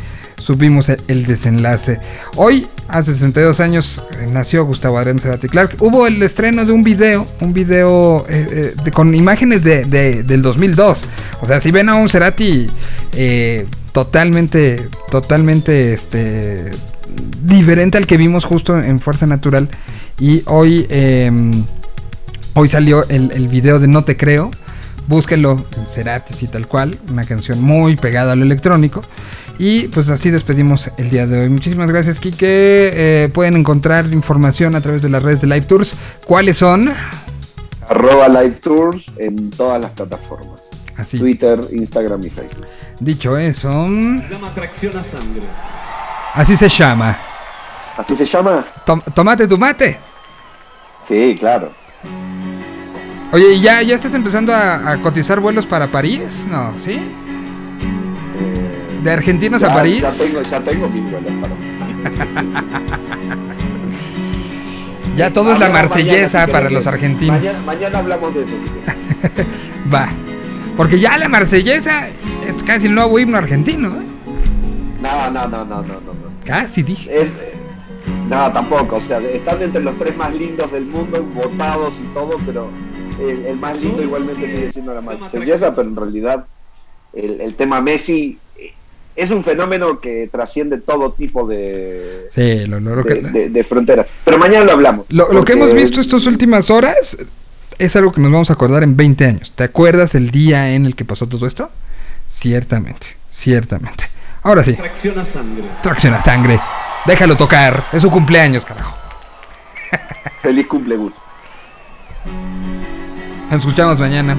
supimos 0.51 0.89
el, 0.89 1.01
el 1.07 1.27
desenlace. 1.27 2.01
Hoy, 2.35 2.67
hace 2.89 3.13
62 3.13 3.61
años, 3.61 4.03
eh, 4.21 4.27
nació 4.33 4.65
Gustavo 4.65 4.99
Adrián 4.99 5.21
Cerati 5.21 5.49
Clark. 5.49 5.77
Hubo 5.79 6.09
el 6.09 6.21
estreno 6.25 6.65
de 6.65 6.73
un 6.73 6.83
video, 6.83 7.25
un 7.41 7.53
video 7.53 8.27
eh, 8.29 8.75
eh, 8.85 8.91
con 8.91 9.15
imágenes 9.15 9.63
de, 9.63 9.85
de- 9.85 10.25
del 10.25 10.43
2002. 10.43 11.05
O 11.41 11.47
sea, 11.47 11.61
si 11.61 11.71
ven 11.71 11.89
a 11.89 11.95
un 11.95 12.09
Cerati 12.09 12.69
totalmente, 13.93 14.89
totalmente, 15.11 15.93
este, 15.93 16.73
diferente 17.45 17.97
al 17.97 18.07
que 18.09 18.17
vimos 18.17 18.45
justo 18.45 18.77
en 18.81 18.99
Fuerza 18.99 19.27
Natural. 19.27 19.69
Y 20.19 20.43
hoy, 20.47 20.85
eh, 20.91 21.31
hoy 22.55 22.69
salió 22.69 23.09
el, 23.09 23.31
el 23.31 23.47
video 23.47 23.79
de 23.79 23.87
No 23.87 24.03
Te 24.03 24.17
Creo. 24.17 24.51
Búsquenlo, 25.07 25.65
Cerati 25.95 26.35
y 26.41 26.49
tal 26.49 26.67
cual. 26.67 26.99
Una 27.09 27.25
canción 27.25 27.63
muy 27.63 27.95
pegada 27.95 28.33
a 28.33 28.37
lo 28.37 28.43
electrónico. 28.43 29.03
Y 29.63 29.89
pues 29.89 30.09
así 30.09 30.31
despedimos 30.31 30.91
el 30.97 31.11
día 31.11 31.27
de 31.27 31.43
hoy. 31.43 31.51
Muchísimas 31.51 31.87
gracias, 31.91 32.19
Kike. 32.19 32.39
Eh, 32.45 33.29
pueden 33.29 33.57
encontrar 33.57 34.07
información 34.07 34.75
a 34.75 34.81
través 34.81 35.03
de 35.03 35.11
las 35.11 35.23
redes 35.23 35.43
de 35.43 35.49
Live 35.49 35.67
Tours. 35.67 35.93
¿Cuáles 36.25 36.57
son? 36.57 36.91
Arroba 37.87 38.27
Live 38.29 38.57
Tours 38.63 39.05
en 39.19 39.51
todas 39.51 39.79
las 39.83 39.91
plataformas. 39.91 40.63
Así. 40.97 41.19
Twitter, 41.19 41.61
Instagram 41.73 42.25
y 42.25 42.31
Facebook. 42.31 42.65
Dicho 43.01 43.37
eso, 43.37 43.69
Se 43.69 44.33
llama 44.35 44.55
Tracción 44.55 44.97
a 44.97 45.03
Sangre. 45.03 45.43
así 46.35 46.57
se 46.57 46.69
llama. 46.71 47.19
¿Así 47.99 48.17
se 48.17 48.25
llama? 48.25 48.65
Tom- 48.87 49.03
tomate 49.15 49.47
tu 49.47 49.59
mate. 49.59 49.99
Sí, 51.07 51.37
claro. 51.39 51.71
Oye, 53.33 53.53
¿y 53.55 53.61
ya, 53.61 53.83
ya 53.83 53.95
estás 53.95 54.15
empezando 54.15 54.55
a, 54.55 54.93
a 54.93 54.97
cotizar 55.03 55.39
vuelos 55.39 55.67
para 55.67 55.87
París? 55.87 56.47
No, 56.51 56.73
¿sí? 56.83 56.99
¿De 59.03 59.11
argentinos 59.11 59.63
a 59.63 59.73
París? 59.73 60.03
Ya 60.03 60.11
tengo, 60.11 60.43
ya 60.43 60.61
tengo 60.61 60.89
mis 60.89 61.11
vuelos 61.11 61.33
para 61.41 61.55
Ya 65.17 65.33
todo 65.33 65.53
es 65.55 65.61
la 65.61 65.71
marsellesa 65.71 66.39
mañana, 66.39 66.47
si 66.47 66.53
para 66.53 66.71
los 66.71 66.87
argentinos. 66.87 67.39
Mañana, 67.39 67.59
mañana 67.65 67.99
hablamos 67.99 68.35
de 68.35 68.43
eso. 68.43 68.53
Va. 69.95 70.09
Porque 70.77 71.01
ya 71.01 71.19
la 71.19 71.29
marsellesa 71.29 72.09
es 72.47 72.63
casi 72.63 72.87
el 72.87 72.95
nuevo 72.95 73.19
himno 73.19 73.39
argentino. 73.39 73.89
¿eh? 73.89 74.05
No, 75.03 75.31
no, 75.31 75.49
no, 75.49 75.65
no, 75.65 75.83
no, 75.83 75.83
no. 75.83 76.01
no. 76.01 76.31
Casi 76.45 76.83
dije. 76.83 77.23
Es, 77.23 77.29
eh, 77.29 77.55
no, 78.29 78.53
tampoco. 78.53 78.97
O 78.97 79.01
sea, 79.01 79.19
están 79.19 79.61
entre 79.63 79.83
los 79.83 79.99
tres 79.99 80.17
más 80.17 80.35
lindos 80.35 80.71
del 80.73 80.85
mundo, 80.87 81.23
votados 81.35 81.95
y 82.03 82.07
todo, 82.15 82.39
pero 82.47 82.69
el, 83.21 83.47
el 83.47 83.57
más 83.57 83.83
lindo 83.83 84.03
igualmente 84.03 84.47
sigue 84.47 84.73
siendo 84.73 84.95
la 84.95 85.01
marsellesa, 85.01 85.75
pero 85.75 85.89
en 85.89 85.97
realidad 85.97 86.47
el, 87.13 87.41
el 87.41 87.55
tema 87.57 87.81
Messi 87.81 88.39
es 89.17 89.31
un 89.31 89.45
fenómeno 89.45 90.01
que 90.01 90.29
trasciende 90.31 90.79
todo 90.79 91.13
tipo 91.13 91.47
de, 91.47 92.29
Sí, 92.31 92.67
lo, 92.67 92.81
lo- 92.81 92.97
lo 92.97 93.03
de, 93.03 93.21
que, 93.21 93.29
de- 93.29 93.49
de 93.51 93.65
fronteras. 93.65 94.07
Pero 94.25 94.39
mañana 94.39 94.65
lo 94.65 94.73
hablamos. 94.73 95.07
lo- 95.11 95.33
lo 95.33 95.45
que 95.45 95.53
hemos 95.55 95.75
visto 95.75 96.01
estas 96.01 96.27
últimas 96.27 96.71
horas 96.71 97.17
es 97.79 97.97
algo 97.97 98.13
que 98.13 98.21
nos 98.21 98.31
vamos 98.31 98.51
a 98.51 98.53
acordar 98.55 98.83
en 98.83 98.97
20 98.97 99.25
años. 99.25 99.53
¿Te 99.55 99.65
acuerdas 99.65 100.15
el 100.15 100.31
día 100.31 100.73
en 100.75 100.87
el 100.87 100.95
que 100.95 101.05
pasó 101.05 101.27
todo 101.27 101.47
esto? 101.47 101.71
Ciertamente, 102.31 103.09
ciertamente. 103.31 104.05
Ahora 104.43 104.63
sí, 104.65 104.73
Tracción 104.75 105.19
a 105.19 105.25
sangre. 105.25 105.65
tracción 105.83 106.15
a 106.15 106.23
sangre. 106.23 106.61
Déjalo 107.07 107.37
tocar. 107.37 107.85
Es 107.93 108.03
su 108.03 108.11
cumpleaños, 108.11 108.65
carajo. 108.65 108.97
Feliz 110.41 110.67
cumple, 110.67 110.97
Gus. 110.97 111.13
Nos 113.51 113.61
escuchamos 113.61 113.99
mañana. 113.99 114.37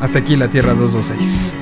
Hasta 0.00 0.20
aquí 0.20 0.36
la 0.36 0.48
Tierra 0.48 0.74
226. 0.74 1.54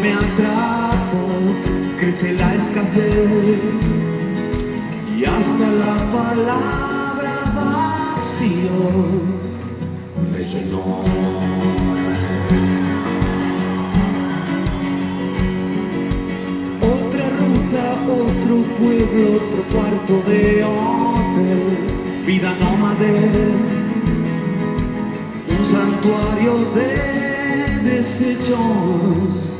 Me 0.00 0.12
atrapó. 0.12 1.26
Crece 1.98 2.32
la 2.34 2.54
escasez 2.54 3.82
y 5.16 5.24
hasta 5.24 5.66
la 5.82 5.96
palabra 6.12 7.34
vacío 7.54 8.78
me 10.32 10.44
llenó. 10.44 11.04
Otra 16.94 17.24
ruta, 17.40 17.84
otro 18.22 18.54
pueblo, 18.78 19.24
otro 19.36 19.62
cuarto 19.72 20.30
de 20.30 20.64
hotel, 20.64 21.62
vida 22.26 22.54
nómade 22.60 23.74
un 25.56 25.64
santuario 25.64 26.54
de 26.74 27.90
desechos 27.90 29.53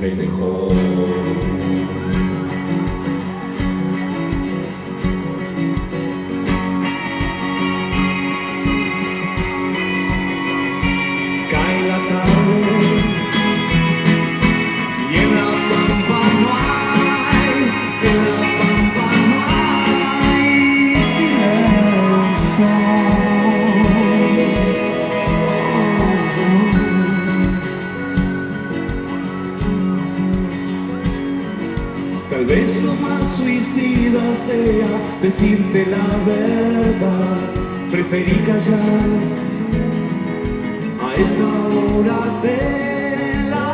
me 0.00 0.08
dejó. 0.14 0.68
Cae 0.68 1.95
sea 34.46 34.88
decirte 35.20 35.86
la 35.86 36.06
verdad, 36.24 37.38
preferí 37.90 38.36
callar 38.46 39.08
a 41.02 41.14
esta 41.14 41.46
hora 41.74 42.20
de 42.42 42.58
la 43.54 43.68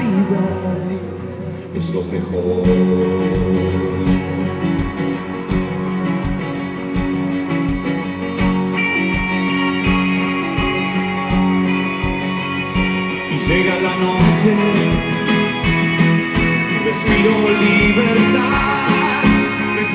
vida. 0.00 0.44
Es 1.74 1.86
lo 1.94 2.02
mejor. 2.14 2.62
Y 13.32 13.36
llega 13.36 13.74
la 13.86 13.94
noche. 14.06 14.54
Y 16.72 16.76
respiro 16.88 17.34
libertad, 17.64 18.83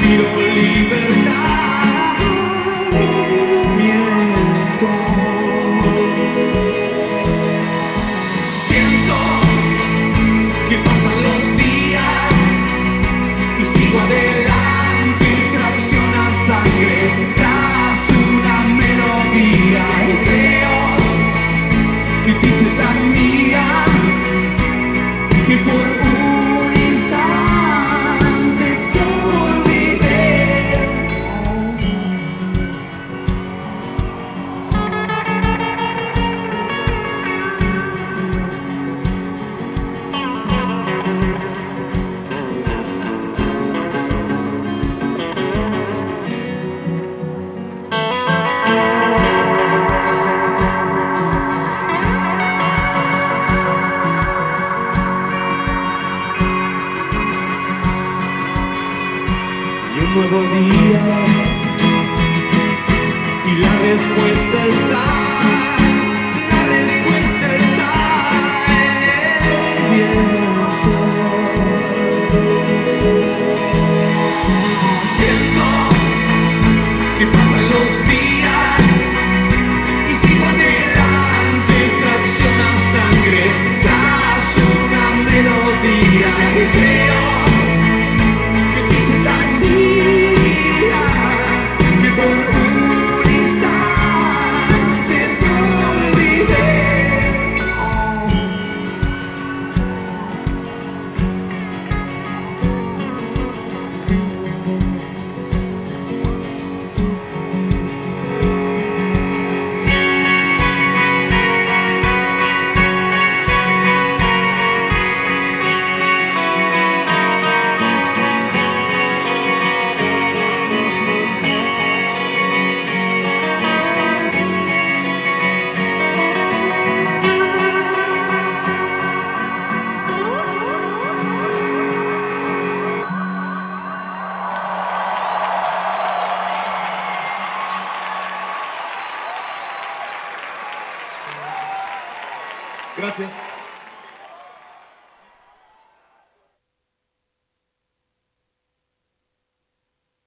respiro 0.09 0.23
libertad. 0.55 1.68